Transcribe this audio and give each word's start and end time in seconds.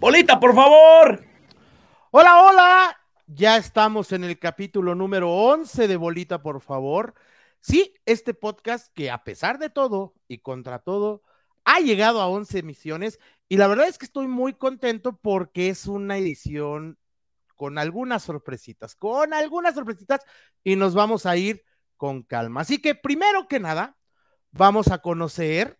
Bolita, 0.00 0.40
por 0.40 0.54
favor. 0.54 1.22
Hola, 2.10 2.42
hola. 2.42 2.96
Ya 3.26 3.56
estamos 3.58 4.12
en 4.12 4.24
el 4.24 4.38
capítulo 4.38 4.94
número 4.94 5.30
11 5.30 5.86
de 5.86 5.96
Bolita, 5.96 6.42
por 6.42 6.60
favor. 6.60 7.14
Sí, 7.60 7.94
este 8.06 8.34
podcast 8.34 8.92
que 8.94 9.10
a 9.10 9.22
pesar 9.22 9.58
de 9.58 9.70
todo 9.70 10.14
y 10.26 10.38
contra 10.38 10.78
todo, 10.78 11.22
ha 11.64 11.80
llegado 11.80 12.22
a 12.22 12.28
11 12.28 12.58
emisiones 12.58 13.20
y 13.48 13.58
la 13.58 13.66
verdad 13.66 13.88
es 13.88 13.98
que 13.98 14.06
estoy 14.06 14.26
muy 14.26 14.54
contento 14.54 15.18
porque 15.20 15.68
es 15.68 15.86
una 15.86 16.16
edición 16.16 16.98
con 17.54 17.76
algunas 17.76 18.22
sorpresitas, 18.22 18.96
con 18.96 19.34
algunas 19.34 19.74
sorpresitas 19.74 20.22
y 20.64 20.76
nos 20.76 20.94
vamos 20.94 21.26
a 21.26 21.36
ir 21.36 21.62
con 22.00 22.22
calma. 22.22 22.62
Así 22.62 22.80
que 22.80 22.94
primero 22.94 23.46
que 23.46 23.60
nada, 23.60 23.94
vamos 24.52 24.88
a 24.88 25.02
conocer 25.02 25.78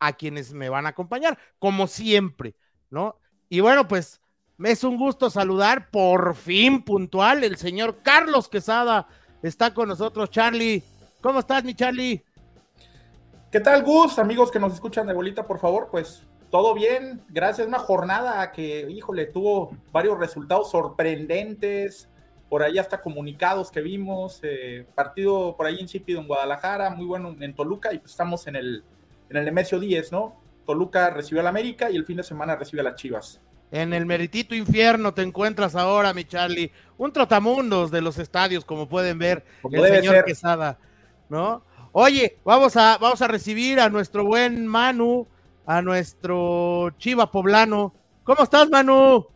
a 0.00 0.14
quienes 0.14 0.54
me 0.54 0.70
van 0.70 0.86
a 0.86 0.88
acompañar, 0.88 1.38
como 1.58 1.88
siempre, 1.88 2.56
¿no? 2.88 3.18
Y 3.50 3.60
bueno, 3.60 3.86
pues 3.86 4.22
me 4.56 4.70
es 4.70 4.82
un 4.82 4.96
gusto 4.96 5.28
saludar 5.28 5.90
por 5.90 6.34
fin 6.36 6.82
puntual 6.82 7.44
el 7.44 7.58
señor 7.58 7.98
Carlos 8.02 8.48
Quesada. 8.48 9.06
Está 9.42 9.74
con 9.74 9.90
nosotros, 9.90 10.30
Charlie. 10.30 10.82
¿Cómo 11.20 11.40
estás, 11.40 11.62
mi 11.64 11.74
Charlie? 11.74 12.24
¿Qué 13.50 13.60
tal, 13.60 13.82
Gus? 13.82 14.18
Amigos 14.18 14.50
que 14.50 14.58
nos 14.58 14.72
escuchan 14.72 15.06
de 15.06 15.12
bolita, 15.12 15.46
por 15.46 15.58
favor, 15.58 15.88
pues 15.90 16.22
todo 16.50 16.72
bien. 16.72 17.22
Gracias. 17.28 17.68
Una 17.68 17.78
jornada 17.78 18.52
que, 18.52 18.90
híjole, 18.90 19.26
tuvo 19.26 19.76
varios 19.92 20.18
resultados 20.18 20.70
sorprendentes. 20.70 22.08
Por 22.52 22.62
ahí 22.62 22.76
hasta 22.76 23.00
comunicados 23.00 23.70
que 23.70 23.80
vimos. 23.80 24.40
Eh, 24.42 24.84
partido 24.94 25.56
por 25.56 25.64
ahí 25.64 25.78
insípido 25.80 26.20
en 26.20 26.26
Guadalajara, 26.26 26.90
muy 26.90 27.06
bueno 27.06 27.34
en 27.40 27.54
Toluca 27.54 27.94
y 27.94 27.98
pues 27.98 28.10
estamos 28.10 28.46
en 28.46 28.56
el, 28.56 28.84
en 29.30 29.38
el 29.38 29.46
Nemesio 29.46 29.80
10, 29.80 30.12
¿no? 30.12 30.38
Toluca 30.66 31.08
recibió 31.08 31.40
al 31.40 31.46
América 31.46 31.90
y 31.90 31.96
el 31.96 32.04
fin 32.04 32.18
de 32.18 32.22
semana 32.22 32.54
recibe 32.54 32.82
a 32.82 32.84
las 32.84 32.96
Chivas. 32.96 33.40
En 33.70 33.94
el 33.94 34.04
meritito 34.04 34.54
infierno 34.54 35.14
te 35.14 35.22
encuentras 35.22 35.74
ahora, 35.74 36.12
mi 36.12 36.26
Charlie. 36.26 36.70
Un 36.98 37.10
trotamundos 37.10 37.90
de 37.90 38.02
los 38.02 38.18
estadios, 38.18 38.66
como 38.66 38.86
pueden 38.86 39.18
ver, 39.18 39.46
el 39.70 40.02
señor 40.02 40.22
Quesada, 40.26 40.78
¿no? 41.30 41.64
Oye, 41.92 42.36
vamos 42.44 42.76
a, 42.76 42.98
vamos 42.98 43.22
a 43.22 43.28
recibir 43.28 43.80
a 43.80 43.88
nuestro 43.88 44.26
buen 44.26 44.66
Manu, 44.66 45.26
a 45.64 45.80
nuestro 45.80 46.90
Chiva 46.98 47.30
Poblano. 47.30 47.94
¿Cómo 48.24 48.42
estás, 48.42 48.68
Manu? 48.68 49.26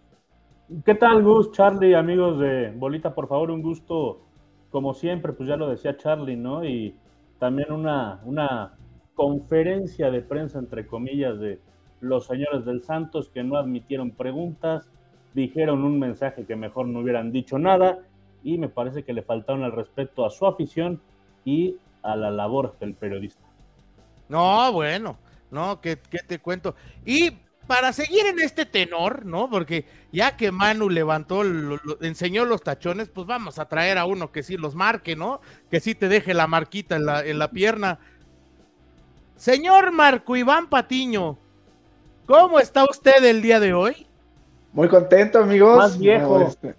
¿Qué 0.85 0.97
tal, 0.97 1.23
Gus, 1.23 1.53
Charlie, 1.53 1.95
amigos 1.95 2.41
de 2.41 2.73
Bolita? 2.73 3.15
Por 3.15 3.29
favor, 3.29 3.53
un 3.53 3.63
gusto, 3.63 4.23
como 4.71 4.95
siempre, 4.95 5.33
pues 5.33 5.49
ya 5.49 5.57
lo 5.57 5.69
decía 5.69 5.97
Charlie, 5.97 6.35
¿no? 6.35 6.65
Y 6.65 6.97
también 7.39 7.71
una, 7.71 8.21
una 8.25 8.75
conferencia 9.15 10.11
de 10.11 10.23
prensa, 10.23 10.59
entre 10.59 10.89
comillas, 10.89 11.39
de 11.39 11.61
los 12.01 12.27
señores 12.27 12.65
del 12.65 12.83
Santos 12.83 13.29
que 13.29 13.45
no 13.45 13.57
admitieron 13.57 14.11
preguntas, 14.11 14.91
dijeron 15.35 15.85
un 15.85 16.01
mensaje 16.01 16.47
que 16.47 16.57
mejor 16.57 16.89
no 16.89 16.99
hubieran 16.99 17.31
dicho 17.31 17.61
nada 17.61 18.01
y 18.43 18.59
me 18.59 18.69
parece 18.69 19.05
que 19.05 19.13
le 19.13 19.23
faltaron 19.23 19.63
el 19.63 19.73
respeto 19.73 20.27
a 20.27 20.31
su 20.31 20.47
afición 20.47 21.01
y 21.45 21.77
a 22.03 22.17
la 22.17 22.33
labor 22.33 22.77
del 22.81 22.95
periodista. 22.95 23.47
No, 24.29 24.73
bueno, 24.73 25.17
no, 25.53 25.81
¿qué, 25.81 25.97
te 25.97 26.41
cuento? 26.41 26.75
Y 27.05 27.31
para 27.67 27.93
seguir 27.93 28.27
en 28.27 28.41
este 28.41 28.65
tenor, 28.67 29.27
¿no? 29.27 29.51
Porque 29.51 29.87
ya 30.13 30.37
que 30.37 30.53
Manu 30.53 30.89
levantó, 30.89 31.43
enseñó 32.01 32.45
los 32.45 32.63
tachones, 32.63 33.09
pues 33.09 33.27
vamos 33.27 33.59
a 33.59 33.69
traer 33.69 33.99
a 33.99 34.05
uno 34.05 34.33
que 34.33 34.43
sí 34.43 34.57
los 34.57 34.75
marque, 34.75 35.17
¿no? 35.17 35.41
Que 35.71 35.81
sí 35.81 35.95
te 35.95 36.09
deje 36.09 36.35
la 36.35 36.47
marquita 36.47 36.97
en 36.97 37.07
la, 37.07 37.25
en 37.25 37.39
la 37.39 37.51
pierna 37.51 37.99
Señor 39.37 39.93
Marco 39.93 40.35
Iván 40.35 40.67
Patiño, 40.67 41.37
¿cómo 42.27 42.59
está 42.59 42.85
usted 42.85 43.23
el 43.23 43.43
día 43.43 43.61
de 43.61 43.75
hoy? 43.75 44.07
Muy 44.73 44.89
contento, 44.89 45.39
amigos. 45.39 45.77
Más 45.77 45.99
viejo. 45.99 46.41
Este, 46.41 46.75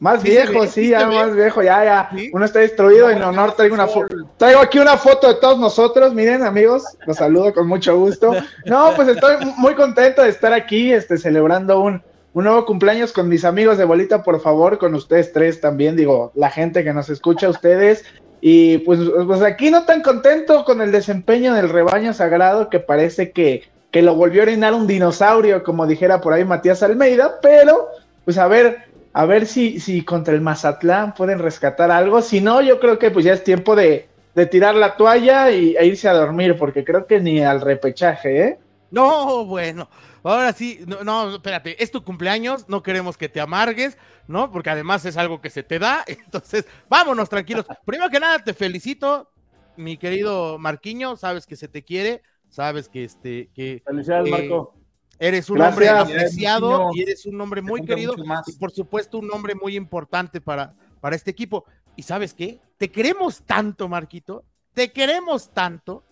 más 0.00 0.22
viejo, 0.22 0.66
sí, 0.66 0.90
ya 0.90 1.06
más 1.06 1.34
viejo, 1.34 1.62
ya, 1.62 1.84
ya. 1.84 2.10
Uno 2.32 2.44
está 2.44 2.60
destruido 2.60 3.10
en 3.10 3.22
honor 3.22 3.52
traigo 3.52 3.74
una 3.74 3.88
foto. 3.88 4.14
Traigo 4.36 4.60
aquí 4.60 4.78
una 4.78 4.96
foto 4.96 5.28
de 5.28 5.34
todos 5.34 5.58
nosotros, 5.58 6.14
miren, 6.14 6.44
amigos, 6.44 6.84
los 7.06 7.16
saludo 7.16 7.52
con 7.52 7.66
mucho 7.66 7.98
gusto. 7.98 8.32
No, 8.66 8.92
pues 8.94 9.08
estoy 9.08 9.36
muy 9.56 9.74
contento 9.74 10.22
de 10.22 10.28
estar 10.28 10.52
aquí, 10.52 10.92
este, 10.92 11.16
celebrando 11.16 11.80
un, 11.80 12.02
un 12.34 12.44
nuevo 12.44 12.64
cumpleaños 12.66 13.12
con 13.12 13.28
mis 13.28 13.44
amigos 13.44 13.78
de 13.78 13.84
Bolita, 13.84 14.22
por 14.22 14.40
favor, 14.40 14.78
con 14.78 14.94
ustedes 14.94 15.32
tres 15.32 15.60
también, 15.60 15.96
digo, 15.96 16.32
la 16.34 16.50
gente 16.50 16.84
que 16.84 16.92
nos 16.92 17.08
escucha, 17.08 17.48
ustedes, 17.48 18.04
y 18.40 18.78
pues, 18.78 19.00
pues 19.26 19.42
aquí 19.42 19.70
no 19.70 19.84
tan 19.84 20.02
contento 20.02 20.64
con 20.64 20.80
el 20.80 20.92
desempeño 20.92 21.54
del 21.54 21.68
rebaño 21.68 22.12
sagrado 22.12 22.70
que 22.70 22.78
parece 22.78 23.32
que, 23.32 23.64
que 23.90 24.02
lo 24.02 24.14
volvió 24.14 24.42
a 24.42 24.44
orinar 24.44 24.74
un 24.74 24.86
dinosaurio, 24.86 25.64
como 25.64 25.86
dijera 25.86 26.20
por 26.20 26.32
ahí 26.32 26.44
Matías 26.44 26.82
Almeida, 26.82 27.40
pero 27.42 27.88
pues 28.24 28.36
a 28.36 28.46
ver, 28.46 28.87
a 29.12 29.26
ver 29.26 29.46
si, 29.46 29.80
si 29.80 30.04
contra 30.04 30.34
el 30.34 30.40
Mazatlán 30.40 31.14
pueden 31.14 31.38
rescatar 31.38 31.90
algo. 31.90 32.22
Si 32.22 32.40
no, 32.40 32.60
yo 32.60 32.78
creo 32.80 32.98
que 32.98 33.10
pues 33.10 33.24
ya 33.24 33.32
es 33.32 33.44
tiempo 33.44 33.74
de, 33.74 34.08
de 34.34 34.46
tirar 34.46 34.74
la 34.74 34.96
toalla 34.96 35.50
y, 35.50 35.76
e 35.76 35.86
irse 35.86 36.08
a 36.08 36.14
dormir, 36.14 36.56
porque 36.56 36.84
creo 36.84 37.06
que 37.06 37.20
ni 37.20 37.42
al 37.42 37.60
repechaje, 37.60 38.42
¿eh? 38.42 38.58
No, 38.90 39.44
bueno, 39.44 39.88
ahora 40.22 40.52
sí, 40.52 40.80
no, 40.86 41.04
no, 41.04 41.34
espérate, 41.34 41.82
es 41.82 41.90
tu 41.90 42.02
cumpleaños, 42.04 42.68
no 42.68 42.82
queremos 42.82 43.18
que 43.18 43.28
te 43.28 43.40
amargues, 43.40 43.98
¿no? 44.26 44.50
Porque 44.50 44.70
además 44.70 45.04
es 45.04 45.16
algo 45.16 45.40
que 45.40 45.50
se 45.50 45.62
te 45.62 45.78
da, 45.78 46.04
entonces 46.06 46.66
vámonos 46.88 47.28
tranquilos. 47.28 47.66
Primero 47.84 48.10
que 48.10 48.20
nada, 48.20 48.38
te 48.38 48.54
felicito, 48.54 49.30
mi 49.76 49.96
querido 49.96 50.58
Marquiño, 50.58 51.16
sabes 51.16 51.46
que 51.46 51.56
se 51.56 51.68
te 51.68 51.82
quiere, 51.82 52.22
sabes 52.48 52.88
que 52.88 53.04
este, 53.04 53.50
que... 53.54 53.82
Felicidades, 53.84 54.30
Marco. 54.30 54.77
Eres 55.18 55.50
un 55.50 55.60
hombre 55.60 55.88
apreciado 55.88 56.90
y 56.94 57.02
eres 57.02 57.26
un 57.26 57.40
hombre 57.40 57.60
muy 57.60 57.84
querido 57.84 58.14
y 58.46 58.52
por 58.52 58.70
supuesto 58.70 59.18
un 59.18 59.30
hombre 59.32 59.54
muy 59.54 59.76
importante 59.76 60.40
para, 60.40 60.74
para 61.00 61.16
este 61.16 61.30
equipo. 61.30 61.64
¿Y 61.96 62.02
sabes 62.04 62.34
qué? 62.34 62.60
Te 62.76 62.90
queremos 62.90 63.42
tanto, 63.42 63.88
Marquito, 63.88 64.44
te 64.74 64.92
queremos 64.92 65.52
tanto 65.52 66.04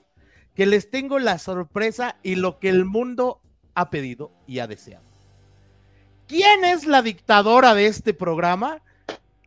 que 0.55 0.67
les 0.67 0.91
tengo 0.91 1.21
la 1.21 1.39
sorpresa 1.39 2.17
y 2.23 2.35
lo 2.35 2.59
que 2.59 2.69
el 2.69 2.85
mundo 2.85 3.41
ha 3.75 3.91
pedido 3.91 4.33
y 4.47 4.59
ha 4.59 4.67
deseado. 4.67 5.05
¿Quién 6.27 6.65
es 6.65 6.87
la 6.87 7.03
dictadora 7.03 7.75
de 7.75 7.87
este 7.87 8.15
programa? 8.15 8.83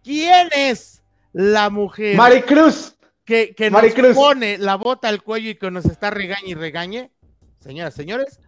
¿Quién 0.03 0.48
es 0.56 1.03
la 1.34 1.69
mujer? 1.69 2.16
Maricruz. 2.16 2.96
Que, 3.25 3.53
que 3.53 3.69
nos 3.69 3.84
pone 4.16 4.58
la 4.58 4.75
bota 4.75 5.08
al 5.08 5.22
cuello 5.22 5.52
y 5.52 5.56
que 5.56 5.69
nos 5.69 5.86
está 5.86 6.09
regañe 6.09 6.50
y 6.50 6.53
regañe. 6.56 7.12
Señoras, 7.59 7.94
señores, 7.94 8.40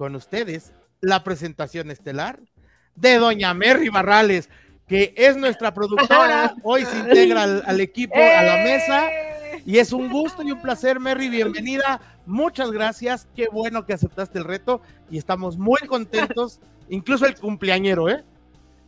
con 0.00 0.16
ustedes 0.16 0.72
la 1.02 1.22
presentación 1.22 1.90
estelar 1.90 2.40
de 2.94 3.16
Doña 3.16 3.52
Merry 3.52 3.90
Barrales, 3.90 4.48
que 4.88 5.12
es 5.14 5.36
nuestra 5.36 5.74
productora. 5.74 6.54
Hoy 6.62 6.86
se 6.86 7.00
integra 7.00 7.42
al, 7.42 7.80
equipo, 7.82 8.14
a 8.14 8.42
la 8.42 8.64
mesa. 8.64 9.10
Y 9.66 9.76
es 9.76 9.92
un 9.92 10.08
gusto 10.08 10.42
y 10.42 10.52
un 10.52 10.62
placer, 10.62 10.98
Merry. 10.98 11.28
Bienvenida. 11.28 12.00
Muchas 12.24 12.70
gracias. 12.70 13.28
Qué 13.36 13.48
bueno 13.52 13.84
que 13.84 13.92
aceptaste 13.92 14.38
el 14.38 14.46
reto 14.46 14.80
y 15.10 15.18
estamos 15.18 15.58
muy 15.58 15.80
contentos, 15.86 16.60
incluso 16.88 17.26
el 17.26 17.38
cumpleañero, 17.38 18.08
¿eh? 18.08 18.24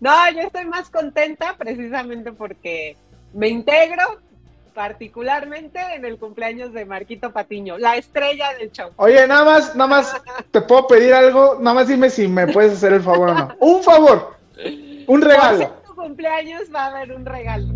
No, 0.01 0.33
yo 0.33 0.41
estoy 0.41 0.65
más 0.65 0.89
contenta 0.89 1.59
precisamente 1.59 2.33
porque 2.33 2.97
me 3.35 3.49
integro 3.49 4.19
particularmente 4.75 5.81
en 5.95 6.05
el 6.05 6.19
cumpleaños 6.19 6.73
de 6.73 6.85
Marquito 6.85 7.33
Patiño, 7.33 7.79
la 7.79 7.97
estrella 7.97 8.55
del 8.59 8.73
show. 8.73 8.91
Oye, 8.97 9.27
nada 9.27 9.45
más, 9.45 9.77
nada 9.77 9.89
más, 9.89 10.23
te 10.51 10.61
puedo 10.61 10.87
pedir 10.87 11.15
algo, 11.15 11.59
nada 11.61 11.75
más 11.75 11.89
dime 11.89 12.11
si 12.11 12.29
me 12.29 12.47
puedes 12.47 12.73
hacer 12.73 12.93
el 12.93 13.03
favor 13.03 13.31
o 13.31 13.35
no. 13.35 13.55
Un 13.61 13.83
favor, 13.83 14.37
un 15.07 15.23
regalo. 15.23 15.69
Por 15.69 15.83
tu 15.83 15.95
cumpleaños 15.95 16.63
va 16.75 16.85
a 16.85 16.87
haber 16.89 17.13
un 17.13 17.25
regalo. 17.25 17.67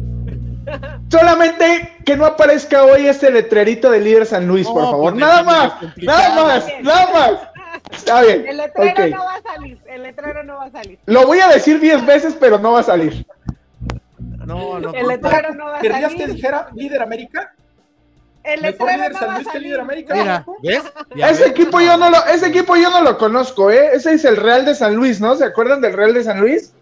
Solamente 1.11 1.97
que 2.05 2.17
no 2.17 2.27
aparezca 2.27 2.83
hoy 2.85 3.07
este 3.07 3.31
letrerito 3.31 3.91
de 3.91 4.01
líder 4.01 4.27
San 4.27 4.49
Luis, 4.49 4.67
por 4.67 4.83
favor. 4.83 5.15
Nada 5.15 5.43
más, 5.45 5.75
nada 5.97 6.45
más, 6.45 6.67
nada 6.83 7.13
más. 7.13 7.33
Está 7.93 8.23
bien. 8.23 8.47
El 8.49 8.57
letrero 8.57 9.17
no 9.17 9.25
va 9.25 9.35
a 9.35 9.43
salir, 9.43 9.79
el 9.87 10.03
letrero 10.03 10.43
no 10.43 10.57
va 10.57 10.65
a 10.65 10.71
salir. 10.71 10.99
Lo 11.07 11.27
voy 11.27 11.39
a 11.39 11.49
decir 11.49 11.79
diez 11.79 12.05
veces, 12.05 12.37
pero 12.39 12.59
no 12.59 12.73
va 12.73 12.81
a 12.81 12.85
salir. 12.85 13.25
No, 14.47 14.79
no. 14.79 14.93
El 14.95 15.09
letrero 15.09 15.55
no 15.55 15.67
va 15.67 15.73
a 15.73 15.77
salir. 15.77 15.93
¿Querías 15.93 16.15
que 16.15 16.27
dijera 16.29 16.69
líder 16.75 17.03
América? 17.03 17.53
El 18.45 18.63
letrero 18.63 19.09
no 19.09 19.27
va 19.27 19.37
a 19.37 19.45
salir. 19.45 19.79
América. 19.79 20.15
Mira, 20.15 20.47
¿ves? 20.63 20.85
ese 21.17 21.49
equipo 21.49 21.81
yo 21.81 21.97
no 21.97 22.09
lo, 22.11 22.25
ese 22.27 22.47
equipo 22.47 22.77
yo 22.77 22.91
no 22.91 23.03
lo 23.03 23.19
conozco, 23.19 23.71
¿eh? 23.71 23.91
Ese 23.93 24.15
es 24.15 24.25
el 24.25 24.37
Real 24.37 24.65
de 24.65 24.75
San 24.75 24.95
Luis, 24.95 25.21
¿no? 25.21 25.35
¿Se 25.35 25.45
acuerdan 25.45 25.81
del 25.81 25.95
Real 25.95 26.15
de 26.15 26.23
San 26.23 26.41
Luis? 26.41 26.73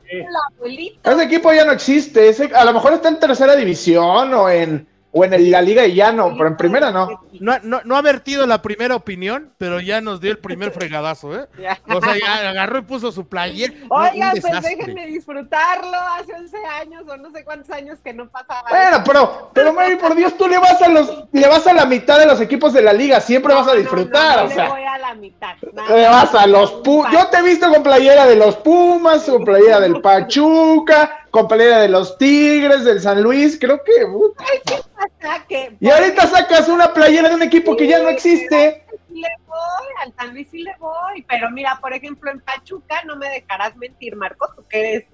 Ese 1.02 1.22
equipo 1.22 1.52
ya 1.52 1.64
no 1.64 1.72
existe. 1.72 2.28
Ese, 2.28 2.50
a 2.55 2.64
lo 2.64 2.75
mejor 2.75 2.93
está 2.93 3.08
en 3.08 3.19
tercera 3.19 3.56
división 3.56 4.34
o 4.34 4.50
en, 4.50 4.87
o 5.16 5.25
en 5.25 5.50
la 5.50 5.62
liga 5.62 5.87
y 5.87 5.94
ya 5.94 6.11
no, 6.11 6.32
pero 6.37 6.49
en 6.49 6.56
primera 6.56 6.90
no. 6.90 7.22
No, 7.38 7.56
no. 7.62 7.81
no 7.84 7.96
ha 7.96 8.02
vertido 8.02 8.49
la 8.49 8.61
primera 8.62 8.96
opinión, 8.96 9.52
pero 9.58 9.78
ya 9.78 10.00
nos 10.00 10.20
dio 10.20 10.32
el 10.32 10.38
primer 10.38 10.72
fregadazo, 10.72 11.38
¿eh? 11.38 11.46
O 11.88 12.00
sea, 12.00 12.19
ya 12.19 12.49
agarró 12.50 12.78
y 12.78 12.82
puso 12.82 13.12
su 13.12 13.28
player. 13.28 13.72
Oiga, 13.90 14.32
pues 14.40 14.62
déjenme 14.62 15.06
disfrutarlo. 15.06 15.96
Hace 16.19 16.34
11 16.34 16.56
años 16.81 17.05
o 17.06 17.16
no 17.16 17.31
sé 17.31 17.44
cuántos 17.44 17.70
años 17.70 18.00
que 18.02 18.12
no 18.12 18.28
pasaba. 18.28 18.64
Bueno, 18.69 19.05
pero, 19.06 19.50
pero 19.55 19.72
Mary, 19.72 19.94
por 19.94 20.16
Dios, 20.16 20.37
tú 20.37 20.49
le 20.49 20.58
vas 20.58 20.82
a 20.82 20.88
los, 20.88 21.26
le 21.31 21.46
vas 21.46 21.64
a 21.69 21.72
la 21.72 21.87
mitad 21.87 22.19
de 22.19 22.26
los 22.26 22.40
equipos 22.40 22.72
de 22.72 22.82
la 22.82 22.93
liga, 22.93 23.20
siempre 23.20 23.55
vas 23.55 23.69
a 23.69 23.75
disfrutar, 23.75 24.38
no, 24.38 24.43
no, 24.43 24.49
o 24.49 24.52
sea. 24.52 24.64
Le 24.64 24.70
voy 24.70 24.82
a 24.82 24.99
la 24.99 25.14
mitad. 25.14 25.55
Le 25.62 26.08
vas 26.08 26.34
a 26.34 26.44
los 26.49 26.72
Pumas. 26.82 27.12
Yo 27.12 27.28
te 27.28 27.37
he 27.37 27.43
visto 27.43 27.70
con 27.70 27.84
playera 27.84 28.26
de 28.26 28.34
los 28.34 28.56
Pumas, 28.56 29.22
con 29.22 29.44
playera 29.44 29.78
del 29.78 30.00
Pachuca, 30.00 31.24
con 31.34 31.48
de 31.48 31.88
los 31.88 32.16
Tigres, 32.16 32.84
del 32.84 33.00
San 33.00 33.20
Luis, 33.20 33.58
creo 33.60 33.82
que. 33.82 33.92
Ay, 34.38 34.58
¿qué 34.64 34.76
pasa? 34.94 35.44
Que, 35.48 35.76
y 35.81 35.90
ahorita 35.90 36.28
sacas 36.28 36.69
una 36.69 36.94
playera 36.94 37.28
de 37.28 37.34
un 37.34 37.42
equipo 37.42 37.76
que 37.76 37.88
ya 37.88 37.98
no 37.98 38.08
existe. 38.08 38.84
Le 39.08 39.28
voy, 39.44 39.86
al 40.04 40.14
San 40.14 40.32
Luis 40.32 40.46
sí 40.48 40.62
le 40.62 40.76
voy, 40.78 41.22
pero 41.28 41.50
mira, 41.50 41.76
por 41.81 41.92
ejemplo, 41.92 42.31
en 42.31 42.38
Pachuca 42.38 43.02
no 43.04 43.16
me 43.16 43.28
dejarás 43.31 43.76
mentir, 43.76 44.14
Marco, 44.14 44.48
tú 44.54 44.62
que 44.69 44.78
eres 44.78 45.04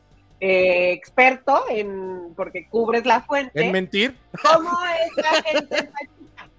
eh, 0.41 0.93
experto 0.93 1.65
en, 1.71 2.35
porque 2.37 2.69
cubres 2.69 3.07
la 3.07 3.23
fuente. 3.23 3.65
¿En 3.65 3.73
mentir? 3.73 4.15
¿Cómo 4.43 4.73
es 5.03 5.25
la 5.25 5.43
gente 5.43 5.79
en 5.79 5.91
Pachuca? 5.91 6.51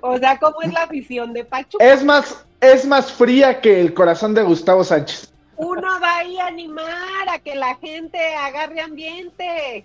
O 0.00 0.16
sea, 0.16 0.38
¿cómo 0.38 0.62
es 0.62 0.72
la 0.72 0.84
afición 0.84 1.34
de 1.34 1.44
Pachuca? 1.44 1.84
Es 1.84 2.02
más, 2.02 2.46
es 2.62 2.86
más 2.86 3.12
fría 3.12 3.60
que 3.60 3.82
el 3.82 3.92
corazón 3.92 4.32
de 4.32 4.42
Gustavo 4.44 4.82
Sánchez. 4.82 5.35
Uno 5.56 6.00
va 6.00 6.18
ahí 6.18 6.38
a 6.38 6.46
animar 6.46 7.28
a 7.30 7.38
que 7.38 7.54
la 7.54 7.74
gente 7.76 8.18
agarre 8.36 8.80
ambiente. 8.80 9.84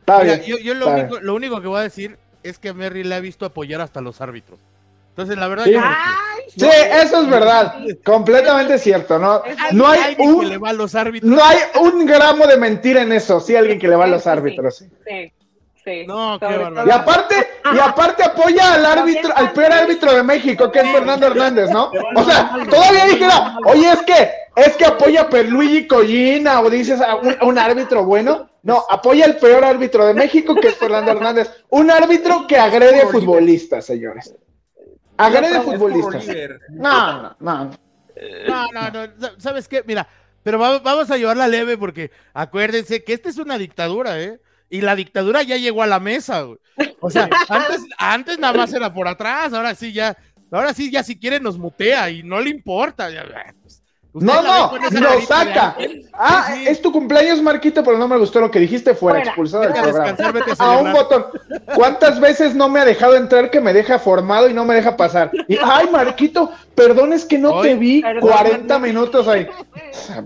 Está 0.00 0.20
Mira, 0.20 0.36
bien, 0.36 0.42
yo, 0.46 0.58
yo 0.58 0.74
lo, 0.74 0.88
está 0.88 1.00
único, 1.00 1.20
lo 1.20 1.34
único 1.34 1.60
que 1.60 1.68
voy 1.68 1.80
a 1.80 1.82
decir 1.82 2.18
es 2.42 2.58
que 2.58 2.72
Merry 2.72 3.04
le 3.04 3.14
ha 3.14 3.20
visto 3.20 3.44
apoyar 3.46 3.80
hasta 3.80 4.00
los 4.00 4.20
árbitros. 4.20 4.58
Entonces, 5.10 5.36
la 5.36 5.48
verdad, 5.48 5.64
Sí. 5.64 5.72
yo- 5.72 5.80
Ay, 5.82 6.42
Sí, 6.56 6.66
eso 6.66 7.20
es 7.22 7.28
verdad, 7.28 7.74
completamente 8.04 8.78
cierto, 8.78 9.18
¿no? 9.18 9.42
No 9.72 9.86
hay 9.88 10.00
alguien 10.00 10.38
que 10.40 10.46
le 10.46 10.56
un, 10.56 10.64
va 10.64 10.70
a 10.70 10.72
los 10.72 10.94
árbitros. 10.94 11.30
no 11.30 11.44
hay 11.44 11.58
un 11.80 12.06
gramo 12.06 12.46
de 12.46 12.56
mentira 12.56 13.02
en 13.02 13.12
eso, 13.12 13.38
sí, 13.40 13.54
alguien 13.54 13.78
que 13.78 13.86
le 13.88 13.96
va 13.96 14.04
a 14.04 14.08
los 14.08 14.26
árbitros. 14.26 14.76
sí. 14.76 15.32
Sí. 15.88 16.06
No, 16.06 16.38
qué 16.38 16.46
Sobre 16.46 16.58
barbaridad. 16.58 16.86
Y 16.86 16.98
aparte, 17.00 17.48
y 17.74 17.78
aparte 17.78 18.22
apoya 18.24 18.74
al 18.74 18.86
árbitro, 18.86 19.32
al 19.36 19.52
peor 19.52 19.72
árbitro 19.72 20.14
de 20.14 20.22
México, 20.22 20.70
que 20.70 20.80
es 20.80 20.90
Fernando 20.90 21.26
Hernández, 21.26 21.70
¿no? 21.70 21.90
O 22.14 22.24
sea, 22.24 22.52
todavía 22.68 23.04
dijera, 23.06 23.56
oye, 23.64 23.90
es 23.90 24.02
que, 24.02 24.30
es 24.56 24.76
que 24.76 24.84
apoya 24.86 25.22
a 25.22 25.28
Perluigi 25.28 25.86
Collina, 25.86 26.60
o 26.60 26.70
dices 26.70 27.00
a 27.00 27.16
un, 27.16 27.36
a 27.40 27.44
un 27.44 27.58
árbitro 27.58 28.04
bueno. 28.04 28.48
No, 28.62 28.84
apoya 28.90 29.24
al 29.24 29.36
peor 29.36 29.64
árbitro 29.64 30.04
de 30.06 30.14
México, 30.14 30.54
que 30.54 30.68
es 30.68 30.74
Fernando 30.76 31.12
Hernández. 31.12 31.50
Un 31.70 31.90
árbitro 31.90 32.46
que 32.46 32.56
agrede 32.58 33.02
a 33.02 33.06
futbolistas, 33.06 33.86
señores. 33.86 34.34
Agrede 35.16 35.56
a 35.56 35.62
futbolistas. 35.62 36.26
No, 36.70 37.22
no, 37.22 37.36
no. 37.40 37.70
No, 38.48 38.66
no, 38.72 38.90
no. 38.90 39.28
¿Sabes 39.38 39.68
qué? 39.68 39.84
Mira, 39.86 40.06
pero 40.42 40.58
va- 40.58 40.80
vamos 40.80 41.10
a 41.10 41.16
llevarla 41.16 41.46
leve 41.48 41.78
porque 41.78 42.10
acuérdense 42.34 43.04
que 43.04 43.12
esta 43.12 43.28
es 43.28 43.38
una 43.38 43.58
dictadura, 43.58 44.20
¿eh? 44.20 44.40
Y 44.70 44.80
la 44.82 44.94
dictadura 44.94 45.42
ya 45.42 45.56
llegó 45.56 45.82
a 45.82 45.86
la 45.86 45.98
mesa, 46.00 46.42
güey. 46.42 46.58
O 47.00 47.10
sea, 47.10 47.28
antes, 47.48 47.80
antes 47.96 48.38
nada 48.38 48.52
más 48.52 48.72
era 48.72 48.92
por 48.92 49.08
atrás, 49.08 49.52
ahora 49.52 49.74
sí 49.74 49.92
ya, 49.92 50.16
ahora 50.50 50.74
sí 50.74 50.90
ya 50.90 51.02
si 51.02 51.18
quiere 51.18 51.40
nos 51.40 51.58
mutea 51.58 52.10
y 52.10 52.22
no 52.22 52.40
le 52.40 52.50
importa. 52.50 53.08
ya, 53.10 53.24
pues, 53.62 53.82
No, 54.12 54.42
no, 54.42 54.72
lo 54.76 55.20
saca. 55.22 55.76
Ah, 56.12 56.52
Sí, 56.54 56.66
es 56.66 56.82
tu 56.82 56.90
cumpleaños, 56.92 57.40
Marquito, 57.40 57.82
pero 57.84 57.96
no 57.98 58.08
me 58.08 58.18
gustó 58.18 58.40
lo 58.40 58.50
que 58.50 58.58
dijiste, 58.58 58.94
fuera, 58.94 59.18
Fuera. 59.18 59.30
expulsado 59.30 59.62
del 59.62 59.72
programa. 59.72 60.16
a 60.58 60.64
A 60.64 60.78
un 60.78 60.92
botón. 60.92 61.26
¿Cuántas 61.74 62.20
veces 62.20 62.54
no 62.54 62.68
me 62.68 62.80
ha 62.80 62.84
dejado 62.84 63.16
entrar 63.16 63.50
que 63.50 63.60
me 63.60 63.72
deja 63.72 63.98
formado 63.98 64.48
y 64.50 64.54
no 64.54 64.64
me 64.64 64.74
deja 64.74 64.96
pasar? 64.96 65.30
Y, 65.46 65.56
ay, 65.62 65.88
Marquito, 65.90 66.50
perdón, 66.74 67.12
es 67.12 67.24
que 67.24 67.38
no 67.38 67.60
te 67.60 67.74
vi 67.74 68.02
perdón, 68.02 68.28
40 68.30 68.78
Manu. 68.78 68.86
minutos 68.86 69.28
ahí. 69.28 69.46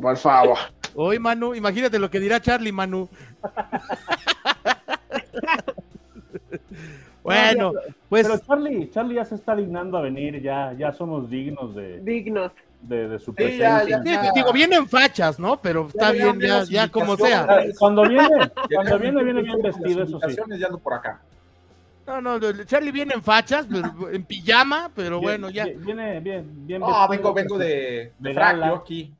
Por 0.01 0.17
favor. 0.17 0.59
Hoy, 0.95 1.19
Manu, 1.19 1.55
imagínate 1.55 1.99
lo 1.99 2.11
que 2.11 2.21
dirá 2.21 2.41
Charlie, 2.41 2.73
Manu. 2.73 3.09
bueno, 7.23 7.73
pues 8.09 8.27
Pero 8.27 8.39
Charlie, 8.47 8.91
Charlie 8.91 9.15
ya 9.17 9.25
se 9.25 9.37
está 9.37 9.55
dignando 9.55 9.97
a 9.97 10.03
venir, 10.03 10.41
ya, 10.43 10.75
ya 10.77 10.93
somos 10.93 11.31
dignos 11.31 11.75
de, 11.75 12.01
Dignos. 12.01 12.53
de, 12.83 13.09
de 13.09 13.19
su 13.19 13.31
Sí, 13.33 13.37
presencia. 13.37 13.85
ya, 13.89 14.03
ya. 14.05 14.23
sí, 14.25 14.29
digo, 14.35 14.53
vienen 14.53 14.89
fachas, 14.89 15.39
¿no? 15.39 15.61
Pero 15.61 15.87
está 15.87 16.13
Ya 16.13 16.33
bien, 16.33 16.41
ya, 16.41 16.65
ya 16.65 16.89
como 16.89 17.17
sea. 17.17 17.47
Cuando 17.79 18.03
viene, 18.09 18.29
cuando 18.75 18.99
viene, 18.99 19.23
viene 19.25 19.43
bien 19.43 19.63
vestido, 19.63 20.03
eso 20.03 20.21
sí. 20.29 20.37
ya 20.59 20.67
ando 20.67 20.79
por 20.79 20.95
acá. 20.95 21.21
No, 22.05 22.21
no, 22.21 22.41
Charlie 22.65 22.91
viene 22.91 23.15
en 23.15 23.23
fachas, 23.23 23.67
en 24.13 24.25
pijama, 24.25 24.91
pero 24.95 25.21
bueno, 25.21 25.49
ya. 25.51 25.67
Viene 25.67 26.19
bien, 26.19 26.67
bien 26.67 26.81
No, 26.81 26.87
vestido, 26.89 27.09
vengo, 27.09 27.33
vengo 27.35 27.59
de, 27.59 27.67
De 27.67 28.13
de 28.19 28.35
frac, 28.35 28.57
yo 28.59 28.75
aquí. 28.75 29.15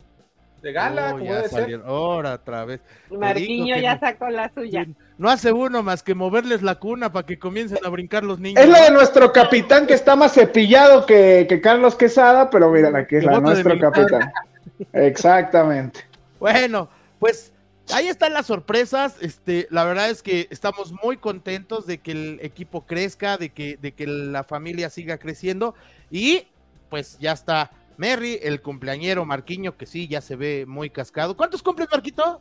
De 0.63 0.73
gala, 0.73 1.09
Oh, 1.09 1.13
como 1.19 1.25
ya 1.25 1.37
debe 1.37 1.49
ser. 1.49 1.61
salieron. 1.63 1.87
Ahora 1.87 2.35
otra 2.35 2.65
vez. 2.65 2.81
Marquiño 3.11 3.77
ya 3.79 3.95
no. 3.95 4.01
sacó 4.01 4.29
la 4.31 4.51
suya. 4.55 4.87
No 5.19 5.29
hace 5.29 5.53
uno 5.53 5.83
más 5.83 6.03
que 6.03 6.15
moverles 6.15 6.63
la 6.63 6.77
cuna 6.77 7.13
para 7.13 7.27
que 7.27 7.39
comiencen 7.39 7.79
a 7.85 7.89
brincar 7.89 8.23
los 8.25 8.39
niños. 8.39 8.63
Es 8.63 8.69
la 8.71 8.85
de 8.85 8.91
nuestro 8.93 9.33
capitán 9.33 9.87
que 9.87 9.95
está 9.95 10.15
más 10.17 10.33
cepillado 10.35 11.05
que, 11.05 11.47
que 11.49 11.61
Carlos 11.61 11.97
Quesada, 11.97 12.49
pero 12.51 12.71
mira, 12.71 12.97
aquí 12.97 13.17
es 13.17 13.25
la 13.25 13.33
de 13.35 13.41
nuestro 13.41 13.79
capitán. 13.79 14.33
Exactamente. 14.93 16.01
Bueno, 16.39 16.89
pues 17.19 17.53
ahí 17.93 18.09
están 18.09 18.33
las 18.33 18.47
sorpresas. 18.47 19.17
Este, 19.21 19.67
la 19.71 19.85
verdad 19.85 20.11
es 20.11 20.23
que 20.23 20.47
estamos 20.51 20.93
muy 21.03 21.17
contentos 21.17 21.87
de 21.87 21.99
que 21.99 22.13
el 22.13 22.39
equipo 22.43 22.87
crezca, 22.87 23.37
de 23.37 23.51
que, 23.51 23.77
de 23.81 23.93
que 23.93 24.07
la 24.07 24.45
familia 24.45 24.91
siga 24.91 25.19
creciendo. 25.19 25.75
Y 26.11 26.47
pues 26.89 27.19
ya 27.19 27.33
está 27.33 27.71
Merry, 27.97 28.39
el 28.43 28.61
cumpleañero 28.63 29.25
Marquiño, 29.25 29.77
que 29.77 29.87
sí, 29.87 30.09
ya 30.09 30.21
se 30.21 30.37
ve 30.37 30.65
muy 30.67 30.91
cascado. 30.91 31.37
¿Cuántos 31.37 31.63
cumples, 31.63 31.89
Marquito? 31.91 32.41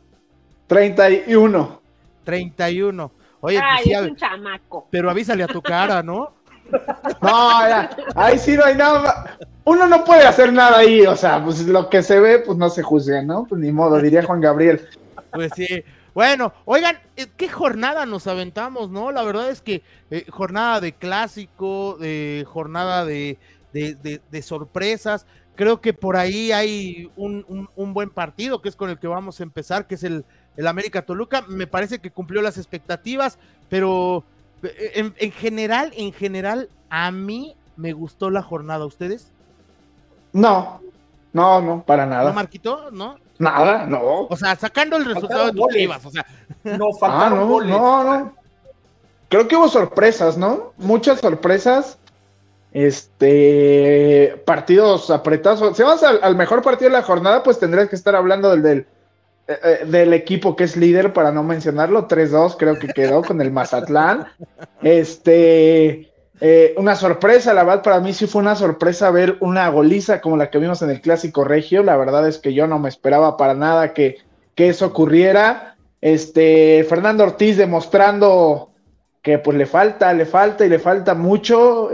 31. 0.66 1.80
31. 2.24 3.12
Oye, 3.40 3.58
pues 3.58 3.68
Ay, 3.78 3.84
sí, 3.84 3.92
es 3.92 4.00
un 4.02 4.16
chamaco. 4.16 4.86
pero 4.90 5.10
avísale 5.10 5.42
a 5.42 5.48
tu 5.48 5.60
cara, 5.62 6.02
¿no? 6.02 6.34
No, 7.20 7.68
ya, 7.68 7.90
ahí 8.14 8.38
sí 8.38 8.56
no 8.56 8.64
hay 8.64 8.76
nada. 8.76 9.36
Uno 9.64 9.86
no 9.86 10.04
puede 10.04 10.22
hacer 10.24 10.52
nada 10.52 10.78
ahí, 10.78 11.02
o 11.06 11.14
sea, 11.16 11.44
pues 11.44 11.66
lo 11.66 11.90
que 11.90 12.02
se 12.02 12.18
ve, 12.18 12.38
pues 12.38 12.56
no 12.56 12.70
se 12.70 12.82
juzga, 12.82 13.20
¿no? 13.22 13.44
Pues 13.46 13.60
ni 13.60 13.70
modo, 13.72 14.00
diría 14.00 14.22
Juan 14.22 14.40
Gabriel. 14.40 14.88
Pues 15.32 15.52
sí. 15.54 15.66
Bueno, 16.14 16.52
oigan, 16.64 16.98
eh, 17.16 17.26
qué 17.36 17.48
jornada 17.48 18.06
nos 18.06 18.26
aventamos, 18.26 18.90
¿no? 18.90 19.12
La 19.12 19.22
verdad 19.22 19.50
es 19.50 19.60
que 19.60 19.82
eh, 20.10 20.24
jornada 20.30 20.80
de 20.80 20.92
clásico, 20.92 21.96
de 21.98 22.44
jornada 22.48 23.04
de, 23.04 23.38
de, 23.72 23.94
de- 23.94 24.20
de 24.30 24.42
sorpresas. 24.42 25.26
Creo 25.54 25.80
que 25.80 25.92
por 25.92 26.16
ahí 26.16 26.50
hay 26.52 27.10
un, 27.16 27.44
un- 27.48 27.68
un 27.76 27.94
buen 27.94 28.10
partido, 28.10 28.62
que 28.62 28.68
es 28.68 28.76
con 28.76 28.88
el 28.90 28.98
que 28.98 29.06
vamos 29.06 29.38
a 29.40 29.42
empezar, 29.42 29.86
que 29.86 29.96
es 29.96 30.04
el, 30.04 30.24
el 30.56 30.66
América 30.66 31.02
Toluca. 31.02 31.44
Me 31.48 31.66
parece 31.66 31.98
que 31.98 32.10
cumplió 32.10 32.40
las 32.42 32.56
expectativas, 32.56 33.38
pero 33.68 34.24
eh, 34.62 34.92
en, 34.94 35.14
en 35.18 35.32
general, 35.32 35.92
en 35.96 36.12
general, 36.12 36.70
a 36.88 37.10
mí 37.10 37.54
me 37.76 37.92
gustó 37.92 38.30
la 38.30 38.42
jornada. 38.42 38.86
¿Ustedes? 38.86 39.30
No, 40.32 40.80
no, 41.32 41.60
no, 41.60 41.82
para 41.84 42.06
¿No, 42.06 42.10
nada. 42.12 42.32
Marquito? 42.32 42.90
¿No? 42.90 43.16
Nada, 43.38 43.86
no. 43.86 44.22
O 44.28 44.36
sea, 44.36 44.56
sacando 44.56 44.96
el 44.96 45.04
resultado 45.04 45.46
de 45.46 45.52
tus. 45.52 45.66
Chivas, 45.74 46.04
o 46.06 46.10
sea, 46.10 46.24
No 46.64 46.86
Ah, 46.94 46.98
faltaron 46.98 47.40
no, 47.40 47.46
goles. 47.46 47.70
no, 47.76 48.04
no. 48.04 48.32
Creo 49.28 49.48
que 49.48 49.56
hubo 49.56 49.68
sorpresas, 49.68 50.36
¿no? 50.38 50.72
Muchas 50.76 51.20
sorpresas. 51.20 51.98
Este, 52.72 54.42
partidos 54.46 55.10
apretados. 55.10 55.76
Si 55.76 55.82
vamos 55.82 56.02
al, 56.02 56.36
mejor 56.36 56.62
partido 56.62 56.90
de 56.90 56.96
la 56.96 57.02
jornada, 57.02 57.42
pues 57.42 57.58
tendrías 57.58 57.88
que 57.88 57.96
estar 57.96 58.16
hablando 58.16 58.50
del, 58.50 58.62
del, 58.62 58.86
eh, 59.46 59.86
eh, 59.92 60.14
equipo 60.14 60.56
que 60.56 60.64
es 60.64 60.76
líder, 60.76 61.12
para 61.12 61.32
no 61.32 61.42
mencionarlo. 61.42 62.08
3-2 62.08 62.56
creo 62.58 62.78
que 62.78 62.88
quedó 62.88 63.22
con 63.22 63.42
el 63.42 63.52
Mazatlán. 63.52 64.26
Este, 64.82 66.10
eh, 66.40 66.74
una 66.78 66.96
sorpresa, 66.96 67.52
la 67.52 67.62
verdad, 67.62 67.82
para 67.82 68.00
mí 68.00 68.14
sí 68.14 68.26
fue 68.26 68.40
una 68.40 68.56
sorpresa 68.56 69.10
ver 69.10 69.36
una 69.40 69.68
goliza 69.68 70.22
como 70.22 70.38
la 70.38 70.50
que 70.50 70.58
vimos 70.58 70.80
en 70.80 70.90
el 70.90 71.02
Clásico 71.02 71.44
Regio. 71.44 71.82
La 71.82 71.98
verdad 71.98 72.26
es 72.26 72.38
que 72.38 72.54
yo 72.54 72.66
no 72.66 72.78
me 72.78 72.88
esperaba 72.88 73.36
para 73.36 73.52
nada 73.52 73.92
que, 73.92 74.16
que 74.54 74.68
eso 74.70 74.86
ocurriera. 74.86 75.76
Este, 76.00 76.84
Fernando 76.88 77.24
Ortiz 77.24 77.58
demostrando 77.58 78.70
que 79.20 79.38
pues 79.38 79.56
le 79.56 79.66
falta, 79.66 80.12
le 80.14 80.24
falta 80.24 80.64
y 80.64 80.70
le 80.70 80.78
falta 80.78 81.14
mucho. 81.14 81.90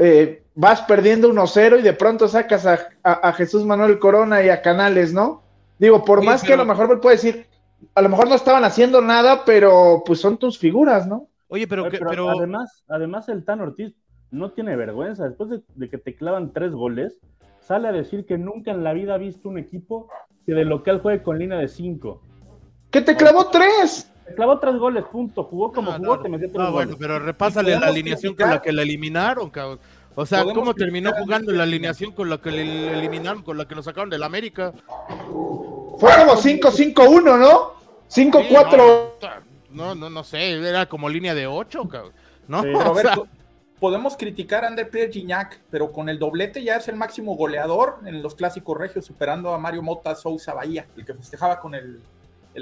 Vas 0.61 0.83
perdiendo 0.83 1.29
1-0 1.33 1.79
y 1.79 1.83
de 1.83 1.93
pronto 1.93 2.27
sacas 2.27 2.67
a, 2.67 2.81
a- 3.05 3.29
a 3.29 3.33
Jesús 3.33 3.65
Manuel 3.65 4.00
Corona 4.00 4.43
y 4.43 4.49
a 4.49 4.61
Canales, 4.61 5.15
¿no? 5.15 5.43
Digo, 5.79 6.05
por 6.05 6.19
Sí, 6.21 6.27
más 6.27 6.43
que 6.43 6.53
a 6.55 6.57
lo 6.57 6.65
mejor 6.65 6.88
me 6.88 6.97
puede 6.97 7.15
decir, 7.15 7.47
a 7.95 8.03
lo 8.03 8.09
mejor 8.09 8.29
no 8.29 8.35
estaban 8.35 8.65
haciendo 8.65 9.00
nada, 9.00 9.45
pero 9.45 10.03
pues 10.05 10.21
son 10.21 10.37
tus 10.37 10.59
figuras, 10.59 11.07
¿no? 11.07 11.29
oye, 11.47 11.69
pero, 11.69 11.83
Oye, 11.83 11.93
que- 11.93 11.99
pero 11.99 12.11
pero 12.11 12.31
además, 12.31 12.83
además 12.88 13.29
el 13.29 13.45
Tan 13.45 13.61
Ortiz 13.61 13.95
no 14.33 14.50
tiene 14.50 14.75
vergüenza. 14.75 15.29
Después 15.29 15.49
de, 15.49 15.62
de 15.77 15.88
que 15.88 15.97
te 15.99 16.17
clavan 16.17 16.53
tres 16.53 16.73
goles, 16.73 17.21
sale 17.61 17.87
a 17.87 17.93
decir 17.93 18.27
que 18.27 18.37
nunca 18.37 18.73
en 18.73 18.83
la 18.83 18.93
vida 18.93 19.15
ha 19.15 19.19
visto 19.19 19.49
un 19.49 19.59
equipo 19.59 20.09
que 20.45 20.55
de 20.55 20.65
local 20.65 21.00
juegue 21.00 21.23
con 21.23 21.38
línea 21.38 21.59
de 21.59 21.69
cinco. 21.69 22.21
Que 22.91 23.00
te 23.00 23.15
clavó 23.17 23.47
tres. 23.49 24.11
Te 24.27 24.35
clavó 24.35 24.59
tres 24.59 24.75
goles, 24.77 25.05
punto. 25.05 25.45
Jugó 25.45 25.73
como 25.73 25.93
No, 25.93 25.99
jugó, 25.99 26.17
no, 26.17 26.23
te 26.23 26.29
metió 26.29 26.49
tres 26.49 26.59
no, 26.59 26.73
bueno, 26.73 26.91
goles. 26.91 26.97
pero 27.00 27.19
repásale 27.19 27.79
la 27.79 27.87
alineación 27.87 28.35
con 28.35 28.50
la 28.50 28.61
que 28.61 28.73
la 28.73 28.83
eliminaron, 28.83 29.49
cabrón. 29.50 29.79
O 30.21 30.27
sea, 30.27 30.43
¿cómo 30.43 30.75
terminó 30.75 31.13
jugando 31.13 31.53
la 31.53 31.63
alineación 31.63 32.11
con 32.11 32.29
la 32.29 32.39
que 32.39 32.51
le 32.51 32.93
eliminaron, 32.93 33.45
con 33.45 33.57
la 33.57 33.69
que 33.69 33.77
lo 33.77 33.85
sacaron 33.85 34.11
del 34.11 34.25
América? 34.25 34.73
Fue 35.97 36.11
como 36.17 36.35
5-5-1, 36.35 37.39
¿no? 37.39 37.75
5-4. 38.11 39.13
no, 39.71 39.95
no, 39.95 40.11
no, 40.11 40.25
sé, 40.25 40.55
era 40.55 40.87
como 40.87 41.09
línea 41.09 41.37
de 41.37 41.47
8, 41.47 41.89
¿no? 42.49 42.65
podemos 43.79 44.17
criticar 44.17 44.65
a 44.65 44.67
André 44.67 44.87
Pierre 44.87 45.13
Gignac, 45.13 45.61
pero 45.71 45.93
con 45.93 46.09
el 46.09 46.19
doblete 46.19 46.65
ya 46.65 46.75
es 46.75 46.89
el 46.89 46.97
máximo 46.97 47.37
goleador 47.37 47.99
en 48.05 48.21
los 48.21 48.35
clásicos 48.35 48.77
regios, 48.77 49.05
superando 49.05 49.55
a 49.55 49.59
Mario 49.59 49.85
Mota 49.85 50.17
Sousa 50.17 50.53
Bahía, 50.53 50.89
el 50.97 51.05
que 51.05 51.15
festejaba 51.15 51.61
con 51.61 51.77
el, 51.77 52.03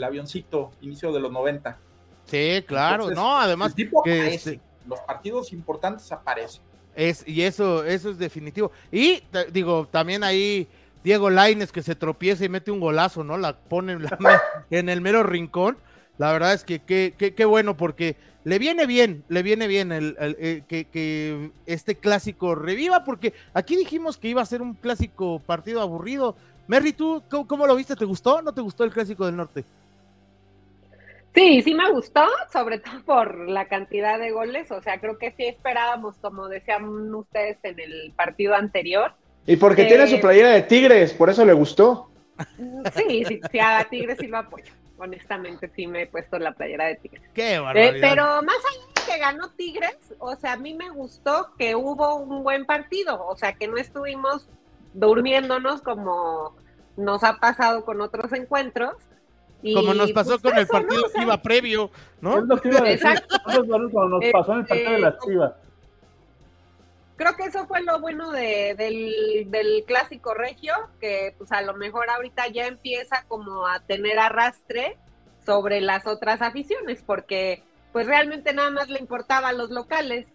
avioncito 0.04 0.72
inicio 0.82 1.10
de 1.10 1.20
los 1.20 1.32
90. 1.32 1.78
Sí, 2.26 2.62
claro, 2.66 3.12
no, 3.12 3.38
además 3.38 3.74
que 3.74 4.60
los 4.86 5.00
partidos 5.00 5.54
importantes 5.54 6.12
aparecen. 6.12 6.65
Es, 6.96 7.22
y 7.28 7.42
eso, 7.42 7.84
eso 7.84 8.10
es 8.10 8.18
definitivo. 8.18 8.72
Y 8.90 9.22
digo, 9.52 9.86
también 9.90 10.24
ahí 10.24 10.66
Diego 11.04 11.30
Laines 11.30 11.70
que 11.70 11.82
se 11.82 11.94
tropieza 11.94 12.44
y 12.44 12.48
mete 12.48 12.72
un 12.72 12.80
golazo, 12.80 13.22
¿no? 13.22 13.38
La 13.38 13.56
pone 13.56 13.98
en, 14.70 14.88
el 14.88 15.00
mero 15.00 15.22
rincón. 15.22 15.76
La 16.18 16.32
verdad 16.32 16.54
es 16.54 16.64
que 16.64 16.80
qué 16.80 17.44
bueno 17.44 17.76
porque 17.76 18.16
le 18.46 18.60
viene 18.60 18.86
bien, 18.86 19.24
le 19.28 19.42
viene 19.42 19.66
bien 19.66 19.90
el, 19.90 20.16
eh, 20.20 20.62
que, 20.68 21.50
este 21.66 21.96
clásico 21.96 22.54
reviva, 22.54 23.02
porque 23.02 23.34
aquí 23.52 23.74
dijimos 23.74 24.18
que 24.18 24.28
iba 24.28 24.40
a 24.40 24.46
ser 24.46 24.62
un 24.62 24.74
clásico 24.74 25.40
partido 25.40 25.80
aburrido. 25.80 26.36
Merry, 26.68 26.92
¿tú 26.92 27.24
cómo, 27.28 27.66
lo 27.66 27.74
viste? 27.74 27.96
¿Te 27.96 28.04
gustó? 28.04 28.40
¿No 28.42 28.54
te 28.54 28.60
gustó 28.60 28.84
el 28.84 28.92
clásico 28.92 29.26
del 29.26 29.34
norte? 29.34 29.64
Sí, 31.36 31.62
sí 31.62 31.74
me 31.74 31.90
gustó, 31.92 32.24
sobre 32.50 32.78
todo 32.78 33.00
por 33.04 33.48
la 33.48 33.68
cantidad 33.68 34.18
de 34.18 34.30
goles. 34.30 34.70
O 34.72 34.80
sea, 34.80 34.98
creo 34.98 35.18
que 35.18 35.32
sí 35.32 35.44
esperábamos, 35.44 36.16
como 36.16 36.48
decían 36.48 37.14
ustedes 37.14 37.58
en 37.62 37.78
el 37.78 38.12
partido 38.16 38.54
anterior. 38.54 39.12
Y 39.46 39.56
porque 39.56 39.84
tiene 39.84 40.08
su 40.08 40.16
eh, 40.16 40.20
playera 40.20 40.48
de 40.50 40.62
Tigres, 40.62 41.12
por 41.12 41.30
eso 41.30 41.44
le 41.44 41.52
gustó. 41.52 42.10
Sí, 42.96 43.24
sí, 43.26 43.40
sí 43.50 43.58
a 43.60 43.86
Tigres 43.88 44.18
sí 44.18 44.26
lo 44.26 44.38
apoyo 44.38 44.72
honestamente 44.98 45.70
sí 45.74 45.86
me 45.86 46.02
he 46.02 46.06
puesto 46.06 46.38
la 46.38 46.52
playera 46.52 46.86
de 46.86 46.96
Tigres. 46.96 47.22
Qué 47.34 47.56
eh, 47.56 47.98
pero 48.00 48.42
más 48.42 48.56
allá 48.56 48.86
de 48.94 49.12
que 49.12 49.18
ganó 49.18 49.50
Tigres, 49.50 50.14
o 50.18 50.34
sea, 50.36 50.54
a 50.54 50.56
mí 50.56 50.74
me 50.74 50.90
gustó 50.90 51.52
que 51.58 51.74
hubo 51.74 52.16
un 52.16 52.42
buen 52.42 52.64
partido, 52.64 53.24
o 53.26 53.36
sea, 53.36 53.52
que 53.54 53.68
no 53.68 53.76
estuvimos 53.76 54.48
durmiéndonos 54.94 55.82
como 55.82 56.56
nos 56.96 57.22
ha 57.24 57.36
pasado 57.38 57.84
con 57.84 58.00
otros 58.00 58.32
encuentros. 58.32 58.94
Como 59.62 59.94
nos 59.94 60.12
pasó 60.12 60.38
pues 60.38 60.42
con 60.42 60.58
el 60.58 60.66
partido 60.66 61.02
que 61.14 61.22
iba 61.22 61.42
previo, 61.42 61.90
¿no? 62.20 62.38
Exacto. 62.84 63.36
nos 63.46 64.24
pasó 64.32 64.52
en 64.52 64.58
el 64.60 64.66
partido 64.66 64.92
de 64.92 64.98
las 64.98 65.14
este, 65.14 65.26
Chivas 65.26 65.52
creo 67.16 67.34
que 67.36 67.44
eso 67.44 67.66
fue 67.66 67.82
lo 67.82 68.00
bueno 68.00 68.30
de, 68.30 68.74
del, 68.76 69.84
clásico 69.86 70.34
regio, 70.34 70.74
que 71.00 71.34
pues 71.38 71.50
a 71.52 71.62
lo 71.62 71.74
mejor 71.74 72.08
ahorita 72.10 72.48
ya 72.48 72.66
empieza 72.66 73.24
como 73.26 73.66
a 73.66 73.80
tener 73.80 74.18
arrastre 74.18 74.96
sobre 75.44 75.80
las 75.80 76.06
otras 76.06 76.42
aficiones, 76.42 77.02
porque 77.04 77.62
pues 77.92 78.06
realmente 78.06 78.52
nada 78.52 78.70
más 78.70 78.88
le 78.88 79.00
importaba 79.00 79.48
a 79.48 79.52
los 79.52 79.70
locales. 79.70 80.26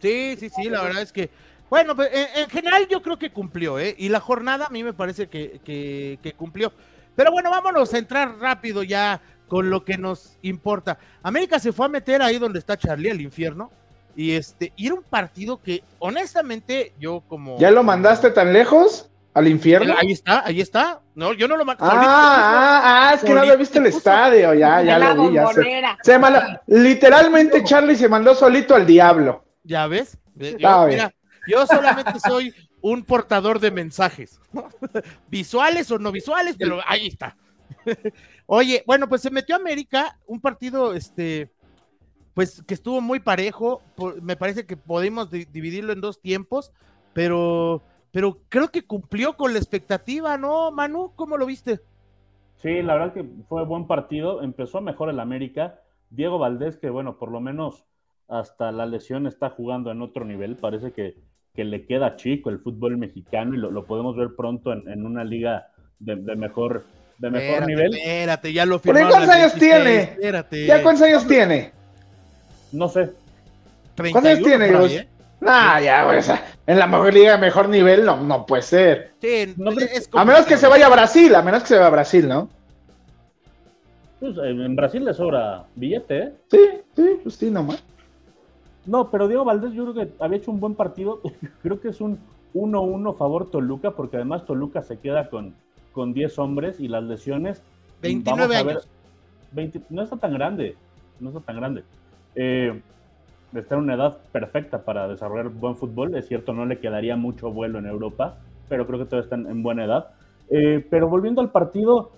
Sí, 0.00 0.36
sí, 0.38 0.48
sí, 0.48 0.70
la 0.70 0.82
verdad 0.82 1.02
es 1.02 1.12
que, 1.12 1.30
bueno, 1.68 1.96
pues, 1.96 2.10
en, 2.12 2.48
general 2.48 2.86
yo 2.88 3.02
creo 3.02 3.18
que 3.18 3.32
cumplió, 3.32 3.78
¿eh? 3.80 3.96
Y 3.98 4.10
la 4.10 4.20
jornada 4.20 4.66
a 4.66 4.70
mí 4.70 4.84
me 4.84 4.92
parece 4.92 5.28
que, 5.28 5.60
que, 5.64 6.18
que 6.22 6.32
cumplió. 6.34 6.72
Pero 7.18 7.32
bueno, 7.32 7.50
vámonos 7.50 7.92
a 7.92 7.98
entrar 7.98 8.38
rápido 8.38 8.84
ya 8.84 9.20
con 9.48 9.70
lo 9.70 9.84
que 9.84 9.98
nos 9.98 10.38
importa. 10.42 10.98
América 11.20 11.58
se 11.58 11.72
fue 11.72 11.86
a 11.86 11.88
meter 11.88 12.22
ahí 12.22 12.38
donde 12.38 12.60
está 12.60 12.76
Charlie, 12.76 13.10
al 13.10 13.20
infierno. 13.20 13.72
Y 14.14 14.36
este, 14.36 14.72
y 14.76 14.86
era 14.86 14.94
un 14.94 15.02
partido 15.02 15.60
que, 15.60 15.82
honestamente, 15.98 16.92
yo 17.00 17.24
como. 17.26 17.58
¿Ya 17.58 17.72
lo 17.72 17.82
mandaste 17.82 18.30
tan 18.30 18.52
lejos? 18.52 19.10
¿Al 19.34 19.48
infierno? 19.48 19.96
Ahí 20.00 20.12
está, 20.12 20.46
ahí 20.46 20.60
está. 20.60 21.00
No, 21.16 21.32
yo 21.32 21.48
no 21.48 21.56
lo 21.56 21.64
mandé. 21.64 21.82
Ah, 21.84 21.90
ah, 21.92 23.08
ah, 23.10 23.14
es 23.14 23.24
que 23.24 23.34
no 23.34 23.40
había 23.40 23.56
visto 23.56 23.80
el 23.80 23.86
estadio. 23.86 24.54
Ya, 24.54 24.80
ya 24.82 24.98
lo 25.00 25.28
vi. 25.28 25.34
Ya 25.34 25.48
se, 26.04 26.20
literalmente 26.68 27.64
Charlie 27.64 27.96
se 27.96 28.08
mandó 28.08 28.32
solito 28.36 28.76
al 28.76 28.86
diablo. 28.86 29.44
¿Ya 29.64 29.88
ves? 29.88 30.16
Yo, 30.36 30.86
mira, 30.86 31.12
yo 31.48 31.66
solamente 31.66 32.12
soy 32.20 32.54
un 32.80 33.02
portador 33.04 33.60
de 33.60 33.70
mensajes. 33.70 34.40
visuales 35.28 35.90
o 35.90 35.98
no 35.98 36.12
visuales, 36.12 36.56
pero 36.58 36.80
ahí 36.86 37.08
está. 37.08 37.36
Oye, 38.46 38.82
bueno, 38.86 39.08
pues 39.08 39.22
se 39.22 39.30
metió 39.30 39.54
a 39.54 39.58
América, 39.58 40.18
un 40.26 40.40
partido, 40.40 40.94
este, 40.94 41.50
pues 42.34 42.62
que 42.62 42.74
estuvo 42.74 43.00
muy 43.00 43.20
parejo. 43.20 43.82
me 44.22 44.36
parece 44.36 44.66
que 44.66 44.76
podemos 44.76 45.30
dividirlo 45.30 45.92
en 45.92 46.00
dos 46.00 46.20
tiempos, 46.20 46.72
pero, 47.12 47.82
pero 48.12 48.38
creo 48.48 48.68
que 48.68 48.86
cumplió 48.86 49.36
con 49.36 49.52
la 49.52 49.58
expectativa, 49.58 50.38
¿no, 50.38 50.70
Manu? 50.70 51.12
¿Cómo 51.16 51.36
lo 51.36 51.46
viste? 51.46 51.80
Sí, 52.58 52.82
la 52.82 52.94
verdad 52.94 53.14
que 53.14 53.24
fue 53.48 53.64
buen 53.64 53.86
partido. 53.86 54.42
Empezó 54.42 54.80
mejor 54.80 55.10
el 55.10 55.20
América. 55.20 55.80
Diego 56.10 56.38
Valdés, 56.38 56.76
que 56.76 56.90
bueno, 56.90 57.18
por 57.18 57.30
lo 57.30 57.40
menos 57.40 57.86
hasta 58.26 58.72
la 58.72 58.86
lesión 58.86 59.26
está 59.26 59.50
jugando 59.50 59.90
en 59.90 60.02
otro 60.02 60.24
nivel. 60.24 60.56
Parece 60.56 60.92
que, 60.92 61.16
que 61.54 61.64
le 61.64 61.86
queda 61.86 62.16
chico 62.16 62.50
el 62.50 62.60
fútbol 62.60 62.96
mexicano 62.96 63.54
y 63.54 63.58
lo, 63.58 63.84
podemos 63.84 64.16
ver 64.16 64.28
pronto 64.36 64.72
en, 64.72 65.04
una 65.04 65.24
liga 65.24 65.68
de, 65.98 66.16
mejor, 66.16 66.84
de 67.18 67.30
mejor 67.30 67.66
nivel. 67.66 67.94
Espérate, 67.94 68.52
ya 68.52 68.64
lo 68.64 68.78
firmaron. 68.78 69.10
¿Cuántos 69.10 69.34
años 69.34 69.54
tiene? 69.54 70.00
Espérate. 70.02 70.66
¿Ya 70.66 70.82
cuántos 70.82 71.02
años 71.02 71.26
tiene? 71.26 71.72
No 72.72 72.88
sé. 72.88 73.10
¿Cuántos 73.96 74.24
años 74.24 74.42
tiene? 74.42 74.68
¿eh? 74.68 75.08
Nah, 75.40 75.80
ya, 75.80 76.04
güey, 76.04 76.20
en 76.66 76.78
la 76.78 76.86
mejor 76.86 77.14
liga 77.14 77.32
de 77.32 77.38
mejor 77.38 77.68
nivel 77.68 78.04
no, 78.04 78.22
no 78.22 78.44
puede 78.44 78.62
ser. 78.62 79.12
Sí, 79.20 79.54
a 80.12 80.24
menos 80.24 80.46
que 80.46 80.56
se 80.56 80.66
vaya 80.66 80.86
a 80.86 80.90
Brasil, 80.90 81.34
a 81.34 81.42
menos 81.42 81.62
que 81.62 81.68
se 81.68 81.74
vaya 81.74 81.86
a 81.86 81.90
Brasil, 81.90 82.28
¿no? 82.28 82.50
Pues 84.20 84.36
en 84.36 84.74
Brasil 84.74 85.04
le 85.04 85.14
sobra 85.14 85.64
billete, 85.76 86.18
¿eh? 86.18 86.32
Sí, 86.50 86.58
sí, 86.96 87.20
pues 87.22 87.36
sí, 87.36 87.50
nomás. 87.50 87.82
No, 88.88 89.10
pero 89.10 89.28
Diego 89.28 89.44
Valdés 89.44 89.74
yo 89.74 89.84
creo 89.84 90.06
que 90.06 90.12
había 90.18 90.38
hecho 90.38 90.50
un 90.50 90.60
buen 90.60 90.74
partido. 90.74 91.20
creo 91.62 91.78
que 91.78 91.88
es 91.88 92.00
un 92.00 92.18
1-1 92.54 93.16
favor 93.18 93.50
Toluca, 93.50 93.90
porque 93.90 94.16
además 94.16 94.46
Toluca 94.46 94.82
se 94.82 94.98
queda 94.98 95.28
con, 95.28 95.54
con 95.92 96.14
10 96.14 96.38
hombres 96.38 96.80
y 96.80 96.88
las 96.88 97.04
lesiones. 97.04 97.62
29 98.00 98.56
años. 98.56 98.88
no 99.90 100.02
está 100.02 100.16
tan 100.16 100.32
grande, 100.32 100.74
no 101.20 101.28
está 101.28 101.40
tan 101.40 101.56
grande 101.56 101.84
eh, 102.34 102.80
está 103.54 103.74
en 103.74 103.82
una 103.82 103.94
edad 103.94 104.18
perfecta 104.32 104.84
para 104.84 105.06
desarrollar 105.06 105.50
buen 105.50 105.76
fútbol. 105.76 106.14
Es 106.14 106.26
cierto, 106.26 106.54
no 106.54 106.64
le 106.64 106.78
quedaría 106.78 107.14
mucho 107.14 107.52
vuelo 107.52 107.78
en 107.78 107.84
Europa, 107.84 108.38
pero 108.70 108.86
creo 108.86 109.00
que 109.00 109.04
todavía 109.04 109.24
están 109.24 109.46
en 109.50 109.62
buena 109.62 109.84
edad. 109.84 110.10
Eh, 110.48 110.86
pero 110.88 111.08
volviendo 111.08 111.42
al 111.42 111.50
partido, 111.50 112.10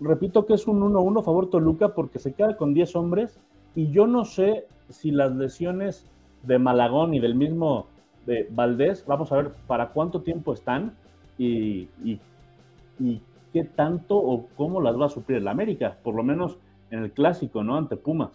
repito 0.00 0.44
que 0.44 0.54
es 0.54 0.66
un 0.66 0.80
1-1 0.80 1.24
favor 1.24 1.50
Toluca 1.50 1.90
porque 1.90 2.18
se 2.18 2.32
queda 2.32 2.56
con 2.56 2.74
10 2.74 2.96
hombres 2.96 3.38
y 3.76 3.92
yo 3.92 4.08
no 4.08 4.24
sé 4.24 4.66
si 4.88 5.12
las 5.12 5.32
lesiones 5.36 6.04
de 6.46 6.58
Malagón 6.58 7.14
y 7.14 7.20
del 7.20 7.34
mismo 7.34 7.86
de 8.24 8.46
Valdés, 8.50 9.04
vamos 9.06 9.30
a 9.32 9.36
ver 9.36 9.52
para 9.66 9.90
cuánto 9.90 10.22
tiempo 10.22 10.52
están 10.52 10.96
y, 11.38 11.88
y, 12.04 12.20
qué 13.52 13.64
tanto 13.64 14.16
o 14.16 14.48
cómo 14.56 14.80
las 14.80 15.00
va 15.00 15.06
a 15.06 15.10
suplir 15.10 15.38
el 15.38 15.48
América, 15.48 15.96
por 16.02 16.14
lo 16.14 16.22
menos 16.22 16.58
en 16.90 17.04
el 17.04 17.12
clásico, 17.12 17.62
¿no? 17.62 17.76
Ante 17.76 17.96
Pumas. 17.96 18.30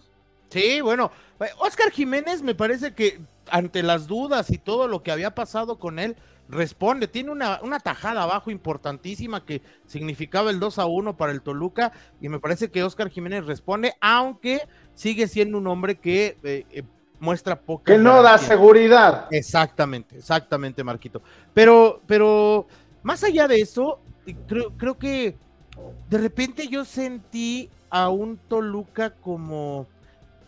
Sí, 0.48 0.80
bueno, 0.80 1.10
Oscar 1.58 1.90
Jiménez 1.90 2.42
me 2.42 2.54
parece 2.54 2.94
que 2.94 3.20
ante 3.50 3.82
las 3.82 4.06
dudas 4.06 4.50
y 4.50 4.58
todo 4.58 4.88
lo 4.88 5.02
que 5.02 5.12
había 5.12 5.34
pasado 5.34 5.78
con 5.78 5.98
él, 5.98 6.16
responde, 6.48 7.08
tiene 7.08 7.30
una, 7.30 7.60
una 7.62 7.80
tajada 7.80 8.22
abajo 8.22 8.50
importantísima 8.50 9.44
que 9.44 9.62
significaba 9.86 10.50
el 10.50 10.60
2 10.60 10.78
a 10.78 10.86
1 10.86 11.16
para 11.16 11.32
el 11.32 11.42
Toluca 11.42 11.92
y 12.20 12.28
me 12.28 12.40
parece 12.40 12.70
que 12.70 12.82
Oscar 12.82 13.08
Jiménez 13.08 13.46
responde, 13.46 13.94
aunque 14.00 14.62
sigue 14.94 15.28
siendo 15.28 15.58
un 15.58 15.66
hombre 15.66 15.96
que 15.96 16.36
eh, 16.42 16.66
eh, 16.70 16.82
muestra 17.22 17.58
poca... 17.58 17.92
Que 17.92 17.98
no 17.98 18.20
da 18.20 18.36
seguridad. 18.36 19.28
Exactamente, 19.30 20.18
exactamente, 20.18 20.82
Marquito. 20.82 21.22
Pero, 21.54 22.02
pero 22.06 22.66
más 23.02 23.22
allá 23.22 23.46
de 23.46 23.60
eso, 23.60 24.00
creo, 24.46 24.70
creo 24.76 24.98
que 24.98 25.36
de 26.10 26.18
repente 26.18 26.66
yo 26.68 26.84
sentí 26.84 27.70
a 27.88 28.08
un 28.08 28.36
Toluca 28.36 29.10
como 29.10 29.86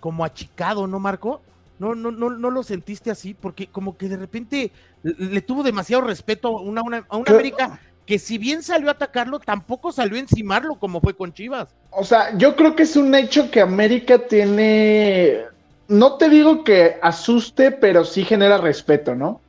como 0.04 0.23
achicado, 0.23 0.87
¿no, 0.87 1.00
Marco? 1.00 1.40
¿No, 1.78 1.95
no, 1.95 2.11
no, 2.11 2.28
no 2.28 2.50
lo 2.50 2.62
sentiste 2.62 3.11
así? 3.11 3.33
Porque 3.33 3.69
como 3.69 3.97
que 3.97 4.07
de 4.07 4.19
repente 4.19 4.71
le, 5.02 5.40
tuvo 5.40 5.62
demasiado 5.62 6.02
respeto 6.02 6.59
a 6.59 6.61
una, 6.61 6.83
a 7.09 7.16
una 7.16 7.33
América 7.33 7.81
que 8.04 8.19
si 8.19 8.37
bien 8.37 8.62
salió 8.62 8.88
a 8.88 8.93
atacarlo, 8.93 9.38
tampoco 9.38 9.93
salió 9.93 10.16
a 10.16 10.21
encimarlo 10.21 10.75
como 10.75 11.00
fue 11.00 11.16
con 11.16 11.33
Chivas. 11.33 11.75
O 11.90 12.04
sea, 12.04 12.37
yo 12.37 12.54
creo 12.54 12.76
que 12.76 12.83
es 12.83 12.97
un 12.97 13.14
hecho 13.14 13.50
que 13.50 13.62
América 13.62 14.19
tiene, 14.19 15.47
no 15.88 16.14
te 16.14 16.29
digo 16.29 16.64
que 16.64 16.97
asuste, 17.03 17.71
pero 17.71 18.05
sí 18.05 18.25
genera 18.25 18.59
respeto, 18.59 19.14
¿no? 19.14 19.41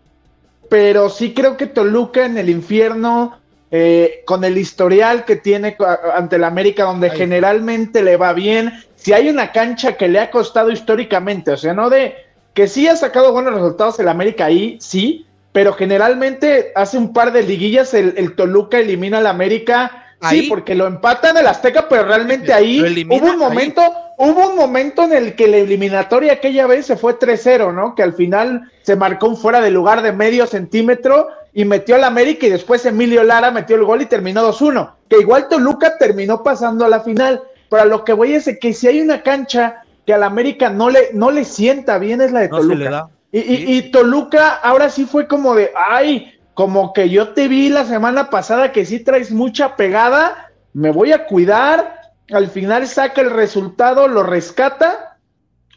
Pero 0.69 1.09
sí 1.09 1.33
creo 1.33 1.57
que 1.57 1.67
Toluca 1.67 2.25
en 2.25 2.37
el 2.37 2.49
infierno, 2.49 3.37
eh, 3.71 4.23
con 4.25 4.43
el 4.43 4.57
historial 4.57 5.25
que 5.25 5.35
tiene 5.35 5.77
ante 6.13 6.37
la 6.37 6.47
América, 6.47 6.83
donde 6.83 7.09
generalmente 7.09 8.03
le 8.03 8.17
va 8.17 8.33
bien, 8.33 8.73
si 8.95 9.13
hay 9.13 9.29
una 9.29 9.51
cancha 9.51 9.97
que 9.97 10.07
le 10.07 10.19
ha 10.19 10.31
costado 10.31 10.71
históricamente, 10.71 11.51
o 11.51 11.57
sea, 11.57 11.73
no 11.73 11.89
de 11.89 12.15
que 12.53 12.67
sí 12.67 12.87
ha 12.87 12.95
sacado 12.95 13.33
buenos 13.33 13.53
resultados 13.53 13.99
el 13.99 14.07
América 14.07 14.45
ahí, 14.45 14.77
sí, 14.79 15.25
pero 15.51 15.73
generalmente 15.73 16.71
hace 16.75 16.97
un 16.97 17.13
par 17.13 17.31
de 17.31 17.43
liguillas 17.43 17.93
el, 17.93 18.35
Toluca 18.35 18.79
elimina 18.79 19.19
al 19.19 19.27
América 19.27 20.01
Sí, 20.29 20.43
porque 20.43 20.75
lo 20.75 20.87
empatan 20.87 21.37
el 21.37 21.45
Azteca, 21.45 21.87
pero 21.87 22.05
realmente 22.05 22.51
ahí 22.53 23.05
hubo 23.09 23.25
un 23.27 23.37
momento, 23.37 23.81
hubo 24.17 24.49
un 24.49 24.55
momento 24.55 25.03
en 25.03 25.13
el 25.13 25.35
que 25.35 25.47
la 25.47 25.57
eliminatoria 25.57 26.33
aquella 26.33 26.67
vez 26.67 26.85
se 26.85 26.97
fue 26.97 27.19
3-0, 27.19 27.73
¿no? 27.73 27.95
Que 27.95 28.03
al 28.03 28.13
final 28.13 28.71
se 28.81 28.95
marcó 28.95 29.27
un 29.27 29.37
fuera 29.37 29.61
de 29.61 29.71
lugar 29.71 30.01
de 30.01 30.11
medio 30.11 30.45
centímetro 30.47 31.27
y 31.53 31.65
metió 31.65 31.95
al 31.95 32.03
América 32.03 32.45
y 32.45 32.49
después 32.49 32.85
Emilio 32.85 33.23
Lara 33.23 33.51
metió 33.51 33.75
el 33.75 33.85
gol 33.85 34.01
y 34.01 34.05
terminó 34.05 34.47
2-1. 34.51 34.91
Que 35.09 35.19
igual 35.19 35.47
Toluca 35.47 35.97
terminó 35.97 36.43
pasando 36.43 36.85
a 36.85 36.89
la 36.89 36.99
final. 36.99 37.41
Pero 37.69 37.83
a 37.83 37.85
lo 37.85 38.03
que 38.03 38.13
voy 38.13 38.35
es 38.35 38.49
que 38.59 38.73
si 38.73 38.87
hay 38.87 39.01
una 39.01 39.23
cancha 39.23 39.83
que 40.05 40.13
al 40.13 40.23
América 40.23 40.69
no 40.69 40.89
le, 40.89 41.09
no 41.13 41.31
le 41.31 41.45
sienta 41.45 41.97
bien 41.97 42.21
es 42.21 42.31
la 42.31 42.41
de 42.41 42.49
Toluca. 42.49 43.09
Y, 43.31 43.77
y, 43.77 43.91
Toluca 43.91 44.53
ahora 44.53 44.89
sí 44.89 45.05
fue 45.05 45.27
como 45.27 45.55
de, 45.55 45.71
ay, 45.75 46.33
como 46.53 46.93
que 46.93 47.09
yo 47.09 47.33
te 47.33 47.49
vi 47.49 47.67
la 47.67 47.83
semana 47.83 48.29
pasada 48.29 48.71
que 48.71 48.85
sí 48.85 48.99
traes 48.99 49.31
mucha 49.31 49.75
pegada, 49.75 50.51
me 50.71 50.89
voy 50.89 51.11
a 51.11 51.25
cuidar, 51.25 51.99
al 52.31 52.49
final 52.49 52.87
saca 52.87 53.21
el 53.21 53.29
resultado, 53.29 54.07
lo 54.07 54.23
rescata, 54.23 55.17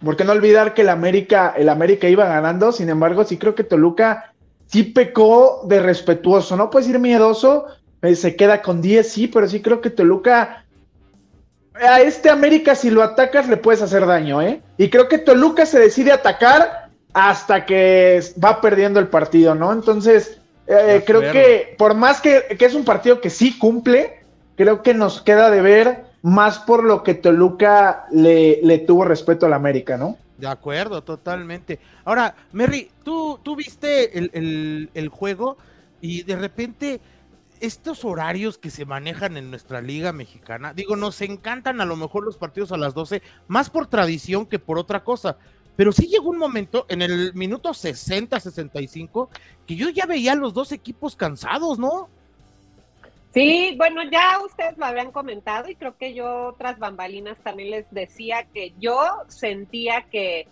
porque 0.05 0.25
no 0.25 0.33
olvidar 0.33 0.75
que 0.75 0.83
el 0.83 0.88
América, 0.88 1.55
el 1.57 1.69
América 1.69 2.09
iba 2.09 2.26
ganando, 2.26 2.73
sin 2.73 2.88
embargo, 2.88 3.25
sí 3.25 3.37
creo 3.37 3.55
que 3.55 3.64
Toluca 3.64 4.33
sí 4.67 4.85
pecó 4.85 5.62
de 5.67 5.81
respetuoso, 5.81 6.57
no 6.57 6.71
puedes 6.71 6.88
ir 6.88 6.99
miedoso, 6.99 7.67
eh, 8.02 8.14
se 8.14 8.37
queda 8.37 8.62
con 8.62 8.81
10, 8.81 9.11
sí, 9.11 9.26
pero 9.28 9.49
sí 9.49 9.61
creo 9.61 9.81
que 9.81 9.90
Toluca 9.90 10.64
a 11.75 12.00
este 12.00 12.28
América 12.28 12.75
si 12.75 12.90
lo 12.90 13.02
atacas 13.02 13.49
le 13.49 13.57
puedes 13.57 13.83
hacer 13.83 14.07
daño, 14.07 14.43
¿eh? 14.43 14.62
Y 14.76 14.90
creo 14.90 15.09
que 15.09 15.19
Toluca 15.19 15.64
se 15.67 15.78
decide 15.78 16.12
atacar 16.12 16.88
hasta 17.12 17.67
que 17.67 18.23
va 18.43 18.61
perdiendo 18.61 19.00
el 19.00 19.09
partido, 19.09 19.55
¿no? 19.55 19.73
Entonces, 19.73 20.38
eh, 20.67 21.02
creo 21.07 21.21
que 21.33 21.75
por 21.78 21.95
más 21.95 22.21
que, 22.21 22.45
es 22.59 22.75
un 22.75 22.85
partido 22.85 23.21
que 23.21 23.31
sí 23.31 23.59
cumple, 23.59 24.21
creo 24.57 24.83
que 24.83 24.93
nos 24.95 25.23
queda 25.23 25.50
de 25.50 25.62
ver 25.62 26.05
más 26.28 26.58
por 26.61 26.85
lo 26.85 27.02
que 27.02 27.14
Toluca 27.14 28.06
le, 28.11 28.61
le 28.62 28.78
tuvo 28.78 29.04
respeto 29.04 29.47
al 29.47 29.52
América, 29.52 29.97
¿no? 29.97 30.16
De 30.37 30.47
acuerdo, 30.47 31.02
totalmente. 31.02 31.80
Ahora, 32.04 32.35
Merry, 32.52 32.90
tú, 33.02 33.40
tú 33.42 33.56
viste 33.56 34.18
el, 34.18 34.90
el 34.94 35.08
juego 35.08 35.56
y 36.00 36.23
de 36.23 36.37
repente 36.37 37.00
estos 37.61 38.04
horarios 38.04 38.58
que 38.58 38.70
se 38.70 38.85
manejan 38.85 39.37
en 39.37 39.50
nuestra 39.50 39.80
liga 39.80 40.12
mexicana, 40.12 40.73
digo, 40.73 40.97
nos 40.97 41.20
encantan 41.23 41.80
a 41.80 41.85
lo 41.85 41.97
mejor 41.97 42.25
los 42.25 42.37
partidos 42.37 42.73
a 42.73 42.76
las 42.76 42.94
12, 42.94 43.23
más 43.49 43.70
por 43.70 43.88
tradición 43.88 44.47
que 44.47 44.58
por 44.58 44.78
otra 44.78 45.02
cosa. 45.02 45.38
Pero 45.76 45.92
sí 45.92 46.08
llegó 46.08 46.30
un 46.30 46.38
momento 46.38 46.87
en 46.88 47.02
el 47.02 47.32
minuto 47.35 47.70
60-65 47.70 49.28
que 49.66 49.76
yo 49.76 49.88
ya 49.90 50.06
veía 50.06 50.32
a 50.32 50.37
los 50.37 50.52
dos 50.52 50.73
equipos 50.73 51.14
cansados, 51.14 51.78
¿no? 51.78 52.08
Sí, 53.38 53.75
bueno, 53.76 54.02
ya 54.11 54.40
ustedes 54.45 54.76
lo 54.76 54.85
habían 54.85 55.12
comentado 55.12 55.71
y 55.71 55.76
creo 55.76 55.97
que 55.97 56.12
yo 56.12 56.57
tras 56.59 56.80
bambalinas 56.80 57.38
también 57.38 57.71
les 57.71 57.90
decía 57.92 58.49
que 58.52 58.73
yo 58.80 58.99
sentía 59.28 60.02
que 60.11 60.49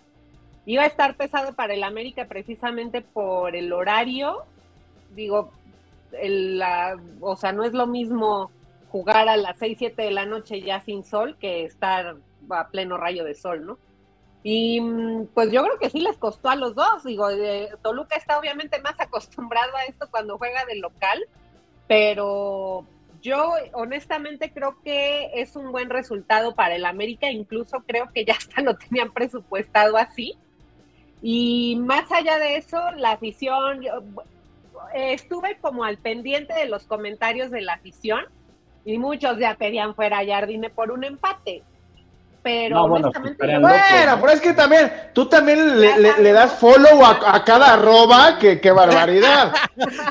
iba 0.65 0.83
a 0.83 0.87
estar 0.87 1.17
pesado 1.17 1.51
para 1.51 1.73
el 1.73 1.83
América 1.83 2.27
precisamente 2.29 3.01
por 3.01 3.57
el 3.57 3.73
horario. 3.73 4.45
Digo, 5.13 5.51
la, 6.13 6.97
o 7.19 7.35
sea, 7.35 7.51
no 7.51 7.65
es 7.65 7.73
lo 7.73 7.87
mismo 7.87 8.51
jugar 8.89 9.27
a 9.27 9.35
las 9.35 9.57
6, 9.57 9.77
7 9.79 10.03
de 10.03 10.11
la 10.11 10.25
noche 10.25 10.61
ya 10.61 10.79
sin 10.79 11.03
sol 11.03 11.35
que 11.41 11.65
estar 11.65 12.15
a 12.49 12.67
pleno 12.69 12.95
rayo 12.95 13.25
de 13.25 13.35
sol, 13.35 13.65
¿no? 13.65 13.77
Y 14.43 14.79
mm, 14.79 15.25
pues 15.33 15.51
yo 15.51 15.61
creo 15.61 15.77
que 15.77 15.89
sí 15.89 15.99
les 15.99 16.17
costó 16.17 16.47
a 16.47 16.55
los 16.55 16.73
dos. 16.73 17.03
Digo, 17.03 17.27
Toluca 17.81 18.15
está 18.15 18.39
obviamente 18.39 18.79
más 18.81 18.97
acostumbrado 18.97 19.75
a 19.75 19.83
esto 19.83 20.07
cuando 20.09 20.37
juega 20.37 20.63
de 20.63 20.75
local, 20.75 21.27
pero 21.87 22.85
yo 23.21 23.53
honestamente 23.73 24.51
creo 24.51 24.77
que 24.83 25.31
es 25.33 25.55
un 25.55 25.71
buen 25.71 25.89
resultado 25.89 26.55
para 26.55 26.75
el 26.75 26.85
América, 26.85 27.29
incluso 27.29 27.83
creo 27.85 28.09
que 28.13 28.25
ya 28.25 28.33
hasta 28.33 28.61
lo 28.61 28.75
tenían 28.77 29.11
presupuestado 29.11 29.97
así. 29.97 30.35
Y 31.21 31.77
más 31.77 32.11
allá 32.11 32.37
de 32.37 32.57
eso, 32.57 32.79
la 32.91 33.13
afición, 33.13 33.81
estuve 34.93 35.57
como 35.59 35.83
al 35.83 35.97
pendiente 35.97 36.53
de 36.53 36.67
los 36.67 36.85
comentarios 36.85 37.49
de 37.49 37.61
la 37.61 37.73
afición 37.73 38.25
y 38.85 38.97
muchos 38.97 39.39
ya 39.39 39.55
pedían 39.55 39.95
fuera 39.95 40.19
a 40.19 40.25
Jardine 40.25 40.69
por 40.69 40.91
un 40.91 41.03
empate. 41.03 41.63
Pero 42.47 42.83
honestamente, 42.83 43.59
bueno, 43.59 44.17
pero 44.21 44.31
es 44.31 44.39
que 44.39 44.53
también, 44.53 44.89
tú 45.11 45.25
también 45.25 45.81
le, 45.81 46.31
das 46.31 46.53
follow 46.53 47.03
a, 47.03 47.43
cada 47.43 47.73
arroba, 47.73 48.39
que 48.39 48.61
qué 48.61 48.71
barbaridad. 48.71 49.51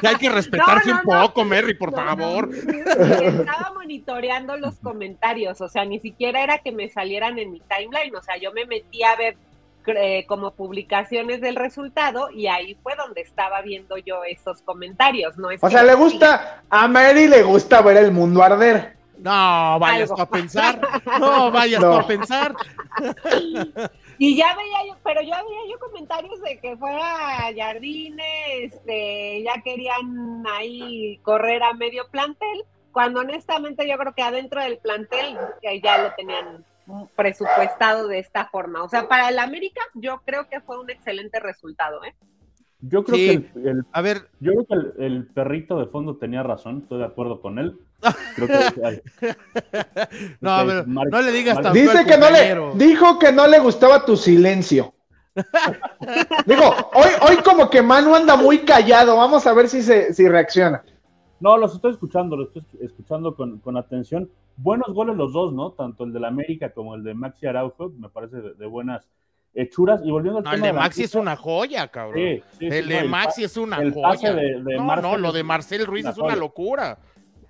hay 0.07 0.17
que 0.17 0.29
respetarse 0.29 0.93
un 0.93 1.01
poco, 1.01 1.47
Merry, 1.47 1.73
por 1.73 1.95
favor. 1.95 2.51
Estaba 2.55 3.73
monitoreando 3.75 4.59
los 4.59 4.75
comentarios, 4.81 5.63
o 5.63 5.69
sea, 5.71 5.87
ni 5.87 5.99
siquiera 5.99 6.43
era 6.43 6.59
que 6.59 6.73
me 6.73 6.91
salieran 6.91 7.39
en 7.39 7.53
mi 7.53 7.61
timeline, 7.61 8.15
o 8.15 8.23
sea, 8.23 8.37
yo 8.37 8.53
me 8.53 8.67
metí 8.67 9.03
a 9.03 9.17
ver 9.17 9.39
eh, 9.87 10.27
como 10.27 10.51
publicaciones 10.51 11.41
del 11.41 11.57
resultado 11.57 12.29
y 12.31 12.49
ahí 12.49 12.77
fue 12.83 12.97
donde 12.97 13.23
estaba 13.23 13.63
viendo 13.63 13.97
yo 13.97 14.25
esos 14.25 14.61
comentarios, 14.61 15.39
¿no? 15.39 15.51
Es 15.51 15.65
o 15.65 15.71
sea, 15.71 15.83
le 15.83 15.95
gusta, 15.95 16.65
a 16.69 16.87
Mary 16.87 17.29
le 17.29 17.43
gusta 17.43 17.81
ver 17.81 17.97
el 17.97 18.13
mundo 18.13 18.43
arder. 18.43 18.96
No, 19.19 19.79
vayas 19.79 20.11
a 20.11 20.29
pensar, 20.29 20.81
no 21.19 21.51
vayas 21.51 21.83
a 21.83 22.07
pensar. 22.07 22.55
Y 24.19 24.37
ya 24.37 24.57
veía 24.57 24.87
yo, 24.89 24.97
pero 25.05 25.21
yo 25.21 25.31
veía 25.31 25.71
yo 25.71 25.79
comentarios 25.79 26.41
de 26.41 26.59
que 26.59 26.77
fuera 26.77 27.51
Jardine, 27.55 28.65
este, 28.65 29.43
ya 29.43 29.61
querían 29.63 30.45
ahí 30.51 31.19
correr 31.23 31.63
a 31.63 31.75
medio 31.75 32.09
plantel, 32.09 32.65
cuando 32.93 33.21
honestamente 33.21 33.87
yo 33.87 33.99
creo 33.99 34.15
que 34.15 34.23
adentro 34.23 34.63
del 34.63 34.79
plantel 34.79 35.37
ya 35.83 35.99
lo 35.99 36.15
tenían 36.15 36.65
presupuestado 37.15 38.09
de 38.09 38.21
esta 38.21 38.47
forma. 38.47 38.83
O 38.83 38.89
sea, 38.89 39.07
para 39.07 39.29
el 39.29 39.39
América 39.39 39.83
yo 39.95 40.23
creo 40.25 40.49
que 40.49 40.61
fue 40.61 40.79
un 40.81 40.89
excelente 40.89 41.39
resultado, 41.41 42.03
¿eh? 42.05 42.15
Yo 42.89 43.05
creo 43.05 43.17
que 43.17 43.69
el, 43.69 43.85
a 43.93 44.01
ver, 44.01 44.29
yo 44.41 44.53
creo 44.53 44.67
que 44.67 45.05
el, 45.05 45.27
perrito 45.27 45.79
de 45.79 45.87
fondo 45.87 46.17
tenía 46.17 46.43
razón, 46.43 46.81
estoy 46.83 46.99
de 46.99 47.05
acuerdo 47.05 47.41
con 47.41 47.59
él. 47.59 47.79
no, 50.41 50.51
a 50.51 50.65
ver, 50.65 50.87
no 50.87 51.23
le 51.23 51.33
digas 51.33 51.61
tan 51.61 51.73
Dice 51.73 52.05
que 52.05 52.19
no 52.19 52.31
le 52.31 52.77
dijo 52.77 53.19
que 53.19 53.33
no 53.33 53.47
le 53.47 53.59
gustaba 53.59 54.05
tu 54.05 54.17
silencio. 54.17 54.93
Digo, 56.47 56.63
hoy, 56.95 57.11
hoy 57.29 57.37
como 57.45 57.69
que 57.69 57.83
Manu 57.83 58.15
anda 58.15 58.37
muy 58.37 58.61
callado, 58.61 59.17
vamos 59.17 59.47
a 59.47 59.53
ver 59.53 59.69
si 59.69 59.83
se 59.83 60.15
si 60.15 60.29
reacciona. 60.29 60.83
No, 61.41 61.59
los 61.59 61.75
estoy 61.75 61.93
escuchando, 61.93 62.37
los 62.37 62.49
estoy 62.49 62.65
escuchando 62.81 63.35
con, 63.35 63.59
con 63.59 63.77
atención 63.77 64.31
buenos 64.57 64.93
goles 64.93 65.17
los 65.17 65.33
dos, 65.33 65.53
¿no? 65.53 65.73
Tanto 65.73 66.05
el 66.05 66.13
del 66.13 66.25
América 66.25 66.71
como 66.71 66.95
el 66.95 67.03
de 67.03 67.15
Maxi 67.15 67.47
Araujo, 67.47 67.93
me 67.99 68.09
parece 68.09 68.41
de, 68.41 68.67
buenas 68.67 69.07
hechuras. 69.57 70.01
Y 70.05 70.11
volviendo 70.11 70.39
al 70.39 70.45
no, 70.45 70.51
tema. 70.51 70.67
El 70.67 70.73
de 70.75 70.79
Maxi 70.79 71.03
es 71.03 71.15
una 71.15 71.37
joya, 71.37 71.89
cabrón. 71.89 72.43
el 72.61 72.89
de 72.89 73.05
Maxi 73.05 73.45
es 73.45 73.57
una 73.57 73.77
joya. 73.77 74.37
no, 74.63 74.97
no, 74.97 75.17
lo 75.17 75.33
de 75.33 75.43
Marcel 75.43 75.87
Ruiz 75.87 76.07
es 76.07 76.19
una 76.19 76.37
locura. 76.37 76.99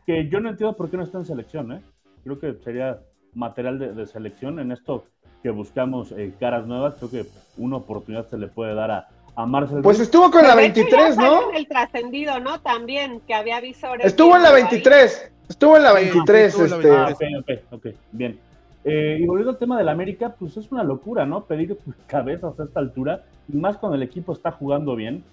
Que 0.07 0.29
yo 0.29 0.41
no 0.41 0.51
entiendo 0.51 0.77
por 0.77 0.89
qué 0.89 0.97
no 0.97 1.03
está 1.03 1.19
en 1.19 1.27
selección, 1.27 1.73
¿eh? 1.73 1.83
Creo 2.23 2.39
que 2.39 2.55
sería 2.63 3.01
material 3.35 3.79
de, 3.79 4.07
selección 4.07 4.61
en 4.61 4.73
esto 4.73 5.05
que 5.43 5.51
buscamos 5.51 6.13
eh, 6.13 6.33
caras 6.39 6.67
nuevas. 6.67 6.95
Creo 6.95 7.11
que 7.11 7.27
una 7.57 7.77
oportunidad 7.77 8.29
se 8.29 8.39
le 8.39 8.47
puede 8.47 8.75
dar 8.75 8.91
a, 8.91 9.09
a 9.35 9.47
Marcel 9.47 9.83
Pues 9.83 9.99
estuvo 10.01 10.31
con 10.31 10.45
la 10.45 10.55
23, 10.55 11.17
¿no? 11.17 11.51
el 11.53 11.67
trascendido, 11.67 12.39
¿no? 12.41 12.61
También, 12.61 13.21
que 13.27 13.35
había 13.35 13.61
visores. 13.61 14.07
Estuvo 14.07 14.37
en 14.37 14.43
la 14.43 14.53
23. 14.53 15.33
Estuvo 15.49 15.77
en 15.77 15.83
la 15.83 15.93
23. 15.93 16.55
este... 16.61 16.91
Ah, 16.91 17.15
ok, 17.41 17.51
ok, 17.73 17.87
bien. 18.13 18.41
Eh, 18.89 19.19
y 19.21 19.27
volviendo 19.27 19.51
al 19.51 19.59
tema 19.59 19.77
del 19.77 19.89
América, 19.89 20.37
pues 20.39 20.57
es 20.57 20.71
una 20.71 20.85
locura, 20.85 21.27
¿no? 21.27 21.43
Pedir 21.45 21.77
cabezas 22.07 22.59
a 22.59 22.63
esta 22.63 22.79
altura, 22.79 23.25
y 23.53 23.57
más 23.57 23.77
cuando 23.79 23.97
el 23.97 24.03
equipo 24.05 24.33
está 24.33 24.53
jugando 24.53 24.95
bien, 24.95 25.25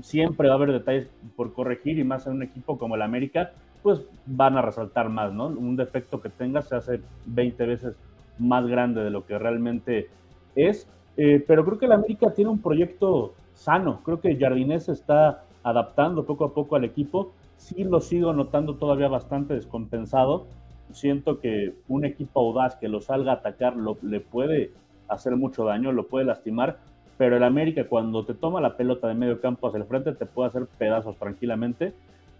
siempre 0.00 0.48
va 0.48 0.54
a 0.54 0.56
haber 0.56 0.72
detalles 0.72 1.08
por 1.36 1.52
corregir, 1.52 1.98
y 1.98 2.04
más 2.04 2.26
en 2.26 2.32
un 2.32 2.42
equipo 2.42 2.78
como 2.78 2.94
el 2.94 3.02
América, 3.02 3.52
pues 3.82 4.00
van 4.24 4.56
a 4.56 4.62
resaltar 4.62 5.10
más, 5.10 5.30
¿no? 5.30 5.48
Un 5.48 5.76
defecto 5.76 6.22
que 6.22 6.30
tenga 6.30 6.62
se 6.62 6.74
hace 6.74 7.00
20 7.26 7.66
veces 7.66 7.94
más 8.38 8.66
grande 8.66 9.04
de 9.04 9.10
lo 9.10 9.26
que 9.26 9.38
realmente 9.38 10.08
es. 10.56 10.88
Eh, 11.18 11.44
pero 11.46 11.66
creo 11.66 11.78
que 11.78 11.86
el 11.86 11.92
América 11.92 12.32
tiene 12.32 12.50
un 12.50 12.62
proyecto 12.62 13.34
sano. 13.52 14.00
Creo 14.04 14.20
que 14.20 14.38
Jardinés 14.38 14.84
se 14.84 14.92
está 14.92 15.44
adaptando 15.62 16.24
poco 16.24 16.46
a 16.46 16.54
poco 16.54 16.76
al 16.76 16.84
equipo 16.84 17.32
sí 17.62 17.84
lo 17.84 18.00
sigo 18.00 18.32
notando 18.32 18.74
todavía 18.74 19.08
bastante 19.08 19.54
descompensado. 19.54 20.46
Siento 20.92 21.40
que 21.40 21.74
un 21.88 22.04
equipo 22.04 22.40
audaz 22.40 22.76
que 22.76 22.88
lo 22.88 23.00
salga 23.00 23.32
a 23.32 23.34
atacar 23.36 23.76
lo, 23.76 23.98
le 24.02 24.20
puede 24.20 24.72
hacer 25.08 25.36
mucho 25.36 25.64
daño, 25.64 25.92
lo 25.92 26.06
puede 26.06 26.24
lastimar, 26.24 26.78
pero 27.18 27.36
el 27.36 27.42
América 27.42 27.86
cuando 27.86 28.24
te 28.24 28.34
toma 28.34 28.60
la 28.60 28.76
pelota 28.76 29.08
de 29.08 29.14
medio 29.14 29.40
campo 29.40 29.68
hacia 29.68 29.78
el 29.78 29.84
frente 29.84 30.12
te 30.12 30.26
puede 30.26 30.48
hacer 30.48 30.66
pedazos 30.78 31.16
tranquilamente. 31.18 31.92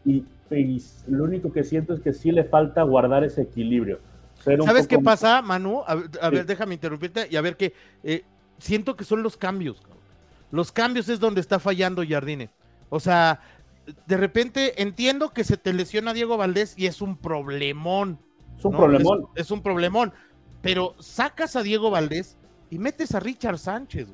Y, 0.05 0.25
lo 1.09 1.25
único 1.25 1.51
que 1.51 1.65
siento 1.65 1.95
es 1.95 2.01
que 2.01 2.13
sí 2.13 2.31
le 2.31 2.45
falta 2.45 2.83
guardar 2.83 3.25
ese 3.25 3.43
equilibrio. 3.43 4.01
¿Sabes 4.37 4.87
qué 4.87 4.99
pasa, 4.99 5.41
Manu? 5.41 5.83
A, 5.87 6.29
ver, 6.29 6.45
déjame 6.45 6.75
interrumpirte 6.75 7.27
y 7.31 7.37
a 7.37 7.41
ver 7.41 7.57
que 7.57 7.73
eh, 8.03 8.25
siento 8.59 8.97
que 8.97 9.05
son 9.05 9.23
los 9.23 9.37
cambios. 9.37 9.83
Los 10.51 10.73
cambios 10.73 11.09
es 11.09 11.21
donde 11.21 11.41
está 11.41 11.59
fallando 11.59 12.03
Jardine. 12.07 12.51
O 12.91 13.01
sea, 13.01 13.41
de 14.07 14.17
repente 14.17 14.83
entiendo 14.83 15.31
que 15.31 15.45
se 15.45 15.57
te 15.57 15.73
lesiona 15.73 16.13
Diego 16.13 16.37
Valdés 16.37 16.75
y 16.77 16.87
es 16.87 17.01
un 17.01 17.17
problemón. 17.17 18.19
Es 18.63 18.67
un 18.67 18.77
problemón. 18.77 19.27
Es, 19.35 19.51
un 19.51 19.61
problemón. 19.61 20.13
Pero 20.61 20.95
sacas 21.01 21.57
a 21.57 21.63
Diego 21.65 21.91
Valdés 21.91 22.37
y 22.71 22.79
metes 22.79 23.13
a 23.15 23.21
Richard 23.21 23.59
Sánchez, 23.59 24.07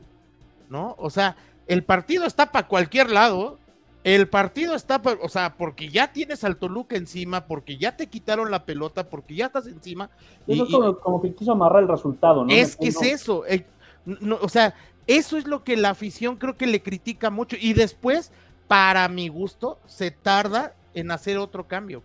¿no? 0.70 0.94
O 0.98 1.10
sea, 1.10 1.36
el 1.66 1.84
partido 1.84 2.24
está 2.24 2.50
para 2.50 2.66
cualquier 2.66 3.10
lado. 3.10 3.58
El 4.04 4.26
partido 4.28 4.74
está, 4.74 5.02
o 5.20 5.28
sea, 5.28 5.56
porque 5.58 5.90
ya 5.90 6.12
tienes 6.12 6.42
al 6.44 6.56
Toluca 6.56 6.96
encima, 6.96 7.46
porque 7.46 7.76
ya 7.76 7.94
te 7.94 8.06
quitaron 8.06 8.50
la 8.50 8.64
pelota, 8.64 9.10
porque 9.10 9.34
ya 9.34 9.46
estás 9.46 9.66
encima. 9.66 10.08
Y, 10.46 10.66
como, 11.02 11.20
que 11.20 11.34
quiso 11.34 11.52
amarrar 11.52 11.82
el 11.82 11.88
resultado, 11.88 12.46
¿no? 12.46 12.50
Es 12.50 12.74
que 12.76 12.88
es 12.88 13.02
eso. 13.02 13.44
Eh, 13.46 13.66
o 14.40 14.48
sea, 14.48 14.74
eso 15.06 15.36
es 15.36 15.46
lo 15.46 15.62
que 15.62 15.76
la 15.76 15.90
afición 15.90 16.36
creo 16.36 16.56
que 16.56 16.66
le 16.66 16.82
critica 16.82 17.28
mucho. 17.28 17.56
Y 17.60 17.74
después, 17.74 18.32
para 18.66 19.06
mi 19.08 19.28
gusto, 19.28 19.78
se 19.84 20.10
tarda 20.10 20.74
en 20.94 21.10
hacer 21.10 21.36
otro 21.36 21.68
cambio. 21.68 22.02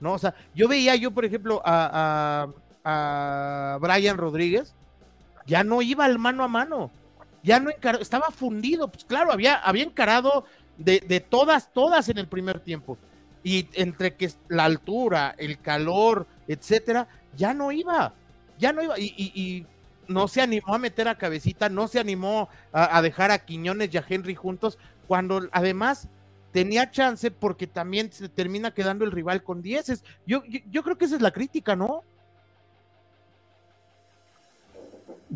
¿No? 0.00 0.14
O 0.14 0.18
sea, 0.18 0.34
yo 0.54 0.68
veía 0.68 0.96
yo, 0.96 1.10
por 1.10 1.24
ejemplo, 1.24 1.62
a, 1.64 2.48
a, 2.84 3.74
a 3.74 3.78
Brian 3.78 4.16
Rodríguez, 4.16 4.74
ya 5.46 5.64
no 5.64 5.82
iba 5.82 6.04
al 6.04 6.18
mano 6.18 6.44
a 6.44 6.48
mano, 6.48 6.90
ya 7.42 7.60
no 7.60 7.70
encaró, 7.70 8.00
estaba 8.00 8.30
fundido, 8.30 8.88
pues 8.88 9.04
claro, 9.04 9.32
había, 9.32 9.56
había 9.56 9.84
encarado 9.84 10.44
de, 10.78 11.20
todas, 11.20 11.72
todas 11.72 12.08
en 12.08 12.18
el 12.18 12.26
primer 12.26 12.60
tiempo. 12.60 12.98
Y 13.42 13.68
entre 13.74 14.14
que 14.14 14.32
la 14.48 14.64
altura, 14.64 15.34
el 15.36 15.60
calor, 15.60 16.26
etcétera, 16.48 17.06
ya 17.36 17.52
no 17.52 17.70
iba, 17.72 18.14
ya 18.58 18.72
no 18.72 18.82
iba. 18.82 18.98
Y, 18.98 19.66
no 20.06 20.28
se 20.28 20.42
animó 20.42 20.74
a 20.74 20.78
meter 20.78 21.08
a 21.08 21.16
cabecita, 21.16 21.70
no 21.70 21.88
se 21.88 21.98
animó 21.98 22.50
a, 22.72 23.00
dejar 23.00 23.30
a 23.30 23.38
Quiñones 23.38 23.88
y 23.90 23.96
a 23.96 24.04
Henry 24.06 24.34
juntos, 24.34 24.76
cuando 25.06 25.48
además 25.50 26.08
tenía 26.54 26.88
chance 26.88 27.32
porque 27.32 27.66
también 27.66 28.12
se 28.12 28.28
termina 28.28 28.70
quedando 28.70 29.04
el 29.04 29.10
rival 29.10 29.42
con 29.42 29.60
dieces. 29.60 30.04
Yo, 30.24 30.44
yo 30.70 30.84
creo 30.84 30.96
que 30.96 31.06
esa 31.06 31.16
es 31.16 31.20
la 31.20 31.32
crítica, 31.32 31.74
¿no? 31.74 32.04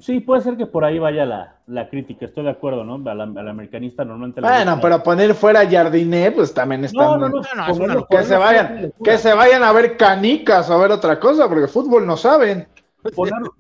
Sí, 0.01 0.21
puede 0.21 0.43
ser 0.43 0.57
que 0.57 0.67
por 0.67 0.85
ahí 0.85 1.01
vaya 1.01 1.27
la, 1.67 1.89
crítica, 1.89 2.27
estoy 2.27 2.45
de 2.45 2.51
acuerdo, 2.51 2.85
¿no? 2.85 3.03
Al, 3.11 3.21
americanista 3.21 4.05
normalmente. 4.05 4.41
Bueno, 4.41 4.79
pero 4.81 5.03
poner 5.03 5.35
fuera 5.35 5.63
a 5.63 5.69
Jardiné, 5.69 6.31
pues 6.31 6.55
también 6.55 6.85
está. 6.85 7.03
No, 7.03 7.17
no, 7.17 7.29
no, 7.29 8.07
que 8.07 8.23
se 8.23 8.37
vayan, 8.37 8.93
que 9.03 9.19
se 9.19 9.35
vayan 9.35 9.65
a 9.65 9.73
ver 9.73 9.97
canicas 9.97 10.71
o 10.71 10.75
a 10.75 10.79
ver 10.79 10.93
otra 10.93 11.19
cosa, 11.19 11.49
porque 11.49 11.67
fútbol 11.67 12.07
no 12.07 12.17
saben. 12.17 12.69
Ponerlo, 13.13 13.57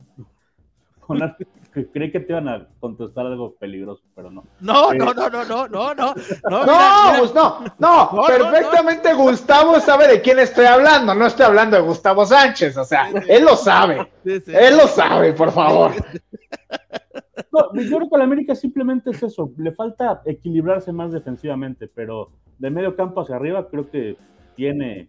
creí 1.86 2.10
que 2.10 2.20
te 2.20 2.32
iban 2.32 2.48
a 2.48 2.66
contestar 2.80 3.26
algo 3.26 3.54
peligroso, 3.56 4.02
pero 4.14 4.30
no. 4.30 4.44
No, 4.60 4.92
no, 4.92 5.12
no, 5.14 5.28
no, 5.28 5.44
no, 5.44 5.68
no, 5.68 5.94
no. 5.94 6.14
No, 6.50 6.66
no, 6.66 7.34
no, 7.34 7.64
no, 7.78 8.22
perfectamente 8.26 9.14
Gustavo 9.14 9.80
sabe 9.80 10.08
de 10.08 10.20
quién 10.20 10.38
estoy 10.38 10.66
hablando, 10.66 11.14
no 11.14 11.26
estoy 11.26 11.46
hablando 11.46 11.76
de 11.76 11.82
Gustavo 11.82 12.24
Sánchez, 12.26 12.76
o 12.76 12.84
sea, 12.84 13.10
él 13.28 13.44
lo 13.44 13.56
sabe, 13.56 14.10
él 14.24 14.76
lo 14.76 14.86
sabe, 14.86 15.32
por 15.32 15.52
favor. 15.52 15.92
yo 17.74 17.96
creo 17.96 18.08
que 18.08 18.14
a 18.14 18.18
la 18.18 18.24
América 18.24 18.54
simplemente 18.54 19.10
es 19.10 19.22
eso, 19.22 19.52
le 19.56 19.72
falta 19.72 20.22
equilibrarse 20.24 20.92
más 20.92 21.12
defensivamente, 21.12 21.88
pero 21.88 22.30
de 22.58 22.70
medio 22.70 22.96
campo 22.96 23.20
hacia 23.20 23.36
arriba 23.36 23.68
creo 23.68 23.90
que 23.90 24.16
tiene 24.56 25.08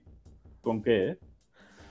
con 0.61 0.81
qué, 0.81 1.09
¿eh? 1.09 1.17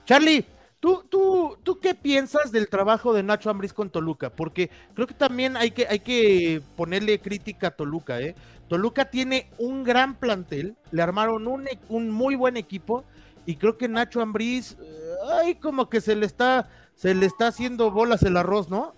Charlie, 0.05 0.43
¿Tú, 0.79 1.03
tú, 1.09 1.57
¿Tú 1.63 1.79
qué 1.79 1.93
piensas 1.93 2.51
del 2.51 2.69
trabajo 2.69 3.13
de 3.13 3.21
Nacho 3.21 3.49
Ambriz 3.49 3.73
con 3.73 3.89
Toluca? 3.89 4.29
Porque 4.29 4.69
creo 4.93 5.07
que 5.07 5.13
también 5.13 5.57
hay 5.57 5.71
que, 5.71 5.85
hay 5.87 5.99
que 5.99 6.61
ponerle 6.77 7.19
crítica 7.19 7.67
a 7.67 7.71
Toluca. 7.71 8.21
¿eh? 8.21 8.35
Toluca 8.69 9.05
tiene 9.05 9.49
un 9.57 9.83
gran 9.83 10.15
plantel, 10.15 10.77
le 10.91 11.01
armaron 11.01 11.47
un, 11.47 11.67
un 11.89 12.11
muy 12.11 12.35
buen 12.35 12.55
equipo 12.55 13.03
y 13.45 13.57
creo 13.57 13.77
que 13.77 13.89
Nacho 13.89 14.21
Ambriz, 14.21 14.77
eh, 14.79 15.15
ay, 15.33 15.55
como 15.55 15.89
que 15.89 15.99
se 15.99 16.15
le 16.15 16.25
está, 16.25 16.69
se 16.95 17.13
le 17.13 17.25
está 17.25 17.47
haciendo 17.47 17.91
bolas 17.91 18.23
el 18.23 18.37
arroz, 18.37 18.69
¿no? 18.69 18.93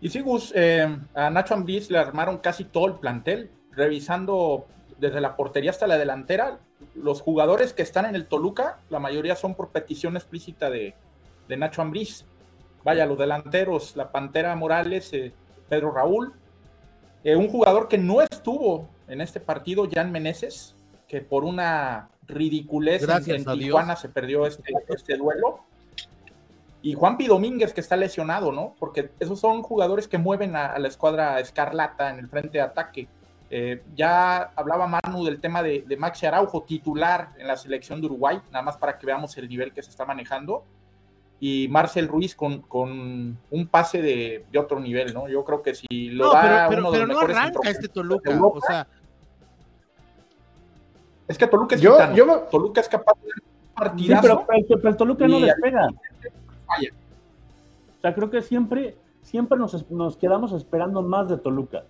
Y 0.00 0.08
sí, 0.08 0.20
Gus, 0.20 0.52
eh, 0.54 0.98
a 1.14 1.30
Nacho 1.30 1.54
Ambriz 1.54 1.90
le 1.90 1.98
armaron 1.98 2.38
casi 2.38 2.64
todo 2.64 2.86
el 2.86 2.94
plantel, 2.94 3.50
revisando 3.72 4.66
desde 4.98 5.20
la 5.20 5.36
portería 5.36 5.70
hasta 5.70 5.86
la 5.86 5.98
delantera, 5.98 6.58
los 6.94 7.20
jugadores 7.20 7.72
que 7.72 7.82
están 7.82 8.06
en 8.06 8.14
el 8.14 8.26
Toluca, 8.26 8.78
la 8.90 8.98
mayoría 8.98 9.36
son 9.36 9.54
por 9.54 9.70
petición 9.70 10.16
explícita 10.16 10.70
de, 10.70 10.94
Nacho 11.48 11.82
Ambriz. 11.82 12.24
Vaya, 12.84 13.06
los 13.06 13.18
delanteros, 13.18 13.96
la 13.96 14.12
Pantera 14.12 14.54
Morales, 14.56 15.12
eh, 15.12 15.32
Pedro 15.68 15.92
Raúl. 15.92 16.32
Eh, 17.22 17.36
un 17.36 17.48
jugador 17.48 17.88
que 17.88 17.96
no 17.96 18.20
estuvo 18.20 18.88
en 19.08 19.20
este 19.20 19.40
partido, 19.40 19.88
Jan 19.90 20.12
Meneses, 20.12 20.74
que 21.08 21.20
por 21.20 21.44
una 21.44 22.10
ridiculez 22.26 23.02
en, 23.26 23.44
Tijuana 23.44 23.96
se 23.96 24.08
perdió 24.08 24.46
este, 24.46 24.72
este 24.88 25.16
duelo. 25.16 25.60
Y 26.82 26.92
Juanpi 26.92 27.26
Domínguez, 27.26 27.72
que 27.72 27.80
está 27.80 27.96
lesionado, 27.96 28.52
¿no? 28.52 28.74
Porque 28.78 29.10
esos 29.18 29.40
son 29.40 29.62
jugadores 29.62 30.06
que 30.06 30.18
mueven 30.18 30.54
a 30.54 30.78
la 30.78 30.88
escuadra 30.88 31.40
escarlata 31.40 32.10
en 32.10 32.18
el 32.18 32.28
frente 32.28 32.58
de 32.58 32.60
ataque. 32.60 33.08
Eh, 33.50 33.82
ya 33.94 34.52
hablaba 34.56 34.86
Manu 34.86 35.24
del 35.24 35.40
tema 35.40 35.62
de, 35.62 35.84
Maxi 35.98 36.26
Araujo, 36.26 36.62
titular 36.62 37.30
en 37.38 37.46
la 37.46 37.56
selección 37.56 38.00
de 38.00 38.06
Uruguay, 38.06 38.40
nada 38.50 38.64
más 38.64 38.76
para 38.76 38.98
que 38.98 39.06
veamos 39.06 39.36
el 39.36 39.48
nivel 39.48 39.72
que 39.72 39.82
se 39.82 39.90
está 39.90 40.04
manejando. 40.04 40.64
Y 41.40 41.68
Marcel 41.68 42.08
Ruiz 42.08 42.34
con, 42.34 42.62
con 42.62 43.38
un 43.50 43.66
pase 43.68 44.00
de, 44.00 44.46
otro 44.58 44.80
nivel, 44.80 45.12
¿no? 45.12 45.28
Yo 45.28 45.44
creo 45.44 45.62
que 45.62 45.74
si 45.74 46.10
lo 46.10 46.32
da 46.32 46.66
pero, 46.68 46.80
uno 46.80 46.92
de 46.92 46.98
los 47.00 47.08
no 47.08 47.20
arranca 47.20 47.68
este 47.68 47.88
Toluca, 47.88 48.30
o 48.42 48.60
sea... 48.60 48.86
Es 51.26 51.38
que 51.38 51.46
Toluca 51.46 51.74
es 51.74 51.80
yo, 51.80 51.96
Toluca 52.50 52.80
es 52.80 52.88
capaz 52.88 53.14
de 53.22 53.30
partidazo. 53.74 54.46
Sí, 54.56 54.64
pero, 54.68 54.88
el 54.88 54.96
Toluca 54.96 55.26
no 55.26 55.40
despega. 55.40 55.88
O 55.88 58.00
sea, 58.00 58.14
creo 58.14 58.30
que 58.30 58.42
siempre, 58.42 58.96
siempre 59.22 59.58
nos, 59.58 59.90
nos 59.90 60.16
quedamos 60.16 60.52
esperando 60.52 61.02
más 61.02 61.28
de 61.28 61.38
Toluca. 61.38 61.84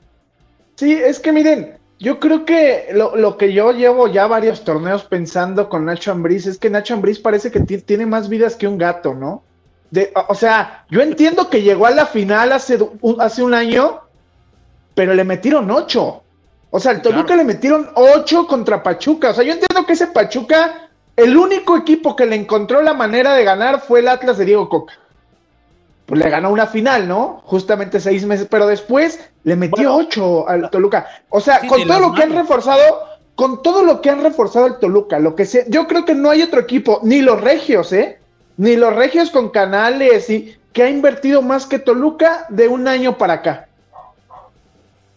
Sí, 0.76 0.92
es 0.92 1.20
que 1.20 1.32
miren, 1.32 1.78
yo 1.98 2.18
creo 2.18 2.44
que 2.44 2.88
lo, 2.92 3.36
que 3.36 3.52
yo 3.52 3.72
llevo 3.72 4.08
ya 4.08 4.26
varios 4.26 4.64
torneos 4.64 5.04
pensando 5.04 5.68
con 5.68 5.84
Nacho 5.84 6.10
Ambriz 6.12 6.46
es 6.46 6.58
que 6.58 6.70
Nacho 6.70 6.94
Ambriz 6.94 7.18
parece 7.20 7.50
que 7.50 7.60
tiene 7.60 8.06
más 8.06 8.28
vidas 8.28 8.56
que 8.56 8.66
un 8.66 8.78
gato, 8.78 9.14
¿no? 9.14 9.42
De, 9.90 10.12
o 10.28 10.34
sea, 10.34 10.84
yo 10.90 11.00
entiendo 11.02 11.48
que 11.48 11.62
llegó 11.62 11.86
a 11.86 11.92
la 11.92 12.06
final 12.06 12.52
hace 12.52 12.78
un, 13.00 13.20
hace 13.20 13.44
un 13.44 13.54
año, 13.54 14.00
pero 14.94 15.14
le 15.14 15.22
metieron 15.22 15.70
ocho. 15.70 16.22
O 16.70 16.80
sea, 16.80 16.90
al 16.90 17.02
Toluca 17.02 17.36
le 17.36 17.44
metieron 17.44 17.88
ocho 17.94 18.48
contra 18.48 18.82
Pachuca. 18.82 19.30
O 19.30 19.34
sea, 19.34 19.44
yo 19.44 19.52
entiendo 19.52 19.86
que 19.86 19.92
ese 19.92 20.08
Pachuca, 20.08 20.90
el 21.14 21.36
único 21.36 21.76
equipo 21.76 22.16
que 22.16 22.26
le 22.26 22.34
encontró 22.34 22.82
la 22.82 22.94
manera 22.94 23.34
de 23.34 23.44
ganar 23.44 23.80
fue 23.80 24.00
el 24.00 24.08
Atlas 24.08 24.38
de 24.38 24.46
Diego 24.46 24.68
Coca 24.68 24.94
pues 26.06 26.20
le 26.20 26.28
ganó 26.28 26.50
una 26.50 26.66
final, 26.66 27.08
¿no? 27.08 27.42
Justamente 27.44 28.00
seis 28.00 28.26
meses, 28.26 28.46
pero 28.50 28.66
después 28.66 29.20
le 29.44 29.56
metió 29.56 29.94
ocho 29.94 30.48
al 30.48 30.68
Toluca. 30.70 31.06
O 31.30 31.40
sea, 31.40 31.60
con 31.66 31.86
todo 31.86 32.00
lo 32.00 32.12
que 32.12 32.22
han 32.22 32.32
reforzado, 32.32 32.82
con 33.34 33.62
todo 33.62 33.82
lo 33.84 34.00
que 34.00 34.10
han 34.10 34.22
reforzado 34.22 34.66
el 34.66 34.78
Toluca, 34.78 35.18
lo 35.18 35.34
que 35.34 35.46
sea, 35.46 35.64
yo 35.68 35.86
creo 35.86 36.04
que 36.04 36.14
no 36.14 36.30
hay 36.30 36.42
otro 36.42 36.60
equipo, 36.60 37.00
ni 37.02 37.20
los 37.20 37.40
regios, 37.40 37.92
¿eh? 37.92 38.18
Ni 38.56 38.76
los 38.76 38.94
regios 38.94 39.30
con 39.30 39.48
canales 39.48 40.28
y 40.30 40.56
que 40.72 40.82
ha 40.82 40.90
invertido 40.90 41.40
más 41.40 41.66
que 41.66 41.78
Toluca 41.78 42.46
de 42.50 42.68
un 42.68 42.86
año 42.86 43.16
para 43.16 43.34
acá. 43.34 43.68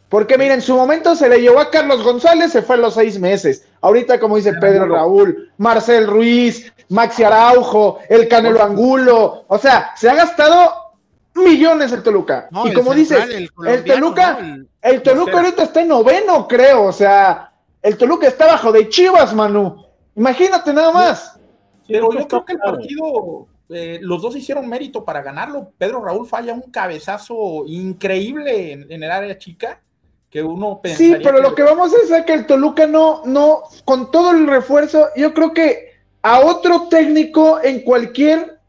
Porque 0.09 0.37
miren, 0.37 0.53
en 0.53 0.61
su 0.61 0.75
momento 0.75 1.15
se 1.15 1.27
le 1.27 1.41
llevó 1.41 1.59
a 1.59 1.69
Carlos 1.69 2.01
González, 2.01 2.51
se 2.51 2.61
fue 2.61 2.75
a 2.75 2.79
los 2.79 2.93
seis 2.93 3.19
meses. 3.19 3.67
Ahorita, 3.81 4.19
como 4.19 4.37
dice 4.37 4.53
Pedro 4.53 4.87
Raúl, 4.87 5.51
Marcel 5.57 6.07
Ruiz, 6.07 6.71
Maxi 6.89 7.23
Araujo, 7.23 7.99
el 8.07 8.27
Canelo 8.29 8.63
Angulo. 8.63 9.43
O 9.47 9.57
sea, 9.57 9.91
se 9.97 10.09
ha 10.09 10.15
gastado 10.15 10.93
millones 11.35 11.91
el 11.91 12.03
Toluca. 12.03 12.47
y 12.65 12.73
como 12.73 12.93
dices, 12.93 13.19
el, 13.29 13.51
Toluca, 13.83 14.39
el, 14.81 15.01
Toluca 15.01 15.37
ahorita 15.37 15.63
está 15.63 15.81
en 15.81 15.89
noveno, 15.89 16.47
creo. 16.47 16.85
O 16.85 16.93
sea, 16.93 17.51
el 17.81 17.97
Toluca 17.97 18.27
está 18.27 18.47
bajo 18.47 18.71
de 18.71 18.87
Chivas, 18.87 19.33
Manu. 19.33 19.85
Imagínate 20.15 20.71
nada 20.71 20.91
más. 20.91 21.37
Pero 21.85 22.13
yo 22.13 22.27
creo 22.27 22.45
que 22.45 22.53
el 22.53 22.59
partido, 22.59 23.47
eh, 23.69 23.99
los 24.01 24.21
dos 24.21 24.37
hicieron 24.37 24.69
mérito 24.69 25.03
para 25.03 25.21
ganarlo. 25.21 25.73
Pedro 25.77 26.01
Raúl 26.01 26.25
falla 26.25 26.53
un 26.53 26.71
cabezazo 26.71 27.65
increíble 27.67 28.71
en, 28.71 28.89
en 28.89 29.03
el 29.03 29.11
área 29.11 29.37
chica 29.37 29.81
que 30.29 30.43
uno 30.43 30.81
Sí, 30.83 31.15
pero 31.23 31.41
lo 31.41 31.55
que 31.55 31.63
vamos 31.63 31.93
a 31.93 31.97
hacer 31.97 32.19
es 32.19 32.25
que 32.25 32.33
el 32.33 32.45
Toluca 32.45 32.85
no, 32.85 33.21
no, 33.25 33.63
con 33.85 34.11
todo 34.11 34.31
el 34.31 34.47
refuerzo, 34.47 35.07
yo 35.15 35.33
creo 35.33 35.53
que 35.53 35.93
a 36.21 36.39
otro 36.39 36.87
técnico 36.89 37.59
en 37.63 37.81
cualquier 37.81 38.59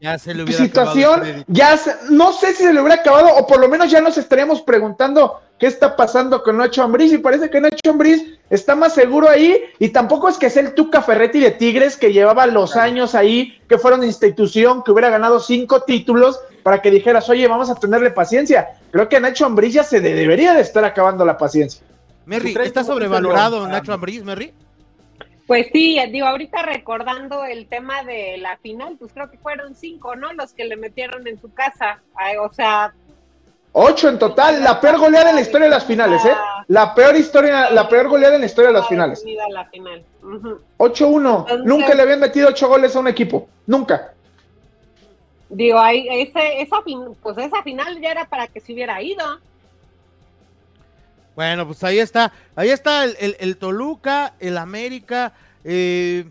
situación, 0.55 1.43
ya 1.47 1.77
no 2.09 2.31
sé 2.31 2.53
si 2.53 2.63
se 2.63 2.73
le 2.73 2.79
hubiera 2.79 3.01
acabado, 3.01 3.35
o 3.35 3.45
por 3.45 3.59
lo 3.59 3.67
menos 3.67 3.91
ya 3.91 3.99
nos 3.99 4.17
estaríamos 4.17 4.61
preguntando 4.61 5.41
qué 5.59 5.67
está 5.67 5.97
pasando 5.97 6.41
con 6.41 6.57
Nacho 6.57 6.83
Ambriz, 6.83 7.11
y 7.11 7.17
parece 7.17 7.49
que 7.49 7.59
Nacho 7.59 7.89
Ambriz 7.89 8.38
está 8.49 8.75
más 8.75 8.93
seguro 8.93 9.29
ahí, 9.29 9.57
y 9.79 9.89
tampoco 9.89 10.29
es 10.29 10.37
que 10.37 10.49
sea 10.49 10.63
el 10.63 10.73
Tuca 10.73 11.01
Ferretti 11.01 11.39
de 11.39 11.51
Tigres, 11.51 11.97
que 11.97 12.13
llevaba 12.13 12.45
los 12.45 12.75
años 12.75 13.15
ahí, 13.15 13.59
que 13.67 13.77
fueron 13.77 14.03
institución, 14.03 14.83
que 14.83 14.91
hubiera 14.91 15.09
ganado 15.09 15.39
cinco 15.39 15.81
títulos, 15.81 16.39
para 16.63 16.81
que 16.81 16.91
dijeras, 16.91 17.29
oye, 17.29 17.47
vamos 17.47 17.69
a 17.69 17.75
tenerle 17.75 18.11
paciencia. 18.11 18.69
Creo 18.91 19.07
que 19.07 19.17
a 19.17 19.19
Nacho 19.19 19.45
Ambriz 19.45 19.73
ya 19.73 19.83
se 19.83 20.01
debería 20.01 20.53
de 20.53 20.61
estar 20.61 20.83
acabando 20.83 21.25
la 21.25 21.37
paciencia. 21.37 21.81
Merry, 22.25 22.55
¿está 22.63 22.83
sobrevalorado 22.83 23.67
Nacho 23.67 23.93
Ambriz, 23.93 24.23
Merry? 24.23 24.53
Pues 25.47 25.67
sí, 25.73 25.99
digo, 26.11 26.27
ahorita 26.27 26.61
recordando 26.61 27.43
el 27.43 27.65
tema 27.65 28.03
de 28.03 28.37
la 28.37 28.57
final, 28.57 28.97
pues 28.99 29.13
creo 29.13 29.31
que 29.31 29.39
fueron 29.39 29.73
cinco, 29.73 30.15
¿no? 30.15 30.31
Los 30.33 30.53
que 30.53 30.65
le 30.65 30.75
metieron 30.75 31.25
en 31.25 31.41
su 31.41 31.51
casa. 31.51 32.03
o 32.39 32.53
sea, 32.53 32.93
Ocho 33.81 34.09
en 34.09 34.19
total, 34.19 34.61
la 34.61 34.81
peor 34.81 34.97
goleada 34.99 35.29
en 35.29 35.35
la 35.35 35.41
historia 35.41 35.67
de 35.67 35.71
las 35.71 35.85
finales, 35.85 36.25
¿eh? 36.25 36.33
La 36.67 36.93
peor 36.93 37.15
historia, 37.15 37.69
la 37.69 37.87
peor 37.87 38.09
goleada 38.09 38.35
en 38.35 38.41
la 38.41 38.47
historia 38.47 38.71
de 38.71 38.73
las 38.73 38.89
finales. 38.89 39.23
8-1. 40.77 41.63
Nunca 41.63 41.95
le 41.95 42.01
habían 42.01 42.19
metido 42.19 42.49
ocho 42.49 42.67
goles 42.67 42.93
a 42.93 42.99
un 42.99 43.07
equipo. 43.07 43.47
Nunca. 43.65 44.13
Digo, 45.47 45.79
ahí, 45.79 46.05
ese, 46.11 46.61
esa, 46.61 46.81
pues 47.23 47.37
esa 47.37 47.63
final 47.63 48.01
ya 48.01 48.11
era 48.11 48.25
para 48.25 48.47
que 48.47 48.59
se 48.59 48.73
hubiera 48.73 49.01
ido. 49.01 49.23
Bueno, 51.35 51.65
pues 51.65 51.81
ahí 51.85 51.99
está. 51.99 52.33
Ahí 52.57 52.71
está 52.71 53.05
el, 53.05 53.57
Toluca, 53.57 54.33
el 54.41 54.57
América. 54.57 55.31
Eh, 55.63 56.25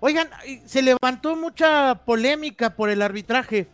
oigan, 0.00 0.28
se 0.66 0.82
levantó 0.82 1.36
mucha 1.36 1.94
polémica 2.04 2.70
por 2.70 2.90
el 2.90 3.02
arbitraje 3.02 3.68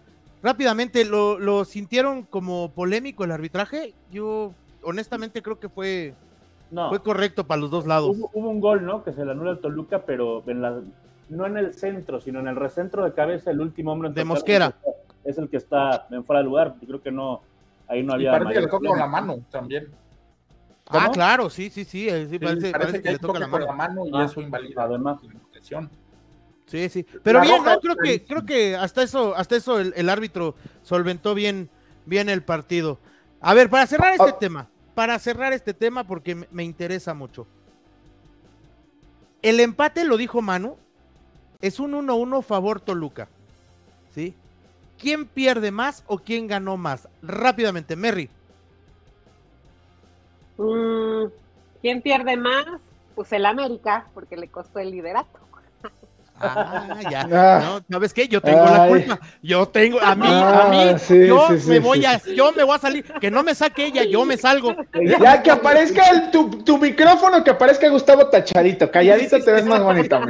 rápidamente, 0.45 1.05
¿lo, 1.07 1.65
sintieron 1.65 2.23
como 2.23 2.71
polémico 2.71 3.25
el 3.25 3.33
arbitraje? 3.33 3.95
Yo 4.13 4.53
honestamente 4.83 5.43
creo 5.43 5.59
que 5.59 5.71
fue, 5.71 6.15
fue 6.71 7.03
correcto 7.03 7.47
para 7.47 7.63
los 7.63 7.71
dos 7.71 7.87
lados. 7.87 8.17
Hubo, 8.17 8.49
un 8.51 8.61
gol, 8.61 8.85
¿no? 8.85 9.03
Que 9.03 9.15
se 9.15 9.25
le 9.25 9.33
anula 9.33 9.53
al 9.53 9.59
Toluca, 9.61 10.03
pero 10.05 10.45
en 10.47 10.61
la, 10.61 10.81
no 11.31 11.47
en 11.47 11.57
el 11.57 11.73
centro, 11.73 12.21
sino 12.21 12.41
en 12.41 12.49
el 12.49 12.57
recentro 12.57 13.05
de 13.05 13.15
cabeza, 13.15 13.51
el 13.51 13.61
último 13.61 13.93
hombre. 13.93 14.11
De 14.11 14.25
Mosquera. 14.25 14.75
Es 15.25 15.39
el 15.39 15.49
que 15.49 15.57
está 15.57 16.07
en 16.11 16.23
fuera 16.25 16.41
de 16.41 16.45
lugar. 16.45 16.75
Yo 16.83 16.87
creo 16.87 17.03
que 17.03 17.11
no, 17.11 17.41
ahí 17.89 18.03
no 18.03 18.13
había. 18.13 18.29
Y 18.29 18.33
parece 18.33 18.53
que 18.53 18.61
le 18.61 18.67
toca 18.69 18.89
con 18.89 18.99
la 18.99 19.07
mano 19.07 19.39
también. 19.51 19.89
Ah, 20.87 21.09
claro, 21.11 21.49
sí, 21.49 21.71
sí, 21.71 21.85
sí. 21.85 22.11
sí, 22.29 22.39
parece, 22.39 23.01
que, 23.01 23.13
le 23.13 23.19
toca 23.19 23.39
la 23.39 23.47
mano. 23.47 23.65
la 23.65 23.73
mano 23.73 24.07
y 24.07 24.11
ah, 24.13 24.25
eso 24.25 24.43
invalida 24.43 24.83
además. 24.83 25.19
la 25.23 25.89
Sí, 26.67 26.89
sí. 26.89 27.07
Pero 27.23 27.41
bien, 27.41 27.63
creo 27.81 27.97
que, 27.97 28.25
creo 28.25 28.47
que 28.47 28.77
hasta 28.77 29.03
eso, 29.03 29.35
hasta 29.37 29.57
eso 29.57 29.79
el, 29.81 30.09
árbitro 30.09 30.55
solventó 30.83 31.35
bien, 31.35 31.69
bien 32.07 32.29
el 32.29 32.43
partido. 32.43 32.99
A 33.41 33.55
ver, 33.55 33.69
para 33.69 33.87
cerrar 33.87 34.15
este 34.15 34.31
ah. 34.31 34.39
tema, 34.39 34.69
para 34.95 35.19
cerrar 35.19 35.53
este 35.53 35.75
tema, 35.75 36.05
porque 36.07 36.47
me, 36.51 36.65
interesa 36.65 37.13
mucho. 37.13 37.47
El 39.43 39.61
empate, 39.61 40.05
lo 40.05 40.17
dijo 40.17 40.41
Manu, 40.41 40.79
es 41.61 41.81
un 41.81 41.93
1-1 41.93 42.43
favor 42.43 42.81
Toluca. 42.81 43.29
¿Sí? 44.15 44.35
¿Quién 44.99 45.27
pierde 45.27 45.71
más 45.71 46.03
o 46.07 46.19
quién 46.19 46.47
ganó 46.47 46.77
más? 46.77 47.09
Rápidamente, 47.21 47.97
Merry. 47.97 48.31
Mm, 50.57 51.27
¿Quién 51.83 52.01
pierde 52.01 52.37
más? 52.37 52.67
Pues 53.15 53.33
el 53.33 53.45
América, 53.45 54.07
porque 54.15 54.37
le 54.37 54.49
costó 54.49 54.79
el 54.79 54.91
liderato. 54.93 55.45
Ah, 56.45 56.99
ya. 57.11 57.29
Ah. 57.35 57.81
no, 57.89 57.97
¿sabes 57.97 58.13
qué? 58.13 58.29
Yo 58.29 58.41
tengo 58.41 58.65
la 58.65 58.89
culpa. 58.89 59.21
Yo 59.43 59.67
tengo, 59.67 60.01
a 60.01 60.15
mí, 60.15 60.27
a 60.27 60.69
mí, 60.71 60.79
ah, 60.83 60.97
yo 61.09 61.49
me 61.67 61.79
voy 61.79 62.05
a, 62.05 62.23
yo 62.23 62.53
me 62.53 62.63
voy 62.63 62.77
a 62.77 62.79
salir. 62.79 63.05
Que 63.21 63.31
no 63.31 63.43
me 63.43 63.55
saque 63.55 63.87
ella, 63.87 64.05
yo 64.05 64.25
me 64.25 64.37
salgo. 64.37 64.75
Ya 65.21 65.43
que 65.43 65.51
aparezca 65.51 66.09
el, 66.11 66.31
tu, 66.31 66.63
tu, 66.63 66.79
micrófono, 66.79 67.43
que 67.43 67.51
aparezca 67.51 67.89
Gustavo 67.89 68.29
Tacharito. 68.29 68.91
Calladito 68.91 69.41
te 69.41 69.53
ves 69.53 69.65
más 69.65 69.83
bonito, 69.83 70.21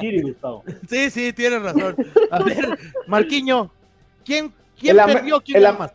el 0.00 0.22
Gustavo. 0.22 0.64
Sí, 0.88 1.10
sí, 1.10 1.32
tienes 1.32 1.62
razón. 1.62 1.96
A 2.30 2.42
ver, 2.42 2.78
Marquiño, 3.06 3.70
¿quién, 4.24 4.52
quién 4.78 4.96
perdió? 4.96 5.40
¿Quién 5.40 5.64
el, 5.64 5.78
más? 5.78 5.92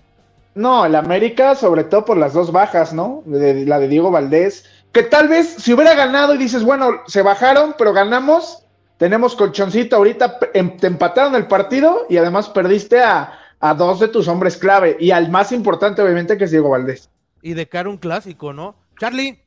No, 0.57 0.85
el 0.85 0.95
América, 0.95 1.53
sobre 1.53 1.83
todo 1.83 2.03
por 2.03 2.17
las 2.17 2.33
dos 2.33 2.51
bajas, 2.51 2.91
¿no? 2.91 3.23
la 3.27 3.79
de 3.79 3.87
Diego 3.87 4.09
Valdés 4.09 4.65
que 4.97 5.03
tal 5.03 5.27
vez 5.27 5.57
si 5.59 5.73
hubiera 5.73 5.93
ganado 5.93 6.33
y 6.33 6.39
dices, 6.39 6.63
bueno, 6.63 7.03
se 7.05 7.21
bajaron, 7.21 7.75
pero 7.77 7.93
ganamos, 7.93 8.65
tenemos 8.97 9.35
colchoncito 9.35 9.95
ahorita, 9.95 10.39
em, 10.55 10.75
te 10.75 10.87
empataron 10.87 11.35
el 11.35 11.45
partido 11.45 12.07
y 12.09 12.17
además 12.17 12.49
perdiste 12.49 13.03
a, 13.03 13.37
dos 13.77 13.99
de 13.99 14.07
tus 14.07 14.27
hombres 14.27 14.57
clave 14.57 14.97
y 14.99 15.11
al 15.11 15.29
más 15.29 15.51
importante 15.51 16.01
obviamente 16.01 16.35
que 16.35 16.45
es 16.45 16.51
Diego 16.51 16.69
Valdés. 16.69 17.11
Y 17.43 17.53
de 17.53 17.67
cara 17.67 17.89
un 17.89 17.97
clásico, 17.97 18.53
¿no? 18.53 18.73
Charlie. 18.99 19.39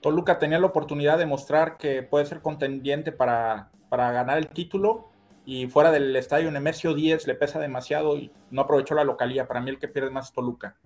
Toluca 0.00 0.38
tenía 0.38 0.58
la 0.58 0.66
oportunidad 0.66 1.18
de 1.18 1.26
mostrar 1.26 1.76
que 1.76 2.02
puede 2.02 2.24
ser 2.24 2.40
contendiente 2.40 3.12
para, 3.12 3.72
para 3.90 4.10
ganar 4.10 4.38
el 4.38 4.48
título 4.48 5.10
y 5.44 5.66
fuera 5.66 5.90
del 5.90 6.16
estadio 6.16 6.50
Nemesio 6.50 6.94
10 6.94 7.26
le 7.26 7.34
pesa 7.34 7.58
demasiado 7.58 8.16
y 8.16 8.32
no 8.50 8.62
aprovechó 8.62 8.94
la 8.94 9.04
localía. 9.04 9.46
Para 9.46 9.60
mí 9.60 9.68
el 9.68 9.78
que 9.78 9.88
pierde 9.88 10.08
más 10.08 10.28
es 10.28 10.32
Toluca. 10.32 10.76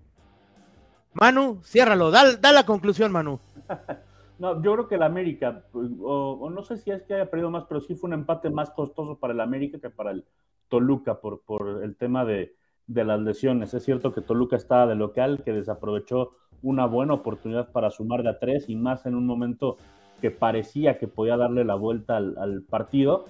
Manu, 1.13 1.61
ciérralo, 1.63 2.11
da, 2.11 2.51
la 2.51 2.65
conclusión, 2.65 3.11
Manu. 3.11 3.39
No, 4.39 4.63
yo 4.63 4.71
creo 4.71 4.87
que 4.87 4.95
el 4.95 5.03
América, 5.03 5.65
o, 5.73 6.49
no 6.49 6.63
sé 6.63 6.77
si 6.77 6.91
es 6.91 7.03
que 7.03 7.13
haya 7.13 7.29
perdido 7.29 7.51
más, 7.51 7.65
pero 7.67 7.81
sí 7.81 7.93
fue 7.95 8.07
un 8.07 8.13
empate 8.13 8.49
más 8.49 8.69
costoso 8.69 9.17
para 9.19 9.33
el 9.33 9.41
América 9.41 9.79
que 9.79 9.89
para 9.89 10.11
el 10.11 10.23
Toluca 10.69 11.19
por, 11.19 11.41
el 11.83 11.97
tema 11.97 12.23
de, 12.23 12.55
las 12.87 13.19
lesiones. 13.19 13.73
Es 13.73 13.83
cierto 13.83 14.13
que 14.13 14.21
Toluca 14.21 14.55
estaba 14.55 14.87
de 14.87 14.95
local, 14.95 15.41
que 15.43 15.51
desaprovechó 15.51 16.31
una 16.61 16.85
buena 16.85 17.15
oportunidad 17.15 17.69
para 17.73 17.91
sumar 17.91 18.23
de 18.23 18.29
a 18.29 18.39
tres 18.39 18.69
y 18.69 18.77
más 18.77 19.05
en 19.05 19.15
un 19.15 19.25
momento 19.25 19.75
que 20.21 20.31
parecía 20.31 20.97
que 20.97 21.09
podía 21.09 21.35
darle 21.35 21.65
la 21.65 21.75
vuelta 21.75 22.15
al, 22.15 22.37
al 22.37 22.61
partido, 22.61 23.25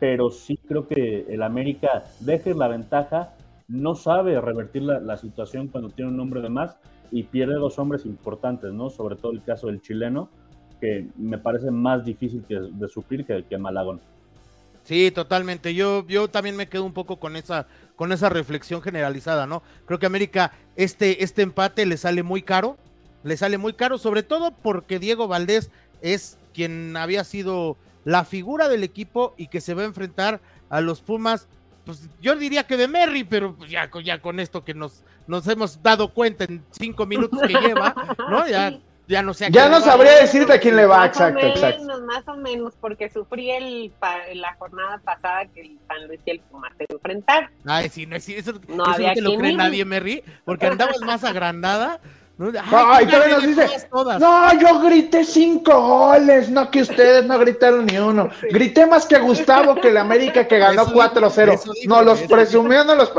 pero 0.00 0.30
sí 0.30 0.56
creo 0.66 0.88
que 0.88 1.26
el 1.28 1.42
América 1.42 2.04
deje 2.20 2.54
la 2.54 2.68
ventaja, 2.68 3.34
no 3.66 3.94
sabe 3.94 4.40
revertir 4.40 4.82
la, 4.82 4.98
la 4.98 5.18
situación 5.18 5.68
cuando 5.68 5.90
tiene 5.90 6.10
un 6.10 6.20
hombre 6.20 6.40
de 6.40 6.48
más 6.48 6.78
y 7.10 7.24
pierde 7.24 7.54
dos 7.54 7.78
hombres 7.78 8.06
importantes, 8.06 8.72
¿no? 8.72 8.90
Sobre 8.90 9.16
todo 9.16 9.32
el 9.32 9.42
caso 9.42 9.68
del 9.68 9.80
chileno, 9.80 10.28
que 10.80 11.08
me 11.16 11.38
parece 11.38 11.70
más 11.70 12.04
difícil 12.04 12.44
que, 12.46 12.60
de 12.60 12.88
suplir 12.88 13.24
que, 13.24 13.44
que 13.44 13.58
Malagón. 13.58 14.00
Sí, 14.84 15.10
totalmente. 15.10 15.74
Yo, 15.74 16.06
yo 16.06 16.28
también 16.28 16.56
me 16.56 16.68
quedo 16.68 16.84
un 16.84 16.94
poco 16.94 17.18
con 17.18 17.36
esa, 17.36 17.66
con 17.94 18.10
esa 18.10 18.30
reflexión 18.30 18.80
generalizada, 18.80 19.46
¿no? 19.46 19.62
Creo 19.84 19.98
que 19.98 20.06
América, 20.06 20.52
este, 20.76 21.22
este 21.22 21.42
empate 21.42 21.84
le 21.84 21.98
sale 21.98 22.22
muy 22.22 22.40
caro, 22.40 22.78
le 23.22 23.36
sale 23.36 23.58
muy 23.58 23.74
caro, 23.74 23.98
sobre 23.98 24.22
todo 24.22 24.52
porque 24.52 24.98
Diego 24.98 25.28
Valdés 25.28 25.70
es 26.00 26.38
quien 26.54 26.96
había 26.96 27.24
sido 27.24 27.76
la 28.04 28.24
figura 28.24 28.70
del 28.70 28.82
equipo 28.82 29.34
y 29.36 29.48
que 29.48 29.60
se 29.60 29.74
va 29.74 29.82
a 29.82 29.86
enfrentar 29.86 30.40
a 30.70 30.80
los 30.80 31.02
Pumas 31.02 31.48
pues 31.88 32.06
yo 32.20 32.36
diría 32.36 32.66
que 32.66 32.76
de 32.76 32.86
Merry, 32.86 33.24
pero 33.24 33.56
pues 33.56 33.70
ya, 33.70 33.88
ya 34.04 34.20
con 34.20 34.40
esto 34.40 34.62
que 34.62 34.74
nos, 34.74 35.02
nos 35.26 35.48
hemos 35.48 35.82
dado 35.82 36.12
cuenta 36.12 36.44
en 36.44 36.62
cinco 36.70 37.06
minutos 37.06 37.40
que 37.40 37.54
lleva, 37.54 37.94
¿no? 38.28 38.46
Ya, 38.46 38.78
ya 39.06 39.22
no 39.22 39.32
sé. 39.32 39.48
ya 39.50 39.70
no 39.70 39.80
sabría 39.80 40.20
decirte 40.20 40.52
a 40.52 40.60
quién 40.60 40.76
le 40.76 40.84
va, 40.84 41.06
exacto, 41.06 41.46
exacto. 41.46 42.02
Más 42.02 42.28
o 42.28 42.36
menos, 42.36 42.74
porque 42.78 43.08
sufrí 43.08 43.52
el, 43.52 43.90
la 44.34 44.54
jornada 44.58 45.00
pasada 45.02 45.46
que 45.46 45.62
el 45.62 45.78
San 45.88 46.06
Luis 46.08 46.20
y 46.26 46.32
el 46.32 46.40
Pumas 46.40 46.74
se 46.76 46.84
enfrentar. 46.90 47.48
Ay, 47.64 47.88
sí, 47.88 48.04
no, 48.04 48.16
es 48.16 48.28
eso, 48.28 48.52
no, 48.68 48.84
eso 48.92 49.02
no 49.02 49.14
te 49.14 49.22
lo 49.22 49.38
cree 49.38 49.54
nadie, 49.54 49.86
Merry, 49.86 50.22
porque 50.44 50.66
andabas 50.66 51.00
más 51.00 51.24
agrandada 51.24 52.00
no, 52.38 52.52
nos 52.52 53.46
dice, 53.46 53.66
no, 53.92 54.60
yo 54.60 54.80
grité 54.82 55.24
cinco 55.24 55.80
goles, 55.80 56.48
no 56.48 56.70
que 56.70 56.82
ustedes 56.82 57.24
no 57.24 57.36
gritaron 57.36 57.84
ni 57.86 57.98
uno. 57.98 58.30
Grité 58.42 58.86
más 58.86 59.06
que 59.06 59.18
Gustavo 59.18 59.74
que 59.74 59.88
el 59.88 59.96
América 59.96 60.46
que 60.46 60.56
ganó 60.58 60.86
4-0. 60.86 61.88
No 61.88 62.02
los 62.02 62.20
presumió, 62.22 62.84
no 62.84 62.94
los 62.94 63.12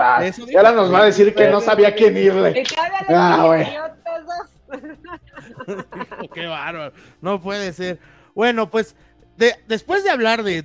Y 0.48 0.56
ahora 0.56 0.72
nos 0.72 0.94
va 0.94 1.00
a 1.00 1.06
decir 1.06 1.36
que 1.36 1.50
no 1.50 1.60
sabía 1.60 1.94
quién 1.94 2.16
irle. 2.16 2.64
Ah, 3.10 3.44
bueno. 3.46 3.70
Qué 6.34 6.46
bárbaro. 6.48 6.94
No 7.20 7.42
puede 7.42 7.74
ser. 7.74 8.00
Bueno, 8.34 8.70
pues 8.70 8.96
después 9.68 10.06
de 10.06 10.12
hablar 10.12 10.44
de, 10.44 10.64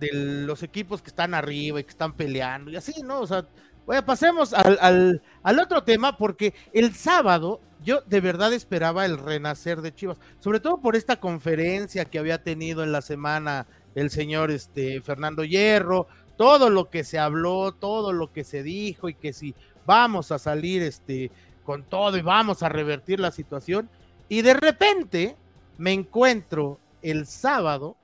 los 0.00 0.62
equipos 0.62 1.02
que 1.02 1.08
están 1.08 1.34
arriba 1.34 1.80
y 1.80 1.84
que 1.84 1.90
están 1.90 2.12
peleando 2.12 2.70
y 2.70 2.76
así, 2.76 3.02
¿no? 3.02 3.18
O 3.22 3.26
sea, 3.26 3.44
bueno, 3.86 4.04
pasemos 4.04 4.54
al, 4.54 5.20
al 5.42 5.58
otro 5.58 5.82
tema 5.82 6.16
porque 6.16 6.54
el 6.72 6.94
sábado 6.94 7.60
yo 7.88 8.02
de 8.02 8.20
verdad 8.20 8.52
esperaba 8.52 9.06
el 9.06 9.16
renacer 9.16 9.80
de 9.80 9.94
Chivas, 9.94 10.18
sobre 10.40 10.60
todo 10.60 10.76
por 10.76 10.94
esta 10.94 11.20
conferencia 11.20 12.04
que 12.04 12.18
había 12.18 12.42
tenido 12.42 12.84
en 12.84 12.92
la 12.92 13.00
semana 13.00 13.66
el 13.94 14.10
señor 14.10 14.50
este, 14.50 15.00
Fernando 15.00 15.42
Hierro, 15.42 16.06
todo 16.36 16.68
lo 16.68 16.90
que 16.90 17.02
se 17.02 17.18
habló, 17.18 17.72
todo 17.72 18.12
lo 18.12 18.30
que 18.30 18.44
se 18.44 18.62
dijo 18.62 19.08
y 19.08 19.14
que 19.14 19.32
si 19.32 19.54
vamos 19.86 20.32
a 20.32 20.38
salir 20.38 20.82
este, 20.82 21.30
con 21.64 21.82
todo 21.82 22.18
y 22.18 22.20
vamos 22.20 22.62
a 22.62 22.68
revertir 22.68 23.20
la 23.20 23.30
situación. 23.30 23.88
Y 24.28 24.42
de 24.42 24.52
repente 24.52 25.36
me 25.78 25.94
encuentro 25.94 26.78
el 27.00 27.24
sábado. 27.24 27.96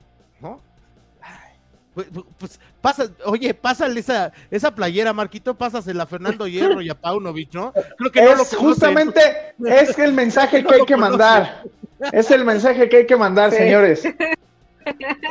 Pues, 1.95 2.09
pues, 2.39 2.61
pasa, 2.81 3.09
oye, 3.25 3.55
pásale 3.55 4.01
esa, 4.01 4.33
esa 4.51 4.75
playera, 4.75 5.13
Marquito, 5.13 5.55
pásasela 5.55 6.03
a 6.03 6.07
Fernando 6.07 6.47
Hierro 6.49 6.81
y 6.81 6.91
a 6.91 7.01
Paunovic, 7.01 7.55
¿no? 7.55 7.73
Creo 7.97 8.11
que 8.11 8.21
es 8.21 8.57
justamente 8.57 9.21
es 9.65 9.97
el 9.99 10.13
mensaje 10.13 10.65
que 10.67 10.75
hay 10.75 10.85
que 10.85 10.97
mandar. 10.97 11.63
Es 12.13 12.31
el 12.33 12.45
mensaje 12.45 12.89
que 12.89 12.99
hay 12.99 13.07
que 13.07 13.17
mandar, 13.17 13.53
señores. 13.53 14.05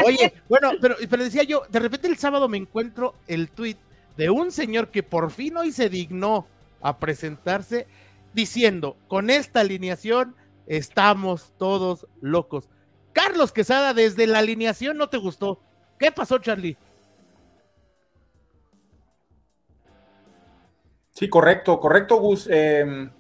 Oye, 0.06 0.34
bueno, 0.48 0.72
pero, 0.82 0.96
pero 1.10 1.24
decía 1.24 1.44
yo, 1.44 1.64
de 1.70 1.80
repente 1.80 2.08
el 2.08 2.18
sábado 2.18 2.48
me 2.48 2.58
encuentro 2.58 3.16
el 3.28 3.50
tuit 3.50 3.78
de 4.18 4.30
un 4.30 4.52
señor 4.52 4.90
que 4.90 5.04
por 5.04 5.32
fin 5.32 5.58
hoy 5.58 5.72
se 5.72 5.90
dignó 5.90 6.48
a 6.82 6.98
presentarse 6.98 7.88
diciendo, 8.34 8.98
con 9.08 9.30
esta 9.30 9.60
alineación 9.60 10.36
estamos 10.66 11.54
todos 11.58 12.08
locos. 12.22 12.70
Carlos 13.12 13.52
Quesada, 13.52 13.94
desde 13.94 14.28
la 14.28 14.40
alineación 14.40 14.98
no 14.98 15.10
te 15.10 15.18
gustó. 15.18 15.60
¿Qué 15.98 16.12
pasó, 16.12 16.38
Charlie? 16.40 16.78
Sí, 21.12 21.30
correcto, 21.30 21.80
correcto, 21.80 22.18
Gus. 22.18 22.48
Em, 22.50 23.12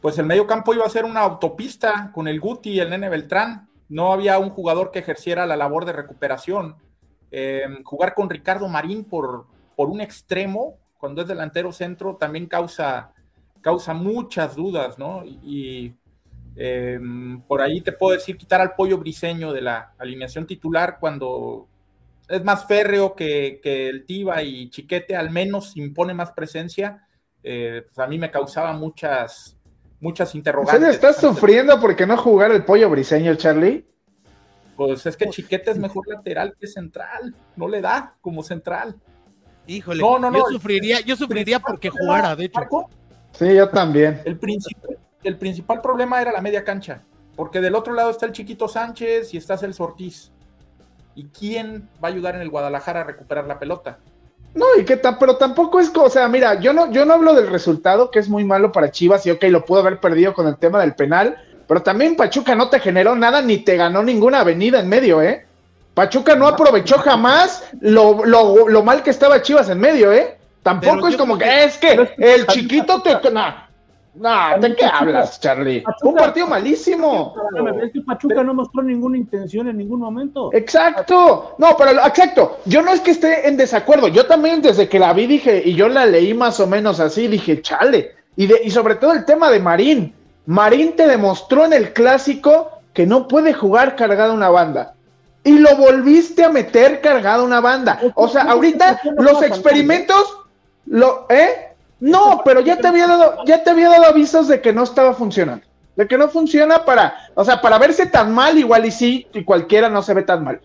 pues 0.00 0.18
el 0.18 0.26
medio 0.26 0.46
campo 0.46 0.72
iba 0.72 0.86
a 0.86 0.90
ser 0.90 1.04
una 1.04 1.20
autopista 1.20 2.10
con 2.14 2.28
el 2.28 2.40
Guti 2.40 2.70
y 2.70 2.80
el 2.80 2.90
Nene 2.90 3.08
Beltrán. 3.08 3.68
No 3.88 4.12
había 4.12 4.38
un 4.38 4.50
jugador 4.50 4.92
que 4.92 5.00
ejerciera 5.00 5.46
la 5.46 5.56
labor 5.56 5.84
de 5.84 5.92
recuperación. 5.92 6.76
Em, 7.32 7.82
jugar 7.82 8.14
con 8.14 8.30
Ricardo 8.30 8.68
Marín 8.68 9.04
por, 9.04 9.46
por 9.76 9.88
un 9.88 10.00
extremo, 10.00 10.76
cuando 10.98 11.22
es 11.22 11.28
delantero 11.28 11.72
centro, 11.72 12.16
también 12.16 12.46
causa, 12.46 13.12
causa 13.60 13.94
muchas 13.94 14.54
dudas, 14.54 14.98
¿no? 14.98 15.24
Y, 15.24 15.94
em, 16.56 17.40
por 17.42 17.62
ahí 17.62 17.80
te 17.80 17.92
puedo 17.92 18.12
decir 18.16 18.36
quitar 18.36 18.60
al 18.60 18.74
pollo 18.74 18.98
briseño 18.98 19.52
de 19.52 19.62
la 19.62 19.94
alineación 19.98 20.46
titular 20.46 20.98
cuando 21.00 21.68
es 22.30 22.44
más 22.44 22.66
férreo 22.66 23.14
que, 23.14 23.60
que 23.62 23.88
el 23.88 24.06
Tiba 24.06 24.42
y 24.42 24.70
Chiquete, 24.70 25.16
al 25.16 25.30
menos 25.30 25.76
impone 25.76 26.14
más 26.14 26.32
presencia 26.32 27.06
eh, 27.42 27.86
pues, 27.86 27.98
a 27.98 28.08
mí 28.08 28.18
me 28.18 28.30
causaba 28.30 28.72
muchas, 28.72 29.56
muchas 30.00 30.34
interrogantes. 30.34 30.94
¿Estás 30.94 31.16
sufriendo 31.16 31.80
porque 31.80 32.06
no 32.06 32.16
jugar 32.16 32.52
el 32.52 32.64
pollo 32.64 32.90
briseño, 32.90 33.34
Charlie? 33.34 33.86
Pues 34.76 35.04
es 35.06 35.16
que 35.16 35.28
Chiquete 35.28 35.70
es 35.70 35.78
mejor 35.78 36.08
lateral 36.08 36.54
que 36.58 36.66
central, 36.66 37.34
no 37.56 37.68
le 37.68 37.80
da 37.80 38.16
como 38.20 38.42
central. 38.42 38.96
Híjole, 39.66 40.02
no, 40.02 40.18
no, 40.18 40.30
no, 40.30 40.38
yo 40.38 40.44
sufriría, 40.52 41.00
yo 41.00 41.16
sufriría 41.16 41.60
porque 41.60 41.90
jugara, 41.90 42.34
de 42.34 42.46
hecho. 42.46 42.60
Sí, 43.32 43.54
yo 43.54 43.68
también. 43.68 44.20
El, 44.24 44.38
principal, 44.38 44.98
el 45.22 45.36
principal 45.36 45.80
problema 45.80 46.20
era 46.20 46.32
la 46.32 46.40
media 46.40 46.64
cancha, 46.64 47.02
porque 47.36 47.60
del 47.60 47.74
otro 47.74 47.92
lado 47.92 48.10
está 48.10 48.26
el 48.26 48.32
chiquito 48.32 48.68
Sánchez 48.68 49.34
y 49.34 49.36
está 49.36 49.54
el 49.54 49.74
Ortiz. 49.78 50.32
¿Y 51.20 51.24
quién 51.38 51.86
va 52.02 52.08
a 52.08 52.12
ayudar 52.12 52.34
en 52.34 52.40
el 52.40 52.48
Guadalajara 52.48 53.02
a 53.02 53.04
recuperar 53.04 53.46
la 53.46 53.58
pelota? 53.58 53.98
No, 54.54 54.64
y 54.78 54.86
qué 54.86 54.96
tal, 54.96 55.18
pero 55.18 55.36
tampoco 55.36 55.78
es, 55.78 55.92
o 55.94 56.08
sea, 56.08 56.26
mira, 56.28 56.58
yo 56.58 56.72
no, 56.72 56.90
yo 56.90 57.04
no 57.04 57.12
hablo 57.12 57.34
del 57.34 57.48
resultado, 57.48 58.10
que 58.10 58.20
es 58.20 58.30
muy 58.30 58.42
malo 58.42 58.72
para 58.72 58.90
Chivas, 58.90 59.26
y 59.26 59.30
ok, 59.30 59.44
lo 59.50 59.66
pudo 59.66 59.80
haber 59.80 60.00
perdido 60.00 60.32
con 60.32 60.46
el 60.46 60.56
tema 60.56 60.80
del 60.80 60.94
penal, 60.94 61.36
pero 61.68 61.82
también 61.82 62.16
Pachuca 62.16 62.54
no 62.54 62.70
te 62.70 62.80
generó 62.80 63.14
nada 63.16 63.42
ni 63.42 63.58
te 63.58 63.76
ganó 63.76 64.02
ninguna 64.02 64.40
avenida 64.40 64.80
en 64.80 64.88
medio, 64.88 65.20
¿eh? 65.20 65.44
Pachuca 65.92 66.34
no 66.36 66.48
aprovechó 66.48 66.96
jamás 66.96 67.64
lo, 67.80 68.24
lo, 68.24 68.66
lo 68.66 68.82
mal 68.82 69.02
que 69.02 69.10
estaba 69.10 69.42
Chivas 69.42 69.68
en 69.68 69.78
medio, 69.78 70.14
¿eh? 70.14 70.38
Tampoco 70.62 71.08
es 71.08 71.18
como 71.18 71.36
que, 71.36 71.64
es 71.64 71.76
que 71.76 72.14
el 72.16 72.46
chiquito 72.46 73.02
te... 73.02 73.10
No, 74.14 74.58
¿de 74.58 74.74
qué 74.74 74.84
hablas, 74.84 75.40
Charlie? 75.40 75.84
un 76.02 76.14
partido 76.14 76.46
malísimo. 76.46 77.34
Es 77.82 77.92
que 77.92 78.00
Pachuca 78.00 78.42
no 78.42 78.54
mostró 78.54 78.82
ninguna 78.82 79.16
intención 79.16 79.68
en 79.68 79.78
ningún 79.78 80.00
momento. 80.00 80.50
Exacto. 80.52 81.54
No, 81.58 81.76
pero 81.76 81.92
exacto. 81.92 82.58
Yo 82.64 82.82
no 82.82 82.92
es 82.92 83.00
que 83.00 83.12
esté 83.12 83.48
en 83.48 83.56
desacuerdo. 83.56 84.08
Yo 84.08 84.26
también 84.26 84.62
desde 84.62 84.88
que 84.88 84.98
la 84.98 85.12
vi 85.12 85.26
dije, 85.26 85.62
y 85.64 85.74
yo 85.74 85.88
la 85.88 86.06
leí 86.06 86.34
más 86.34 86.58
o 86.58 86.66
menos 86.66 86.98
así, 86.98 87.28
dije, 87.28 87.62
chale. 87.62 88.16
Y, 88.36 88.46
de, 88.46 88.60
y 88.64 88.70
sobre 88.70 88.96
todo 88.96 89.12
el 89.12 89.24
tema 89.24 89.50
de 89.50 89.60
Marín. 89.60 90.14
Marín 90.46 90.96
te 90.96 91.06
demostró 91.06 91.64
en 91.64 91.72
el 91.72 91.92
clásico 91.92 92.80
que 92.92 93.06
no 93.06 93.28
puede 93.28 93.54
jugar 93.54 93.94
cargada 93.94 94.32
una 94.32 94.48
banda. 94.48 94.94
Y 95.44 95.58
lo 95.58 95.76
volviste 95.76 96.44
a 96.44 96.50
meter 96.50 97.00
cargada 97.00 97.42
una 97.42 97.60
banda. 97.60 98.00
O 98.14 98.28
sea, 98.28 98.42
ahorita 98.42 99.00
los 99.18 99.42
experimentos, 99.42 100.38
lo, 100.86 101.26
¿eh? 101.30 101.69
No, 102.00 102.42
pero 102.44 102.60
ya 102.60 102.76
te 102.76 102.88
había 102.88 103.06
dado, 103.06 103.44
ya 103.44 103.62
te 103.62 103.70
había 103.70 103.90
dado 103.90 104.06
avisos 104.06 104.48
de 104.48 104.60
que 104.60 104.72
no 104.72 104.84
estaba 104.84 105.14
funcionando. 105.14 105.64
De 105.96 106.08
que 106.08 106.16
no 106.16 106.28
funciona 106.28 106.84
para, 106.84 107.14
o 107.34 107.44
sea, 107.44 107.60
para 107.60 107.78
verse 107.78 108.06
tan 108.06 108.32
mal, 108.32 108.58
igual 108.58 108.86
y 108.86 108.90
sí, 108.90 109.26
y 109.34 109.44
cualquiera 109.44 109.88
no 109.88 110.02
se 110.02 110.14
ve 110.14 110.22
tan 110.22 110.44
mal. 110.44 110.60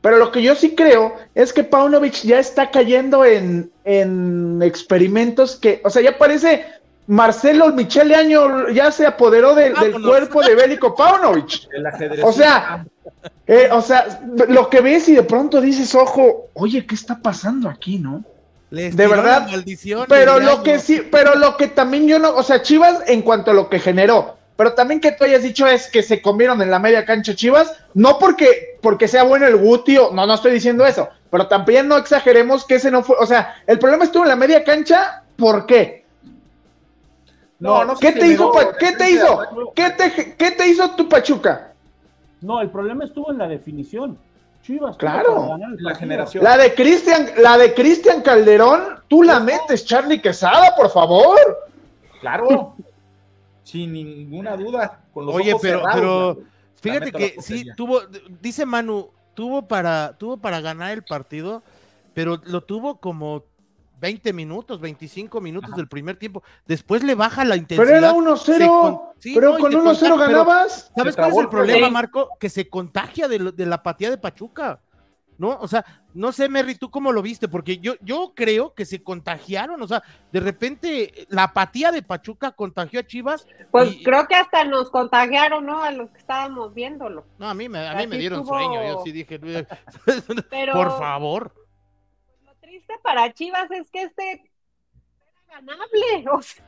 Pero 0.00 0.16
lo 0.16 0.30
que 0.30 0.42
yo 0.42 0.54
sí 0.54 0.74
creo 0.74 1.14
es 1.34 1.52
que 1.52 1.64
Paunovic 1.64 2.22
ya 2.22 2.38
está 2.38 2.70
cayendo 2.70 3.24
en, 3.24 3.70
en 3.84 4.60
experimentos 4.62 5.56
que, 5.56 5.82
o 5.84 5.90
sea, 5.90 6.02
ya 6.02 6.16
parece 6.16 6.64
Marcelo 7.08 7.72
Michele 7.72 8.14
Año 8.14 8.68
ya 8.68 8.92
se 8.92 9.06
apoderó 9.06 9.54
del 9.54 9.74
cuerpo 10.02 10.42
de 10.42 10.54
Bélico 10.54 10.94
Paunovic. 10.94 11.68
O 12.22 12.32
sea, 12.32 12.86
eh, 13.46 13.68
o 13.72 13.80
sea, 13.80 14.20
lo 14.48 14.68
que 14.68 14.80
ves 14.80 15.08
y 15.08 15.14
de 15.14 15.22
pronto 15.22 15.60
dices, 15.60 15.94
ojo, 15.94 16.48
oye, 16.52 16.86
¿qué 16.86 16.94
está 16.94 17.18
pasando 17.18 17.68
aquí, 17.68 17.98
no? 17.98 18.22
De 18.70 19.06
verdad, 19.06 19.48
pero 20.08 20.40
lo 20.40 20.62
que 20.62 20.78
sí, 20.78 21.02
pero 21.10 21.36
lo 21.36 21.56
que 21.56 21.68
también 21.68 22.06
yo 22.06 22.18
no, 22.18 22.34
o 22.34 22.42
sea, 22.42 22.62
Chivas 22.62 23.02
en 23.06 23.22
cuanto 23.22 23.50
a 23.50 23.54
lo 23.54 23.70
que 23.70 23.78
generó, 23.78 24.36
pero 24.56 24.74
también 24.74 25.00
que 25.00 25.12
tú 25.12 25.24
hayas 25.24 25.42
dicho 25.42 25.66
es 25.66 25.88
que 25.88 26.02
se 26.02 26.20
comieron 26.20 26.60
en 26.60 26.70
la 26.70 26.78
media 26.78 27.06
cancha 27.06 27.34
Chivas, 27.34 27.72
no 27.94 28.18
porque, 28.18 28.78
porque 28.82 29.08
sea 29.08 29.22
bueno 29.22 29.46
el 29.46 29.56
Guti, 29.56 29.94
no, 29.94 30.26
no 30.26 30.34
estoy 30.34 30.52
diciendo 30.52 30.84
eso, 30.84 31.08
pero 31.30 31.46
también 31.46 31.88
no 31.88 31.96
exageremos 31.96 32.66
que 32.66 32.74
ese 32.74 32.90
no 32.90 33.02
fue, 33.02 33.16
o 33.18 33.26
sea, 33.26 33.56
el 33.66 33.78
problema 33.78 34.04
estuvo 34.04 34.24
en 34.24 34.28
la 34.28 34.36
media 34.36 34.62
cancha, 34.64 35.22
¿por 35.36 35.64
qué? 35.64 36.04
No, 37.58 37.84
no 37.84 37.96
¿Qué 37.96 38.12
te 38.12 38.26
hizo, 38.26 38.52
¿qué 38.78 38.92
te 38.92 39.10
hizo? 39.10 39.72
¿Qué 39.74 39.90
te, 39.90 40.34
¿Qué 40.36 40.50
te 40.52 40.68
hizo 40.68 40.90
tu 40.90 41.08
Pachuca? 41.08 41.72
No, 42.40 42.60
el 42.60 42.70
problema 42.70 43.04
estuvo 43.04 43.32
en 43.32 43.38
la 43.38 43.48
definición. 43.48 44.16
Claro. 44.98 45.56
La 45.78 45.94
generación. 45.94 46.44
La 46.44 46.58
de 46.58 46.74
Cristian, 46.74 47.30
la 47.38 47.56
de 47.56 47.72
Cristian 47.72 48.20
Calderón, 48.20 49.00
tú 49.08 49.22
la 49.22 49.40
metes, 49.40 49.84
Charlie 49.84 50.20
Quesada, 50.20 50.74
por 50.76 50.90
favor. 50.90 51.38
Claro. 52.20 52.74
Sin 53.62 53.92
ninguna 53.92 54.56
duda. 54.56 55.00
Oye, 55.14 55.54
pero, 55.60 55.82
pero 55.92 56.38
fíjate 56.80 57.12
que 57.12 57.36
sí 57.40 57.66
tuvo, 57.76 58.00
dice 58.40 58.66
Manu, 58.66 59.10
tuvo 59.34 59.66
para, 59.66 60.16
tuvo 60.18 60.36
para 60.36 60.60
ganar 60.60 60.92
el 60.92 61.02
partido, 61.02 61.62
pero 62.12 62.40
lo 62.44 62.62
tuvo 62.62 62.96
como 62.96 63.44
20 64.00 64.32
minutos, 64.32 64.80
25 64.80 65.40
minutos 65.40 65.74
del 65.74 65.88
primer 65.88 66.16
tiempo. 66.16 66.42
Después 66.66 67.02
le 67.02 67.14
baja 67.14 67.44
la 67.44 67.56
intensidad. 67.56 67.86
Pero 67.86 67.98
era 67.98 68.12
1-0. 68.12 69.12
pero 69.34 69.58
con 69.58 69.72
1-0 69.72 70.18
ganabas. 70.18 70.90
¿Sabes 70.96 71.16
cuál 71.16 71.30
es 71.30 71.38
el 71.38 71.48
problema, 71.48 71.90
Marco? 71.90 72.30
Que 72.38 72.48
se 72.48 72.68
contagia 72.68 73.28
de, 73.28 73.66
la 73.66 73.76
apatía 73.76 74.10
de 74.10 74.18
Pachuca. 74.18 74.80
¿No? 75.36 75.56
O 75.60 75.68
sea, 75.68 75.84
no 76.14 76.32
sé, 76.32 76.48
Merry, 76.48 76.74
tú 76.74 76.90
cómo 76.90 77.12
lo 77.12 77.22
viste, 77.22 77.46
porque 77.46 77.78
yo, 77.78 77.94
yo 78.00 78.32
creo 78.34 78.74
que 78.74 78.84
se 78.84 79.04
contagiaron, 79.04 79.80
o 79.80 79.86
sea, 79.86 80.02
de 80.32 80.40
repente 80.40 81.28
la 81.28 81.44
apatía 81.44 81.92
de 81.92 82.02
Pachuca 82.02 82.50
contagió 82.50 82.98
a 82.98 83.06
Chivas. 83.06 83.46
Pues 83.70 83.98
creo 84.02 84.26
que 84.26 84.34
hasta 84.34 84.64
nos 84.64 84.90
contagiaron, 84.90 85.64
¿no? 85.64 85.80
A 85.80 85.92
los 85.92 86.10
que 86.10 86.18
estábamos 86.18 86.74
viéndolo. 86.74 87.24
No, 87.38 87.48
a 87.48 87.54
mí 87.54 87.68
me, 87.68 87.86
a 87.86 87.94
mí 87.94 88.08
me 88.08 88.18
dieron 88.18 88.44
sueño, 88.44 88.84
yo 88.84 89.00
sí 89.04 89.12
dije, 89.12 89.38
por 90.72 90.98
favor 90.98 91.52
triste 92.88 93.02
para 93.02 93.32
Chivas 93.32 93.70
es 93.70 93.90
que 93.90 94.02
este 94.02 94.32
era 94.32 95.60
ganable, 95.60 96.24
o 96.32 96.42
sea, 96.42 96.64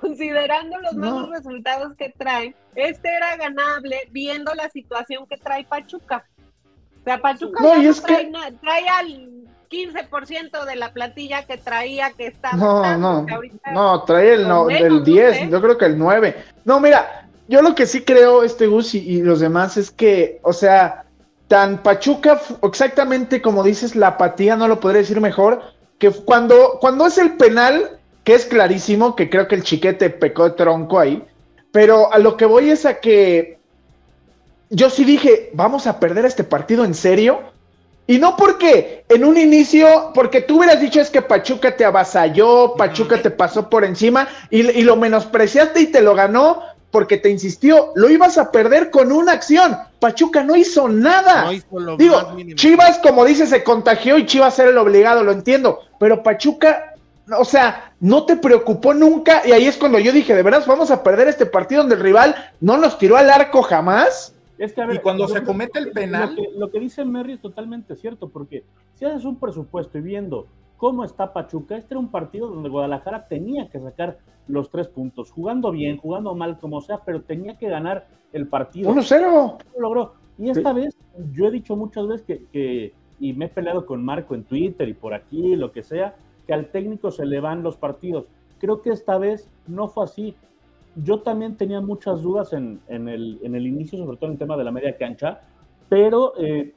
considerando 0.00 0.78
los 0.80 0.94
malos 0.94 1.30
resultados 1.30 1.94
que 1.96 2.14
trae, 2.16 2.54
este 2.74 3.08
era 3.08 3.36
ganable 3.36 4.08
viendo 4.10 4.54
la 4.54 4.68
situación 4.70 5.26
que 5.26 5.36
trae 5.36 5.64
Pachuca. 5.64 6.26
O 7.00 7.04
sea, 7.04 7.18
Pachuca 7.20 7.62
no, 7.62 7.94
trae, 7.94 8.30
trae, 8.60 8.88
al 8.88 9.30
15% 9.70 10.64
de 10.64 10.76
la 10.76 10.92
plantilla 10.92 11.46
que 11.46 11.56
traía 11.56 12.10
que 12.12 12.28
estaba. 12.28 12.56
No, 12.56 12.98
no, 12.98 13.26
no, 13.72 14.04
trae 14.04 14.34
el, 14.34 14.48
no, 14.48 14.66
del 14.66 15.04
10, 15.04 15.50
yo 15.50 15.60
creo 15.60 15.78
que 15.78 15.84
el 15.84 15.98
9. 15.98 16.44
No, 16.64 16.80
mira, 16.80 17.28
yo 17.46 17.62
lo 17.62 17.76
que 17.76 17.86
sí 17.86 18.02
creo, 18.02 18.42
este 18.42 18.66
Gus 18.66 18.94
y 18.94 19.22
los 19.22 19.38
demás, 19.38 19.76
es 19.76 19.92
que, 19.92 20.40
o 20.42 20.52
sea, 20.52 21.05
tan 21.48 21.82
Pachuca, 21.82 22.40
exactamente 22.62 23.40
como 23.40 23.62
dices, 23.62 23.94
la 23.94 24.08
apatía, 24.08 24.56
no 24.56 24.68
lo 24.68 24.80
podría 24.80 25.02
decir 25.02 25.20
mejor, 25.20 25.62
que 25.98 26.10
cuando, 26.10 26.78
cuando 26.80 27.06
es 27.06 27.18
el 27.18 27.36
penal, 27.36 27.98
que 28.24 28.34
es 28.34 28.46
clarísimo, 28.46 29.14
que 29.14 29.30
creo 29.30 29.46
que 29.46 29.54
el 29.54 29.62
chiquete 29.62 30.10
pecó 30.10 30.44
de 30.44 30.56
tronco 30.56 30.98
ahí, 30.98 31.22
pero 31.72 32.12
a 32.12 32.18
lo 32.18 32.36
que 32.36 32.46
voy 32.46 32.70
es 32.70 32.84
a 32.86 33.00
que 33.00 33.58
yo 34.70 34.90
sí 34.90 35.04
dije, 35.04 35.50
vamos 35.54 35.86
a 35.86 36.00
perder 36.00 36.24
este 36.24 36.44
partido 36.44 36.84
en 36.84 36.94
serio. 36.94 37.40
Y 38.08 38.18
no 38.18 38.36
porque 38.36 39.04
en 39.08 39.24
un 39.24 39.36
inicio, 39.36 40.12
porque 40.14 40.40
tú 40.40 40.58
hubieras 40.58 40.80
dicho 40.80 41.00
es 41.00 41.10
que 41.10 41.22
Pachuca 41.22 41.76
te 41.76 41.84
avasalló, 41.84 42.74
Pachuca 42.76 43.20
te 43.20 43.30
pasó 43.30 43.68
por 43.68 43.84
encima 43.84 44.28
y, 44.48 44.60
y 44.60 44.82
lo 44.82 44.94
menospreciaste 44.94 45.80
y 45.80 45.86
te 45.88 46.02
lo 46.02 46.14
ganó, 46.14 46.62
porque 46.96 47.18
te 47.18 47.28
insistió, 47.28 47.92
lo 47.94 48.08
ibas 48.08 48.38
a 48.38 48.50
perder 48.50 48.90
con 48.90 49.12
una 49.12 49.32
acción. 49.32 49.76
Pachuca 50.00 50.42
no 50.42 50.56
hizo 50.56 50.88
nada. 50.88 51.50
Digo, 51.98 52.34
Chivas, 52.54 52.98
como 53.00 53.22
dice, 53.26 53.46
se 53.46 53.62
contagió 53.62 54.16
y 54.16 54.24
Chivas 54.24 54.58
era 54.58 54.70
el 54.70 54.78
obligado, 54.78 55.22
lo 55.22 55.30
entiendo. 55.30 55.80
Pero 56.00 56.22
Pachuca, 56.22 56.94
o 57.38 57.44
sea, 57.44 57.92
no 58.00 58.24
te 58.24 58.36
preocupó 58.36 58.94
nunca. 58.94 59.42
Y 59.44 59.52
ahí 59.52 59.66
es 59.66 59.76
cuando 59.76 59.98
yo 59.98 60.10
dije, 60.10 60.34
de 60.34 60.42
verdad, 60.42 60.64
vamos 60.66 60.90
a 60.90 61.02
perder 61.02 61.28
este 61.28 61.44
partido 61.44 61.82
donde 61.82 61.96
el 61.96 62.00
rival 62.00 62.34
no 62.62 62.78
nos 62.78 62.96
tiró 62.96 63.18
al 63.18 63.28
arco 63.28 63.60
jamás. 63.60 64.34
y 64.58 64.98
cuando 65.00 65.28
se 65.28 65.42
comete 65.42 65.78
el 65.78 65.90
penal. 65.90 66.30
Lo 66.30 66.34
que, 66.34 66.48
lo 66.56 66.70
que 66.70 66.80
dice 66.80 67.04
Merry 67.04 67.34
es 67.34 67.42
totalmente 67.42 67.94
cierto, 67.96 68.30
porque 68.30 68.64
si 68.94 69.04
haces 69.04 69.26
un 69.26 69.38
presupuesto 69.38 69.98
y 69.98 70.00
viendo 70.00 70.46
cómo 70.76 71.04
está 71.04 71.32
Pachuca. 71.32 71.76
Este 71.76 71.94
era 71.94 72.00
un 72.00 72.10
partido 72.10 72.48
donde 72.48 72.68
Guadalajara 72.68 73.26
tenía 73.28 73.68
que 73.68 73.80
sacar 73.80 74.18
los 74.48 74.70
tres 74.70 74.88
puntos, 74.88 75.30
jugando 75.30 75.72
bien, 75.72 75.96
jugando 75.96 76.34
mal, 76.34 76.58
como 76.58 76.80
sea, 76.80 77.00
pero 77.04 77.22
tenía 77.22 77.58
que 77.58 77.68
ganar 77.68 78.06
el 78.32 78.46
partido. 78.46 78.90
1-0. 78.90 79.58
Lo 79.74 79.80
logró. 79.80 80.14
Y 80.38 80.50
esta 80.50 80.72
vez, 80.72 80.96
yo 81.32 81.46
he 81.46 81.50
dicho 81.50 81.76
muchas 81.76 82.06
veces 82.06 82.26
que, 82.26 82.44
que, 82.52 82.94
y 83.18 83.32
me 83.32 83.46
he 83.46 83.48
peleado 83.48 83.86
con 83.86 84.04
Marco 84.04 84.34
en 84.34 84.44
Twitter 84.44 84.88
y 84.88 84.94
por 84.94 85.14
aquí, 85.14 85.56
lo 85.56 85.72
que 85.72 85.82
sea, 85.82 86.14
que 86.46 86.52
al 86.52 86.70
técnico 86.70 87.10
se 87.10 87.24
le 87.24 87.40
van 87.40 87.62
los 87.62 87.76
partidos. 87.76 88.26
Creo 88.58 88.82
que 88.82 88.90
esta 88.90 89.18
vez 89.18 89.50
no 89.66 89.88
fue 89.88 90.04
así. 90.04 90.36
Yo 90.94 91.20
también 91.20 91.56
tenía 91.56 91.80
muchas 91.80 92.22
dudas 92.22 92.52
en, 92.52 92.80
en, 92.88 93.08
el, 93.08 93.38
en 93.42 93.54
el, 93.54 93.66
inicio, 93.66 93.98
sobre 93.98 94.16
todo 94.16 94.26
en 94.26 94.32
el 94.32 94.38
tema 94.38 94.56
de 94.56 94.64
la 94.64 94.70
media 94.70 94.96
cancha, 94.96 95.40
pero 95.88 96.32
eh, 96.38 96.74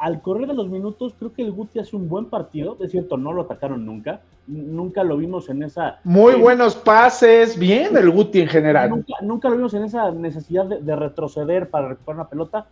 al 0.00 0.22
correr 0.22 0.48
de 0.48 0.54
los 0.54 0.70
minutos, 0.70 1.14
creo 1.18 1.32
que 1.34 1.42
el 1.42 1.52
Guti 1.52 1.78
hace 1.78 1.94
un 1.94 2.08
buen 2.08 2.24
partido. 2.24 2.78
Es 2.80 2.90
cierto, 2.90 3.18
no 3.18 3.34
lo 3.34 3.42
atacaron 3.42 3.84
nunca. 3.84 4.22
Nunca 4.46 5.04
lo 5.04 5.18
vimos 5.18 5.50
en 5.50 5.62
esa. 5.62 6.00
Muy 6.04 6.32
eh, 6.32 6.36
buenos 6.36 6.74
pases, 6.74 7.58
bien 7.58 7.94
el 7.94 8.10
Guti 8.10 8.40
en 8.40 8.48
general. 8.48 8.88
Nunca, 8.88 9.14
nunca 9.20 9.50
lo 9.50 9.56
vimos 9.56 9.74
en 9.74 9.84
esa 9.84 10.10
necesidad 10.10 10.64
de, 10.64 10.80
de, 10.80 10.96
retroceder 10.96 11.68
para 11.68 11.88
recuperar 11.88 12.16
una 12.16 12.28
pelota 12.28 12.66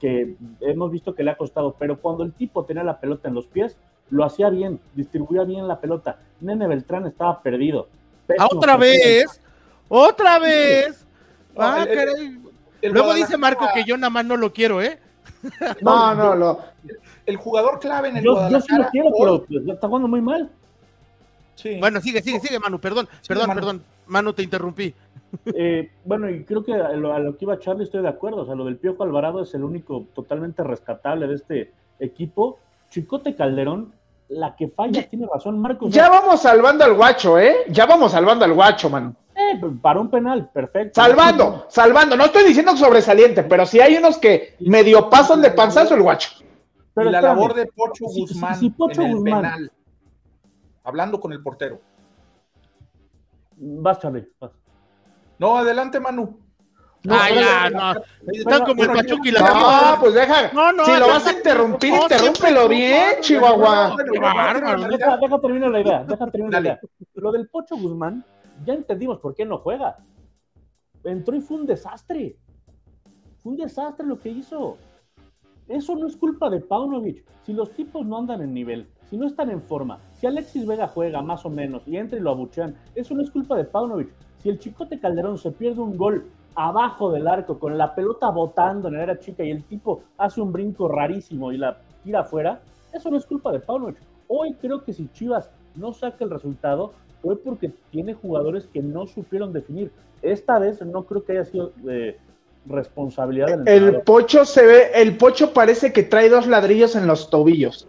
que 0.00 0.34
hemos 0.60 0.90
visto 0.90 1.14
que 1.14 1.22
le 1.22 1.30
ha 1.30 1.36
costado. 1.36 1.76
Pero 1.78 2.00
cuando 2.00 2.24
el 2.24 2.32
tipo 2.32 2.64
tenía 2.64 2.82
la 2.82 2.98
pelota 2.98 3.28
en 3.28 3.34
los 3.34 3.46
pies, 3.46 3.76
lo 4.10 4.24
hacía 4.24 4.50
bien, 4.50 4.80
distribuía 4.96 5.44
bien 5.44 5.68
la 5.68 5.78
pelota. 5.78 6.18
Nene 6.40 6.66
Beltrán 6.66 7.06
estaba 7.06 7.40
perdido. 7.42 7.86
Pésimo 8.26 8.48
¿Otra 8.50 8.76
partido. 8.76 8.92
vez? 8.92 9.40
¿Otra 9.88 10.38
vez? 10.40 11.06
Ah, 11.56 11.86
el, 11.88 11.96
el, 11.96 12.40
el 12.82 12.92
Luego 12.92 13.14
dice 13.14 13.36
Marco 13.36 13.68
que 13.72 13.84
yo 13.84 13.96
nada 13.96 14.10
más 14.10 14.24
no 14.24 14.36
lo 14.36 14.52
quiero, 14.52 14.82
¿eh? 14.82 14.98
No, 15.80 16.14
no, 16.14 16.34
no. 16.34 16.58
El 17.26 17.36
jugador 17.36 17.78
clave 17.78 18.08
en 18.08 18.18
el 18.18 18.24
yo, 18.24 18.48
yo 18.48 18.60
sí 18.60 18.76
lo 18.76 18.88
quiero, 18.88 19.10
pero 19.18 19.44
pues, 19.44 19.66
está 19.68 19.86
jugando 19.86 20.08
muy 20.08 20.20
mal. 20.20 20.50
Sí. 21.54 21.78
Bueno, 21.78 22.00
sigue, 22.00 22.22
sigue, 22.22 22.40
sigue, 22.40 22.58
Manu, 22.58 22.78
perdón, 22.78 23.08
sí, 23.20 23.28
perdón, 23.28 23.48
Manu. 23.48 23.60
perdón. 23.60 23.82
Manu, 24.06 24.32
te 24.32 24.42
interrumpí. 24.42 24.94
Eh, 25.54 25.90
bueno, 26.04 26.28
y 26.28 26.44
creo 26.44 26.64
que 26.64 26.74
a 26.74 26.92
lo, 26.92 27.14
a 27.14 27.18
lo, 27.20 27.36
que 27.36 27.44
iba 27.44 27.58
Charlie 27.58 27.84
estoy 27.84 28.02
de 28.02 28.08
acuerdo. 28.08 28.42
O 28.42 28.46
sea, 28.46 28.54
lo 28.54 28.64
del 28.64 28.76
Piojo 28.76 29.02
Alvarado 29.04 29.42
es 29.42 29.54
el 29.54 29.62
único 29.62 30.06
totalmente 30.14 30.64
rescatable 30.64 31.26
de 31.26 31.34
este 31.34 31.72
equipo. 32.00 32.58
Chicote 32.90 33.36
Calderón, 33.36 33.92
la 34.28 34.56
que 34.56 34.68
falla, 34.68 35.08
tiene 35.08 35.28
razón, 35.32 35.60
Marcos. 35.60 35.92
Ya 35.92 36.08
vamos 36.08 36.42
salvando 36.42 36.84
al 36.84 36.94
guacho, 36.94 37.38
¿eh? 37.38 37.54
Ya 37.68 37.86
vamos 37.86 38.12
salvando 38.12 38.44
al 38.44 38.54
guacho, 38.54 38.90
mano. 38.90 39.14
Eh, 39.52 39.60
para 39.80 40.00
un 40.00 40.10
penal, 40.10 40.50
perfecto. 40.52 41.00
Salvando, 41.00 41.66
salvando. 41.68 42.16
No 42.16 42.24
estoy 42.24 42.44
diciendo 42.44 42.76
sobresaliente, 42.76 43.42
pero 43.42 43.66
si 43.66 43.80
hay 43.80 43.96
unos 43.96 44.18
que 44.18 44.56
medio 44.60 45.08
pasan 45.10 45.42
de 45.42 45.50
panzazo 45.50 45.94
el 45.94 46.02
guacho. 46.02 46.30
Pero 46.94 47.08
y 47.08 47.12
la 47.12 47.18
espérame. 47.18 47.36
labor 47.36 47.54
de 47.54 47.66
Pocho 47.66 48.04
Guzmán 48.06 48.56
si, 48.58 48.70
Pocho 48.70 49.02
en 49.02 49.08
el 49.08 49.16
Guzmán. 49.16 49.42
penal, 49.42 49.72
hablando 50.84 51.20
con 51.20 51.32
el 51.32 51.42
portero. 51.42 51.80
Vas, 53.56 53.98
Charlie, 54.00 54.28
vas. 54.40 54.52
No, 55.38 55.56
adelante, 55.56 56.00
Manu. 56.00 56.38
No, 57.02 57.14
ah, 57.14 57.30
ya, 57.30 57.70
no. 57.70 58.02
Están 58.30 58.64
como 58.64 58.82
el 58.82 58.90
Pachuca 58.90 59.28
y 59.28 59.32
la 59.32 59.40
No, 59.40 60.00
pues 60.00 60.12
deja. 60.12 60.52
No, 60.52 60.70
no, 60.72 60.84
si 60.84 60.98
lo 60.98 61.08
vas 61.08 61.26
a 61.26 61.32
interrumpir, 61.32 61.94
no, 61.94 62.02
interrúmpelo 62.02 62.68
bien, 62.68 63.20
Chihuahua. 63.20 63.96
Deja, 64.90 65.16
deja 65.16 65.40
terminar 65.40 65.70
la 65.70 65.80
idea, 65.80 66.04
deja 66.04 66.26
terminar 66.26 66.52
la 66.52 66.60
idea. 66.60 66.80
Lo 67.14 67.32
del 67.32 67.48
Pocho 67.48 67.76
Guzmán, 67.76 68.22
ya 68.64 68.74
entendimos 68.74 69.18
por 69.18 69.34
qué 69.34 69.44
no 69.44 69.58
juega. 69.58 69.98
Entró 71.04 71.36
y 71.36 71.40
fue 71.40 71.58
un 71.58 71.66
desastre. 71.66 72.38
Fue 73.38 73.52
un 73.52 73.58
desastre 73.58 74.06
lo 74.06 74.18
que 74.18 74.30
hizo. 74.30 74.76
Eso 75.68 75.94
no 75.96 76.06
es 76.06 76.16
culpa 76.16 76.50
de 76.50 76.60
Paunovic. 76.60 77.24
Si 77.44 77.52
los 77.52 77.70
tipos 77.70 78.04
no 78.04 78.18
andan 78.18 78.42
en 78.42 78.52
nivel, 78.52 78.88
si 79.08 79.16
no 79.16 79.26
están 79.26 79.50
en 79.50 79.62
forma, 79.62 80.00
si 80.14 80.26
Alexis 80.26 80.66
Vega 80.66 80.88
juega 80.88 81.22
más 81.22 81.44
o 81.46 81.50
menos 81.50 81.86
y 81.86 81.96
entra 81.96 82.18
y 82.18 82.22
lo 82.22 82.30
abuchean, 82.30 82.76
eso 82.94 83.14
no 83.14 83.22
es 83.22 83.30
culpa 83.30 83.56
de 83.56 83.64
Paunovic. 83.64 84.12
Si 84.38 84.48
el 84.48 84.58
Chicote 84.58 84.98
Calderón 84.98 85.38
se 85.38 85.52
pierde 85.52 85.80
un 85.80 85.96
gol 85.96 86.30
abajo 86.54 87.12
del 87.12 87.28
arco 87.28 87.58
con 87.58 87.78
la 87.78 87.94
pelota 87.94 88.30
botando 88.30 88.88
en 88.88 88.94
la 88.94 89.02
era 89.04 89.18
chica 89.18 89.44
y 89.44 89.50
el 89.50 89.64
tipo 89.64 90.02
hace 90.18 90.40
un 90.40 90.52
brinco 90.52 90.88
rarísimo 90.88 91.52
y 91.52 91.58
la 91.58 91.80
tira 92.02 92.20
afuera, 92.20 92.62
eso 92.92 93.10
no 93.10 93.16
es 93.16 93.26
culpa 93.26 93.52
de 93.52 93.60
Paunovic. 93.60 93.98
Hoy 94.28 94.54
creo 94.54 94.82
que 94.82 94.92
si 94.92 95.08
Chivas 95.08 95.50
no 95.76 95.92
saca 95.92 96.24
el 96.24 96.30
resultado 96.30 96.92
fue 97.22 97.36
porque 97.36 97.72
tiene 97.90 98.14
jugadores 98.14 98.66
que 98.72 98.80
no 98.82 99.06
supieron 99.06 99.52
definir. 99.52 99.90
Esta 100.22 100.58
vez 100.58 100.80
no 100.82 101.04
creo 101.04 101.24
que 101.24 101.32
haya 101.32 101.44
sido 101.44 101.72
de 101.76 102.18
responsabilidad 102.66 103.58
del 103.58 103.68
El 103.68 104.02
Pocho 104.02 104.44
se 104.44 104.64
ve, 104.66 104.90
el 104.94 105.16
Pocho 105.16 105.52
parece 105.52 105.92
que 105.92 106.02
trae 106.02 106.28
dos 106.28 106.46
ladrillos 106.46 106.94
en 106.96 107.06
los 107.06 107.30
tobillos. 107.30 107.86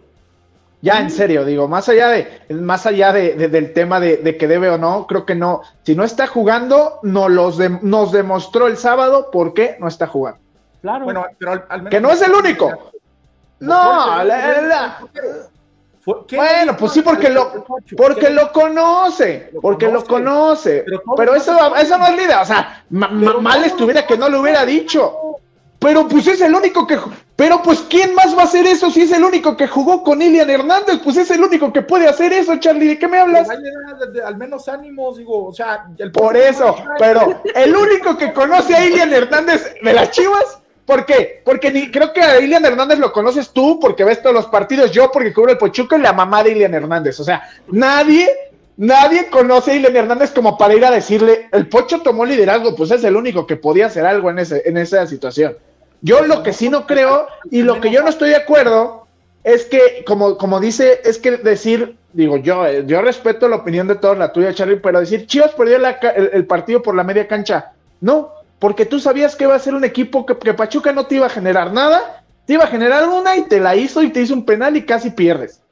Ya, 0.84 1.00
en 1.00 1.12
serio, 1.12 1.46
digo, 1.46 1.68
más 1.68 1.90
allá 1.90 2.10
de, 2.10 2.28
más 2.56 2.88
allá 2.88 3.14
de, 3.14 3.36
de 3.36 3.50
del 3.50 3.72
tema 3.72 4.00
de, 4.00 4.18
de, 4.18 4.36
que 4.36 4.48
debe 4.48 4.68
o 4.68 4.80
no, 4.80 5.06
creo 5.06 5.28
que 5.28 5.36
no. 5.36 5.62
Si 5.84 5.96
no 5.96 6.04
está 6.04 6.26
jugando, 6.26 6.98
no 7.04 7.30
los 7.30 7.58
de, 7.58 7.70
nos 7.84 8.12
demostró 8.12 8.66
el 8.66 8.78
sábado 8.78 9.30
por 9.32 9.54
qué 9.54 9.78
no 9.80 9.88
está 9.88 10.08
jugando. 10.08 10.40
Claro. 10.82 11.06
Bueno, 11.06 11.26
pero 11.38 11.52
al, 11.52 11.66
al 11.70 11.78
menos 11.84 11.92
que 11.92 12.02
no 12.02 12.10
es 12.10 12.22
el 12.24 12.32
único. 12.32 12.92
No, 13.60 14.24
la, 14.24 14.24
la, 14.24 15.00
bueno, 16.06 16.78
pues 16.78 16.94
sí, 16.94 17.02
porque 17.02 17.30
lo, 17.30 17.66
porque 17.96 18.30
lo 18.30 18.52
conoce, 18.52 19.52
porque 19.62 19.88
lo 19.88 20.04
conoce. 20.04 20.86
Pero 21.16 21.36
eso, 21.36 21.76
eso 21.76 21.98
no 21.98 22.08
es 22.08 22.18
líder, 22.18 22.38
o 22.38 22.46
sea, 22.46 22.84
mal 22.90 23.64
estuviera 23.64 24.06
que 24.06 24.18
no 24.18 24.30
lo 24.30 24.42
hubiera 24.42 24.66
dicho. 24.66 25.32
Pero 25.82 26.08
pues 26.08 26.28
es 26.28 26.40
el 26.42 26.54
único 26.54 26.86
que. 26.86 27.00
Pero 27.36 27.60
pues, 27.64 27.80
¿quién 27.90 28.14
más 28.14 28.38
va 28.38 28.44
a 28.44 28.46
hacer 28.46 28.68
eso 28.68 28.92
si 28.92 29.02
es 29.02 29.12
el 29.12 29.24
único 29.24 29.58
que 29.58 29.68
jugó 29.68 30.04
con 30.04 30.22
Ilian 30.22 30.48
Hernández? 30.48 31.00
Pues 31.04 31.18
es 31.18 31.32
el 31.32 31.44
único 31.44 31.74
que 31.74 31.82
puede 31.82 32.08
hacer 32.08 32.32
eso, 32.34 32.56
Charlie. 32.58 32.90
¿De 32.90 33.00
qué 33.00 33.08
me 33.08 33.18
hablas? 33.18 33.48
Al 34.24 34.38
menos 34.38 34.68
ánimos, 34.68 35.18
digo, 35.18 35.48
o 35.48 35.52
sea. 35.52 35.88
El 35.98 36.12
Por 36.12 36.38
eso, 36.38 36.76
pero 37.00 37.42
el 37.56 37.76
único 37.76 38.16
que 38.16 38.32
conoce 38.32 38.76
a 38.76 38.86
Ilian 38.86 39.12
Hernández 39.12 39.74
de 39.82 39.94
las 39.94 40.12
chivas. 40.12 40.61
¿Por 40.92 41.06
qué? 41.06 41.42
Porque 41.46 41.90
creo 41.90 42.12
que 42.12 42.22
a 42.22 42.42
Ilian 42.42 42.66
Hernández 42.66 43.00
lo 43.00 43.14
conoces 43.14 43.52
tú 43.52 43.80
porque 43.80 44.04
ves 44.04 44.22
todos 44.22 44.36
los 44.36 44.48
partidos, 44.48 44.92
yo 44.92 45.10
porque 45.10 45.32
cubro 45.32 45.52
el 45.52 45.58
Pochuco 45.58 45.96
y 45.96 46.02
la 46.02 46.12
mamá 46.12 46.44
de 46.44 46.52
Ilian 46.52 46.74
Hernández. 46.74 47.18
O 47.22 47.24
sea, 47.24 47.50
nadie 47.70 48.28
Nadie 48.78 49.28
conoce 49.30 49.72
a 49.72 49.76
Ilen 49.76 49.96
Hernández 49.96 50.32
como 50.32 50.58
para 50.58 50.74
ir 50.74 50.84
a 50.84 50.90
decirle, 50.90 51.48
el 51.52 51.68
Pocho 51.68 52.02
tomó 52.02 52.26
liderazgo, 52.26 52.76
pues 52.76 52.90
es 52.90 53.04
el 53.04 53.16
único 53.16 53.46
que 53.46 53.56
podía 53.56 53.86
hacer 53.86 54.06
algo 54.06 54.32
en, 54.32 54.40
ese, 54.40 54.64
en 54.66 54.76
esa 54.76 55.06
situación. 55.06 55.56
Yo 56.02 56.26
lo 56.26 56.42
que 56.42 56.52
sí 56.52 56.68
no 56.68 56.88
creo 56.88 57.28
y 57.52 57.62
lo 57.62 57.80
que 57.80 57.92
yo 57.92 58.02
no 58.02 58.10
estoy 58.10 58.30
de 58.30 58.38
acuerdo 58.38 59.06
es 59.44 59.66
que, 59.66 60.04
como, 60.08 60.38
como 60.38 60.60
dice, 60.60 61.02
es 61.04 61.20
que 61.20 61.38
decir, 61.38 61.96
digo, 62.12 62.38
yo, 62.38 62.68
yo 62.82 63.02
respeto 63.02 63.48
la 63.48 63.58
opinión 63.58 63.88
de 63.88 63.96
todos, 63.96 64.18
la 64.18 64.34
tuya, 64.34 64.54
Charlie, 64.54 64.78
pero 64.78 65.00
decir, 65.00 65.28
Chivas 65.28 65.52
perdió 65.52 65.78
el, 65.78 66.46
partido 66.48 66.82
por 66.82 66.96
la 66.96 67.04
media 67.04 67.28
cancha. 67.28 67.74
No, 68.00 68.32
porque 68.62 68.86
tú 68.86 69.00
sabías 69.00 69.36
que 69.36 69.46
iba 69.46 69.56
a 69.56 69.60
ser 69.60 69.74
un 69.74 69.84
equipo 69.84 70.24
que, 70.24 70.38
que 70.38 70.54
Pachuca 70.54 70.94
no 70.94 71.08
te 71.08 71.16
iba 71.16 71.26
a 71.26 71.30
generar 71.30 71.74
nada, 71.74 72.24
te 72.46 72.54
iba 72.54 72.66
a 72.66 72.68
generar 72.68 73.10
una 73.10 73.36
y 73.36 73.42
te 73.48 73.60
la 73.60 73.76
hizo 73.76 74.04
y 74.04 74.12
te 74.12 74.22
hizo 74.22 74.36
un 74.36 74.46
penal 74.46 74.78
y 74.78 74.86
casi 74.86 75.10
pierdes. 75.10 75.64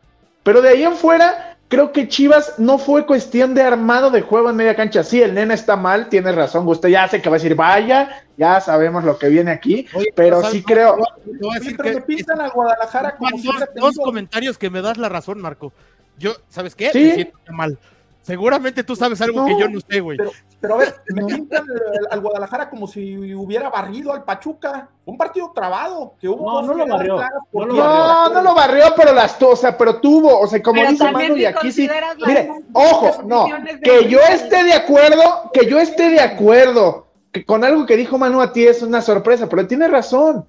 Pero 0.41 0.59
de 0.59 0.69
ahí 0.69 0.83
en 0.83 0.95
fuera, 0.95 1.55
creo 1.67 1.91
que 1.91 2.07
Chivas 2.07 2.55
no 2.57 2.79
fue 2.79 3.05
cuestión 3.05 3.53
de 3.53 3.61
armado 3.61 4.09
de 4.09 4.21
juego 4.21 4.49
en 4.49 4.55
media 4.55 4.75
cancha. 4.75 5.03
Sí, 5.03 5.21
el 5.21 5.35
nene 5.35 5.53
está 5.53 5.75
mal, 5.75 6.09
tiene 6.09 6.31
razón. 6.31 6.67
Usted 6.67 6.89
ya 6.89 7.07
sé 7.07 7.21
que 7.21 7.29
va 7.29 7.35
a 7.35 7.37
decir, 7.39 7.53
vaya, 7.53 8.23
ya 8.37 8.59
sabemos 8.59 9.03
lo 9.03 9.19
que 9.19 9.29
viene 9.29 9.51
aquí, 9.51 9.85
Oye, 9.93 10.11
pero 10.15 10.41
sí 10.49 10.63
creo. 10.63 10.97
No, 11.27 11.51
decir 11.53 11.77
que 11.77 11.93
me 11.93 12.01
pintan 12.01 12.41
a 12.41 12.49
Guadalajara 12.49 13.17
como 13.17 13.37
dos, 13.37 13.65
dos 13.75 13.95
comentarios 13.97 14.57
que 14.57 14.71
me 14.71 14.81
das 14.81 14.97
la 14.97 15.09
razón, 15.09 15.39
Marco. 15.39 15.73
Yo, 16.17 16.33
¿sabes 16.49 16.73
qué? 16.73 16.89
¿Sí? 16.91 17.03
Me 17.03 17.13
siento 17.13 17.37
mal. 17.51 17.77
Seguramente 18.23 18.83
tú 18.83 18.95
sabes 18.95 19.21
algo 19.21 19.41
no, 19.41 19.45
que 19.45 19.59
yo 19.59 19.69
no 19.69 19.79
sé, 19.79 19.99
güey. 19.99 20.17
Pero, 20.17 20.31
pero, 20.59 20.75
a 20.75 20.77
ver, 20.77 20.95
me 21.13 21.25
pintan 21.25 21.65
al 22.11 22.21
Guadalajara 22.21 22.69
como 22.69 22.87
si 22.87 23.33
hubiera 23.33 23.69
barrido 23.69 24.13
al 24.13 24.23
Pachuca. 24.23 24.89
Un 25.05 25.17
partido 25.17 25.51
trabado, 25.55 26.13
que 26.19 26.27
hubo 26.27 26.61
no, 26.61 26.67
no 26.67 26.73
lo 26.73 26.87
barrió. 26.87 27.15
No, 27.51 27.65
lo 27.65 27.75
barrió. 27.75 28.33
no, 28.33 28.41
lo 28.41 28.53
barrió, 28.53 28.85
pero 28.95 29.13
las 29.13 29.41
o 29.41 29.55
sea, 29.55 29.77
pero 29.77 29.99
tuvo, 29.99 30.39
o 30.39 30.47
sea, 30.47 30.61
como 30.61 30.81
pero 30.81 30.91
dice 30.91 31.11
Manu, 31.11 31.35
y 31.35 31.45
aquí 31.45 31.71
sí. 31.71 31.89
Mire, 32.25 32.51
ojo, 32.73 33.23
no, 33.23 33.47
que 33.81 34.07
yo 34.07 34.19
esté 34.19 34.63
de 34.63 34.73
acuerdo, 34.73 35.49
que 35.51 35.67
yo 35.67 35.79
esté 35.79 36.09
de 36.09 36.21
acuerdo 36.21 37.07
que 37.31 37.45
con 37.45 37.63
algo 37.63 37.85
que 37.85 37.97
dijo 37.97 38.17
Manu 38.17 38.41
a 38.41 38.51
ti 38.51 38.65
es 38.65 38.81
una 38.81 39.01
sorpresa, 39.01 39.47
pero 39.47 39.67
tiene 39.67 39.87
razón. 39.87 40.45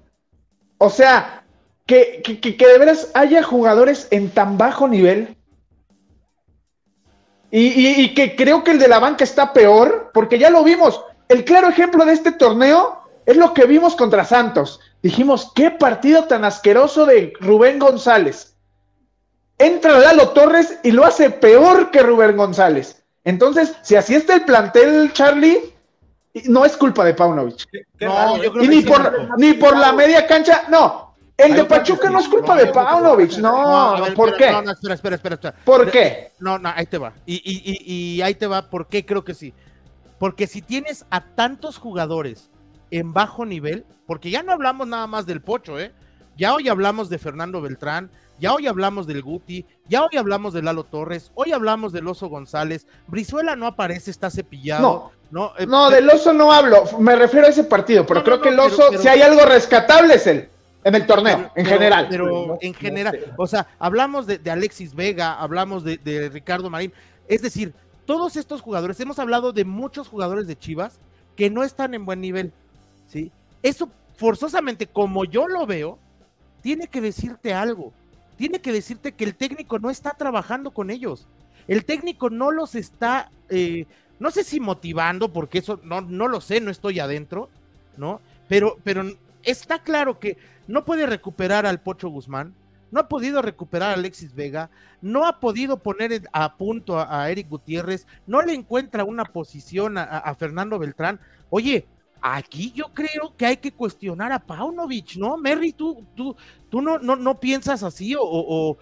O 0.77 0.89
sea, 0.89 1.43
que, 1.85 2.21
que, 2.23 2.39
que 2.57 2.67
de 2.67 2.77
veras 2.77 3.11
haya 3.13 3.43
jugadores 3.43 4.07
en 4.11 4.29
tan 4.29 4.57
bajo 4.57 4.87
nivel 4.87 5.37
y, 7.51 7.67
y, 7.67 8.01
y, 8.01 8.13
que 8.13 8.35
creo 8.35 8.63
que 8.63 8.71
el 8.71 8.79
de 8.79 8.87
la 8.87 8.99
banca 8.99 9.23
está 9.23 9.51
peor, 9.53 10.11
porque 10.13 10.39
ya 10.39 10.49
lo 10.49 10.63
vimos. 10.63 11.01
El 11.27 11.43
claro 11.43 11.69
ejemplo 11.69 12.05
de 12.05 12.13
este 12.13 12.31
torneo 12.31 13.01
es 13.25 13.37
lo 13.37 13.53
que 13.53 13.65
vimos 13.65 13.95
contra 13.95 14.25
Santos. 14.25 14.79
Dijimos, 15.01 15.51
qué 15.55 15.71
partido 15.71 16.25
tan 16.25 16.45
asqueroso 16.45 17.05
de 17.05 17.33
Rubén 17.39 17.79
González. 17.79 18.55
Entra 19.57 19.99
Lalo 19.99 20.29
Torres 20.29 20.79
y 20.83 20.91
lo 20.91 21.05
hace 21.05 21.29
peor 21.29 21.91
que 21.91 22.01
Rubén 22.01 22.37
González. 22.37 23.03
Entonces, 23.23 23.75
si 23.81 23.95
así 23.95 24.15
está 24.15 24.35
el 24.35 24.45
plantel, 24.45 25.11
Charlie, 25.13 25.73
no 26.45 26.65
es 26.65 26.75
culpa 26.77 27.03
de 27.03 27.13
Paunovic. 27.13 27.67
No, 27.99 28.37
y 28.61 28.67
ni 28.67 28.81
por, 28.81 29.37
ni 29.37 29.53
por 29.53 29.77
la 29.77 29.91
media 29.91 30.25
cancha, 30.25 30.63
no, 30.69 31.10
El 31.37 31.55
de 31.55 31.65
Pachuca 31.65 32.09
no 32.09 32.19
es 32.19 32.27
culpa 32.27 32.55
de 32.55 32.67
Paunovic, 32.67 33.37
no, 33.37 33.95
¿por 34.15 34.37
qué? 34.37 34.51
No, 34.51 34.61
no, 34.61 34.71
espera, 34.71 34.93
espera, 34.93 35.15
espera. 35.15 35.55
¿Por 35.65 35.89
qué? 35.89 36.33
No, 36.39 36.59
no, 36.59 36.71
ahí 36.75 36.85
te 36.85 36.97
va. 36.97 37.13
Y, 37.25 37.35
y, 37.35 37.71
y, 37.71 38.15
y 38.17 38.21
ahí 38.21 38.35
te 38.35 38.47
va, 38.47 38.69
¿por 38.69 38.87
qué 38.87 39.05
creo 39.05 39.23
que 39.23 39.33
sí? 39.33 39.53
Porque 40.19 40.45
si 40.45 40.61
tienes 40.61 41.05
a 41.09 41.21
tantos 41.21 41.77
jugadores 41.77 42.51
en 42.91 43.13
bajo 43.13 43.45
nivel, 43.45 43.85
porque 44.05 44.29
ya 44.29 44.43
no 44.43 44.51
hablamos 44.51 44.87
nada 44.87 45.07
más 45.07 45.25
del 45.25 45.41
Pocho, 45.41 45.79
¿eh? 45.79 45.93
Ya 46.37 46.53
hoy 46.53 46.69
hablamos 46.69 47.09
de 47.09 47.17
Fernando 47.17 47.61
Beltrán, 47.61 48.11
ya 48.39 48.53
hoy 48.53 48.67
hablamos 48.67 49.05
del 49.07 49.21
Guti, 49.21 49.65
ya 49.87 50.03
hoy 50.03 50.17
hablamos 50.17 50.53
de 50.53 50.61
Lalo 50.61 50.83
Torres, 50.83 51.31
hoy 51.35 51.51
hablamos 51.51 51.91
del 51.93 52.07
Oso 52.07 52.27
González, 52.27 52.87
Brizuela 53.07 53.55
no 53.55 53.67
aparece, 53.67 54.11
está 54.11 54.29
cepillado. 54.29 55.11
No, 55.29 55.53
no, 55.65 55.89
eh, 55.89 55.95
del 55.95 56.09
Oso 56.09 56.33
no 56.33 56.51
hablo, 56.51 56.83
me 56.99 57.15
refiero 57.15 57.47
a 57.47 57.49
ese 57.49 57.63
partido, 57.63 58.05
pero 58.05 58.23
creo 58.23 58.41
que 58.41 58.49
el 58.49 58.59
Oso, 58.59 58.97
si 58.97 59.07
hay 59.07 59.21
algo 59.21 59.45
rescatable 59.45 60.15
es 60.15 60.27
él. 60.27 60.49
En 60.83 60.95
el 60.95 61.05
torneo, 61.05 61.51
en 61.55 61.65
general. 61.65 62.07
Pero 62.09 62.57
en 62.61 62.73
general, 62.73 63.33
o 63.37 63.45
sea, 63.45 63.67
hablamos 63.77 64.25
de, 64.25 64.39
Alexis 64.49 64.95
Vega, 64.95 65.33
hablamos 65.33 65.83
de, 65.83 65.97
de, 65.97 66.29
Ricardo 66.29 66.69
Marín. 66.69 66.91
Es 67.27 67.41
decir, 67.41 67.73
todos 68.05 68.35
estos 68.35 68.61
jugadores, 68.61 68.99
hemos 68.99 69.19
hablado 69.19 69.53
de 69.53 69.63
muchos 69.63 70.07
jugadores 70.07 70.47
de 70.47 70.57
Chivas 70.57 70.99
que 71.35 71.49
no 71.49 71.63
están 71.63 71.93
en 71.93 72.05
buen 72.05 72.21
nivel. 72.21 72.51
¿sí? 73.07 73.31
Eso 73.61 73.89
forzosamente, 74.15 74.87
como 74.87 75.25
yo 75.25 75.47
lo 75.47 75.65
veo, 75.65 75.97
tiene 76.61 76.87
que 76.87 77.01
decirte 77.01 77.53
algo. 77.53 77.93
Tiene 78.37 78.59
que 78.59 78.71
decirte 78.71 79.11
que 79.11 79.23
el 79.23 79.35
técnico 79.35 79.79
no 79.79 79.89
está 79.89 80.11
trabajando 80.11 80.71
con 80.71 80.89
ellos. 80.89 81.27
El 81.67 81.85
técnico 81.85 82.29
no 82.29 82.51
los 82.51 82.75
está, 82.75 83.31
eh, 83.49 83.85
no 84.19 84.31
sé 84.31 84.43
si 84.43 84.59
motivando, 84.59 85.31
porque 85.31 85.59
eso 85.59 85.79
no, 85.83 86.01
no 86.01 86.27
lo 86.27 86.41
sé, 86.41 86.59
no 86.59 86.71
estoy 86.71 86.99
adentro, 86.99 87.49
¿no? 87.97 88.19
Pero, 88.47 88.77
pero 88.83 89.03
está 89.43 89.83
claro 89.83 90.19
que 90.19 90.37
no 90.67 90.85
puede 90.85 91.05
recuperar 91.05 91.65
al 91.65 91.81
Pocho 91.81 92.09
Guzmán, 92.09 92.53
no 92.91 92.99
ha 92.99 93.07
podido 93.07 93.41
recuperar 93.41 93.91
a 93.91 93.93
Alexis 93.93 94.35
Vega, 94.35 94.69
no 95.01 95.25
ha 95.25 95.39
podido 95.39 95.77
poner 95.77 96.29
a 96.33 96.57
punto 96.57 96.99
a, 96.99 97.29
Eric 97.29 97.47
Gutiérrez, 97.49 98.05
no 98.27 98.41
le 98.41 98.53
encuentra 98.53 99.05
una 99.05 99.23
posición 99.23 99.97
a 99.97 100.35
Fernando 100.35 100.77
Beltrán. 100.77 101.19
Oye, 101.49 101.87
Aquí 102.21 102.71
yo 102.75 102.85
creo 102.93 103.33
que 103.35 103.47
hay 103.47 103.57
que 103.57 103.71
cuestionar 103.71 104.31
a 104.31 104.37
Paunovic, 104.37 105.15
¿no? 105.15 105.37
Merry, 105.37 105.73
tú, 105.73 106.05
tú, 106.15 106.35
tú 106.69 106.79
no, 106.79 106.99
no, 106.99 107.15
no 107.15 107.39
piensas 107.39 107.81
así 107.81 108.15
o, 108.15 108.21
o, 108.21 108.77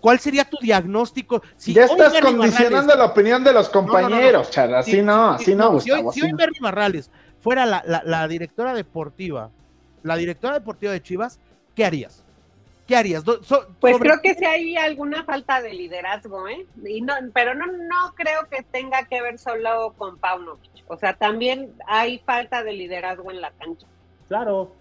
cuál 0.00 0.18
sería 0.18 0.44
tu 0.44 0.56
diagnóstico. 0.60 1.40
Si 1.56 1.72
ya 1.72 1.84
estás 1.84 2.20
condicionando 2.20 2.96
la 2.96 3.04
opinión 3.04 3.44
de 3.44 3.52
los 3.52 3.68
compañeros, 3.68 4.50
no, 4.56 4.76
así 4.76 5.02
no, 5.02 5.30
así 5.30 5.54
no, 5.54 5.72
Gustavo, 5.72 6.12
Si 6.12 6.22
hoy, 6.22 6.32
Merry 6.32 6.58
Barrales 6.60 7.10
fuera 7.38 7.64
la, 7.64 8.02
la 8.04 8.26
directora 8.26 8.74
deportiva, 8.74 9.50
la 10.02 10.16
directora 10.16 10.54
deportiva 10.54 10.92
de 10.92 11.02
Chivas, 11.02 11.38
¿qué 11.74 11.84
harías? 11.84 12.24
¿Qué 12.86 12.96
harías? 12.96 13.22
pues 13.78 13.98
creo 13.98 14.20
que 14.20 14.34
sí 14.34 14.44
hay 14.44 14.76
alguna 14.76 15.22
falta 15.24 15.62
de 15.62 15.72
liderazgo, 15.72 16.48
¿eh? 16.48 16.66
Y 16.84 17.02
no, 17.02 17.14
pero 17.32 17.54
no, 17.54 17.66
no 17.66 18.14
creo 18.16 18.48
que 18.50 18.64
tenga 18.64 19.04
que 19.04 19.22
ver 19.22 19.38
solo 19.38 19.94
con 19.96 20.18
Paunovic. 20.18 20.70
O 20.88 20.96
sea, 20.96 21.14
también 21.14 21.72
hay 21.86 22.18
falta 22.18 22.64
de 22.64 22.72
liderazgo 22.72 23.30
en 23.30 23.40
la 23.40 23.52
cancha. 23.52 23.86
Claro. 24.26 24.74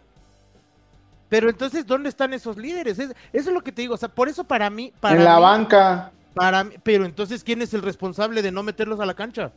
Pero 1.30 1.50
entonces, 1.50 1.86
¿dónde 1.86 2.10
están 2.10 2.34
esos 2.34 2.58
líderes? 2.58 2.98
eso 2.98 3.14
es 3.32 3.46
lo 3.46 3.62
que 3.62 3.72
te 3.72 3.84
digo. 3.84 3.94
O 3.94 3.98
sea, 3.98 4.10
por 4.10 4.28
eso 4.28 4.44
para 4.44 4.72
mí. 4.72 4.92
Para 5.00 5.16
en 5.16 5.24
la 5.24 5.38
banca. 5.38 6.12
Para 6.34 6.66
pero 6.82 7.06
entonces, 7.06 7.44
¿quién 7.44 7.62
es 7.62 7.76
el 7.76 7.84
responsable 7.84 8.42
de 8.42 8.52
no 8.52 8.64
meterlos 8.64 9.00
a 9.00 9.06
la 9.06 9.14
cancha? 9.14 9.52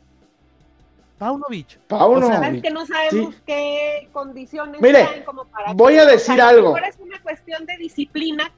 Paunovic. 1.17 1.79
Paunovic. 1.87 2.59
O 2.59 2.61
que 2.61 2.71
no 2.71 2.85
sabemos 2.85 3.35
qué 3.45 4.09
condiciones 4.11 4.81
Mire, 4.81 5.23
como 5.25 5.45
para 5.45 5.73
voy 5.73 5.97
a 5.97 6.05
decir 6.05 6.41
algo. 6.41 6.75
es 6.77 6.97
una 6.99 7.21
cuestión 7.21 7.65
de 7.65 7.77
disciplina 7.77 8.51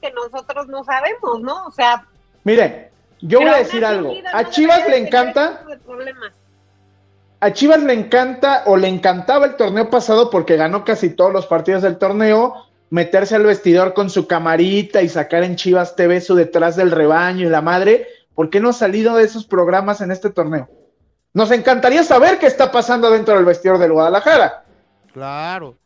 que 0.00 0.10
nosotros 0.12 0.68
no 0.68 0.84
sabemos, 0.84 1.40
¿no? 1.40 1.66
O 1.66 1.70
sea. 1.70 2.06
Mire, 2.44 2.90
yo 3.20 3.40
voy 3.40 3.48
a 3.48 3.56
decir 3.58 3.84
algo. 3.84 4.14
A 4.32 4.48
Chivas 4.48 4.88
le 4.88 4.98
encanta. 4.98 5.64
A 7.40 7.52
Chivas 7.52 7.82
le 7.82 7.94
encanta 7.94 8.64
o 8.66 8.76
le 8.76 8.88
encantaba 8.88 9.46
el 9.46 9.56
torneo 9.56 9.88
pasado 9.88 10.30
porque 10.30 10.56
ganó 10.56 10.84
casi 10.84 11.10
todos 11.10 11.32
los 11.32 11.46
partidos 11.46 11.82
del 11.82 11.96
torneo, 11.96 12.54
meterse 12.90 13.34
al 13.34 13.44
vestidor 13.44 13.94
con 13.94 14.10
su 14.10 14.26
camarita 14.26 15.00
y 15.00 15.08
sacar 15.08 15.44
en 15.44 15.56
Chivas 15.56 15.96
TV 15.96 16.20
su 16.20 16.34
detrás 16.34 16.76
del 16.76 16.90
rebaño 16.90 17.46
y 17.46 17.50
la 17.50 17.62
madre. 17.62 18.06
¿Por 18.34 18.50
qué 18.50 18.60
no 18.60 18.70
ha 18.70 18.74
salido 18.74 19.16
de 19.16 19.24
esos 19.24 19.46
programas 19.46 20.00
en 20.00 20.10
este 20.10 20.30
torneo? 20.30 20.68
Nos 21.32 21.50
encantaría 21.52 22.02
saber 22.02 22.38
qué 22.38 22.46
está 22.46 22.72
pasando 22.72 23.10
dentro 23.10 23.34
del 23.36 23.44
vestidor 23.44 23.78
del 23.78 23.92
Guadalajara. 23.92 24.64
Claro, 25.12 25.78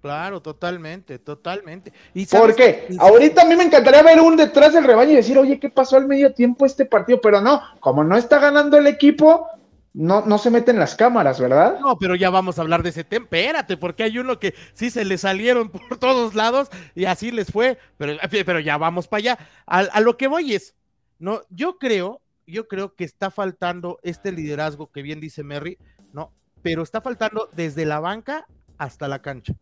claro, 0.00 0.40
totalmente, 0.40 1.18
totalmente. 1.18 1.92
¿Y 2.14 2.24
¿Por 2.26 2.54
qué? 2.54 2.88
Ahorita 2.98 3.42
a 3.42 3.44
mí 3.46 3.56
me 3.56 3.64
encantaría 3.64 4.02
ver 4.02 4.20
un 4.20 4.36
detrás 4.36 4.72
del 4.74 4.84
rebaño 4.84 5.12
y 5.12 5.16
decir, 5.16 5.36
oye, 5.38 5.58
¿qué 5.58 5.70
pasó 5.70 5.96
al 5.96 6.06
medio 6.06 6.32
tiempo 6.32 6.66
este 6.66 6.86
partido? 6.86 7.20
Pero 7.20 7.40
no, 7.40 7.60
como 7.80 8.04
no 8.04 8.16
está 8.16 8.38
ganando 8.38 8.76
el 8.78 8.86
equipo, 8.86 9.48
no, 9.92 10.24
no 10.24 10.38
se 10.38 10.50
meten 10.50 10.78
las 10.78 10.94
cámaras, 10.94 11.40
¿verdad? 11.40 11.80
No, 11.80 11.98
pero 11.98 12.14
ya 12.14 12.30
vamos 12.30 12.58
a 12.58 12.62
hablar 12.62 12.84
de 12.84 12.90
ese 12.90 13.02
tema. 13.02 13.24
Espérate, 13.24 13.76
porque 13.76 14.04
hay 14.04 14.18
uno 14.18 14.38
que 14.38 14.54
sí 14.72 14.88
se 14.88 15.04
le 15.04 15.18
salieron 15.18 15.68
por 15.70 15.98
todos 15.98 16.36
lados 16.36 16.68
y 16.94 17.06
así 17.06 17.32
les 17.32 17.50
fue, 17.50 17.76
pero, 17.98 18.16
pero 18.30 18.60
ya 18.60 18.76
vamos 18.78 19.08
para 19.08 19.18
allá. 19.18 19.38
A, 19.66 19.80
a 19.80 20.00
lo 20.00 20.16
que 20.16 20.28
voy 20.28 20.54
es, 20.54 20.76
no, 21.18 21.42
yo 21.50 21.78
creo 21.78 22.21
yo 22.52 22.68
creo 22.68 22.94
que 22.94 23.04
está 23.04 23.30
faltando 23.30 23.98
este 24.02 24.30
liderazgo 24.30 24.92
que 24.92 25.02
bien 25.02 25.20
dice 25.20 25.42
Merry, 25.42 25.78
¿no? 26.12 26.32
Pero 26.62 26.82
está 26.82 27.00
faltando 27.00 27.48
desde 27.52 27.84
la 27.86 27.98
banca 27.98 28.46
hasta 28.78 29.08
la 29.08 29.20
cancha. 29.20 29.54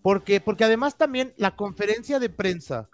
Porque, 0.00 0.40
porque 0.40 0.64
además 0.64 0.96
también 0.96 1.34
la 1.36 1.56
conferencia 1.56 2.18
de 2.20 2.30
prensa 2.30 2.88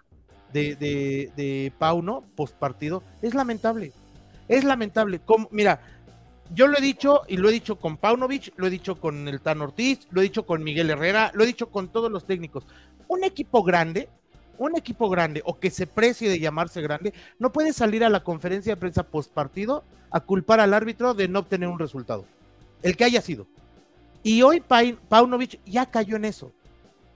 de, 0.51 0.75
de, 0.75 1.31
de 1.35 1.71
Pauno, 1.77 2.23
post 2.35 2.55
partido, 2.57 3.03
es 3.21 3.33
lamentable. 3.33 3.93
Es 4.47 4.63
lamentable. 4.63 5.19
Como, 5.19 5.47
mira, 5.51 5.79
yo 6.53 6.67
lo 6.67 6.77
he 6.77 6.81
dicho 6.81 7.21
y 7.27 7.37
lo 7.37 7.49
he 7.49 7.53
dicho 7.53 7.77
con 7.77 7.97
Paunovic, 7.97 8.53
lo 8.57 8.67
he 8.67 8.71
dicho 8.71 8.99
con 8.99 9.27
el 9.27 9.41
Tan 9.41 9.61
Ortiz, 9.61 10.07
lo 10.09 10.21
he 10.21 10.25
dicho 10.25 10.45
con 10.45 10.63
Miguel 10.63 10.89
Herrera, 10.89 11.31
lo 11.33 11.43
he 11.43 11.47
dicho 11.47 11.69
con 11.69 11.89
todos 11.89 12.11
los 12.11 12.25
técnicos. 12.25 12.65
Un 13.07 13.23
equipo 13.23 13.63
grande 13.63 14.09
un 14.57 14.77
equipo 14.77 15.09
grande 15.09 15.41
o 15.45 15.59
que 15.59 15.69
se 15.69 15.87
precie 15.87 16.29
de 16.29 16.39
llamarse 16.39 16.81
grande 16.81 17.13
no 17.39 17.51
puede 17.51 17.73
salir 17.73 18.03
a 18.03 18.09
la 18.09 18.23
conferencia 18.23 18.73
de 18.73 18.79
prensa 18.79 19.03
post 19.03 19.31
partido 19.31 19.83
a 20.11 20.19
culpar 20.19 20.59
al 20.59 20.73
árbitro 20.73 21.13
de 21.13 21.27
no 21.27 21.39
obtener 21.39 21.69
un 21.69 21.79
resultado, 21.79 22.25
el 22.81 22.95
que 22.95 23.05
haya 23.05 23.21
sido. 23.21 23.47
Y 24.21 24.41
hoy 24.41 24.63
Paunovic 25.09 25.59
ya 25.65 25.85
cayó 25.85 26.15
en 26.15 26.25
eso. 26.25 26.53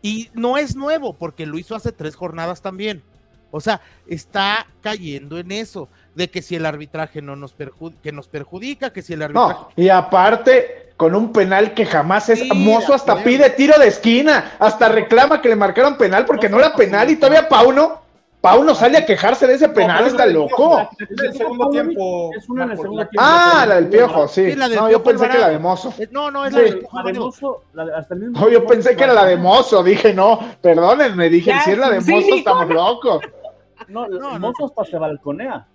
Y 0.02 0.30
no 0.34 0.58
es 0.58 0.76
nuevo, 0.76 1.14
porque 1.14 1.46
lo 1.46 1.58
hizo 1.58 1.76
hace 1.76 1.92
tres 1.92 2.16
jornadas 2.16 2.62
también. 2.62 3.02
O 3.50 3.62
sea, 3.62 3.82
está 4.08 4.68
cayendo 4.82 5.38
en 5.38 5.52
eso, 5.52 5.90
de 6.18 6.30
que 6.30 6.42
si 6.42 6.56
el 6.56 6.66
arbitraje 6.66 7.22
no 7.22 7.36
nos, 7.36 7.54
que 8.02 8.12
nos 8.12 8.28
perjudica, 8.28 8.92
que 8.92 9.04
si 9.04 9.14
el 9.14 9.22
arbitraje... 9.22 9.54
No, 9.54 9.70
y 9.76 9.90
aparte, 9.90 10.94
con 10.98 11.14
un 11.14 11.32
penal 11.32 11.76
que 11.76 11.86
jamás 11.86 12.28
es. 12.30 12.44
Mozo 12.56 12.96
hasta 12.96 13.24
pide 13.24 13.52
tiro 13.52 13.78
de 13.80 13.88
esquina, 13.88 14.54
hasta 14.58 14.90
reclama 14.90 15.42
que 15.42 15.50
le 15.50 15.56
marcaron 15.56 15.96
penal 15.96 16.26
porque 16.26 16.50
no, 16.50 16.58
era 16.58 16.74
penal 16.74 17.10
y 17.12 17.16
todavía 17.16 17.48
Pauno. 17.48 18.06
Pauno 18.42 18.76
sale 18.76 18.98
a 19.00 19.06
quejarse 19.06 19.46
de 19.48 19.56
ese 19.56 19.70
penal, 19.70 20.06
está 20.06 20.26
loco. 20.26 20.80
Es 20.98 21.10
el 21.22 21.34
segundo 21.34 21.70
tiempo. 21.70 22.32
Es 22.36 22.48
una 22.50 22.64
en 22.64 22.72
el 22.72 22.78
segundo 22.78 23.08
tiempo. 23.08 23.24
Ah, 23.28 23.66
la 23.68 23.76
del 23.76 23.88
piojo, 23.88 24.28
sí. 24.28 24.56
no, 24.56 24.90
yo 24.90 25.04
pensé 25.04 25.30
que 25.30 25.38
la 25.38 25.50
de 25.50 25.60
Mozo. 25.60 25.94
No, 26.12 26.32
no, 26.32 26.46
es 26.46 26.54
la, 26.54 26.62
de, 26.62 27.14
Mozo. 27.14 27.64
hasta 27.96 28.14
el 28.14 28.22
mismo 28.22 28.40
no, 28.40 28.50
yo 28.50 28.66
pensé 28.66 28.96
que 28.96 29.04
era 29.04 29.14
la 29.14 29.26
de 29.26 29.38
Mozo. 29.38 29.84
Dije, 29.84 30.14
no, 30.14 30.40
perdónenme, 30.62 31.30
dije, 31.30 31.54
si 31.64 31.72
es 31.72 31.78
la 31.78 31.90
de 31.90 32.00
Mozo, 32.00 32.36
estamos 32.36 32.70
locos. 32.70 33.22
No, 33.88 34.08
no, 34.08 34.40
Mozo 34.40 34.66
hasta 34.66 34.86
se 34.86 34.98
balconea. 34.98 35.68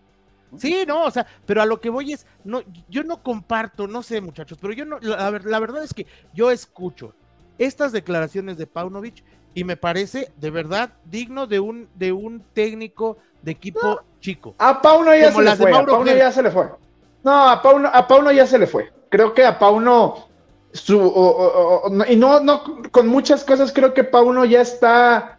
Sí, 0.58 0.84
no, 0.86 1.04
o 1.04 1.10
sea, 1.10 1.26
pero 1.46 1.62
a 1.62 1.66
lo 1.66 1.80
que 1.80 1.90
voy 1.90 2.12
es, 2.12 2.26
no, 2.44 2.62
yo 2.88 3.04
no 3.04 3.22
comparto, 3.22 3.88
no 3.88 4.02
sé, 4.02 4.20
muchachos, 4.20 4.58
pero 4.60 4.74
yo 4.74 4.84
no, 4.84 4.98
la, 5.00 5.30
la 5.30 5.58
verdad 5.60 5.82
es 5.82 5.94
que 5.94 6.06
yo 6.34 6.50
escucho 6.50 7.14
estas 7.58 7.92
declaraciones 7.92 8.58
de 8.58 8.66
Paunovic 8.66 9.24
y 9.54 9.64
me 9.64 9.76
parece 9.76 10.32
de 10.36 10.50
verdad 10.50 10.90
digno 11.04 11.46
de 11.46 11.60
un, 11.60 11.88
de 11.94 12.12
un 12.12 12.42
técnico 12.52 13.18
de 13.42 13.52
equipo 13.52 14.02
chico. 14.20 14.54
A 14.58 14.80
Pauno 14.80 15.14
ya 15.14 15.32
se 15.32 15.42
le 15.42 15.56
fue, 15.56 15.70
a 15.70 15.84
Pauno 15.84 16.04
ya 16.06 16.32
se 16.32 16.42
le 16.42 16.50
fue. 16.50 16.68
No, 17.22 17.48
a 17.48 17.62
Pauno, 17.62 17.90
a 17.92 18.06
Pauno 18.06 18.32
ya 18.32 18.46
se 18.46 18.58
le 18.58 18.66
fue. 18.66 18.90
Creo 19.08 19.34
que 19.34 19.44
a 19.44 19.58
Pauno 19.58 20.28
su 20.72 20.96
y 22.08 22.16
no, 22.16 22.40
no, 22.40 22.62
con 22.90 23.06
muchas 23.06 23.44
cosas 23.44 23.72
creo 23.72 23.92
que 23.92 24.04
Pauno 24.04 24.44
ya 24.46 24.62
está 24.62 25.38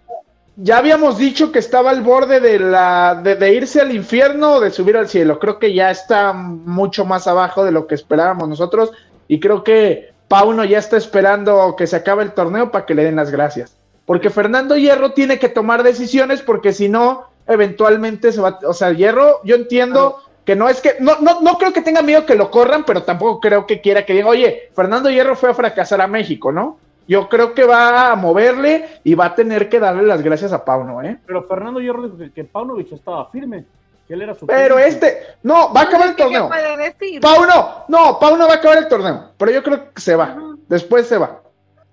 ya 0.56 0.78
habíamos 0.78 1.18
dicho 1.18 1.52
que 1.52 1.60
estaba 1.60 1.90
al 1.90 2.02
borde 2.02 2.40
de, 2.40 2.60
la, 2.60 3.20
de, 3.24 3.54
irse 3.54 3.82
al 3.82 3.94
infierno 3.94 4.54
o 4.54 4.60
de 4.60 4.70
subir 4.70 4.96
al 4.96 5.10
cielo. 5.10 5.40
Creo 5.40 5.58
que 5.58 5.74
ya 5.74 5.90
está 5.90 6.34
mucho 6.34 7.06
más 7.06 7.28
abajo 7.28 7.64
de 7.66 7.72
lo 7.72 7.88
que 7.88 7.96
esperábamos 7.96 8.48
nosotros 8.48 8.92
y 9.28 9.40
creo 9.40 9.64
que 9.64 10.12
Pauno 10.28 10.64
ya 10.64 10.78
está 10.78 10.98
esperando 10.98 11.76
que 11.76 11.88
se 11.88 11.96
acabe 11.96 12.24
el 12.24 12.34
torneo 12.34 12.72
para 12.72 12.86
que 12.86 12.94
le 12.94 13.04
den 13.04 13.16
las 13.16 13.32
gracias. 13.32 13.76
Porque 14.06 14.30
Fernando 14.30 14.76
Hierro 14.76 15.14
tiene 15.14 15.40
que 15.40 15.50
tomar 15.50 15.82
decisiones 15.82 16.42
porque 16.42 16.74
si 16.74 16.88
no, 16.88 17.26
eventualmente 17.48 18.32
se 18.32 18.42
va... 18.42 18.60
O 18.68 18.74
sea, 18.74 18.92
Hierro, 18.92 19.40
yo 19.44 19.56
entiendo 19.56 20.20
que 20.46 20.56
no 20.56 20.70
es 20.70 20.82
que... 20.82 20.98
No, 21.00 21.20
no, 21.20 21.42
no 21.42 21.58
creo 21.58 21.74
que 21.74 21.82
tenga 21.82 22.02
miedo 22.02 22.26
que 22.26 22.36
lo 22.36 22.52
corran, 22.52 22.84
pero 22.86 23.04
tampoco 23.04 23.40
creo 23.40 23.66
que 23.66 23.82
quiera 23.82 24.06
que 24.06 24.14
diga, 24.14 24.28
oye, 24.28 24.70
Fernando 24.76 25.10
Hierro 25.10 25.36
fue 25.36 25.50
a 25.50 25.54
fracasar 25.56 26.02
a 26.02 26.08
México, 26.08 26.52
¿no? 26.52 26.78
Yo 27.08 27.28
creo 27.28 27.54
que 27.54 27.66
va 27.66 28.12
a 28.12 28.16
moverle 28.16 29.02
y 29.04 29.14
va 29.16 29.26
a 29.26 29.36
tener 29.36 29.68
que 29.70 29.80
darle 29.80 30.04
las 30.04 30.22
gracias 30.22 30.54
a 30.54 30.64
Pauno, 30.64 31.02
¿eh? 31.02 31.20
Pero 31.26 31.44
Fernando 31.48 31.80
Hierro 31.82 32.04
dijo 32.04 32.18
que, 32.18 32.32
que 32.32 32.44
Paunovic 32.46 32.92
estaba 32.94 33.30
firme, 33.30 33.66
que 34.08 34.14
él 34.14 34.22
era 34.22 34.34
su 34.36 34.48
Pero 34.48 34.80
este, 34.80 35.22
no, 35.44 35.74
va 35.74 35.82
a 35.82 35.84
acabar 35.84 36.08
el 36.10 36.16
¿Qué 36.16 36.24
torneo. 36.24 36.48
puede 36.48 36.78
decir? 36.78 37.20
Pauno, 37.20 37.84
no, 37.90 38.18
Pauno 38.20 38.48
va 38.48 38.54
a 38.54 38.58
acabar 38.58 38.78
el 38.78 38.88
torneo, 38.88 39.32
pero 39.38 39.52
yo 39.52 39.62
creo 39.64 39.94
que 39.94 40.02
se 40.02 40.16
va. 40.16 40.38
Después 40.70 41.08
se 41.08 41.18
va. 41.18 41.42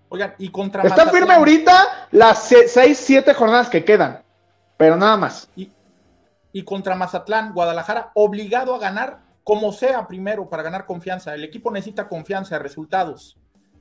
Oigan, 0.09 0.35
y 0.39 0.49
contra 0.51 0.83
Está 0.83 1.05
Mazatlán- 1.07 1.11
firme 1.11 1.35
ahorita 1.35 2.07
las 2.13 2.45
6, 2.49 2.99
7 2.99 3.35
jornadas 3.35 3.69
que 3.69 3.85
quedan, 3.85 4.23
pero 4.77 4.97
nada 4.97 5.17
más. 5.17 5.49
Y, 5.57 5.71
y 6.53 6.63
contra 6.65 6.95
Mazatlán, 6.95 7.53
Guadalajara, 7.53 8.11
obligado 8.15 8.75
a 8.75 8.79
ganar 8.79 9.19
como 9.45 9.73
sea 9.73 10.07
primero 10.07 10.49
para 10.49 10.63
ganar 10.63 10.87
confianza. 10.87 11.35
El 11.35 11.43
equipo 11.45 11.71
necesita 11.73 12.09
confianza, 12.09 12.59
resultados. 12.61 13.37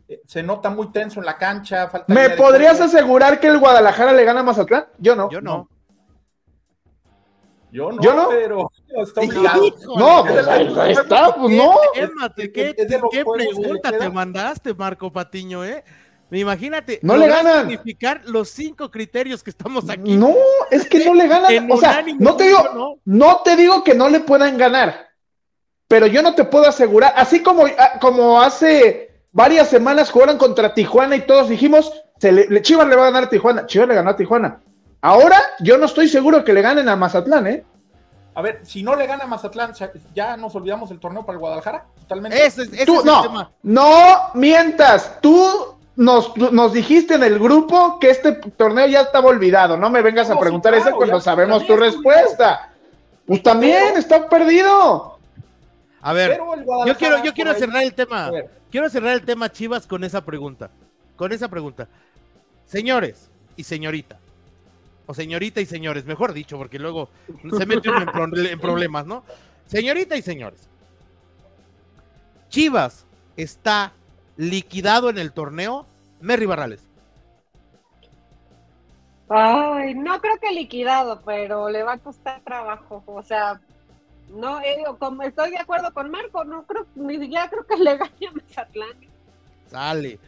Eh, 0.10 0.22
se 0.26 0.41
nota 0.41 0.72
muy 0.72 0.91
tenso 0.91 1.20
en 1.20 1.28
la 1.28 1.38
cancha. 1.38 1.88
Falta 1.88 2.12
¿Me 2.12 2.32
podrías 2.32 2.78
juego. 2.78 2.91
asegurar 2.91 3.39
que 3.39 3.47
el 3.47 3.60
Guadalajara 3.60 4.12
le 4.12 4.26
gana 4.26 4.39
a 4.39 4.43
Mazatlán? 4.43 4.88
Yo 4.97 5.16
no. 5.16 5.30
Yo 5.30 5.39
no. 5.39 5.70
Yo 7.72 7.91
no, 7.91 8.01
¿Yo 8.01 8.16
no? 8.16 8.30
pero 8.30 8.72
está 9.03 9.22
obligado. 9.22 9.62
No, 9.95 10.26
pues 10.26 10.47
ahí 10.47 10.91
está, 10.91 11.36
pues 11.36 11.55
no. 11.55 11.76
¿qué, 12.36 12.51
qué 12.51 13.24
pregunta 13.24 13.91
te 13.91 14.10
mandaste, 14.10 14.74
Marco 14.74 15.12
Patiño, 15.12 15.64
eh? 15.64 15.84
Imagínate. 16.32 16.99
No 17.03 17.16
le 17.16 17.28
ganan. 17.28 17.70
significar 17.70 18.22
los 18.26 18.49
cinco 18.49 18.89
criterios 18.89 19.43
que 19.43 19.51
estamos 19.51 19.88
aquí. 19.88 20.16
No, 20.16 20.34
es 20.72 20.89
que 20.89 21.05
no 21.05 21.14
le 21.14 21.28
ganan. 21.28 21.72
O 21.72 21.78
sea, 21.78 22.03
no 22.18 22.36
te 22.36 22.45
¿sí 22.45 22.49
digo, 22.49 22.62
o 22.62 22.74
no? 22.74 22.99
no 23.05 23.41
te 23.43 23.55
digo 23.55 23.84
que 23.84 23.93
no 23.93 24.10
le 24.10 24.22
puedan 24.22 24.57
ganar, 24.57 25.07
pero 25.88 26.07
yo 26.07 26.24
no 26.24 26.34
te 26.34 26.45
puedo 26.45 26.68
asegurar, 26.68 27.14
así 27.16 27.43
como, 27.43 27.66
ah, 27.78 27.99
como 28.01 28.41
hace 28.41 29.09
varias 29.32 29.70
semanas 29.70 30.12
jugaron 30.12 30.38
contra 30.38 30.74
Tijuana 30.74 31.16
y 31.16 31.22
todos 31.22 31.50
dijimos, 31.50 31.92
se 32.20 32.32
le, 32.32 32.48
le- 32.48 32.62
Chivas 32.62 32.88
le 32.88 32.96
va 32.96 33.04
a 33.04 33.06
ganar 33.06 33.24
a 33.26 33.30
Tijuana, 33.30 33.66
Chivas 33.66 33.88
le 33.88 33.96
ganó 33.96 34.10
a 34.12 34.16
Tijuana. 34.16 34.60
Ahora 35.02 35.38
yo 35.60 35.78
no 35.78 35.86
estoy 35.86 36.08
seguro 36.10 36.44
que 36.44 36.54
le 36.54 36.62
ganen 36.62 36.90
a 36.90 36.96
Mazatlán, 36.96 37.48
¿eh? 37.48 37.64
A 38.36 38.42
ver, 38.42 38.62
si 38.64 38.84
no 38.84 38.96
le 38.96 39.06
gana 39.08 39.26
Mazatlán, 39.26 39.74
¿ya- 39.74 39.92
¿ya 40.14 40.38
nos 40.38 40.56
olvidamos 40.56 40.90
del 40.90 41.00
torneo 41.00 41.26
para 41.26 41.34
el 41.36 41.40
Guadalajara? 41.40 41.86
Totalmente. 42.02 42.46
Ese, 42.46 42.64
es- 42.64 42.74
ese 42.74 42.86
Tú, 42.86 42.94
es 42.96 43.00
el 43.02 43.06
no, 43.06 43.22
tema. 43.22 43.52
no 43.64 44.18
mientas, 44.34 45.18
tú 45.22 45.76
nos, 45.96 46.36
nos 46.38 46.72
dijiste 46.74 47.16
en 47.16 47.24
el 47.24 47.38
grupo 47.40 47.98
que 48.00 48.10
este 48.10 48.34
torneo 48.34 48.88
ya 48.88 49.02
estaba 49.02 49.28
olvidado, 49.30 49.76
no 49.78 49.90
me 49.90 50.02
vengas 50.02 50.28
No, 50.30 50.36
a 50.36 50.38
sí, 50.38 50.42
preguntar 50.42 50.74
claro, 50.74 50.90
eso 50.90 50.98
cuando 50.98 51.18
ya- 51.18 51.24
sabemos 51.24 51.66
tu 51.68 51.76
respuesta. 51.76 52.72
Pues 53.26 53.44
también 53.44 53.84
Pero- 53.90 54.00
está 54.00 54.28
perdido. 54.30 55.18
A 56.02 56.14
ver, 56.14 56.39
yo 56.86 56.95
quiero, 56.97 57.24
yo 57.24 57.34
quiero 57.34 57.54
cerrar 57.54 57.84
el 57.84 57.93
tema. 57.93 58.32
Quiero 58.72 58.89
cerrar 58.89 59.14
el 59.14 59.26
tema 59.26 59.52
Chivas 59.52 59.86
con 59.88 60.04
esa 60.04 60.24
pregunta. 60.24 60.70
Con 61.16 61.32
esa 61.32 61.47
pregunta. 61.50 61.88
Señores 62.66 63.30
y 63.58 63.64
señorita. 63.64 64.18
O 65.06 65.14
señorita 65.14 65.60
y 65.60 65.66
señores, 65.66 66.06
mejor 66.06 66.34
dicho, 66.34 66.58
porque 66.58 66.78
luego 66.80 67.10
se 67.58 67.66
mete 67.66 67.89
uno 67.89 68.02
en, 68.02 68.06
pro- 68.12 68.38
en 68.38 68.60
problemas, 68.60 69.06
¿no? 69.08 69.24
Señorita 69.66 70.16
y 70.16 70.22
señores. 70.22 70.68
Chivas 72.50 73.06
está 73.36 73.91
liquidado 74.38 75.10
en 75.10 75.18
el 75.18 75.32
torneo. 75.34 75.86
Merry 76.22 76.45
Barrales. 76.45 76.82
Ay, 79.30 79.93
no 79.93 80.20
creo 80.22 80.38
que 80.39 80.52
liquidado, 80.52 81.22
pero 81.26 81.70
le 81.70 81.84
va 81.84 81.93
a 81.93 81.97
costar 81.97 82.41
trabajo. 82.41 83.04
O 83.06 83.22
sea, 83.24 83.60
no, 84.30 84.60
eh, 84.62 84.84
como 85.00 85.24
estoy 85.24 85.52
de 85.52 85.58
acuerdo 85.58 85.94
con 85.94 86.10
Marco, 86.12 86.44
no 86.44 86.64
creo, 86.64 86.86
ni 86.96 87.18
siquiera 87.20 87.50
creo 87.50 87.66
que 87.66 87.78
le 87.78 87.98
gane 87.98 88.12
a 88.28 88.32
Mazatlán. 88.32 88.98
Sale. 89.70 90.20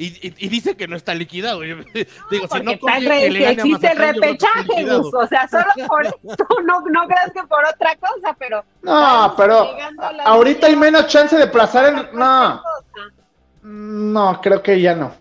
Y, 0.00 0.06
y- 0.28 0.34
y 0.38 0.48
dice 0.48 0.76
que 0.76 0.86
no 0.86 0.94
está 0.94 1.12
liquidado. 1.14 1.64
Yo- 1.64 1.76
digo, 2.30 2.46
si 2.48 2.60
no 2.60 2.70
que 2.78 3.30
le 3.30 3.40
gane 3.40 3.46
a 3.46 3.50
existe 3.50 3.86
el 3.88 3.98
Mazatlán, 3.98 4.14
repechaje. 4.14 4.84
Gus, 4.84 5.12
O 5.14 5.26
sea, 5.26 5.48
solo 5.48 5.64
por 5.88 6.06
esto, 6.06 6.46
no, 6.64 6.80
no 6.82 7.06
creas 7.08 7.32
que 7.32 7.42
por 7.44 7.64
otra 7.66 7.96
cosa, 7.96 8.36
pero. 8.38 8.64
No, 8.82 9.34
pero 9.36 9.68
ahorita 10.24 10.68
hay 10.68 10.76
menos 10.76 11.06
chance 11.08 11.36
de 11.36 11.46
plazar 11.48 11.86
el. 11.86 12.16
No, 12.18 12.62
cosa. 12.62 13.06
no, 13.62 14.40
creo 14.40 14.62
que 14.62 14.80
ya 14.80 14.94
no. 14.94 15.12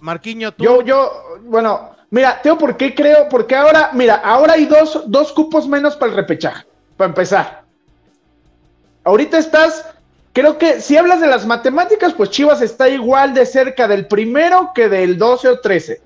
Marquiño, 0.00 0.52
tú. 0.52 0.64
Yo, 0.64 0.82
yo, 0.82 1.38
bueno, 1.42 1.90
mira, 2.10 2.40
Teo, 2.42 2.56
¿por 2.58 2.76
qué 2.76 2.94
creo? 2.94 3.28
Porque 3.28 3.54
ahora, 3.54 3.90
mira, 3.92 4.16
ahora 4.16 4.54
hay 4.54 4.64
dos, 4.66 5.02
dos 5.06 5.30
cupos 5.32 5.68
menos 5.68 5.94
para 5.94 6.10
el 6.10 6.16
repechaje, 6.16 6.64
para 7.00 7.08
empezar. 7.08 7.62
Ahorita 9.04 9.38
estás, 9.38 9.86
creo 10.34 10.58
que 10.58 10.82
si 10.82 10.98
hablas 10.98 11.22
de 11.22 11.28
las 11.28 11.46
matemáticas, 11.46 12.12
pues 12.12 12.28
Chivas 12.28 12.60
está 12.60 12.90
igual 12.90 13.32
de 13.32 13.46
cerca 13.46 13.88
del 13.88 14.06
primero 14.06 14.72
que 14.74 14.90
del 14.90 15.16
12 15.16 15.48
o 15.48 15.60
13. 15.60 16.02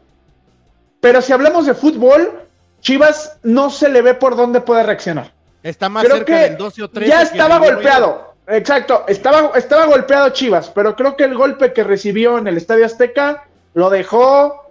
Pero 1.01 1.21
si 1.21 1.33
hablamos 1.33 1.67
de 1.67 1.75
fútbol, 1.75 2.43
Chivas 2.81 3.39
no 3.43 3.71
se 3.71 3.89
le 3.89 4.03
ve 4.03 4.15
por 4.15 4.37
dónde 4.37 4.61
puede 4.61 4.85
reaccionar. 4.85 5.33
Está 5.65 5.89
más 5.89 6.05
creo 6.05 6.19
cerca 6.19 6.33
que 6.33 6.43
del 6.51 6.59
12 6.59 6.83
o 6.85 6.89
13. 6.91 7.11
ya 7.11 7.23
estaba 7.23 7.59
golpeado. 7.59 8.35
Exacto, 8.47 9.05
estaba, 9.09 9.51
estaba 9.59 9.87
golpeado 9.87 10.29
Chivas, 10.29 10.71
pero 10.73 10.95
creo 10.95 11.17
que 11.17 11.25
el 11.25 11.35
golpe 11.35 11.73
que 11.73 11.83
recibió 11.83 12.39
en 12.39 12.47
el 12.47 12.57
Estadio 12.57 12.87
Azteca 12.87 13.49
lo 13.73 13.91
dejó 13.91 14.69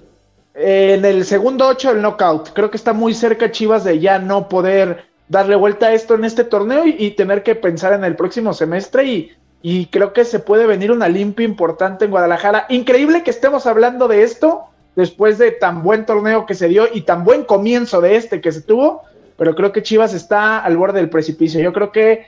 eh, 0.53 0.93
en 0.97 1.03
el 1.03 1.26
segundo 1.26 1.67
ocho 1.67 1.89
del 1.89 2.01
knockout. 2.01 2.53
Creo 2.53 2.71
que 2.71 2.78
está 2.78 2.93
muy 2.93 3.13
cerca 3.13 3.51
Chivas 3.51 3.84
de 3.84 3.99
ya 3.99 4.19
no 4.19 4.47
poder 4.47 5.11
darle 5.28 5.55
vuelta 5.55 5.88
a 5.88 5.93
esto 5.93 6.15
en 6.15 6.26
este 6.26 6.43
torneo 6.43 6.86
y, 6.86 7.11
tener 7.11 7.43
que 7.43 7.55
pensar 7.55 7.93
en 7.93 8.03
el 8.03 8.15
próximo 8.15 8.53
semestre 8.53 9.05
y, 9.05 9.32
y 9.61 9.88
creo 9.88 10.13
que 10.13 10.26
se 10.26 10.39
puede 10.39 10.65
venir 10.67 10.91
una 10.91 11.07
limpia 11.07 11.45
importante 11.45 12.05
en 12.05 12.11
Guadalajara. 12.11 12.65
Increíble 12.69 13.24
que 13.24 13.32
estemos 13.32 13.65
hablando 13.65 14.07
de 14.07 14.24
esto 14.24 14.65
después 14.95 15.38
de 15.38 15.51
tan 15.51 15.84
buen 15.84 16.05
torneo 16.05 16.45
que 16.45 16.53
se 16.53 16.67
dio 16.67 16.88
y 16.93 17.01
tan 17.01 17.24
buen 17.24 17.43
comienzo 17.45 18.01
de 18.01 18.15
este 18.15 18.41
que 18.41 18.51
se 18.51 18.61
tuvo, 18.61 19.03
pero 19.38 19.55
creo 19.55 19.71
que 19.71 19.84
Chivas 19.84 20.13
está 20.13 20.59
al 20.59 20.78
borde 20.78 20.99
del 20.99 21.09
precipicio. 21.09 21.61
Yo 21.61 21.74
creo 21.74 21.91
que 21.91 22.28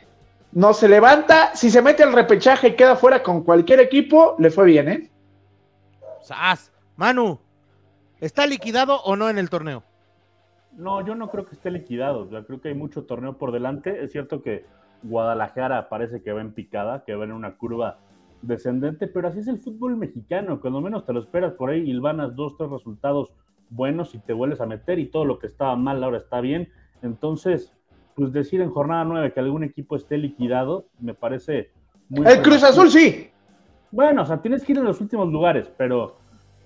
no 0.51 0.73
se 0.73 0.87
levanta, 0.87 1.55
si 1.55 1.69
se 1.69 1.81
mete 1.81 2.03
al 2.03 2.13
repechaje 2.13 2.69
y 2.69 2.75
queda 2.75 2.95
fuera 2.95 3.21
con 3.21 3.43
cualquier 3.43 3.81
equipo, 3.81 4.35
le 4.39 4.49
fue 4.49 4.65
bien, 4.65 4.89
¿eh? 4.89 5.09
Manu, 6.95 7.39
¿está 8.19 8.47
liquidado 8.47 9.01
o 9.03 9.15
no 9.15 9.29
en 9.29 9.37
el 9.37 9.49
torneo? 9.49 9.83
No, 10.77 11.05
yo 11.05 11.15
no 11.15 11.29
creo 11.29 11.45
que 11.45 11.55
esté 11.55 11.71
liquidado. 11.71 12.21
O 12.21 12.29
sea, 12.29 12.43
creo 12.43 12.61
que 12.61 12.69
hay 12.69 12.75
mucho 12.75 13.05
torneo 13.05 13.37
por 13.37 13.51
delante. 13.51 14.03
Es 14.03 14.11
cierto 14.11 14.41
que 14.41 14.65
Guadalajara 15.03 15.89
parece 15.89 16.21
que 16.21 16.31
va 16.31 16.41
en 16.41 16.53
picada, 16.53 17.03
que 17.03 17.15
va 17.15 17.23
en 17.23 17.31
una 17.31 17.57
curva 17.57 17.99
descendente, 18.41 19.07
pero 19.07 19.27
así 19.27 19.39
es 19.39 19.47
el 19.47 19.59
fútbol 19.59 19.95
mexicano. 19.95 20.59
Cuando 20.59 20.81
menos 20.81 21.05
te 21.05 21.13
lo 21.13 21.19
esperas 21.19 21.53
por 21.53 21.69
ahí, 21.69 21.89
hilvanas 21.89 22.35
dos, 22.35 22.57
tres 22.57 22.69
resultados 22.69 23.33
buenos 23.69 24.13
y 24.13 24.19
te 24.19 24.33
vuelves 24.33 24.61
a 24.61 24.65
meter 24.65 24.99
y 24.99 25.07
todo 25.07 25.25
lo 25.25 25.39
que 25.39 25.47
estaba 25.47 25.75
mal 25.75 26.03
ahora 26.03 26.17
está 26.17 26.41
bien. 26.41 26.69
Entonces, 27.01 27.73
pues 28.15 28.31
decir 28.31 28.61
en 28.61 28.71
jornada 28.71 29.03
nueve 29.03 29.33
que 29.33 29.39
algún 29.39 29.63
equipo 29.63 29.95
esté 29.95 30.17
liquidado, 30.17 30.87
me 30.99 31.13
parece 31.13 31.71
muy... 32.09 32.25
El 32.27 32.41
Cruz 32.41 32.63
Azul 32.63 32.89
sí. 32.89 33.29
Bueno, 33.91 34.23
o 34.23 34.25
sea, 34.25 34.41
tienes 34.41 34.63
que 34.63 34.73
ir 34.73 34.77
en 34.77 34.85
los 34.85 34.99
últimos 35.01 35.31
lugares, 35.31 35.71
pero, 35.77 36.17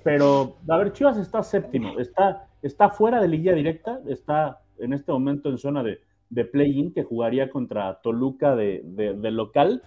pero, 0.04 0.56
a 0.68 0.78
ver, 0.78 0.94
Chivas 0.94 1.18
está 1.18 1.44
séptimo, 1.44 2.00
está, 2.00 2.48
está 2.62 2.90
fuera 2.90 3.22
de 3.22 3.28
liguilla 3.28 3.54
directa, 3.54 4.00
está 4.08 4.62
en 4.78 4.94
este 4.94 5.12
momento 5.12 5.50
en 5.50 5.58
zona 5.58 5.84
de, 5.84 6.00
de 6.30 6.46
play-in 6.46 6.94
que 6.94 7.04
jugaría 7.04 7.50
contra 7.50 8.00
Toluca 8.02 8.56
de, 8.56 8.82
de- 8.84 9.14
de 9.14 9.32
local. 9.32 9.82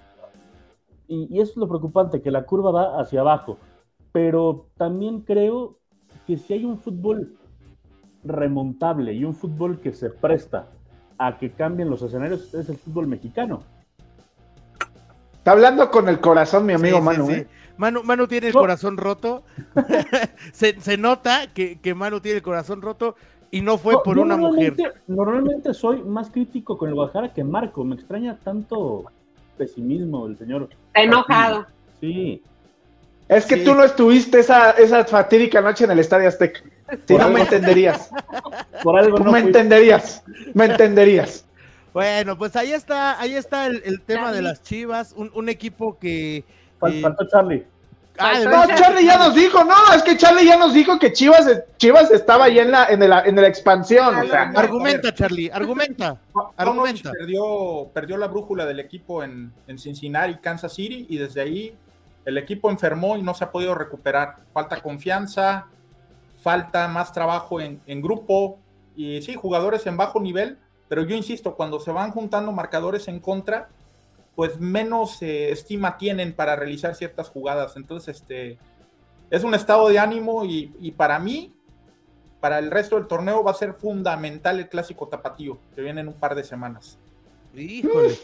Y, 1.08 1.28
y 1.30 1.40
eso 1.40 1.52
es 1.52 1.56
lo 1.56 1.68
preocupante, 1.68 2.22
que 2.22 2.30
la 2.30 2.44
curva 2.44 2.70
va 2.70 3.00
hacia 3.00 3.20
abajo. 3.20 3.58
Pero 4.12 4.66
también 4.76 5.20
creo 5.20 5.78
que 6.26 6.36
si 6.36 6.54
hay 6.54 6.64
un 6.64 6.78
fútbol 6.78 7.36
remontable 8.24 9.12
y 9.14 9.24
un 9.24 9.34
fútbol 9.34 9.80
que 9.80 9.92
se 9.92 10.10
presta 10.10 10.66
a 11.18 11.38
que 11.38 11.50
cambien 11.52 11.90
los 11.90 12.02
escenarios, 12.02 12.52
es 12.54 12.68
el 12.68 12.76
fútbol 12.76 13.06
mexicano. 13.06 13.62
Está 15.34 15.52
hablando 15.52 15.90
con 15.90 16.08
el 16.08 16.20
corazón, 16.20 16.66
mi 16.66 16.72
amigo 16.72 16.98
Sí, 16.98 17.02
sí, 17.02 17.04
Manu, 17.06 17.26
sí. 17.26 17.32
¿eh? 17.32 17.46
Manu, 17.82 18.04
Manu 18.04 18.28
tiene 18.28 18.46
el 18.46 18.54
No. 18.54 18.60
corazón 18.60 18.96
roto. 18.96 19.42
se, 20.52 20.80
se 20.80 20.96
nota 20.96 21.48
que, 21.52 21.80
que 21.80 21.94
Manu 21.94 22.20
tiene 22.20 22.36
el 22.36 22.42
corazón 22.42 22.80
roto 22.80 23.16
y 23.50 23.60
no 23.60 23.76
fue 23.76 23.94
No, 23.94 24.02
por 24.04 24.18
una 24.18 24.36
mujer. 24.36 24.76
normalmente- 25.08 25.74
soy 25.74 26.00
más 26.02 26.30
crítico 26.30 26.78
con 26.78 26.88
el 26.88 26.94
Guadalajara 26.94 27.34
que 27.34 27.42
Marco. 27.42 27.82
Me 27.84 27.96
extraña 27.96 28.38
tanto 28.44 29.04
pesimismo 29.58 30.28
del 30.28 30.38
señor. 30.38 30.68
Está 30.86 31.02
enojado. 31.02 31.66
Sí. 32.00 32.40
Es 33.28 33.46
que 33.46 33.56
Sí. 33.56 33.64
tú 33.64 33.74
no 33.74 33.82
estuviste 33.82 34.38
esa, 34.38 34.70
esa 34.72 35.04
fatídica 35.04 35.60
noche 35.60 35.84
en 35.84 35.90
el 35.90 35.98
Estadio 35.98 36.28
Azteca. 36.28 36.60
Si 37.08 37.14
no 37.16 37.30
me 37.30 37.40
entenderías. 37.40 38.10
Por 38.84 38.96
algo 38.98 39.18
no 39.18 39.32
me 39.32 39.40
fui. 39.40 39.48
entenderías. 39.48 40.22
Me 40.54 40.66
entenderías. 40.66 41.44
Bueno, 41.92 42.38
pues 42.38 42.54
ahí 42.56 42.72
está, 42.72 43.18
ahí 43.20 43.34
está 43.34 43.66
el, 43.66 43.82
el 43.84 44.00
tema 44.02 44.32
de 44.32 44.40
las 44.42 44.62
Chivas, 44.62 45.12
un, 45.16 45.30
un 45.34 45.48
equipo 45.48 45.98
que. 45.98 46.44
Eh, 46.84 47.00
Faltó 47.00 47.26
Charlie. 47.28 47.64
No, 48.44 48.66
Charlie 48.76 49.04
ya 49.04 49.18
nos 49.18 49.34
dijo, 49.34 49.64
no, 49.64 49.92
es 49.94 50.02
que 50.02 50.16
Charlie 50.16 50.46
ya 50.46 50.56
nos 50.56 50.74
dijo 50.74 50.98
que 50.98 51.12
Chivas, 51.12 51.46
Chivas 51.76 52.10
estaba 52.10 52.44
ahí 52.46 52.58
en 52.58 52.70
la, 52.70 52.86
en 52.86 53.08
la, 53.08 53.20
en 53.22 53.36
la 53.36 53.48
expansión. 53.48 54.14
o 54.14 54.26
sea, 54.26 54.52
Argumenta, 54.54 55.14
Charlie, 55.14 55.50
argumenta. 55.52 56.20
Argumenta. 56.56 57.10
perdió, 57.12 57.90
perdió 57.92 58.16
la 58.16 58.28
brújula 58.28 58.66
del 58.66 58.80
equipo 58.80 59.22
en, 59.22 59.52
en 59.66 59.78
Cincinnati, 59.78 60.36
Kansas 60.36 60.74
City, 60.74 61.06
y 61.08 61.18
desde 61.18 61.40
ahí 61.40 61.76
el 62.24 62.38
equipo 62.38 62.70
enfermó 62.70 63.16
y 63.16 63.22
no 63.22 63.34
se 63.34 63.44
ha 63.44 63.50
podido 63.50 63.74
recuperar. 63.74 64.36
Falta 64.52 64.80
confianza, 64.80 65.66
falta 66.42 66.88
más 66.88 67.12
trabajo 67.12 67.60
en, 67.60 68.02
grupo 68.02 68.58
y 68.96 69.22
sí, 69.22 69.34
jugadores 69.34 69.86
en 69.86 69.96
bajo 69.96 70.20
nivel, 70.20 70.58
pero 70.88 71.02
yo 71.04 71.16
insisto, 71.16 71.54
cuando 71.54 71.80
se 71.80 71.92
van 71.92 72.10
juntando 72.10 72.52
marcadores 72.52 73.08
en 73.08 73.20
contra, 73.20 73.68
pues 74.34 74.58
menos 74.58 75.20
eh, 75.22 75.50
estima 75.50 75.98
tienen 75.98 76.32
para 76.32 76.56
realizar 76.56 76.94
ciertas 76.94 77.28
jugadas. 77.28 77.76
Entonces, 77.76 78.16
este 78.16 78.58
es 79.30 79.44
un 79.44 79.54
estado 79.54 79.88
de 79.88 79.98
ánimo 79.98 80.44
y, 80.44 80.74
y, 80.80 80.92
para 80.92 81.18
mí, 81.18 81.54
para 82.40 82.58
el 82.58 82.70
resto 82.70 82.96
del 82.96 83.06
torneo 83.06 83.42
va 83.42 83.50
a 83.50 83.54
ser 83.54 83.74
fundamental 83.74 84.58
el 84.58 84.68
clásico 84.68 85.08
tapatío, 85.08 85.58
que 85.74 85.82
viene 85.82 86.00
en 86.00 86.08
un 86.08 86.14
par 86.14 86.34
de 86.34 86.44
semanas. 86.44 86.98
Híjole. 87.54 88.16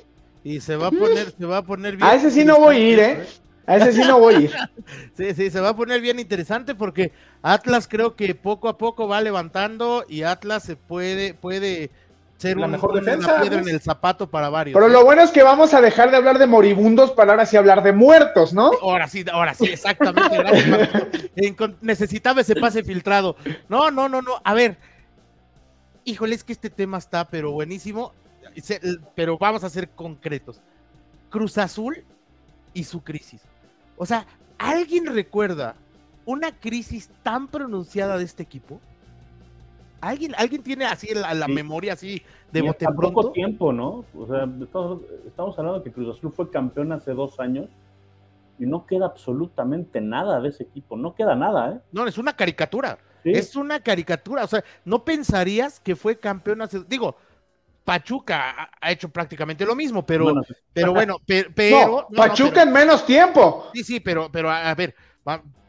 Y 0.44 0.61
se 0.61 0.76
va 0.76 0.88
a 0.88 0.90
poner, 0.90 1.30
se 1.30 1.44
va 1.44 1.59
a 1.59 1.62
poner 1.62 1.96
bien. 1.96 2.09
A 2.09 2.14
ese 2.14 2.30
sí 2.30 2.44
no 2.44 2.59
voy 2.59 2.76
a 2.76 2.78
ir, 2.78 2.98
¿eh? 2.98 3.26
A 3.66 3.76
ese 3.76 3.92
sí 3.92 4.00
no 4.00 4.18
voy 4.18 4.34
a 4.34 4.40
ir. 4.40 4.52
sí, 5.14 5.34
sí, 5.34 5.50
se 5.50 5.61
va 5.61 5.70
a 5.70 5.76
poner 5.76 6.00
bien 6.00 6.18
interesante 6.18 6.74
porque 6.74 7.12
Atlas 7.42 7.86
creo 7.86 8.16
que 8.16 8.34
poco 8.34 8.68
a 8.68 8.78
poco 8.78 9.09
va 9.09 9.20
levantando 9.20 10.04
y 10.09 10.22
Atlas 10.22 10.62
se 10.62 10.76
puede, 10.76 11.34
puede 11.34 11.90
ser 12.39 12.57
la 12.57 12.68
mejor 12.68 12.95
defensa, 12.95 13.41
piedra 13.41 13.61
en 13.61 13.68
el 13.68 13.80
zapato 13.80 14.30
para 14.30 14.49
varios. 14.49 14.74
Pero 14.74 14.89
lo 14.89 15.05
bueno 15.05 15.22
es 15.22 15.30
que 15.30 15.43
vamos 15.43 15.74
a 15.74 15.80
dejar 15.80 16.11
de 16.11 16.16
hablar 16.16 16.39
de 16.39 16.47
moribundos 16.47 17.11
para 17.11 17.32
ahora 17.32 17.45
sí 17.45 17.57
hablar 17.57 17.82
de 17.82 17.93
muertos, 17.93 18.55
¿no? 18.55 18.70
Ahora 18.80 19.09
sí, 19.09 19.24
ahora 19.30 19.55
sí, 19.55 19.66
exactamente. 19.66 20.89
Necesitaba 21.82 22.41
ese 22.41 22.57
pase 22.57 22.82
filtrado. 22.82 23.36
No, 23.68 23.91
no, 23.91 24.09
no, 24.09 24.22
no. 24.22 24.41
A 24.43 24.55
ver, 24.55 24.78
híjole, 26.05 26.34
es 26.34 26.45
que 26.45 26.53
este 26.53 26.70
tema 26.70 26.99
está, 26.99 27.26
pero 27.26 27.51
buenísimo 27.51 28.12
pero 29.14 29.39
vamos 29.39 29.64
a 29.64 29.70
ser 29.70 29.91
concretos. 29.91 30.61
Cruz 31.30 31.59
Azul 31.59 32.05
y 32.74 32.84
su 32.84 33.03
crisis. 33.03 33.43
O 33.97 34.07
sea, 34.07 34.26
¿alguien 34.59 35.07
recuerda 35.07 35.74
una 36.24 36.53
crisis 36.53 37.11
tan 37.22 37.49
pronunciada 37.49 38.18
de 38.18 38.24
este 38.24 38.43
equipo? 38.43 38.80
¿Alguien, 40.01 40.34
¿alguien 40.36 40.62
tiene 40.62 40.84
así 40.84 41.12
la, 41.14 41.34
la 41.34 41.49
memoria 41.49 41.94
así 41.94 42.22
de 42.53 42.62
bote 42.62 42.86
pronto? 42.86 43.12
poco 43.12 43.32
tiempo, 43.32 43.72
¿no? 43.72 44.05
O 44.16 44.26
sea, 44.26 44.49
estamos, 45.26 45.59
hablando 45.59 45.80
de 45.80 45.84
que 45.84 45.92
Cruz 45.92 46.16
Azul 46.16 46.32
fue 46.32 46.51
campeón 46.51 46.92
hace 46.92 47.12
dos 47.12 47.40
años 47.40 47.68
y 48.59 48.66
no 48.66 48.86
queda 48.86 49.07
absolutamente 49.07 50.01
nada 50.01 50.40
de 50.40 50.49
ese 50.49 50.64
equipo, 50.64 50.96
no 50.96 51.14
queda 51.14 51.34
nada, 51.34 51.72
¿eh? 51.72 51.80
No, 51.92 52.07
es 52.07 52.18
una 52.18 52.34
caricatura. 52.34 52.99
Es 53.24 53.57
una 53.57 53.80
caricatura, 53.80 54.44
o 54.44 54.46
sea, 54.46 54.64
no 54.84 55.05
pensarías 55.05 55.80
que 55.80 55.96
fue 55.96 56.18
campeón 56.18 56.62
hace, 56.62 56.82
digo, 56.88 57.16
Pachuca 57.84 58.70
ha 58.80 58.90
hecho 58.90 59.09
prácticamente 59.09 59.64
lo 59.66 59.74
mismo, 59.74 60.05
pero 60.07 60.24
bueno, 60.24 60.42
pero, 60.72 60.92
bueno, 60.92 61.16
pero, 61.26 62.07
Pachuca 62.14 62.62
en 62.62 62.72
menos 62.72 63.05
tiempo. 63.05 63.66
Sí, 63.74 63.82
sí, 63.82 64.01
pero, 64.01 64.30
pero 64.30 64.51
a, 64.51 64.74
ver, 64.74 64.94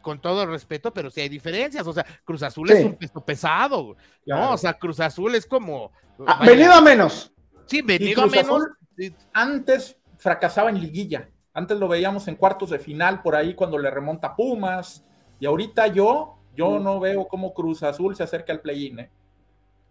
con 0.01 0.21
todo 0.21 0.43
el 0.43 0.49
respeto, 0.49 0.93
pero 0.93 1.09
sí 1.09 1.21
hay 1.21 1.29
diferencias. 1.29 1.85
O 1.85 1.93
sea, 1.93 2.05
Cruz 2.23 2.43
Azul 2.43 2.71
es 2.71 2.85
un 2.85 2.95
peso 2.95 3.23
pesado, 3.23 3.95
¿no? 4.25 4.53
O 4.53 4.57
sea, 4.57 4.73
Cruz 4.73 4.99
Azul 4.99 5.35
es 5.35 5.45
como. 5.45 5.91
Ah, 6.25 6.45
venido 6.45 6.73
a 6.73 6.81
menos. 6.81 7.31
Sí, 7.65 7.81
venido 7.81 8.23
a 8.23 8.27
menos. 8.27 8.63
antes 9.33 9.97
fracasaba 10.17 10.69
en 10.69 10.79
liguilla. 10.79 11.29
Antes 11.53 11.77
lo 11.77 11.87
veíamos 11.87 12.27
en 12.27 12.35
cuartos 12.35 12.69
de 12.69 12.79
final 12.79 13.21
por 13.21 13.35
ahí 13.35 13.53
cuando 13.53 13.77
le 13.77 13.89
remonta 13.89 14.35
Pumas. 14.35 15.05
Y 15.39 15.45
ahorita 15.45 15.87
yo, 15.87 16.37
yo 16.55 16.79
mm. 16.79 16.83
no 16.83 16.99
veo 16.99 17.27
cómo 17.27 17.53
Cruz 17.53 17.83
Azul 17.83 18.15
se 18.15 18.23
acerca 18.23 18.53
al 18.53 18.61
play-in, 18.61 18.99
¿eh? 18.99 19.11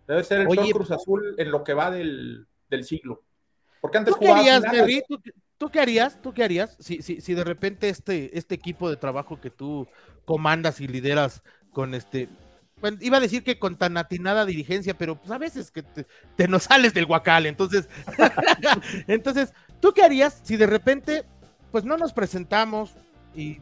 Debe 0.06 0.24
ser 0.24 0.40
el 0.40 0.48
Oye, 0.48 0.72
Cruz 0.72 0.90
Azul 0.90 1.34
en 1.36 1.50
lo 1.50 1.62
que 1.62 1.74
va 1.74 1.90
del, 1.90 2.46
siglo. 2.82 3.24
Porque 3.80 3.98
antes 3.98 4.14
¿Tú 4.14 4.20
qué 4.20 4.30
harías, 4.30 4.62
¿Tú, 5.58 5.70
qué 5.70 5.80
harías? 5.80 6.22
¿Tú 6.22 6.32
qué 6.32 6.44
harías 6.44 6.76
si, 6.78 7.02
si, 7.02 7.20
si 7.20 7.34
de 7.34 7.44
repente 7.44 7.88
este, 7.88 8.36
este 8.36 8.54
equipo 8.54 8.88
de 8.90 8.96
trabajo 8.96 9.40
que 9.40 9.50
tú 9.50 9.88
comandas 10.24 10.80
y 10.80 10.88
lideras 10.88 11.42
con 11.72 11.94
este 11.94 12.28
bueno, 12.80 12.98
iba 13.00 13.16
a 13.16 13.20
decir 13.20 13.42
que 13.42 13.58
con 13.58 13.76
tan 13.76 13.96
atinada 13.96 14.44
dirigencia, 14.44 14.94
pero 14.94 15.16
pues 15.16 15.30
a 15.30 15.38
veces 15.38 15.70
que 15.70 15.82
te, 15.82 16.06
te 16.36 16.48
nos 16.48 16.64
sales 16.64 16.94
del 16.94 17.06
guacal, 17.06 17.46
entonces, 17.46 17.88
entonces, 19.08 19.52
¿tú 19.80 19.92
qué 19.92 20.02
harías 20.02 20.40
si 20.44 20.56
de 20.56 20.66
repente, 20.66 21.24
pues 21.72 21.84
no 21.84 21.96
nos 21.96 22.12
presentamos 22.12 22.94
y 23.34 23.58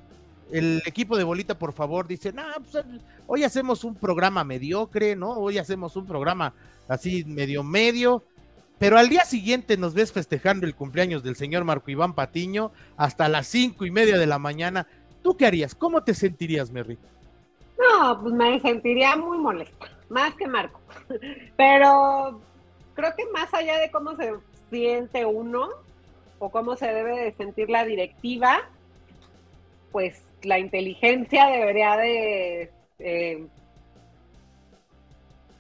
el 0.52 0.82
equipo 0.86 1.16
de 1.16 1.24
bolita, 1.24 1.58
por 1.58 1.72
favor, 1.72 2.06
dice, 2.06 2.32
no, 2.32 2.42
pues, 2.70 2.84
hoy 3.26 3.42
hacemos 3.42 3.84
un 3.84 3.96
programa 3.96 4.44
mediocre, 4.44 5.16
¿no? 5.16 5.30
Hoy 5.32 5.58
hacemos 5.58 5.96
un 5.96 6.06
programa 6.06 6.54
así 6.88 7.24
medio 7.24 7.64
medio, 7.64 8.22
pero 8.78 8.98
al 8.98 9.08
día 9.08 9.24
siguiente 9.24 9.76
nos 9.76 9.94
ves 9.94 10.12
festejando 10.12 10.66
el 10.66 10.74
cumpleaños 10.74 11.22
del 11.22 11.36
señor 11.36 11.64
Marco 11.64 11.90
Iván 11.90 12.14
Patiño 12.14 12.72
hasta 12.96 13.28
las 13.28 13.46
cinco 13.46 13.86
y 13.86 13.90
media 13.90 14.18
de 14.18 14.26
la 14.26 14.38
mañana. 14.38 14.86
¿Tú 15.22 15.36
qué 15.36 15.46
harías? 15.46 15.74
¿Cómo 15.74 16.02
te 16.02 16.14
sentirías, 16.14 16.70
Merry? 16.70 16.98
No, 17.78 18.20
pues 18.20 18.34
me 18.34 18.60
sentiría 18.60 19.16
muy 19.16 19.38
molesta, 19.38 19.86
más 20.08 20.34
que 20.34 20.46
Marco. 20.46 20.80
Pero 21.56 22.40
creo 22.94 23.14
que 23.16 23.24
más 23.32 23.52
allá 23.54 23.78
de 23.78 23.90
cómo 23.90 24.14
se 24.16 24.34
siente 24.70 25.24
uno 25.24 25.68
o 26.38 26.50
cómo 26.50 26.76
se 26.76 26.86
debe 26.86 27.18
de 27.18 27.32
sentir 27.32 27.70
la 27.70 27.84
directiva, 27.84 28.68
pues 29.90 30.22
la 30.42 30.58
inteligencia 30.58 31.46
debería 31.46 31.96
de 31.96 32.70
eh, 32.98 33.46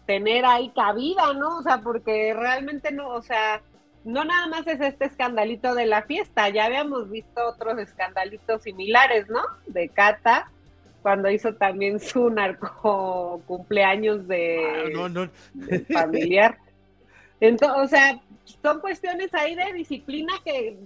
tener 0.06 0.44
ahí 0.44 0.70
cabida, 0.74 1.32
¿no? 1.34 1.58
O 1.58 1.62
sea, 1.62 1.78
porque 1.78 2.32
realmente 2.34 2.92
no, 2.92 3.08
o 3.08 3.22
sea, 3.22 3.62
no 4.04 4.24
nada 4.24 4.46
más 4.46 4.66
es 4.66 4.80
este 4.80 5.06
escandalito 5.06 5.74
de 5.74 5.86
la 5.86 6.02
fiesta, 6.02 6.48
ya 6.48 6.66
habíamos 6.66 7.10
visto 7.10 7.44
otros 7.46 7.78
escandalitos 7.78 8.62
similares, 8.62 9.28
¿no? 9.28 9.42
De 9.66 9.88
Cata, 9.88 10.50
cuando 11.02 11.30
hizo 11.30 11.54
también 11.54 11.98
su 12.00 12.30
narco 12.30 13.42
cumpleaños 13.46 14.26
de, 14.28 14.92
ah, 14.96 15.22
familiar. 15.92 16.58
Entonces, 17.40 17.78
o 17.84 17.88
sea, 17.88 18.20
son 18.62 18.80
cuestiones 18.80 19.34
ahí 19.34 19.54
de 19.54 19.72
disciplina 19.72 20.32
que 20.44 20.78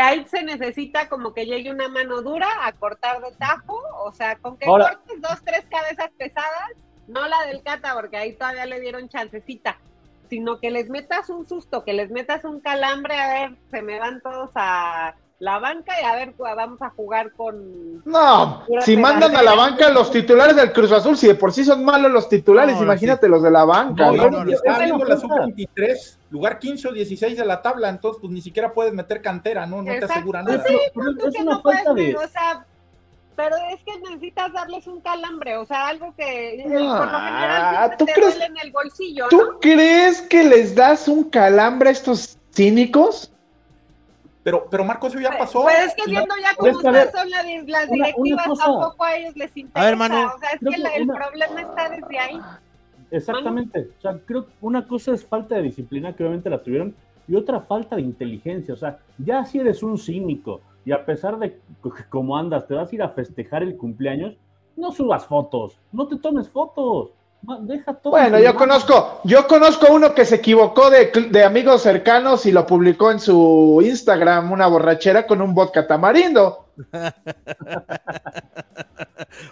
ahí 0.00 0.24
se 0.26 0.42
necesita 0.42 1.08
como 1.08 1.32
que 1.32 1.46
llegue 1.46 1.70
una 1.70 1.88
mano 1.88 2.22
dura 2.22 2.48
a 2.62 2.72
cortar 2.72 3.20
de 3.20 3.32
tajo, 3.36 3.80
o 4.04 4.12
sea, 4.12 4.36
con 4.36 4.56
que 4.56 4.66
cortes 4.66 5.20
dos, 5.20 5.42
tres 5.44 5.64
cabezas 5.70 6.10
pesadas, 6.18 6.72
no 7.10 7.26
la 7.28 7.46
del 7.46 7.62
Cata, 7.62 7.94
porque 7.94 8.16
ahí 8.16 8.34
todavía 8.34 8.66
le 8.66 8.80
dieron 8.80 9.08
chancecita, 9.08 9.78
sino 10.28 10.60
que 10.60 10.70
les 10.70 10.88
metas 10.88 11.28
un 11.28 11.46
susto, 11.46 11.84
que 11.84 11.92
les 11.92 12.10
metas 12.10 12.44
un 12.44 12.60
calambre, 12.60 13.18
a 13.18 13.28
ver, 13.32 13.56
se 13.70 13.82
me 13.82 13.98
van 13.98 14.20
todos 14.20 14.50
a 14.54 15.14
la 15.40 15.58
banca 15.58 15.94
y 16.00 16.04
a 16.04 16.14
ver, 16.14 16.34
pues, 16.36 16.54
vamos 16.54 16.80
a 16.82 16.90
jugar 16.90 17.32
con... 17.32 18.04
No, 18.04 18.62
si 18.82 18.96
mandan 18.96 19.34
a 19.34 19.42
la 19.42 19.54
banca 19.54 19.88
los 19.88 20.10
titulares 20.10 20.54
del 20.54 20.70
Cruz 20.70 20.92
Azul, 20.92 21.16
si 21.16 21.26
de 21.26 21.34
por 21.34 21.52
sí 21.52 21.64
son 21.64 21.82
malos 21.82 22.12
los 22.12 22.28
titulares, 22.28 22.80
imagínate 22.80 23.26
los 23.26 23.42
de 23.42 23.50
la 23.50 23.64
banca. 23.64 24.12
No, 24.12 24.30
no, 24.30 24.52
está 24.52 24.78
viendo 24.78 25.02
la 25.02 25.16
sub-23, 25.16 26.18
lugar 26.28 26.58
15 26.58 26.88
o 26.88 26.92
16 26.92 27.38
de 27.38 27.44
la 27.46 27.62
tabla, 27.62 27.88
entonces 27.88 28.20
pues 28.20 28.30
ni 28.30 28.42
siquiera 28.42 28.74
puedes 28.74 28.92
meter 28.92 29.22
cantera, 29.22 29.66
¿no? 29.66 29.82
No 29.82 29.92
te 29.92 30.04
asegura 30.04 30.42
nada. 30.42 30.62
Sí, 30.66 30.76
es 30.76 31.40
una 31.40 31.58
falta 31.60 31.94
de... 31.94 32.14
O 32.14 32.28
sea, 32.28 32.66
pero 33.36 33.56
es 33.72 33.82
que 33.84 33.98
necesitas 34.00 34.52
darles 34.52 34.86
un 34.86 35.00
calambre, 35.00 35.56
o 35.56 35.64
sea, 35.64 35.88
algo 35.88 36.14
que 36.14 36.62
por 36.62 36.80
lo 36.80 37.20
general 37.20 37.96
¿tú 37.96 38.04
te 38.04 38.12
crees, 38.12 38.40
en 38.40 38.56
el 38.58 38.70
bolsillo. 38.70 39.26
¿Tú 39.30 39.58
crees 39.60 40.20
que 40.22 40.44
les 40.44 40.74
das 40.74 41.08
un 41.08 41.24
calambre 41.24 41.88
a 41.88 41.92
estos 41.92 42.38
cínicos? 42.52 43.32
Pero, 44.42 44.66
pero 44.70 44.84
Marco, 44.84 45.06
eso 45.06 45.20
ya 45.20 45.36
pasó. 45.36 45.62
Pues 45.62 45.78
es 45.86 45.94
que 45.94 46.10
viendo 46.10 46.34
ya 46.40 46.54
cómo 46.56 46.80
son 46.80 46.92
las, 46.92 47.90
directivas, 47.90 48.46
tampoco 48.58 49.04
a 49.04 49.16
ellos 49.16 49.36
les 49.36 49.56
interesa. 49.56 49.80
A 49.80 49.84
ver, 49.84 49.96
Manu, 49.96 50.26
o 50.26 50.38
sea, 50.38 50.50
es 50.50 50.60
que 50.60 50.96
el 50.96 51.06
problema 51.06 51.60
está 51.60 51.88
desde 51.90 52.18
ahí. 52.18 52.40
Exactamente. 53.10 53.88
O 53.98 54.00
sea, 54.00 54.18
creo 54.24 54.46
que 54.46 54.52
una 54.60 54.86
cosa 54.86 55.12
es 55.12 55.24
falta 55.24 55.56
de 55.56 55.62
disciplina, 55.62 56.14
que 56.14 56.22
obviamente 56.22 56.48
la 56.48 56.62
tuvieron, 56.62 56.94
y 57.28 57.34
otra 57.36 57.60
falta 57.60 57.96
de 57.96 58.02
inteligencia. 58.02 58.74
O 58.74 58.76
sea, 58.76 58.98
ya 59.18 59.44
si 59.44 59.58
eres 59.58 59.82
un 59.82 59.98
cínico 59.98 60.62
y 60.84 60.92
a 60.92 61.04
pesar 61.04 61.38
de 61.38 61.58
cómo 62.08 62.36
andas, 62.36 62.66
te 62.66 62.74
vas 62.74 62.90
a 62.90 62.94
ir 62.94 63.02
a 63.02 63.10
festejar 63.10 63.62
el 63.62 63.76
cumpleaños, 63.76 64.36
no 64.76 64.92
subas 64.92 65.26
fotos, 65.26 65.78
no 65.92 66.06
te 66.06 66.16
tomes 66.16 66.48
fotos. 66.48 67.10
Deja 67.62 67.94
todo 67.94 68.10
bueno, 68.10 68.38
yo 68.38 68.54
conozco, 68.54 69.20
yo 69.24 69.46
conozco 69.48 69.86
uno 69.90 70.14
que 70.14 70.26
se 70.26 70.36
equivocó 70.36 70.90
de, 70.90 71.42
amigos 71.42 71.80
cercanos 71.80 72.44
y 72.44 72.52
lo 72.52 72.66
publicó 72.66 73.10
en 73.10 73.18
su 73.18 73.80
Instagram, 73.82 74.52
una 74.52 74.66
borrachera 74.66 75.26
con 75.26 75.40
un 75.40 75.54
vodka 75.54 75.86
tamarindo. 75.86 76.66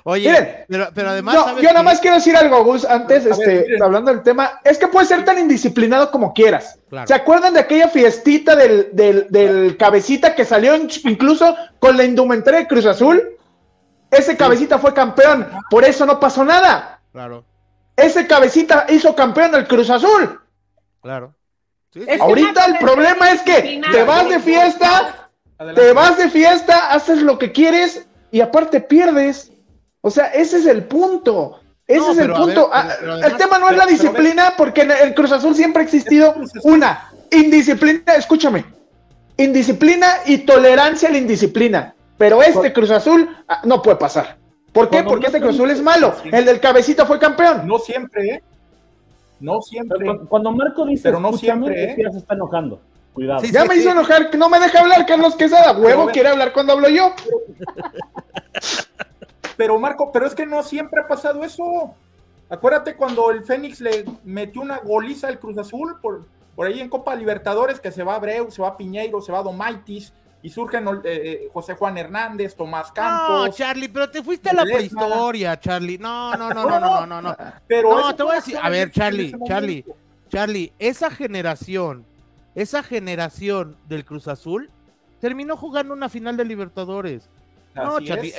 Oye, 0.05 0.67
pero, 0.69 1.11
además. 1.11 1.37
yo 1.61 1.69
nada 1.69 1.83
más 1.83 2.01
quiero 2.01 2.17
decir 2.17 2.37
algo, 2.37 2.65
Gus, 2.65 2.85
antes, 2.85 3.27
este, 3.27 3.83
hablando 3.83 4.13
del 4.13 4.23
tema, 4.23 4.61
es 4.65 4.79
que 4.79 4.89
puedes 4.89 5.09
ser 5.09 5.25
tan 5.25 5.39
indisciplinado 5.39 6.11
como 6.11 6.33
quieras. 6.33 6.79
¿Se 7.07 7.15
acuerdan 7.15 7.55
de 7.55 7.61
aquella 7.61 7.89
fiestita 7.89 8.57
del, 8.57 8.91
del, 8.93 9.77
cabecita 9.77 10.35
que 10.35 10.45
salió 10.45 10.75
incluso 10.77 11.57
con 11.79 11.97
la 11.97 12.05
indumentaria 12.05 12.61
de 12.61 12.67
Cruz 12.67 12.87
Azul? 12.87 13.23
Ese 14.11 14.37
cabecita 14.37 14.79
fue 14.79 14.95
campeón, 14.95 15.49
por 15.71 15.85
eso 15.85 16.07
no 16.07 16.19
pasó 16.19 16.45
nada. 16.45 17.01
Claro. 17.13 17.45
Ese 17.95 18.27
cabecita 18.27 18.87
hizo 18.89 19.15
campeón 19.15 19.53
del 19.53 19.67
Cruz 19.67 19.91
Azul. 19.91 20.41
Claro. 21.03 21.35
Ahorita 22.21 22.67
el 22.67 22.79
problema 22.79 23.33
es 23.33 23.43
que 23.43 23.81
te 23.91 24.05
vas 24.05 24.29
de 24.29 24.41
fiesta 24.41 25.28
Te 25.75 25.93
vas 25.93 26.17
de 26.17 26.31
fiesta, 26.31 26.93
haces 26.93 27.23
lo 27.23 27.39
que 27.39 27.51
quieres 27.51 28.07
y 28.31 28.41
aparte 28.41 28.81
pierdes. 28.81 29.51
O 30.01 30.11
sea, 30.11 30.27
ese 30.27 30.59
es 30.59 30.67
el 30.67 30.85
punto. 30.85 31.61
Ese 31.87 32.13
es 32.13 32.19
el 32.19 32.33
punto. 32.33 32.71
Ah, 32.73 32.89
el 33.25 33.37
tema 33.37 33.59
no 33.59 33.71
es 33.71 33.77
la 33.77 33.87
disciplina, 33.87 34.55
porque 34.57 34.83
en 34.83 34.93
el 34.93 35.15
Cruz 35.15 35.33
Azul 35.33 35.55
siempre 35.55 35.83
ha 35.83 35.85
existido 35.85 36.35
una 36.63 37.11
indisciplina, 37.31 38.15
escúchame, 38.15 38.65
indisciplina 39.37 40.07
y 40.27 40.39
tolerancia 40.39 41.09
a 41.09 41.13
la 41.13 41.19
indisciplina. 41.19 41.95
Pero 42.19 42.43
este 42.43 42.73
Cruz 42.73 42.91
Azul 42.91 43.29
ah, 43.49 43.63
no 43.65 43.83
puede 43.83 43.97
pasar. 43.97 44.37
¿Por 44.73 44.91
qué? 44.91 45.03
Porque 45.03 45.27
este 45.27 45.41
Cruz 45.41 45.55
Azul 45.55 45.71
es 45.71 45.83
malo. 45.83 46.15
El 46.25 46.45
del 46.45 46.61
cabecito 46.61 47.07
fue 47.07 47.19
campeón. 47.19 47.67
No 47.67 47.79
siempre, 47.79 48.27
¿eh? 48.27 48.43
No 49.41 49.63
siempre. 49.63 50.19
cuando 50.29 50.53
Marco 50.53 50.85
dice, 50.85 51.05
pero 51.05 51.21
no 51.21 51.33
siempre, 51.33 51.93
¿eh? 51.93 51.97
ya 51.99 52.11
se 52.11 52.19
está 52.19 52.35
enojando. 52.35 52.81
Cuidado. 53.19 53.43
ya 53.45 53.65
me 53.65 53.75
hizo 53.75 53.91
enojar, 53.91 54.31
no 54.37 54.49
me 54.49 54.61
deja 54.61 54.81
hablar 54.81 55.05
Carlos 55.07 55.35
Quesada. 55.35 55.77
Huevo 55.77 56.07
quiere 56.07 56.29
hablar 56.29 56.53
cuando 56.53 56.75
hablo 56.75 56.89
yo. 56.89 57.13
Pero 59.57 59.77
Marco, 59.81 60.13
pero 60.13 60.25
es 60.25 60.37
que 60.37 60.47
no 60.47 60.63
siempre 60.63 61.01
ha 61.01 61.09
pasado 61.09 61.43
eso. 61.43 61.93
Acuérdate 62.49 62.95
cuando 62.95 63.33
el 63.33 63.43
Fénix 63.43 63.81
le 63.81 64.05
metió 64.23 64.63
una 64.63 64.79
goliza 64.79 65.27
al 65.27 65.41
Cruz 65.41 65.59
Azul 65.59 65.97
por, 66.01 66.27
por 66.55 66.69
ahí 66.69 66.81
en 66.81 66.89
Copa 66.89 67.17
Libertadores, 67.17 67.81
que 67.81 67.91
se 67.91 68.05
va 68.05 68.15
Abreu, 68.15 68.53
se 68.53 68.63
va 68.63 68.77
Piñeiro, 68.77 69.21
se 69.21 69.33
va 69.33 69.43
Domaitis, 69.43 70.13
y 70.43 70.51
surgen 70.51 70.87
eh, 70.87 71.01
eh, 71.05 71.49
José 71.53 71.75
Juan 71.75 71.99
Hernández, 71.99 72.55
Tomás 72.55 72.93
Campos. 72.93 73.47
No, 73.47 73.53
Charlie, 73.53 73.89
pero 73.89 74.09
te 74.09 74.23
fuiste 74.23 74.51
a 74.51 74.53
la 74.53 74.63
prehistoria, 74.63 75.59
Charlie. 75.59 75.99
No, 75.99 76.37
no, 76.37 76.51
no, 76.55 76.65
no, 76.65 76.79
no, 76.79 77.07
no, 77.07 77.21
no. 77.21 77.37
Pero 77.67 77.99
no, 77.99 78.15
te 78.15 78.23
voy 78.23 78.33
a 78.33 78.37
decir, 78.37 78.57
a 78.63 78.69
ver, 78.71 78.93
Charlie, 78.93 79.35
Charlie, 79.45 79.85
Charlie, 80.29 80.73
esa 80.79 81.11
generación, 81.11 82.07
esa 82.55 82.83
generación 82.83 83.77
del 83.89 84.05
Cruz 84.05 84.29
Azul 84.29 84.71
terminó 85.21 85.57
jugando 85.57 85.95
una 85.95 86.09
final 86.09 86.37
de 86.37 86.45
Libertadores. 86.45 87.29
no, 87.75 88.01
Charlie, 88.01 88.33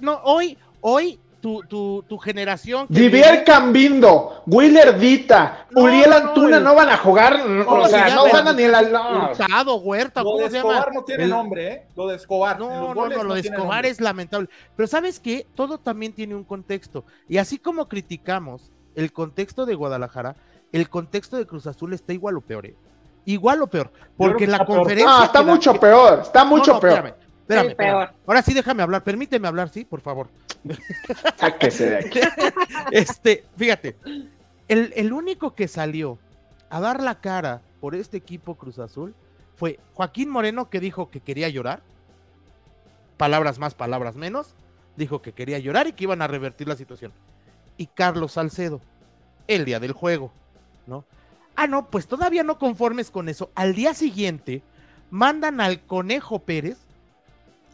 no, 0.00 0.20
hoy, 0.24 0.58
hoy 0.80 1.18
tu, 1.44 1.60
tu, 1.68 2.02
tu 2.08 2.16
generación. 2.16 2.86
Vivier 2.88 3.44
Cambindo, 3.44 4.42
Willer 4.46 4.98
Dita, 4.98 5.66
Uriel 5.76 6.10
Antuna 6.10 6.58
no, 6.58 6.74
van 6.74 6.88
a 6.88 6.96
jugar, 6.96 7.34
o 7.66 7.86
sea, 7.86 8.14
no 8.14 8.30
van 8.32 8.48
a 8.48 8.52
ni 8.54 8.66
la. 8.66 8.80
No. 8.80 9.76
Huerta, 9.76 10.22
lo 10.22 10.38
de 10.38 10.46
Escobar 10.46 10.94
no 10.94 11.04
tiene 11.04 11.26
nombre, 11.26 11.68
¿eh? 11.68 11.86
Lo 11.94 12.08
de 12.08 12.16
Escobar. 12.16 12.58
No, 12.58 12.94
no, 12.94 13.08
no, 13.08 13.24
lo 13.24 13.34
de 13.34 13.40
Escobar 13.40 13.84
es 13.84 14.00
lamentable. 14.00 14.48
Pero 14.74 14.86
¿sabes 14.86 15.20
qué? 15.20 15.46
Todo 15.54 15.76
también 15.76 16.14
tiene 16.14 16.34
un 16.34 16.44
contexto. 16.44 17.04
Y 17.28 17.36
así 17.36 17.58
como 17.58 17.88
criticamos 17.88 18.72
el 18.94 19.12
contexto 19.12 19.66
de 19.66 19.74
Guadalajara, 19.74 20.36
el 20.72 20.88
contexto 20.88 21.36
de 21.36 21.46
Cruz 21.46 21.66
Azul 21.66 21.92
está 21.92 22.14
igual 22.14 22.38
o 22.38 22.40
peor, 22.40 22.64
¿eh? 22.64 22.74
Igual 23.24 23.62
o 23.62 23.66
peor. 23.66 23.90
Porque 24.16 24.46
la 24.46 24.64
conferencia. 24.64 25.18
No, 25.18 25.24
está 25.24 25.42
mucho 25.42 25.78
peor, 25.78 26.20
está 26.22 26.44
mucho 26.44 26.78
peor. 26.78 27.16
Espérame, 27.46 28.10
Ahora 28.26 28.42
sí 28.42 28.54
déjame 28.54 28.82
hablar, 28.82 29.04
permíteme 29.04 29.46
hablar, 29.46 29.68
sí, 29.68 29.84
por 29.84 30.00
favor. 30.00 30.28
Sáquese 31.36 31.90
de 31.90 31.96
aquí. 31.98 32.20
Este, 32.90 33.44
fíjate, 33.56 33.96
el, 34.68 34.92
el 34.96 35.12
único 35.12 35.54
que 35.54 35.68
salió 35.68 36.18
a 36.70 36.80
dar 36.80 37.02
la 37.02 37.20
cara 37.20 37.62
por 37.80 37.94
este 37.94 38.16
equipo 38.16 38.54
Cruz 38.54 38.78
Azul 38.78 39.14
fue 39.56 39.78
Joaquín 39.94 40.30
Moreno 40.30 40.70
que 40.70 40.80
dijo 40.80 41.10
que 41.10 41.20
quería 41.20 41.48
llorar. 41.48 41.82
Palabras 43.16 43.58
más, 43.58 43.74
palabras 43.74 44.16
menos. 44.16 44.54
Dijo 44.96 45.22
que 45.22 45.32
quería 45.32 45.58
llorar 45.58 45.86
y 45.86 45.92
que 45.92 46.04
iban 46.04 46.22
a 46.22 46.26
revertir 46.26 46.68
la 46.68 46.76
situación. 46.76 47.12
Y 47.76 47.86
Carlos 47.86 48.32
Salcedo, 48.32 48.80
el 49.46 49.64
día 49.64 49.80
del 49.80 49.92
juego, 49.92 50.32
¿no? 50.86 51.04
Ah, 51.56 51.66
no, 51.66 51.90
pues 51.90 52.06
todavía 52.06 52.42
no 52.42 52.58
conformes 52.58 53.10
con 53.10 53.28
eso. 53.28 53.50
Al 53.54 53.74
día 53.74 53.94
siguiente 53.94 54.62
mandan 55.10 55.60
al 55.60 55.80
Conejo 55.82 56.40
Pérez 56.40 56.78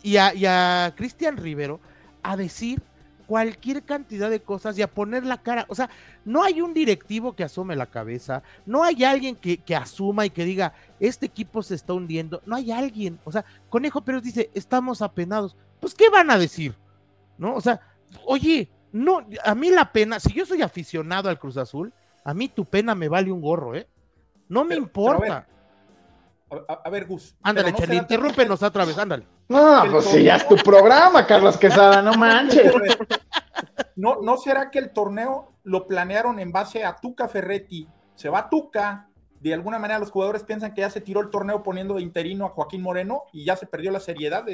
y 0.02 0.16
a, 0.16 0.92
Cristian 0.96 1.36
Rivero 1.36 1.80
a 2.22 2.36
decir 2.36 2.82
cualquier 3.26 3.84
cantidad 3.84 4.28
de 4.28 4.40
cosas 4.40 4.76
y 4.76 4.82
a 4.82 4.90
poner 4.90 5.24
la 5.24 5.40
cara. 5.40 5.64
O 5.68 5.74
sea, 5.74 5.88
no 6.24 6.42
hay 6.42 6.60
un 6.60 6.74
directivo 6.74 7.34
que 7.34 7.44
asome 7.44 7.76
la 7.76 7.86
cabeza, 7.86 8.42
no 8.66 8.82
hay 8.82 9.04
alguien 9.04 9.36
que, 9.36 9.58
que, 9.58 9.76
asuma 9.76 10.26
y 10.26 10.30
que 10.30 10.44
diga, 10.44 10.74
este 10.98 11.26
equipo 11.26 11.62
se 11.62 11.76
está 11.76 11.92
hundiendo, 11.92 12.42
no 12.44 12.56
hay 12.56 12.72
alguien. 12.72 13.18
O 13.24 13.32
sea, 13.32 13.44
Conejo 13.68 14.02
Pérez 14.02 14.22
dice, 14.22 14.50
estamos 14.52 15.00
apenados. 15.00 15.56
Pues, 15.78 15.94
¿qué 15.94 16.10
van 16.10 16.30
a 16.30 16.38
decir? 16.38 16.74
¿No? 17.38 17.54
O 17.54 17.60
sea, 17.60 17.80
oye, 18.26 18.68
no, 18.92 19.24
a 19.44 19.54
mí 19.54 19.70
la 19.70 19.92
pena, 19.92 20.18
si 20.18 20.32
yo 20.32 20.44
soy 20.44 20.62
aficionado 20.62 21.28
al 21.28 21.38
Cruz 21.38 21.56
Azul, 21.56 21.92
a 22.30 22.34
mí 22.34 22.48
tu 22.48 22.64
pena 22.64 22.94
me 22.94 23.08
vale 23.08 23.32
un 23.32 23.40
gorro, 23.40 23.74
¿eh? 23.74 23.88
No 24.48 24.64
me 24.64 24.76
importa. 24.76 25.46
A, 26.84 26.90
ver, 26.90 27.06
Gus. 27.06 27.34
Ándale, 27.42 27.72
no 27.72 27.94
interrúmpenos 27.94 28.62
otra 28.62 28.84
vez, 28.84 28.98
ándale. 28.98 29.26
No, 29.48 29.82
pues 29.90 30.06
si 30.06 30.24
ya 30.24 30.36
es 30.36 30.48
tu 30.48 30.56
programa, 30.56 31.26
Carlos 31.26 31.56
Quesada, 31.56 32.02
no 32.02 32.12
manches. 32.18 32.72
¿No, 33.96 34.20
¿No 34.22 34.36
será 34.36 34.70
que 34.70 34.78
el 34.78 34.92
torneo 34.92 35.52
lo 35.64 35.86
planearon 35.86 36.38
en 36.38 36.52
base 36.52 36.84
a 36.84 36.96
Tuca 36.96 37.28
Ferretti? 37.28 37.88
Se 38.14 38.28
va 38.28 38.48
Tuca, 38.48 39.08
de 39.40 39.54
alguna 39.54 39.78
manera 39.78 39.98
los 39.98 40.10
jugadores 40.10 40.44
piensan 40.44 40.74
que 40.74 40.82
ya 40.82 40.90
se 40.90 41.00
tiró 41.00 41.20
el 41.20 41.30
torneo 41.30 41.62
poniendo 41.62 41.94
de 41.94 42.02
interino 42.02 42.46
a 42.46 42.50
Joaquín 42.50 42.82
Moreno 42.82 43.22
y 43.32 43.44
ya 43.44 43.56
se 43.56 43.66
perdió 43.66 43.90
la 43.90 44.00
seriedad 44.00 44.44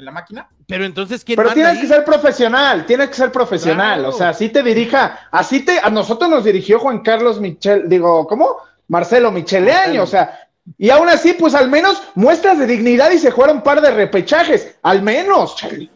en 0.00 0.06
la 0.06 0.10
máquina. 0.10 0.48
Pero 0.66 0.84
entonces, 0.84 1.24
¿quién 1.24 1.36
Pero 1.36 1.52
tienes 1.52 1.78
que 1.78 1.86
ser 1.86 2.04
profesional, 2.04 2.84
tienes 2.86 3.08
que 3.08 3.14
ser 3.14 3.30
profesional, 3.30 4.04
o 4.04 4.12
sea, 4.12 4.30
así 4.30 4.48
te 4.48 4.62
dirija, 4.62 5.28
así 5.30 5.64
te, 5.64 5.78
a 5.78 5.90
nosotros 5.90 6.28
nos 6.28 6.44
dirigió 6.44 6.80
Juan 6.80 7.00
Carlos 7.00 7.40
Michel, 7.40 7.88
digo, 7.88 8.26
¿cómo? 8.26 8.56
Marcelo 8.88 9.30
Micheleaño, 9.30 10.02
o 10.02 10.06
sea, 10.06 10.50
y 10.78 10.90
aún 10.90 11.08
así, 11.08 11.32
pues 11.32 11.54
al 11.54 11.68
menos 11.70 12.02
muestras 12.14 12.58
de 12.58 12.66
dignidad 12.66 13.10
y 13.10 13.18
se 13.18 13.30
jugaron 13.30 13.58
un 13.58 13.62
par 13.62 13.80
de 13.80 13.90
repechajes. 13.90 14.76
Al 14.82 15.02
menos, 15.02 15.56
Charlie. 15.56 15.90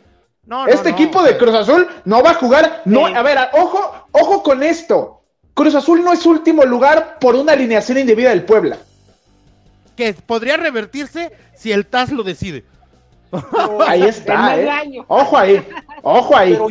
este 0.67 0.91
equipo 0.91 1.23
de 1.23 1.37
Cruz 1.37 1.55
Azul 1.55 1.89
no 2.05 2.23
va 2.23 2.31
a 2.31 2.35
jugar. 2.35 2.83
No, 2.85 3.07
a 3.07 3.23
ver, 3.23 3.39
ojo, 3.53 4.09
ojo 4.13 4.43
con 4.43 4.63
esto. 4.63 5.23
Cruz 5.55 5.75
Azul 5.75 6.03
no 6.03 6.13
es 6.13 6.27
último 6.27 6.65
lugar 6.65 7.19
por 7.21 7.37
una 7.37 7.53
alineación 7.53 7.99
indebida 7.99 8.31
del 8.31 8.45
Puebla. 8.45 8.79
Que 9.97 10.13
podría 10.13 10.57
revertirse 10.57 11.33
si 11.55 11.71
el 11.71 11.87
TAS 11.87 12.11
lo 12.11 12.25
decide. 12.25 12.65
ahí 13.87 14.03
está. 14.03 14.59
¿eh? 14.59 15.03
Ojo 15.09 15.37
ahí. 15.37 15.67
Ojo 16.03 16.37
ahí. 16.37 16.53
Pero 16.53 16.69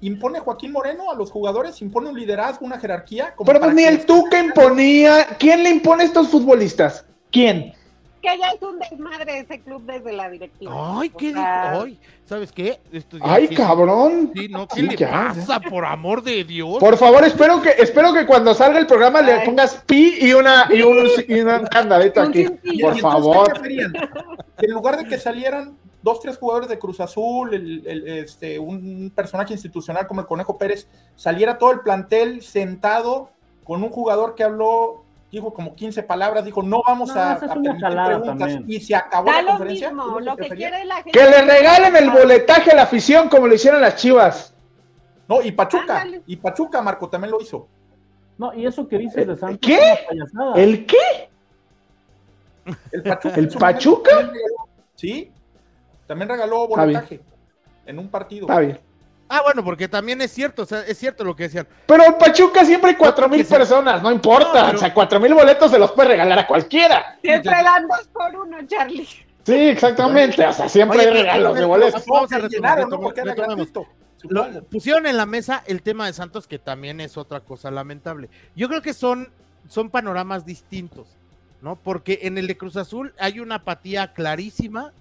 impone, 0.00 0.40
Joaquín 0.40 0.72
Moreno 0.72 1.10
a 1.10 1.14
los 1.14 1.30
jugadores, 1.30 1.80
impone 1.82 2.10
un 2.10 2.18
liderazgo, 2.18 2.66
una 2.66 2.78
jerarquía. 2.78 3.34
Pero 3.44 3.60
pues 3.60 3.74
ni 3.74 3.84
el 3.84 4.04
Tuca 4.04 4.38
imponía. 4.38 5.26
¿Quién 5.38 5.62
le 5.62 5.70
impone 5.70 6.02
a 6.02 6.06
estos 6.06 6.28
futbolistas? 6.28 7.04
¿Quién? 7.30 7.72
Que 8.22 8.38
ya 8.38 8.48
es 8.48 8.62
un 8.62 8.78
desmadre 8.78 9.40
ese 9.40 9.60
club 9.60 9.82
desde 9.84 10.12
la 10.12 10.28
directiva. 10.28 10.98
Ay, 10.98 11.10
¿qué 11.10 11.28
dijo? 11.28 11.40
Ay, 11.40 11.98
¿sabes 12.24 12.50
qué? 12.50 12.80
Ay, 13.20 13.48
cabrón. 13.48 14.32
Sí, 14.34 14.48
no, 14.48 14.66
¿qué 14.66 14.82
le 14.82 14.98
pasa, 14.98 15.60
por 15.60 15.84
amor 15.84 16.22
de 16.22 16.42
Dios? 16.44 16.78
Por 16.78 16.96
favor, 16.96 17.24
espero 17.24 17.62
que, 17.62 17.74
espero 17.78 18.12
que 18.12 18.26
cuando 18.26 18.54
salga 18.54 18.78
el 18.78 18.86
programa 18.86 19.20
le 19.20 19.44
pongas 19.44 19.82
pi 19.86 20.16
y 20.20 20.32
una, 20.32 20.66
y 20.70 20.82
un, 20.82 21.06
y 21.28 21.40
una 21.40 21.62
candadita 21.64 22.24
aquí. 22.24 22.46
Por 22.80 22.98
favor. 22.98 23.52
en 23.68 24.70
lugar 24.70 24.96
de 24.96 25.04
que 25.04 25.18
salieran 25.18 25.76
dos, 26.06 26.20
tres 26.20 26.38
jugadores 26.38 26.68
de 26.68 26.78
Cruz 26.78 27.00
Azul, 27.00 27.52
este, 28.06 28.60
un 28.60 29.12
personaje 29.14 29.52
institucional 29.52 30.06
como 30.06 30.20
el 30.20 30.26
Conejo 30.26 30.56
Pérez, 30.56 30.86
saliera 31.16 31.58
todo 31.58 31.72
el 31.72 31.80
plantel 31.80 32.42
sentado 32.42 33.30
con 33.64 33.82
un 33.82 33.90
jugador 33.90 34.36
que 34.36 34.44
habló 34.44 35.02
dijo 35.32 35.52
como 35.52 35.74
15 35.74 36.04
palabras, 36.04 36.44
dijo, 36.44 36.62
no 36.62 36.80
vamos 36.86 37.10
a, 37.14 37.38
permitir 37.40 37.74
preguntas 37.76 38.58
y 38.68 38.80
se 38.80 38.94
acabó 38.94 39.32
la 39.32 39.44
conferencia. 39.44 39.92
que, 41.12 41.24
le 41.24 41.42
regalen 41.42 41.96
el 41.96 42.10
boletaje 42.10 42.70
a 42.70 42.76
la 42.76 42.82
afición 42.82 43.28
como 43.28 43.48
lo 43.48 43.54
hicieron 43.54 43.80
las 43.80 43.96
Chivas. 43.96 44.54
No, 45.28 45.42
y 45.42 45.50
Pachuca, 45.50 46.06
y 46.24 46.36
Pachuca, 46.36 46.80
Marco, 46.80 47.08
también 47.08 47.32
lo 47.32 47.40
hizo. 47.40 47.66
No, 48.38 48.54
y 48.54 48.64
eso 48.64 48.86
que 48.86 48.96
dices 48.96 49.26
de 49.26 49.36
Santos. 49.36 49.58
¿Qué? 49.60 50.06
¿El 50.54 50.86
qué? 50.86 51.28
El 52.92 53.02
Pachuca. 53.02 53.34
¿El 53.34 53.48
Pachuca? 53.48 54.32
sí, 54.94 55.32
también 56.06 56.28
regaló 56.28 56.68
boletaje 56.68 57.20
en 57.86 57.98
un 57.98 58.08
partido. 58.08 58.46
Está 58.46 58.60
bien. 58.60 58.80
Ah, 59.28 59.42
bueno, 59.42 59.64
porque 59.64 59.88
también 59.88 60.20
es 60.20 60.30
cierto, 60.32 60.62
o 60.62 60.66
sea, 60.66 60.82
es 60.82 60.98
cierto 60.98 61.24
lo 61.24 61.34
que 61.34 61.44
decían. 61.44 61.66
Pero 61.86 62.04
en 62.04 62.16
Pachuca 62.16 62.64
siempre 62.64 62.90
hay 62.90 62.96
cuatro 62.96 63.28
mil 63.28 63.44
personas, 63.44 64.00
no 64.02 64.12
importa. 64.12 64.70
O 64.72 64.78
sea, 64.78 64.94
cuatro 64.94 65.18
mil 65.18 65.34
boletos 65.34 65.70
se 65.70 65.78
los 65.78 65.90
puede 65.92 66.10
regalar 66.10 66.38
a 66.38 66.46
cualquiera. 66.46 67.18
Siempre 67.20 67.52
dan 67.52 67.88
dos 67.88 68.08
por 68.12 68.36
uno, 68.36 68.58
Charlie. 68.66 69.08
Sí, 69.42 69.54
exactamente. 69.54 70.46
O 70.46 70.52
sea, 70.52 70.68
siempre 70.68 71.00
hay 71.00 71.10
regalos 71.10 71.56
de 71.56 71.64
boletos. 71.64 72.04
Vamos 72.06 72.32
a 72.32 72.38
retomar, 72.38 72.86
Lo, 74.28 74.64
pusieron 74.64 75.06
en 75.06 75.16
la 75.16 75.26
mesa 75.26 75.62
el 75.66 75.82
tema 75.82 76.06
de 76.06 76.12
Santos, 76.12 76.46
que 76.46 76.58
también 76.60 77.00
es 77.00 77.16
otra 77.16 77.40
cosa 77.40 77.70
lamentable. 77.72 78.28
Yo 78.54 78.68
creo 78.68 78.82
que 78.82 78.94
son, 78.94 79.30
son 79.68 79.90
panoramas 79.90 80.46
distintos, 80.46 81.08
¿no? 81.62 81.76
Porque 81.76 82.20
en 82.22 82.38
el 82.38 82.46
de 82.46 82.56
Cruz 82.56 82.76
Azul 82.76 83.12
hay 83.18 83.40
una 83.40 83.56
apatía 83.56 84.12
clarísima 84.14 84.92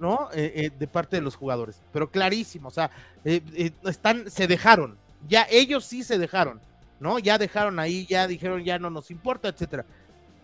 ¿no? 0.00 0.28
Eh, 0.32 0.52
eh, 0.56 0.70
de 0.76 0.86
parte 0.88 1.16
de 1.16 1.22
los 1.22 1.36
jugadores, 1.36 1.80
pero 1.92 2.10
clarísimo, 2.10 2.68
o 2.68 2.72
sea, 2.72 2.90
eh, 3.24 3.70
están, 3.84 4.28
se 4.28 4.48
dejaron, 4.48 4.96
ya 5.28 5.46
ellos 5.50 5.84
sí 5.84 6.02
se 6.02 6.18
dejaron, 6.18 6.60
¿no? 6.98 7.18
Ya 7.18 7.38
dejaron 7.38 7.78
ahí, 7.78 8.06
ya 8.06 8.26
dijeron, 8.26 8.64
ya 8.64 8.78
no 8.78 8.90
nos 8.90 9.10
importa, 9.10 9.48
etcétera. 9.48 9.84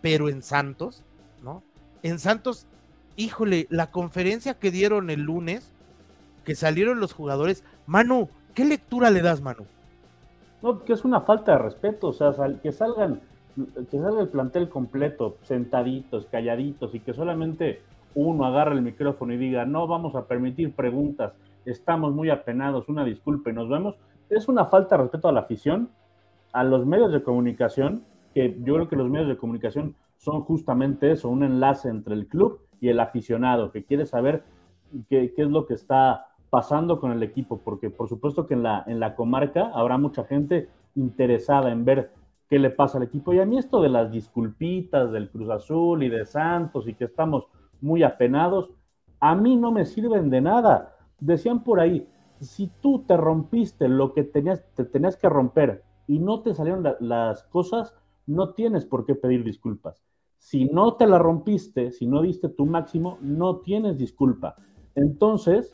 Pero 0.02 0.28
en 0.28 0.42
Santos, 0.42 1.02
¿no? 1.42 1.62
En 2.02 2.18
Santos 2.18 2.66
híjole, 3.16 3.66
la 3.70 3.90
conferencia 3.90 4.54
que 4.54 4.70
dieron 4.70 5.10
el 5.10 5.22
lunes, 5.22 5.72
que 6.44 6.54
salieron 6.54 7.00
los 7.00 7.12
jugadores, 7.12 7.64
Manu, 7.86 8.28
¿qué 8.54 8.64
lectura 8.64 9.10
le 9.10 9.22
das, 9.22 9.40
Manu? 9.40 9.66
No, 10.62 10.84
que 10.84 10.92
es 10.92 11.04
una 11.04 11.22
falta 11.22 11.52
de 11.52 11.58
respeto, 11.58 12.08
o 12.08 12.12
sea, 12.12 12.32
que 12.62 12.72
salgan, 12.72 13.20
que 13.90 13.98
salga 13.98 14.20
el 14.20 14.28
plantel 14.28 14.68
completo, 14.68 15.38
sentaditos, 15.42 16.26
calladitos, 16.26 16.94
y 16.94 17.00
que 17.00 17.14
solamente 17.14 17.82
uno 18.16 18.46
agarre 18.46 18.74
el 18.74 18.82
micrófono 18.82 19.34
y 19.34 19.36
diga, 19.36 19.64
no 19.66 19.86
vamos 19.86 20.14
a 20.16 20.26
permitir 20.26 20.74
preguntas, 20.74 21.34
estamos 21.66 22.14
muy 22.14 22.30
apenados, 22.30 22.88
una 22.88 23.04
disculpa 23.04 23.50
y 23.50 23.52
nos 23.52 23.68
vemos, 23.68 23.96
es 24.30 24.48
una 24.48 24.64
falta 24.64 24.96
de 24.96 25.02
respeto 25.02 25.28
a 25.28 25.32
la 25.32 25.40
afición, 25.40 25.90
a 26.52 26.64
los 26.64 26.86
medios 26.86 27.12
de 27.12 27.22
comunicación, 27.22 28.02
que 28.34 28.56
yo 28.64 28.74
creo 28.74 28.88
que 28.88 28.96
los 28.96 29.10
medios 29.10 29.28
de 29.28 29.36
comunicación 29.36 29.94
son 30.16 30.40
justamente 30.42 31.12
eso, 31.12 31.28
un 31.28 31.44
enlace 31.44 31.88
entre 31.88 32.14
el 32.14 32.26
club 32.26 32.60
y 32.80 32.88
el 32.88 33.00
aficionado, 33.00 33.70
que 33.70 33.84
quiere 33.84 34.06
saber 34.06 34.44
qué, 35.08 35.32
qué 35.36 35.42
es 35.42 35.48
lo 35.50 35.66
que 35.66 35.74
está 35.74 36.28
pasando 36.48 37.00
con 37.00 37.12
el 37.12 37.22
equipo, 37.22 37.60
porque 37.62 37.90
por 37.90 38.08
supuesto 38.08 38.46
que 38.46 38.54
en 38.54 38.62
la, 38.62 38.82
en 38.86 38.98
la 38.98 39.14
comarca 39.14 39.70
habrá 39.74 39.98
mucha 39.98 40.24
gente 40.24 40.70
interesada 40.94 41.70
en 41.70 41.84
ver 41.84 42.12
qué 42.48 42.58
le 42.58 42.70
pasa 42.70 42.96
al 42.96 43.04
equipo. 43.04 43.34
Y 43.34 43.40
a 43.40 43.44
mí 43.44 43.58
esto 43.58 43.82
de 43.82 43.88
las 43.88 44.10
disculpitas 44.10 45.12
del 45.12 45.28
Cruz 45.28 45.50
Azul 45.50 46.02
y 46.02 46.08
de 46.08 46.24
Santos 46.24 46.88
y 46.88 46.94
que 46.94 47.04
estamos 47.04 47.46
muy 47.80 48.02
apenados, 48.02 48.70
a 49.20 49.34
mí 49.34 49.56
no 49.56 49.72
me 49.72 49.84
sirven 49.84 50.30
de 50.30 50.40
nada. 50.40 50.96
Decían 51.18 51.64
por 51.64 51.80
ahí, 51.80 52.06
si 52.40 52.70
tú 52.80 53.04
te 53.06 53.16
rompiste 53.16 53.88
lo 53.88 54.12
que 54.12 54.24
tenías, 54.24 54.62
te 54.74 54.84
tenías 54.84 55.16
que 55.16 55.28
romper 55.28 55.82
y 56.06 56.18
no 56.18 56.40
te 56.40 56.54
salieron 56.54 56.84
las 57.00 57.42
cosas, 57.44 57.94
no 58.26 58.54
tienes 58.54 58.84
por 58.84 59.06
qué 59.06 59.14
pedir 59.14 59.44
disculpas. 59.44 60.02
Si 60.38 60.66
no 60.66 60.94
te 60.94 61.06
la 61.06 61.18
rompiste, 61.18 61.90
si 61.90 62.06
no 62.06 62.22
diste 62.22 62.48
tu 62.48 62.66
máximo, 62.66 63.18
no 63.20 63.58
tienes 63.58 63.98
disculpa. 63.98 64.56
Entonces, 64.94 65.72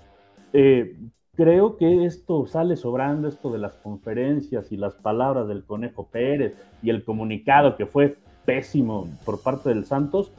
eh, 0.52 0.98
creo 1.34 1.76
que 1.76 2.04
esto 2.04 2.46
sale 2.46 2.76
sobrando, 2.76 3.28
esto 3.28 3.50
de 3.50 3.58
las 3.58 3.74
conferencias 3.76 4.70
y 4.72 4.76
las 4.76 4.94
palabras 4.94 5.48
del 5.48 5.64
Conejo 5.64 6.06
Pérez 6.06 6.54
y 6.82 6.90
el 6.90 7.04
comunicado 7.04 7.76
que 7.76 7.86
fue 7.86 8.16
pésimo 8.44 9.08
por 9.24 9.40
parte 9.42 9.70
del 9.70 9.84
Santos, 9.84 10.32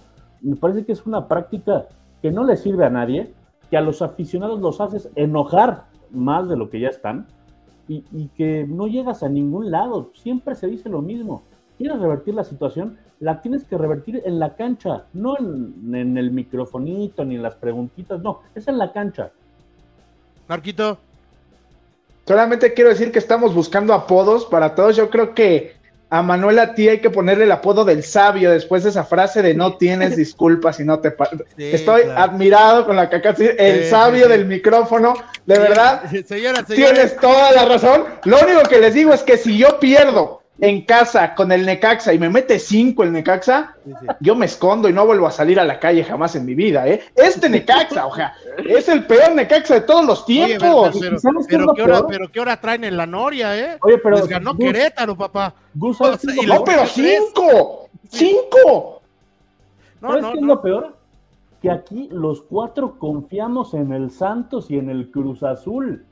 me 0.43 0.55
parece 0.55 0.85
que 0.85 0.91
es 0.91 1.05
una 1.05 1.27
práctica 1.27 1.87
que 2.21 2.29
no 2.29 2.43
le 2.43 2.57
sirve 2.57 2.85
a 2.85 2.89
nadie, 2.89 3.33
que 3.69 3.77
a 3.77 3.81
los 3.81 4.01
aficionados 4.01 4.59
los 4.59 4.79
haces 4.81 5.09
enojar 5.15 5.85
más 6.11 6.47
de 6.47 6.57
lo 6.57 6.69
que 6.69 6.79
ya 6.79 6.89
están 6.89 7.25
y, 7.87 8.01
que 8.35 8.65
no 8.67 8.87
llegas 8.87 9.23
a 9.23 9.29
ningún 9.29 9.71
lado. 9.71 10.11
Siempre 10.13 10.55
se 10.55 10.67
dice 10.67 10.89
lo 10.89 11.01
mismo. 11.01 11.43
¿Quieres 11.77 11.99
revertir 11.99 12.33
la 12.33 12.43
situación? 12.43 12.97
La 13.19 13.41
tienes 13.41 13.63
que 13.65 13.77
revertir 13.77 14.21
en 14.25 14.39
la 14.39 14.55
cancha, 14.55 15.05
no 15.13 15.37
en, 15.37 15.95
en 15.95 16.17
el 16.17 16.31
microfonito 16.31 17.25
ni 17.25 17.35
en 17.35 17.41
las 17.41 17.55
preguntitas, 17.55 18.21
no, 18.21 18.41
es 18.53 18.67
en 18.67 18.77
la 18.77 18.91
cancha. 18.91 19.31
Marquito. 20.47 20.97
Solamente 22.25 22.73
quiero 22.73 22.89
decir 22.89 23.11
que 23.11 23.19
estamos 23.19 23.53
buscando 23.53 23.93
apodos 23.93 24.45
para 24.45 24.75
todos. 24.75 24.95
Yo 24.95 25.09
creo 25.09 25.33
que 25.33 25.73
a 26.13 26.21
Manuela 26.21 26.75
Tía 26.75 26.91
hay 26.91 26.99
que 26.99 27.09
ponerle 27.09 27.45
el 27.45 27.51
apodo 27.51 27.83
del 27.83 28.03
sabio 28.03 28.51
después 28.51 28.83
de 28.83 28.91
esa 28.91 29.03
frase 29.03 29.41
de 29.41 29.55
no 29.55 29.77
tienes 29.77 30.15
disculpas 30.15 30.79
y 30.79 30.85
no 30.85 30.99
te... 30.99 31.11
Estoy 31.57 32.03
admirado 32.15 32.85
con 32.85 32.95
la 32.95 33.09
caca. 33.09 33.33
El 33.39 33.89
sabio 33.89 34.27
del 34.27 34.45
micrófono, 34.45 35.15
de 35.47 35.57
verdad. 35.57 36.03
Tienes 36.67 37.17
toda 37.17 37.51
la 37.53 37.65
razón. 37.65 38.05
Lo 38.25 38.37
único 38.41 38.61
que 38.69 38.77
les 38.77 38.93
digo 38.93 39.11
es 39.11 39.23
que 39.23 39.37
si 39.37 39.57
yo 39.57 39.79
pierdo 39.79 40.42
en 40.63 40.83
casa 40.83 41.35
con 41.35 41.51
el 41.51 41.65
Necaxa 41.65 42.13
y 42.13 42.19
me 42.19 42.29
mete 42.29 42.57
cinco 42.57 43.03
el 43.03 43.11
Necaxa, 43.11 43.75
yo 44.21 44.33
me 44.33 44.45
escondo 44.45 44.87
y 44.87 44.93
no 44.93 45.05
vuelvo 45.05 45.27
a 45.27 45.31
salir 45.31 45.59
a 45.59 45.65
la 45.65 45.77
calle 45.77 46.05
jamás 46.05 46.37
en 46.37 46.45
mi 46.45 46.55
vida, 46.55 46.87
¿eh? 46.87 47.01
Este 47.15 47.49
Necaxa, 47.49 48.07
o 48.07 48.15
sea, 48.15 48.33
es 48.65 48.87
el 48.87 49.05
peor 49.05 49.35
Necaxa 49.35 49.73
de 49.73 49.81
todos 49.81 50.05
los 50.05 50.25
tiempos. 50.25 50.97
pero, 52.07 52.29
¿qué 52.31 52.39
hora, 52.39 52.61
traen 52.61 52.85
en 52.85 52.95
la 52.95 53.05
Noria, 53.05 53.59
eh? 53.59 53.77
Oye, 53.81 53.97
pero. 53.97 54.15
Les 54.15 54.27
ganó 54.29 54.57
Querétaro, 54.57 55.17
papá. 55.17 55.53
no, 55.75 56.63
pero 56.63 56.85
cinco, 56.85 57.89
cinco. 58.07 59.01
No, 59.99 60.17
no, 60.17 60.31
qué 60.31 60.37
es 60.37 60.45
lo 60.45 60.61
peor? 60.61 60.95
Que 61.61 61.71
aquí 61.71 62.07
los 62.09 62.41
cuatro 62.41 62.97
confiamos 62.97 63.73
en 63.73 63.91
el 63.91 64.11
Santos 64.11 64.71
y 64.71 64.77
en 64.77 64.89
el 64.89 65.11
Cruz 65.11 65.43
Azul. 65.43 66.05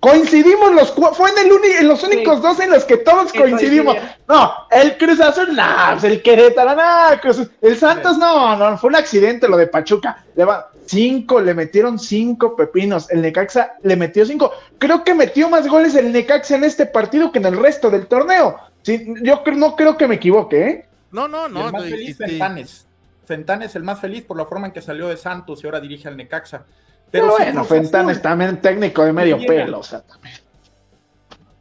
Coincidimos 0.00 0.72
los 0.74 0.92
fue 0.92 1.30
en, 1.30 1.38
el 1.38 1.52
en 1.80 1.88
los 1.88 2.04
únicos 2.04 2.40
dos 2.40 2.60
en 2.60 2.70
los 2.70 2.84
que 2.84 2.98
todos 2.98 3.32
coincidimos. 3.32 3.96
No, 4.28 4.52
el 4.70 4.96
Cruz 4.96 5.20
Azul, 5.20 5.56
no, 5.56 5.64
pues 5.92 6.04
el 6.04 6.22
Querétaro, 6.22 6.76
no, 6.76 7.42
el 7.62 7.76
Santos, 7.76 8.16
no, 8.16 8.56
no, 8.56 8.78
fue 8.78 8.90
un 8.90 8.96
accidente 8.96 9.48
lo 9.48 9.56
de 9.56 9.66
Pachuca. 9.66 10.24
Le 10.36 10.44
va, 10.44 10.70
cinco, 10.86 11.40
le 11.40 11.52
metieron 11.52 11.98
cinco 11.98 12.54
pepinos. 12.54 13.10
El 13.10 13.22
Necaxa 13.22 13.74
le 13.82 13.96
metió 13.96 14.24
cinco. 14.24 14.52
Creo 14.78 15.02
que 15.02 15.14
metió 15.14 15.50
más 15.50 15.66
goles 15.66 15.96
el 15.96 16.12
Necaxa 16.12 16.54
en 16.54 16.64
este 16.64 16.86
partido 16.86 17.32
que 17.32 17.40
en 17.40 17.46
el 17.46 17.58
resto 17.58 17.90
del 17.90 18.06
torneo. 18.06 18.56
Sí, 18.82 19.14
yo 19.22 19.42
no 19.56 19.74
creo 19.74 19.96
que 19.96 20.06
me 20.06 20.14
equivoque, 20.14 20.68
¿eh? 20.68 20.86
No, 21.10 21.26
no, 21.26 21.48
no. 21.48 21.66
el 21.66 21.72
más 21.72 21.84
feliz, 21.84 22.10
este 22.10 22.26
Fentanes. 22.26 22.86
Fentanes 23.26 23.74
el 23.74 23.82
más 23.82 24.00
feliz 24.00 24.24
por 24.24 24.36
la 24.36 24.46
forma 24.46 24.68
en 24.68 24.72
que 24.72 24.80
salió 24.80 25.08
de 25.08 25.16
Santos 25.16 25.62
y 25.62 25.66
ahora 25.66 25.80
dirige 25.80 26.06
al 26.06 26.16
Necaxa. 26.16 26.64
Pero, 27.10 27.28
bueno, 27.28 27.64
Fentanes 27.64 28.20
también 28.20 28.60
técnico 28.60 29.04
de 29.04 29.12
medio 29.12 29.38
pelo, 29.46 29.80
o 29.80 29.82
sea, 29.82 30.00
también. 30.02 30.36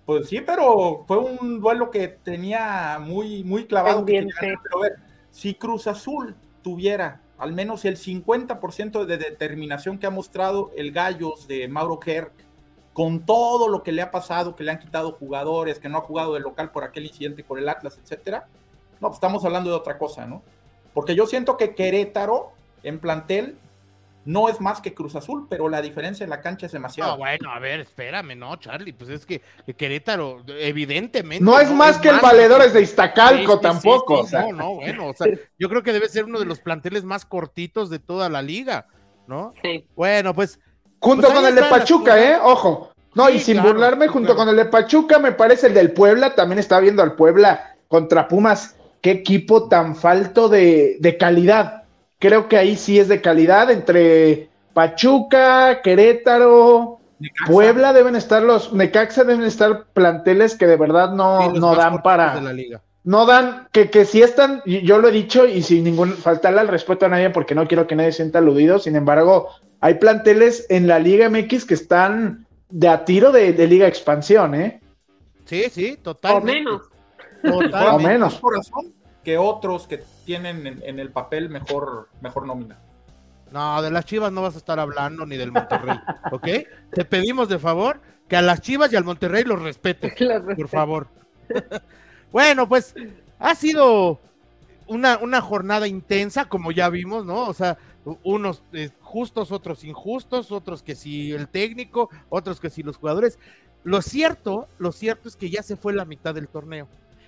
Pues 0.06 0.30
sí, 0.30 0.42
pero 0.42 1.04
fue 1.06 1.18
un 1.18 1.60
duelo 1.60 1.92
que 1.92 2.08
tenía 2.08 2.98
muy, 3.00 3.44
muy 3.44 3.66
clavado. 3.66 4.06
pero 4.06 4.28
a 4.76 4.82
ver, 4.82 4.96
si 5.32 5.54
Cruz 5.54 5.88
Azul 5.88 6.36
tuviera 6.62 7.22
al 7.38 7.54
menos 7.54 7.86
el 7.86 7.98
50% 7.98 9.06
de 9.06 9.18
determinación 9.18 10.00
que 10.00 10.08
ha 10.08 10.10
mostrado 10.10 10.72
el 10.76 10.92
Gallos 10.92 11.48
de 11.48 11.68
Mauro 11.68 12.00
Kerk, 12.00 12.32
con 12.94 13.26
todo 13.26 13.68
lo 13.68 13.84
que 13.84 13.92
le 13.92 14.02
ha 14.02 14.10
pasado, 14.10 14.56
que 14.56 14.64
le 14.64 14.72
han 14.72 14.80
quitado 14.80 15.12
jugadores, 15.12 15.78
que 15.78 15.88
no 15.88 16.00
ha 16.00 16.02
jugado 16.02 16.34
de 16.34 16.40
local 16.40 16.72
por 16.72 16.84
aquel 16.84 17.06
incidente 17.06 17.44
con 17.44 17.60
el 17.60 17.70
Atlas, 17.70 18.00
etcétera, 18.02 18.48
no, 19.00 19.10
pues 19.10 19.18
estamos 19.18 19.46
hablando 19.46 19.70
de 19.70 19.76
otra 19.76 20.00
cosa, 20.00 20.26
¿no? 20.26 20.42
Porque 20.96 21.14
yo 21.14 21.28
siento 21.28 21.58
que 21.58 21.76
Querétaro 21.76 22.54
en 22.82 22.98
plantel 22.98 23.60
no 24.28 24.50
es 24.50 24.60
más 24.60 24.82
que 24.82 24.94
Cruz 24.94 25.16
Azul, 25.16 25.48
pero 25.50 25.70
la 25.70 25.82
diferencia 25.82 26.26
en 26.26 26.30
la 26.30 26.42
cancha 26.42 26.66
es 26.66 26.74
demasiado. 26.74 27.12
No, 27.12 27.18
bueno, 27.18 27.50
a 27.50 27.60
ver, 27.60 27.80
espérame, 27.80 28.38
no, 28.38 28.58
Charlie, 28.58 28.92
pues 28.92 29.10
es 29.10 29.26
que, 29.26 29.42
Querétaro, 29.78 30.44
evidentemente. 30.48 31.42
No 31.42 31.58
es 31.58 31.72
más 31.72 31.98
que 31.98 32.10
el 32.10 32.20
Valedores 32.20 32.74
de 32.74 32.82
Iztacalco 32.82 33.62
tampoco. 33.62 34.28
No, 34.30 34.52
no, 34.52 34.76
bueno, 34.76 35.08
o 35.08 35.14
sea, 35.14 35.28
yo 35.58 35.70
creo 35.70 35.82
que 35.82 35.94
debe 35.94 36.10
ser 36.10 36.26
uno 36.26 36.40
de 36.40 36.46
los 36.46 36.60
planteles 36.60 37.06
más 37.06 37.26
cortitos 37.26 37.90
de 37.90 38.00
toda 38.00 38.28
la 38.28 38.42
liga, 38.42 38.88
¿no? 39.28 39.54
Sí. 39.62 39.88
Bueno, 39.96 40.34
pues. 40.34 40.60
Junto 41.00 41.28
pues 41.28 41.34
con 41.34 41.46
el 41.46 41.56
de 41.56 41.64
Pachuca, 41.64 42.22
¿eh? 42.22 42.38
Ojo. 42.44 42.92
No, 43.16 43.30
y 43.30 43.40
sin 43.40 43.62
burlarme, 43.62 44.10
junto 44.10 44.36
con 44.36 44.50
el 44.50 44.58
de 44.58 44.66
Pachuca, 44.66 45.20
me 45.20 45.32
parece 45.32 45.68
el 45.68 45.74
del 45.74 45.94
Puebla, 45.94 46.36
también 46.36 46.60
estaba 46.60 46.82
viendo 46.82 47.02
al 47.02 47.16
Puebla 47.16 47.78
contra 47.88 48.28
Pumas. 48.28 48.76
Qué 49.02 49.12
equipo 49.12 49.70
tan 49.70 49.96
falto 49.96 50.50
de, 50.50 50.98
de 51.00 51.18
calidad 51.18 51.77
creo 52.20 52.48
que 52.48 52.58
ahí 52.58 52.76
sí 52.76 53.00
es 53.00 53.08
de 53.08 53.22
calidad. 53.22 53.72
Entre 53.72 54.50
Pachuca, 54.74 55.82
Querétaro, 55.82 57.00
Puebla 57.48 57.94
deben 57.94 58.16
estar 58.16 58.44
los, 58.44 58.74
Necaxa 58.74 59.24
deben 59.24 59.44
estar 59.44 59.86
planteles 59.94 60.56
que 60.56 60.68
de 60.68 60.78
verdad 60.78 61.14
no, 61.14 61.52
no 61.54 61.76
dan 61.76 62.02
para. 62.02 62.40
No 63.04 63.26
dan, 63.26 63.70
que, 63.72 63.90
que 63.90 64.04
si 64.04 64.22
están, 64.22 64.62
yo 64.66 64.98
lo 64.98 65.08
he 65.08 65.12
dicho 65.12 65.46
y 65.46 65.62
sin 65.62 65.86
ningún 65.86 66.12
faltarle 66.12 66.60
al 66.60 66.68
respeto 66.68 67.06
a 67.06 67.10
nadie 67.10 67.30
porque 67.30 67.56
no 67.56 67.66
quiero 67.66 67.88
que 67.88 67.96
nadie 67.96 68.12
sienta 68.12 68.40
aludido. 68.40 68.80
Sin 68.80 68.98
embargo, 68.98 69.48
hay 69.80 69.94
planteles 69.94 70.66
en 70.70 70.88
la 70.88 71.00
Liga 71.00 71.30
MX 71.30 71.64
que 71.64 71.74
están 71.74 72.46
de 72.70 72.90
a 72.90 73.06
tiro 73.06 73.32
de, 73.32 73.54
Liga 73.66 73.88
Expansión, 73.88 74.56
¿eh? 74.56 74.82
Sí, 75.46 75.70
sí, 75.72 75.98
totalmente. 76.02 76.70
O 77.44 77.62
menos. 77.62 77.94
O 77.94 78.00
menos. 78.00 78.42
Que 79.28 79.38
otros 79.38 79.88
que 79.88 80.06
tienen 80.24 80.66
en, 80.66 81.00
el 81.00 81.12
papel 81.12 81.50
mejor, 81.50 82.08
mejor 82.22 82.48
nómina. 82.48 82.78
No, 83.52 83.82
de 83.82 83.92
las 83.92 84.06
Chivas 84.06 84.32
no 84.32 84.42
vas 84.42 84.56
a 84.56 84.58
estar 84.58 84.80
hablando 84.80 85.26
ni 85.26 85.36
del 85.36 85.52
Monterrey, 85.52 86.00
¿ok? 86.32 86.48
Te 86.94 87.04
pedimos 87.04 87.50
de 87.50 87.60
favor 87.60 88.00
que 88.30 88.38
a 88.38 88.42
las 88.42 88.62
Chivas 88.62 88.94
y 88.94 88.96
al 88.96 89.04
Monterrey 89.04 89.44
los 89.44 89.62
respetes, 89.62 90.14
por 90.56 90.70
favor. 90.70 91.10
bueno, 92.32 92.70
pues 92.70 92.96
ha 93.38 93.54
sido 93.54 94.22
una, 94.88 95.18
una, 95.18 95.42
jornada 95.42 95.90
intensa, 95.90 96.46
como 96.46 96.72
ya 96.72 96.88
vimos, 96.88 97.26
¿no? 97.26 97.50
O 97.50 97.54
sea, 97.54 97.78
unos 98.24 98.64
eh, 98.72 98.92
justos, 99.02 99.52
otros 99.52 99.84
injustos, 99.84 100.54
otros 100.54 100.84
que 100.84 100.96
si 100.96 101.34
el 101.34 101.50
técnico, 101.50 102.10
otros 102.30 102.62
que 102.62 102.70
si 102.70 102.82
los 102.82 102.96
jugadores. 102.96 103.40
Lo 103.84 104.02
cierto, 104.02 104.70
lo 104.78 104.94
cierto 104.94 105.28
es 105.28 105.36
que 105.36 105.50
ya 105.50 105.64
se 105.64 105.76
fue 105.76 105.92
la 105.92 106.06
mitad 106.06 106.34
del 106.34 106.48
torneo. 106.48 106.88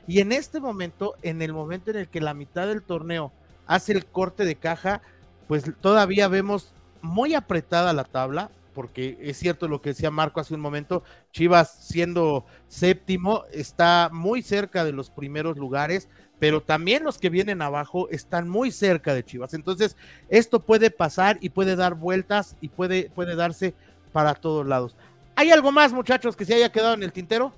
Y 0.10 0.22
en 0.22 0.32
este 0.32 0.60
momento, 0.60 1.14
en 1.22 1.44
el 1.44 1.54
momento 1.54 1.92
en 1.92 1.98
el 1.98 2.08
que 2.08 2.20
la 2.20 2.34
mitad 2.34 2.66
del 2.66 2.82
torneo 2.82 3.32
hace 3.68 3.92
el 3.92 4.08
corte 4.08 4.44
de 4.44 4.56
caja, 4.56 5.04
pues 5.48 5.66
todavía 5.82 6.28
vemos 6.28 6.74
muy 7.04 7.36
apretada 7.36 7.94
la 7.94 8.06
tabla, 8.06 8.50
porque 8.74 9.20
es 9.22 9.38
cierto 9.38 9.68
lo 9.68 9.84
que 9.84 9.90
decía 9.92 10.10
Marco 10.10 10.40
hace 10.40 10.56
un 10.56 10.62
momento, 10.62 11.04
Chivas 11.32 11.86
siendo 11.86 12.44
séptimo 12.68 13.44
está 13.52 14.10
muy 14.12 14.42
cerca 14.42 14.84
de 14.84 14.94
los 14.94 15.12
primeros 15.12 15.60
lugares, 15.60 16.10
pero 16.40 16.64
también 16.64 17.04
los 17.04 17.20
que 17.20 17.30
vienen 17.30 17.62
abajo 17.62 18.10
están 18.10 18.50
muy 18.50 18.72
cerca 18.72 19.14
de 19.14 19.24
Chivas. 19.24 19.54
Entonces, 19.54 19.96
esto 20.30 20.60
puede 20.60 20.90
pasar 20.90 21.38
y 21.40 21.50
puede 21.50 21.76
dar 21.76 21.94
vueltas 21.94 22.56
y 22.62 22.70
puede, 22.70 23.12
puede 23.12 23.36
darse 23.36 23.76
para 24.12 24.34
todos 24.34 24.66
lados. 24.66 24.96
¿Hay 25.36 25.52
algo 25.52 25.72
más, 25.72 25.94
muchachos, 25.94 26.36
que 26.36 26.46
se 26.46 26.56
haya 26.56 26.72
quedado 26.72 26.96
en 26.96 27.04
el 27.04 27.14
tintero? 27.14 27.54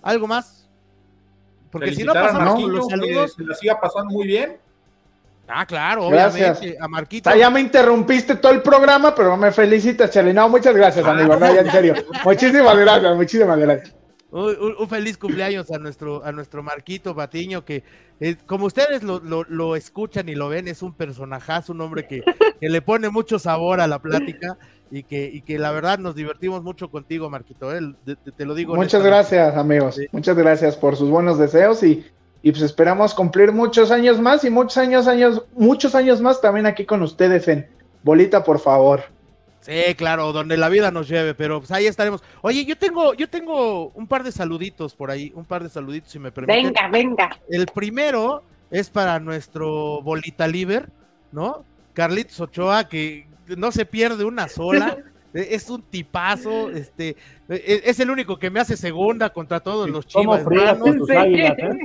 ¿Algo 0.00 0.26
más? 0.26 0.63
Porque 1.74 1.92
si 1.92 2.04
no 2.04 2.12
pasamos 2.12 2.54
con 2.54 2.72
los 2.72 2.86
saludos. 2.86 3.32
se 3.32 3.42
la 3.42 3.54
siga 3.56 3.80
pasando 3.80 4.14
muy 4.14 4.28
bien. 4.28 4.58
Ah, 5.48 5.66
claro, 5.66 6.06
obviamente, 6.06 6.78
a 6.80 6.86
Marquito. 6.86 7.34
ya 7.34 7.50
me 7.50 7.60
interrumpiste 7.60 8.36
todo 8.36 8.52
el 8.52 8.62
programa, 8.62 9.12
pero 9.12 9.36
me 9.36 9.50
felicitas, 9.50 10.08
Charlie. 10.12 10.32
No, 10.32 10.48
muchas 10.48 10.72
gracias, 10.72 11.04
amigo. 11.04 11.36
No, 11.36 11.52
ya 11.52 11.62
en 11.62 11.70
serio. 11.72 11.94
Muchísimas 12.24 12.78
gracias, 12.78 13.16
muchísimas 13.16 13.58
gracias. 13.58 13.94
Un, 14.36 14.88
feliz 14.88 15.16
cumpleaños 15.16 15.70
a 15.70 15.78
nuestro, 15.78 16.24
a 16.24 16.32
nuestro 16.32 16.60
Marquito 16.60 17.14
Batiño, 17.14 17.64
que 17.64 17.84
como 18.46 18.66
ustedes 18.66 19.04
lo, 19.04 19.76
escuchan 19.76 20.28
y 20.28 20.34
lo 20.34 20.48
ven, 20.48 20.66
es 20.66 20.82
un 20.82 20.92
personajazo, 20.92 21.72
un 21.72 21.80
hombre 21.80 22.08
que, 22.08 22.22
le 22.60 22.82
pone 22.82 23.10
mucho 23.10 23.38
sabor 23.38 23.80
a 23.80 23.86
la 23.86 24.00
plática 24.00 24.58
y 24.90 25.04
que, 25.04 25.30
y 25.32 25.42
que 25.42 25.58
la 25.58 25.70
verdad 25.70 26.00
nos 26.00 26.16
divertimos 26.16 26.64
mucho 26.64 26.90
contigo, 26.90 27.30
Marquito. 27.30 27.72
¿eh? 27.72 27.80
Te, 28.36 28.44
lo 28.44 28.56
digo. 28.56 28.74
Muchas 28.74 29.04
gracias, 29.04 29.56
amigos. 29.56 30.00
Muchas 30.10 30.36
gracias 30.36 30.76
por 30.76 30.96
sus 30.96 31.08
buenos 31.10 31.38
deseos 31.38 31.82
y 31.84 32.04
y 32.46 32.50
pues 32.50 32.62
esperamos 32.62 33.14
cumplir 33.14 33.52
muchos 33.52 33.90
años 33.90 34.20
más 34.20 34.44
y 34.44 34.50
muchos 34.50 34.76
años, 34.76 35.06
años, 35.06 35.42
muchos 35.54 35.94
años 35.94 36.20
más 36.20 36.42
también 36.42 36.66
aquí 36.66 36.84
con 36.84 37.00
ustedes 37.00 37.48
en 37.48 37.66
Bolita, 38.02 38.44
por 38.44 38.58
favor. 38.58 39.13
Sí, 39.64 39.94
claro, 39.96 40.32
donde 40.32 40.58
la 40.58 40.68
vida 40.68 40.90
nos 40.90 41.08
lleve, 41.08 41.34
pero 41.34 41.58
pues 41.58 41.70
ahí 41.70 41.86
estaremos. 41.86 42.22
Oye, 42.42 42.66
yo 42.66 42.76
tengo, 42.76 43.14
yo 43.14 43.30
tengo 43.30 43.88
un 43.94 44.06
par 44.06 44.22
de 44.22 44.30
saluditos 44.30 44.94
por 44.94 45.10
ahí, 45.10 45.32
un 45.34 45.46
par 45.46 45.62
de 45.62 45.70
saluditos, 45.70 46.12
si 46.12 46.18
me 46.18 46.30
permiten. 46.30 46.64
Venga, 46.64 46.88
venga. 46.88 47.38
El 47.48 47.64
primero 47.66 48.42
es 48.70 48.90
para 48.90 49.18
nuestro 49.20 50.02
Bolita 50.02 50.46
Liber, 50.46 50.90
¿no? 51.32 51.64
Carlitos 51.94 52.38
Ochoa, 52.40 52.90
que 52.90 53.26
no 53.56 53.72
se 53.72 53.86
pierde 53.86 54.24
una 54.24 54.48
sola. 54.48 54.98
E, 55.34 55.56
es 55.56 55.68
un 55.68 55.82
tipazo, 55.82 56.70
este, 56.70 57.16
e, 57.48 57.56
e, 57.56 57.82
es 57.86 57.98
el 57.98 58.08
único 58.08 58.38
que 58.38 58.50
me 58.50 58.60
hace 58.60 58.76
segunda 58.76 59.30
contra 59.30 59.58
todos 59.58 59.90
los 59.90 60.06
chivas. 60.06 60.46
¿eh? 60.48 60.56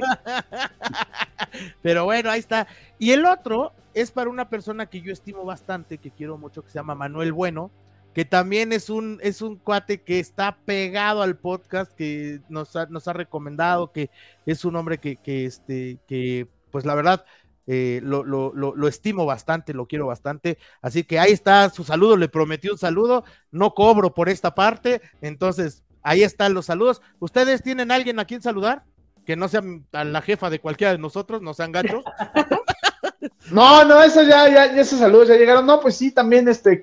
Pero 1.82 2.06
bueno, 2.06 2.30
ahí 2.30 2.40
está. 2.40 2.68
Y 3.00 3.10
el 3.10 3.26
otro 3.26 3.74
es 4.02 4.12
para 4.12 4.30
una 4.30 4.50
persona 4.50 4.86
que 4.88 5.02
yo 5.02 5.12
estimo 5.12 5.46
bastante, 5.46 5.98
que 5.98 6.12
quiero 6.12 6.38
mucho, 6.38 6.64
que 6.64 6.70
se 6.70 6.80
llama 6.80 6.96
Manuel 6.96 7.34
Bueno, 7.34 7.72
que 8.14 8.26
también 8.26 8.74
es 8.74 8.90
un, 8.90 9.20
es 9.22 9.42
un 9.42 9.58
cuate 9.58 10.02
que 10.02 10.20
está 10.20 10.58
pegado 10.66 11.22
al 11.22 11.38
podcast, 11.38 11.92
que 11.94 12.42
nos 12.50 12.76
ha, 12.76 12.86
nos 12.88 13.08
ha 13.08 13.14
recomendado, 13.14 13.92
que 13.92 14.10
es 14.46 14.66
un 14.66 14.76
hombre 14.76 14.98
que, 14.98 15.16
que, 15.16 15.46
este, 15.46 16.00
que 16.08 16.48
pues 16.72 16.86
la 16.86 16.96
verdad, 16.96 17.26
eh, 17.68 18.00
lo, 18.04 18.24
lo, 18.24 18.52
lo, 18.54 18.88
estimo 18.88 19.26
bastante, 19.26 19.74
lo 19.74 19.86
quiero 19.86 20.08
bastante. 20.08 20.58
Así 20.82 21.04
que 21.04 21.20
ahí 21.20 21.32
está 21.32 21.70
su 21.70 21.84
saludo, 21.84 22.18
le 22.18 22.28
prometí 22.28 22.70
un 22.70 22.78
saludo, 22.78 23.24
no 23.52 23.76
cobro 23.76 24.14
por 24.14 24.28
esta 24.28 24.56
parte, 24.56 25.02
entonces 25.22 25.84
ahí 26.02 26.24
están 26.24 26.54
los 26.54 26.66
saludos. 26.66 27.02
¿Ustedes 27.20 27.62
tienen 27.62 27.92
alguien 27.92 28.20
a 28.20 28.26
quien 28.26 28.42
saludar? 28.42 28.86
Que 29.26 29.36
no 29.36 29.48
sea 29.48 29.62
a 29.92 30.04
la 30.04 30.22
jefa 30.22 30.50
de 30.50 30.60
cualquiera 30.60 30.94
de 30.94 30.98
nosotros, 30.98 31.44
no 31.44 31.54
sean 31.54 31.72
gachos. 31.72 32.04
no, 33.52 33.84
no, 33.86 34.02
eso 34.02 34.24
ya, 34.24 34.48
ya, 34.50 34.66
esos 34.80 35.00
saludos 35.00 35.28
ya 35.28 35.36
llegaron. 35.36 35.66
No, 35.66 35.80
pues 35.80 35.96
sí, 35.96 36.12
también 36.12 36.48
este, 36.48 36.82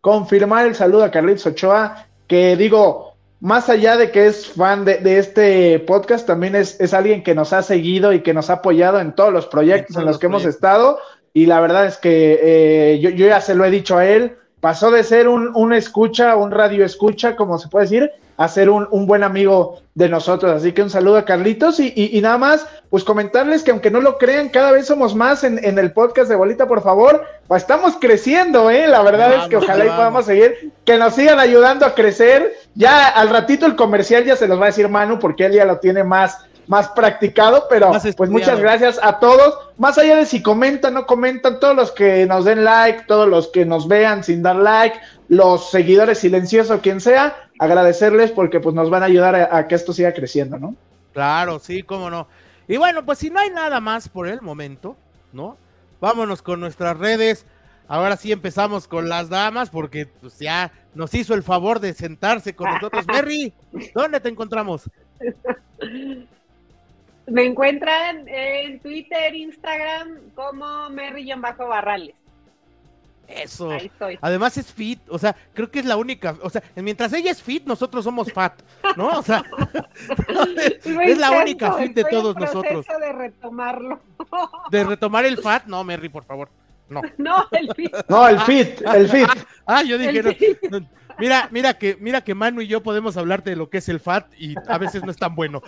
confirmar 0.00 0.66
el 0.66 0.74
saludo 0.74 1.04
a 1.04 1.10
Carlitos 1.10 1.46
Ochoa, 1.46 2.06
que 2.26 2.56
digo, 2.56 3.14
más 3.40 3.68
allá 3.68 3.96
de 3.96 4.10
que 4.10 4.26
es 4.26 4.48
fan 4.48 4.84
de, 4.84 5.18
este 5.18 5.78
podcast, 5.80 6.26
también 6.26 6.54
es, 6.54 6.78
es, 6.80 6.92
alguien 6.92 7.22
que 7.22 7.34
nos 7.34 7.52
ha 7.52 7.62
seguido 7.62 8.12
y 8.12 8.20
que 8.20 8.34
nos 8.34 8.50
ha 8.50 8.54
apoyado 8.54 9.00
en 9.00 9.14
todos 9.14 9.32
los 9.32 9.46
proyectos 9.46 9.96
en, 9.96 10.04
los, 10.04 10.18
que 10.18 10.26
hemos 10.26 10.44
estado. 10.44 10.98
Y 11.32 11.46
la 11.46 11.60
verdad 11.60 11.86
es 11.86 11.96
que 11.96 12.38
eh, 12.42 12.98
yo, 13.00 13.10
yo, 13.10 13.26
ya 13.26 13.40
se 13.40 13.54
lo 13.54 13.64
he 13.64 13.70
dicho 13.70 13.96
a 13.96 14.06
él, 14.06 14.36
pasó 14.60 14.90
de 14.90 15.04
ser 15.04 15.28
un, 15.28 15.50
un 15.54 15.72
escucha, 15.72 16.36
un 16.36 16.50
radio 16.50 16.84
escucha, 16.84 17.36
como 17.36 17.58
se 17.58 17.68
puede 17.68 17.84
decir, 17.86 18.10
a 18.40 18.48
ser 18.48 18.70
un, 18.70 18.88
buen 19.06 19.22
amigo 19.22 19.82
de 19.94 20.08
nosotros. 20.08 20.50
Así 20.50 20.72
que 20.72 20.82
un 20.82 20.88
saludo 20.88 21.18
a 21.18 21.26
Carlitos 21.26 21.78
y, 21.78 22.18
nada 22.22 22.38
más, 22.38 22.66
pues 22.88 23.04
comentarles 23.04 23.62
que 23.62 23.70
aunque 23.70 23.90
no 23.90 24.00
lo 24.00 24.16
crean, 24.16 24.48
cada 24.48 24.72
vez 24.72 24.86
somos 24.86 25.14
más 25.14 25.44
en, 25.44 25.78
el 25.78 25.92
podcast 25.92 26.30
de 26.30 26.36
Bolita, 26.36 26.66
por 26.66 26.82
favor. 26.82 27.22
Pues 27.46 27.64
estamos 27.64 27.98
creciendo, 28.00 28.70
¿eh? 28.70 28.88
La 28.88 29.02
verdad 29.02 29.42
es 29.42 29.48
que 29.48 29.56
ojalá 29.58 29.84
y 29.84 29.88
podamos 29.90 30.24
seguir, 30.24 30.72
que 30.86 30.96
nos 30.96 31.16
sigan 31.16 31.38
ayudando 31.38 31.84
a 31.84 31.94
crecer. 31.94 32.54
Ya 32.74 33.08
al 33.08 33.28
ratito 33.28 33.66
el 33.66 33.76
comercial 33.76 34.24
ya 34.24 34.36
se 34.36 34.48
los 34.48 34.58
va 34.58 34.64
a 34.64 34.68
decir 34.68 34.88
Manu, 34.88 35.18
porque 35.18 35.44
él 35.44 35.52
ya 35.52 35.66
lo 35.66 35.78
tiene 35.78 36.02
más 36.02 36.38
más 36.70 36.86
practicado, 36.90 37.66
pero 37.68 37.90
pues 38.16 38.30
muchas 38.30 38.60
gracias 38.60 39.00
a 39.02 39.18
todos. 39.18 39.58
Más 39.76 39.98
allá 39.98 40.14
de 40.14 40.24
si 40.24 40.40
comentan, 40.40 40.94
no 40.94 41.04
comentan, 41.04 41.58
todos 41.58 41.74
los 41.74 41.90
que 41.90 42.24
nos 42.26 42.44
den 42.44 42.62
like, 42.62 43.06
todos 43.08 43.28
los 43.28 43.48
que 43.48 43.66
nos 43.66 43.88
vean 43.88 44.22
sin 44.22 44.40
dar 44.40 44.54
like, 44.54 44.96
los 45.26 45.72
seguidores 45.72 46.18
silenciosos, 46.18 46.80
quien 46.80 47.00
sea, 47.00 47.50
agradecerles 47.58 48.30
porque 48.30 48.60
pues 48.60 48.72
nos 48.72 48.88
van 48.88 49.02
a 49.02 49.06
ayudar 49.06 49.34
a, 49.52 49.66
que 49.66 49.74
esto 49.74 49.92
siga 49.92 50.14
creciendo, 50.14 50.60
¿no? 50.60 50.76
Claro, 51.12 51.58
sí, 51.58 51.82
cómo 51.82 52.08
no. 52.08 52.28
Y 52.68 52.76
bueno, 52.76 53.04
pues 53.04 53.18
si 53.18 53.30
no 53.30 53.40
hay 53.40 53.50
nada 53.50 53.80
más 53.80 54.08
por 54.08 54.28
el 54.28 54.40
momento, 54.40 54.94
¿no? 55.32 55.56
Vámonos 56.00 56.40
con 56.40 56.60
nuestras 56.60 56.96
redes. 56.96 57.46
Ahora 57.88 58.16
sí 58.16 58.30
empezamos 58.30 58.86
con 58.86 59.08
las 59.08 59.28
damas 59.28 59.70
porque 59.70 60.06
pues 60.06 60.38
ya 60.38 60.70
nos 60.94 61.12
hizo 61.14 61.34
el 61.34 61.42
favor 61.42 61.80
de 61.80 61.94
sentarse 61.94 62.54
con 62.54 62.70
nosotros. 62.72 63.04
Mary, 63.12 63.52
¿dónde 63.92 64.20
te 64.20 64.28
encontramos? 64.28 64.88
Me 67.26 67.44
encuentran 67.44 68.26
en 68.28 68.80
Twitter, 68.80 69.34
Instagram 69.34 70.18
como 70.34 70.90
Merry-Barrales. 70.90 72.14
Eso. 73.28 73.70
Además 74.20 74.56
es 74.58 74.72
fit, 74.72 75.00
o 75.08 75.18
sea, 75.18 75.36
creo 75.54 75.70
que 75.70 75.78
es 75.78 75.84
la 75.84 75.96
única, 75.96 76.36
o 76.42 76.50
sea, 76.50 76.62
mientras 76.74 77.12
ella 77.12 77.30
es 77.30 77.40
fit, 77.40 77.64
nosotros 77.64 78.02
somos 78.04 78.32
fat, 78.32 78.60
¿no? 78.96 79.18
O 79.18 79.22
sea, 79.22 79.44
es 81.04 81.18
la 81.18 81.30
única 81.30 81.74
fit 81.74 81.94
de 81.94 82.04
todos 82.04 82.34
nosotros. 82.36 82.84
de 82.86 83.12
retomarlo. 83.12 84.00
De 84.70 84.84
retomar 84.88 85.24
el 85.26 85.38
fat, 85.38 85.66
no, 85.66 85.84
Merry, 85.84 86.08
por 86.08 86.24
favor. 86.24 86.48
No. 86.88 87.02
No, 87.18 87.46
el 87.52 87.72
fit. 87.74 87.94
No, 88.08 88.28
el 88.28 88.40
fit, 88.40 88.82
el 88.82 89.08
fit. 89.08 89.28
Ah, 89.64 89.82
yo 89.82 89.96
dije, 89.96 90.58
no, 90.68 90.80
Mira, 91.20 91.48
mira 91.50 91.74
que, 91.74 91.96
mira 92.00 92.22
que 92.22 92.34
Manu 92.34 92.62
y 92.62 92.66
yo 92.66 92.82
podemos 92.82 93.16
hablarte 93.16 93.50
de 93.50 93.56
lo 93.56 93.70
que 93.70 93.78
es 93.78 93.88
el 93.88 94.00
FAT 94.00 94.32
y 94.38 94.54
a 94.66 94.78
veces 94.78 95.04
no 95.04 95.10
es 95.10 95.16
tan 95.16 95.34
bueno. 95.34 95.62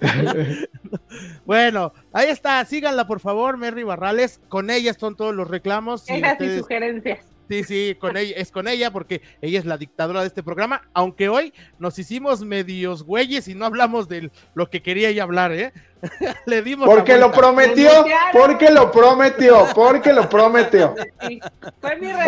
bueno, 1.44 1.92
ahí 2.12 2.28
está, 2.28 2.64
síganla 2.64 3.06
por 3.06 3.20
favor, 3.20 3.56
Mary 3.56 3.82
Barrales. 3.82 4.40
Con 4.48 4.70
ella 4.70 4.94
son 4.94 5.16
todos 5.16 5.34
los 5.34 5.48
reclamos. 5.48 6.08
Esas 6.08 6.40
y 6.40 6.58
sugerencias. 6.58 7.26
Sí, 7.50 7.64
sí, 7.64 7.96
con 7.98 8.16
ella, 8.16 8.36
es 8.36 8.52
con 8.52 8.68
ella 8.68 8.92
porque 8.92 9.22
ella 9.42 9.58
es 9.58 9.64
la 9.64 9.76
dictadora 9.76 10.20
de 10.20 10.28
este 10.28 10.40
programa, 10.40 10.82
aunque 10.94 11.28
hoy 11.28 11.52
nos 11.80 11.98
hicimos 11.98 12.42
medios 12.42 13.02
güeyes 13.02 13.48
y 13.48 13.56
no 13.56 13.64
hablamos 13.64 14.06
de 14.06 14.30
lo 14.54 14.70
que 14.70 14.82
quería 14.82 15.08
ella 15.08 15.24
hablar, 15.24 15.50
¿eh? 15.50 15.72
Le 16.46 16.62
dimos 16.62 16.88
Porque 16.88 17.18
lo 17.18 17.32
prometió, 17.32 17.90
porque 18.32 18.70
lo 18.70 18.92
prometió, 18.92 19.66
porque 19.74 20.12
lo 20.12 20.28
prometió. 20.28 20.94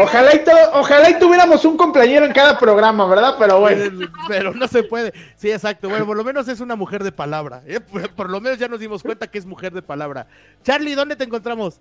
ojalá, 0.01 0.35
y 0.35 0.43
ojalá 0.73 1.11
y 1.11 1.19
tuviéramos 1.21 1.65
un 1.67 1.77
compañero 1.77 2.27
en 2.27 2.33
cada 2.33 2.59
programa, 2.59 3.07
¿verdad? 3.07 3.37
Pero 3.39 3.61
bueno. 3.61 4.11
Pero 4.27 4.53
no 4.53 4.67
se 4.67 4.83
puede. 4.83 5.13
Sí, 5.37 5.53
exacto. 5.53 5.89
Bueno, 5.89 6.05
por 6.05 6.17
lo 6.17 6.25
menos 6.25 6.49
es 6.49 6.59
una 6.59 6.75
mujer 6.75 7.05
de 7.05 7.13
palabra. 7.13 7.63
¿eh? 7.65 7.79
Por 7.79 8.29
lo 8.29 8.41
menos 8.41 8.59
ya 8.59 8.67
nos 8.67 8.81
dimos 8.81 9.05
cuenta 9.05 9.29
que 9.29 9.39
es 9.39 9.47
mujer 9.47 9.73
de 9.73 9.83
palabra. 9.83 10.27
Charlie, 10.65 10.97
¿dónde 10.97 11.15
te 11.15 11.23
encontramos? 11.23 11.81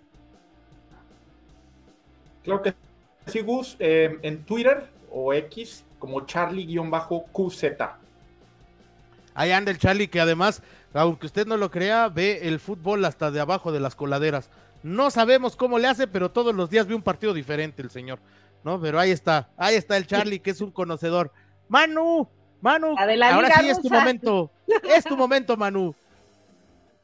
Creo 2.43 2.61
que 2.61 2.75
Sí, 3.27 3.41
Gus, 3.41 3.75
eh, 3.79 4.17
en 4.21 4.43
Twitter 4.43 4.89
o 5.11 5.33
X 5.33 5.85
como 5.99 6.25
Charlie-QZ. 6.25 7.63
Ahí 9.33 9.51
anda 9.51 9.71
el 9.71 9.77
Charlie 9.77 10.07
que 10.07 10.19
además, 10.19 10.61
aunque 10.93 11.27
usted 11.27 11.47
no 11.47 11.57
lo 11.57 11.71
crea, 11.71 12.09
ve 12.09 12.47
el 12.47 12.59
fútbol 12.59 13.05
hasta 13.05 13.31
de 13.31 13.39
abajo 13.39 13.71
de 13.71 13.79
las 13.79 13.95
coladeras. 13.95 14.49
No 14.83 15.11
sabemos 15.11 15.55
cómo 15.55 15.77
le 15.79 15.87
hace, 15.87 16.07
pero 16.07 16.31
todos 16.31 16.55
los 16.55 16.69
días 16.69 16.87
ve 16.87 16.95
un 16.95 17.03
partido 17.03 17.33
diferente 17.33 17.81
el 17.81 17.91
señor. 17.91 18.19
¿No? 18.63 18.79
Pero 18.79 18.99
ahí 18.99 19.11
está, 19.11 19.49
ahí 19.57 19.75
está 19.75 19.97
el 19.97 20.05
Charlie 20.05 20.39
que 20.39 20.51
es 20.51 20.61
un 20.61 20.71
conocedor. 20.71 21.31
Manu, 21.67 22.27
Manu, 22.61 22.95
ahora 22.97 23.49
sí 23.59 23.69
es 23.69 23.81
tu 23.81 23.89
momento. 23.89 24.51
Es 24.83 25.03
tu 25.03 25.17
momento, 25.17 25.57
Manu. 25.57 25.95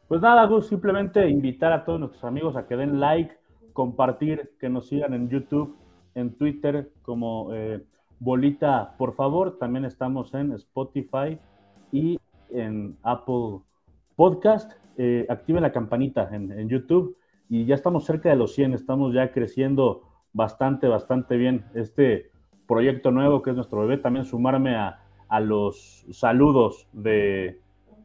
Pues 0.08 0.22
nada, 0.22 0.46
Gus, 0.46 0.68
simplemente 0.68 1.28
invitar 1.28 1.74
a 1.74 1.84
todos 1.84 2.00
nuestros 2.00 2.24
amigos 2.24 2.56
a 2.56 2.68
que 2.68 2.76
den 2.76 3.00
like, 3.00 3.36
compartir, 3.74 4.52
que 4.60 4.70
nos 4.70 4.88
sigan 4.88 5.14
en 5.14 5.30
YouTube, 5.30 5.76
en 6.18 6.36
Twitter 6.36 6.92
como 7.04 7.54
eh, 7.54 7.84
Bolita, 8.20 8.96
por 8.98 9.14
favor. 9.14 9.58
También 9.60 9.86
estamos 9.86 10.34
en 10.34 10.52
Spotify 10.54 11.38
y 11.92 12.20
en 12.50 12.98
Apple 13.04 13.60
Podcast. 14.16 14.72
Eh, 14.98 15.26
activen 15.30 15.62
la 15.62 15.72
campanita 15.72 16.28
en, 16.34 16.68
YouTube 16.68 17.16
y 17.50 17.66
ya 17.66 17.76
estamos 17.76 18.06
cerca 18.06 18.30
de 18.30 18.36
los 18.36 18.54
100. 18.56 18.74
Estamos 18.74 19.14
ya 19.14 19.32
creciendo 19.32 20.02
bastante, 20.34 20.88
bastante 20.88 21.38
bien 21.38 21.66
este 21.76 22.32
proyecto 22.68 23.12
nuevo 23.12 23.42
que 23.42 23.52
es 23.52 23.56
nuestro 23.56 23.82
bebé. 23.82 23.98
También 23.98 24.26
sumarme 24.26 24.76
a, 24.76 25.00
los 25.40 26.06
saludos 26.10 26.88
de 26.94 27.60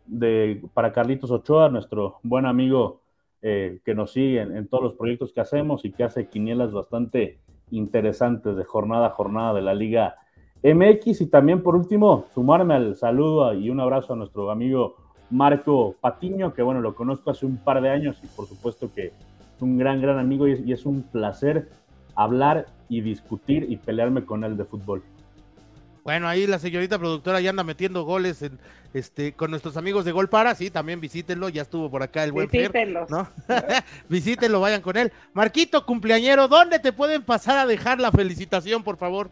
de, 0.07 0.61
para 0.75 0.93
Carlitos 0.93 1.31
Ochoa, 1.31 1.69
nuestro 1.69 2.19
buen 2.23 2.47
amigo 2.47 3.01
eh, 3.41 3.81
que 3.85 3.95
nos 3.95 4.13
sigue 4.13 4.41
en, 4.41 4.69
todos 4.69 4.85
los 4.85 4.95
proyectos 4.95 5.33
que 5.33 5.41
hacemos 5.41 5.85
y 5.85 5.93
que 5.93 6.05
hace 6.05 6.29
quinielas 6.29 6.73
bastante 6.73 7.39
interesantes 7.73 8.57
de 8.57 8.65
jornada 8.65 9.09
a 9.09 9.11
jornada 9.11 9.55
de 9.55 9.63
la 9.63 9.75
Liga 9.75 10.17
MX. 10.63 11.23
Y 11.23 11.27
también, 11.27 11.63
por 11.63 11.75
último, 11.75 12.27
sumarme 12.35 12.75
al 12.75 12.95
saludo 12.95 13.53
y 13.55 13.71
un 13.71 13.81
abrazo 13.81 14.13
a 14.13 14.17
nuestro 14.17 14.51
amigo 14.51 14.97
Marco 15.31 15.97
Patiño, 16.01 16.53
que 16.53 16.63
bueno, 16.63 16.81
lo 16.81 16.95
conozco 16.95 17.31
hace 17.31 17.47
un 17.47 17.57
par 17.57 17.81
de 17.81 17.91
años 17.91 18.21
y 18.23 18.27
por 18.29 18.47
supuesto 18.47 18.91
que 18.95 19.07
es 19.07 19.63
un 19.63 19.79
gran, 19.79 20.01
gran 20.01 20.19
amigo 20.19 20.47
y 20.47 20.73
es 20.73 20.87
un 20.87 21.03
placer 21.03 21.69
hablar 22.15 22.67
y 22.89 23.01
discutir 23.01 23.67
y 23.69 23.77
pelearme 23.77 24.25
con 24.25 24.45
él 24.45 24.57
de 24.57 24.65
fútbol. 24.65 25.03
Bueno, 26.05 26.27
ahí 26.27 26.47
la 26.49 26.59
señorita 26.59 26.99
productora 26.99 27.41
ya 27.41 27.51
anda 27.51 27.63
metiendo 27.63 28.03
goles 28.03 28.43
en, 28.43 28.59
este, 28.93 29.33
con 29.35 29.51
nuestros 29.51 29.77
amigos 29.77 30.05
de 30.05 30.11
Gol 30.11 30.29
Para, 30.29 30.55
sí, 30.55 30.69
también 30.69 31.01
visítenlo, 31.01 31.49
ya 31.49 31.63
estuvo 31.63 31.91
por 31.91 32.03
acá 32.03 32.25
el 32.25 32.33
buen 32.33 32.49
Visítenlo. 32.49 33.07
¿no? 33.09 33.29
visítenlo, 34.09 34.61
vayan 34.61 34.83
con 34.83 34.97
él. 34.97 35.13
Marquito, 35.33 35.87
cumpleañero, 35.87 36.49
¿dónde 36.49 36.81
te 36.81 36.93
pueden 36.93 37.23
pasar 37.23 37.57
a 37.57 37.67
dejar 37.67 38.01
la 38.01 38.11
felicitación, 38.11 38.83
por 38.83 38.97
favor? 38.97 39.31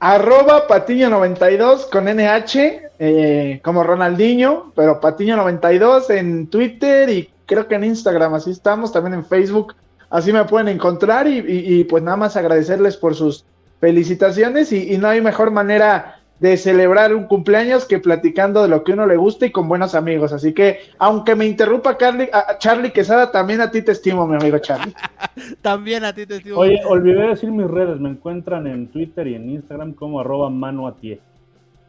Arroba 0.00 0.66
Patiño92 0.66 1.90
con 1.90 2.04
NH, 2.06 2.90
eh, 2.98 3.60
como 3.62 3.84
Ronaldinho, 3.84 4.72
pero 4.74 5.00
Patiño92 5.00 6.10
en 6.10 6.46
Twitter 6.46 7.10
y 7.10 7.30
creo 7.44 7.68
que 7.68 7.74
en 7.74 7.84
Instagram, 7.84 8.32
así 8.34 8.50
estamos, 8.50 8.90
también 8.90 9.14
en 9.14 9.24
Facebook, 9.24 9.74
así 10.08 10.32
me 10.32 10.44
pueden 10.44 10.68
encontrar 10.68 11.26
y 11.28 11.84
pues 11.84 12.02
nada 12.02 12.16
más 12.16 12.36
agradecerles 12.36 12.96
por 12.96 13.14
sus 13.14 13.44
felicitaciones 13.84 14.72
y, 14.72 14.96
no 14.96 15.08
hay 15.08 15.20
mejor 15.20 15.50
manera 15.50 16.18
de 16.40 16.56
celebrar 16.56 17.14
un 17.14 17.24
cumpleaños 17.24 17.84
que 17.84 17.98
platicando 17.98 18.62
de 18.62 18.68
lo 18.68 18.82
que 18.82 18.92
uno 18.92 19.06
le 19.06 19.18
gusta 19.18 19.44
y 19.44 19.52
con 19.52 19.68
buenos 19.68 19.94
amigos. 19.94 20.32
Así 20.32 20.54
que, 20.54 20.78
aunque 20.98 21.34
me 21.34 21.44
interrumpa 21.44 21.98
Carly, 21.98 22.30
a 22.32 22.56
Charlie 22.56 22.92
Quesada, 22.92 23.30
también 23.30 23.60
a 23.60 23.70
ti 23.70 23.82
te 23.82 23.92
estimo, 23.92 24.26
mi 24.26 24.36
amigo 24.36 24.58
Charlie. 24.58 24.94
también 25.60 26.02
a 26.02 26.14
ti 26.14 26.24
te 26.24 26.36
estimo. 26.36 26.56
Oye, 26.56 26.80
olvidé 26.86 27.28
decir 27.28 27.52
mis 27.52 27.70
redes, 27.70 28.00
me 28.00 28.08
encuentran 28.08 28.66
en 28.66 28.88
Twitter 28.88 29.26
y 29.26 29.34
en 29.34 29.50
Instagram 29.50 29.92
como 29.92 30.18
arroba 30.18 30.48
mano 30.48 30.86
a 30.86 30.96
ti. 30.96 31.20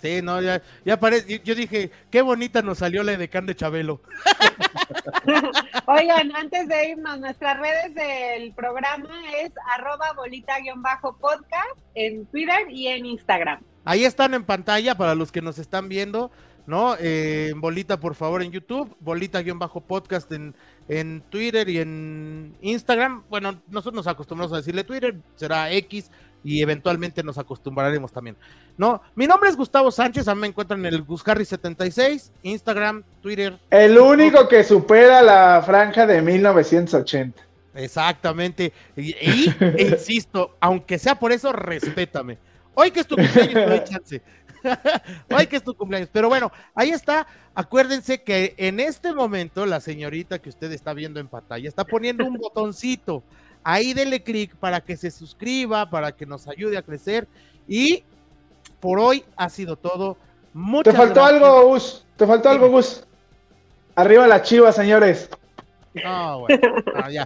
Sí, 0.02 0.22
no, 0.22 0.42
ya, 0.42 0.62
ya 0.84 1.00
parece, 1.00 1.42
yo 1.44 1.56
dije, 1.56 1.90
qué 2.12 2.22
bonita 2.22 2.62
nos 2.62 2.80
salió 2.80 3.02
la 3.04 3.18
de 3.18 3.30
Can 3.30 3.46
de 3.46 3.56
Chabelo. 3.56 4.02
Oigan, 5.88 6.36
antes 6.36 6.68
de 6.68 6.90
irnos, 6.90 7.20
nuestras 7.20 7.60
redes 7.60 7.96
del 7.96 8.54
programa 8.54 9.10
es 9.42 9.52
arroba 9.74 10.14
bolita-podcast 10.16 11.78
en 11.96 12.26
Twitter 12.28 12.70
y 12.70 12.88
en 12.88 13.06
Instagram. 13.06 13.62
Ahí 13.86 14.04
están 14.04 14.34
en 14.34 14.44
pantalla 14.44 14.96
para 14.96 15.16
los 15.16 15.32
que 15.32 15.42
nos 15.42 15.60
están 15.60 15.88
viendo, 15.90 16.32
¿no? 16.68 16.96
Eh, 17.00 17.54
bolita, 17.56 18.00
por 18.00 18.16
favor, 18.16 18.42
en 18.44 18.52
YouTube, 18.52 18.96
bolita-podcast 19.00 20.32
en, 20.32 20.56
en 20.88 21.22
Twitter 21.30 21.70
y 21.70 21.80
en 21.80 22.58
Instagram. 22.62 23.24
Bueno, 23.30 23.62
nosotros 23.70 23.94
nos 23.94 24.08
acostumbramos 24.08 24.54
a 24.54 24.58
decirle 24.58 24.84
Twitter, 24.84 25.16
será 25.36 25.72
X, 25.72 26.12
y 26.46 26.62
eventualmente 26.62 27.24
nos 27.24 27.40
acostumbraremos 27.40 28.12
también. 28.12 28.38
No, 28.78 29.02
mi 29.16 29.26
nombre 29.26 29.50
es 29.50 29.58
Gustavo 29.58 29.90
Sánchez, 29.90 30.28
a 30.28 30.36
mí 30.36 30.42
me 30.42 30.48
encuentran 30.48 30.86
en 30.86 30.94
el 30.94 31.06
GusHarry76, 31.06 32.30
Instagram, 32.44 33.04
Twitter. 33.20 33.58
El 33.72 33.98
único 33.98 34.48
que 34.48 34.64
supera 34.64 35.24
la 35.24 35.64
franja 35.66 36.06
de 36.06 36.22
1980. 36.22 37.42
Exactamente. 37.74 38.72
Y, 38.96 39.16
e 39.20 39.76
insisto, 39.92 40.56
aunque 40.60 41.00
sea 41.00 41.16
por 41.16 41.32
eso, 41.32 41.52
respétame. 41.52 42.38
Hoy 42.76 42.92
que 42.92 43.00
es 43.00 43.08
tu 43.08 43.16
cumpleaños, 43.16 43.68
no 43.68 43.84
chance. 43.84 44.22
Hoy 45.36 45.48
que 45.48 45.56
es 45.56 45.64
tu 45.64 45.74
cumpleaños. 45.74 46.10
Pero 46.12 46.30
bueno, 46.30 46.52
ahí 46.76 46.92
está. 46.92 47.26
Acuérdense 47.56 48.22
que 48.22 48.54
en 48.58 48.80
este 48.80 49.14
momento 49.14 49.66
la 49.66 49.80
señorita 49.80 50.40
que 50.40 50.50
usted 50.50 50.72
está 50.72 50.94
viendo 50.94 51.20
en 51.20 51.28
pantalla 51.28 51.68
está 51.68 51.86
poniendo 51.86 52.26
un 52.26 52.36
botoncito 52.36 53.24
Ahí 53.68 53.96
denle 53.96 54.22
clic 54.22 54.56
para 54.58 54.80
que 54.80 54.96
se 54.96 55.10
suscriba, 55.10 55.90
para 55.90 56.12
que 56.12 56.28
nos 56.28 56.48
ayude 56.48 56.78
a 56.78 56.84
crecer. 56.84 57.28
Y 57.68 58.04
por 58.80 59.00
hoy 59.00 59.26
ha 59.36 59.50
sido 59.50 59.76
todo. 59.76 60.18
Muchas 60.54 60.94
Te 60.94 60.98
faltó 60.98 61.26
algo, 61.26 61.70
Gus. 61.70 62.06
Te 62.16 62.28
faltó 62.28 62.52
algo, 62.52 62.70
Gus. 62.70 63.04
Arriba 63.96 64.28
la 64.28 64.44
chiva, 64.44 64.72
señores. 64.72 65.32
No, 66.04 66.42
bueno, 66.42 67.10
ya. 67.10 67.26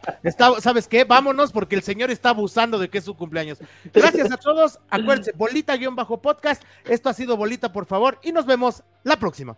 ¿Sabes 0.61 0.87
qué? 0.87 1.03
Vámonos 1.03 1.51
porque 1.51 1.75
el 1.75 1.83
señor 1.83 2.09
está 2.09 2.29
abusando 2.29 2.79
de 2.79 2.87
que 2.87 2.99
es 2.99 3.03
su 3.03 3.15
cumpleaños. 3.15 3.59
Gracias 3.93 4.31
a 4.31 4.37
todos. 4.37 4.79
Acuérdense, 4.89 5.33
bolita-podcast. 5.33 6.63
Esto 6.85 7.09
ha 7.09 7.13
sido 7.13 7.35
bolita, 7.35 7.73
por 7.73 7.85
favor. 7.85 8.17
Y 8.23 8.31
nos 8.31 8.45
vemos 8.45 8.81
la 9.03 9.17
próxima. 9.17 9.57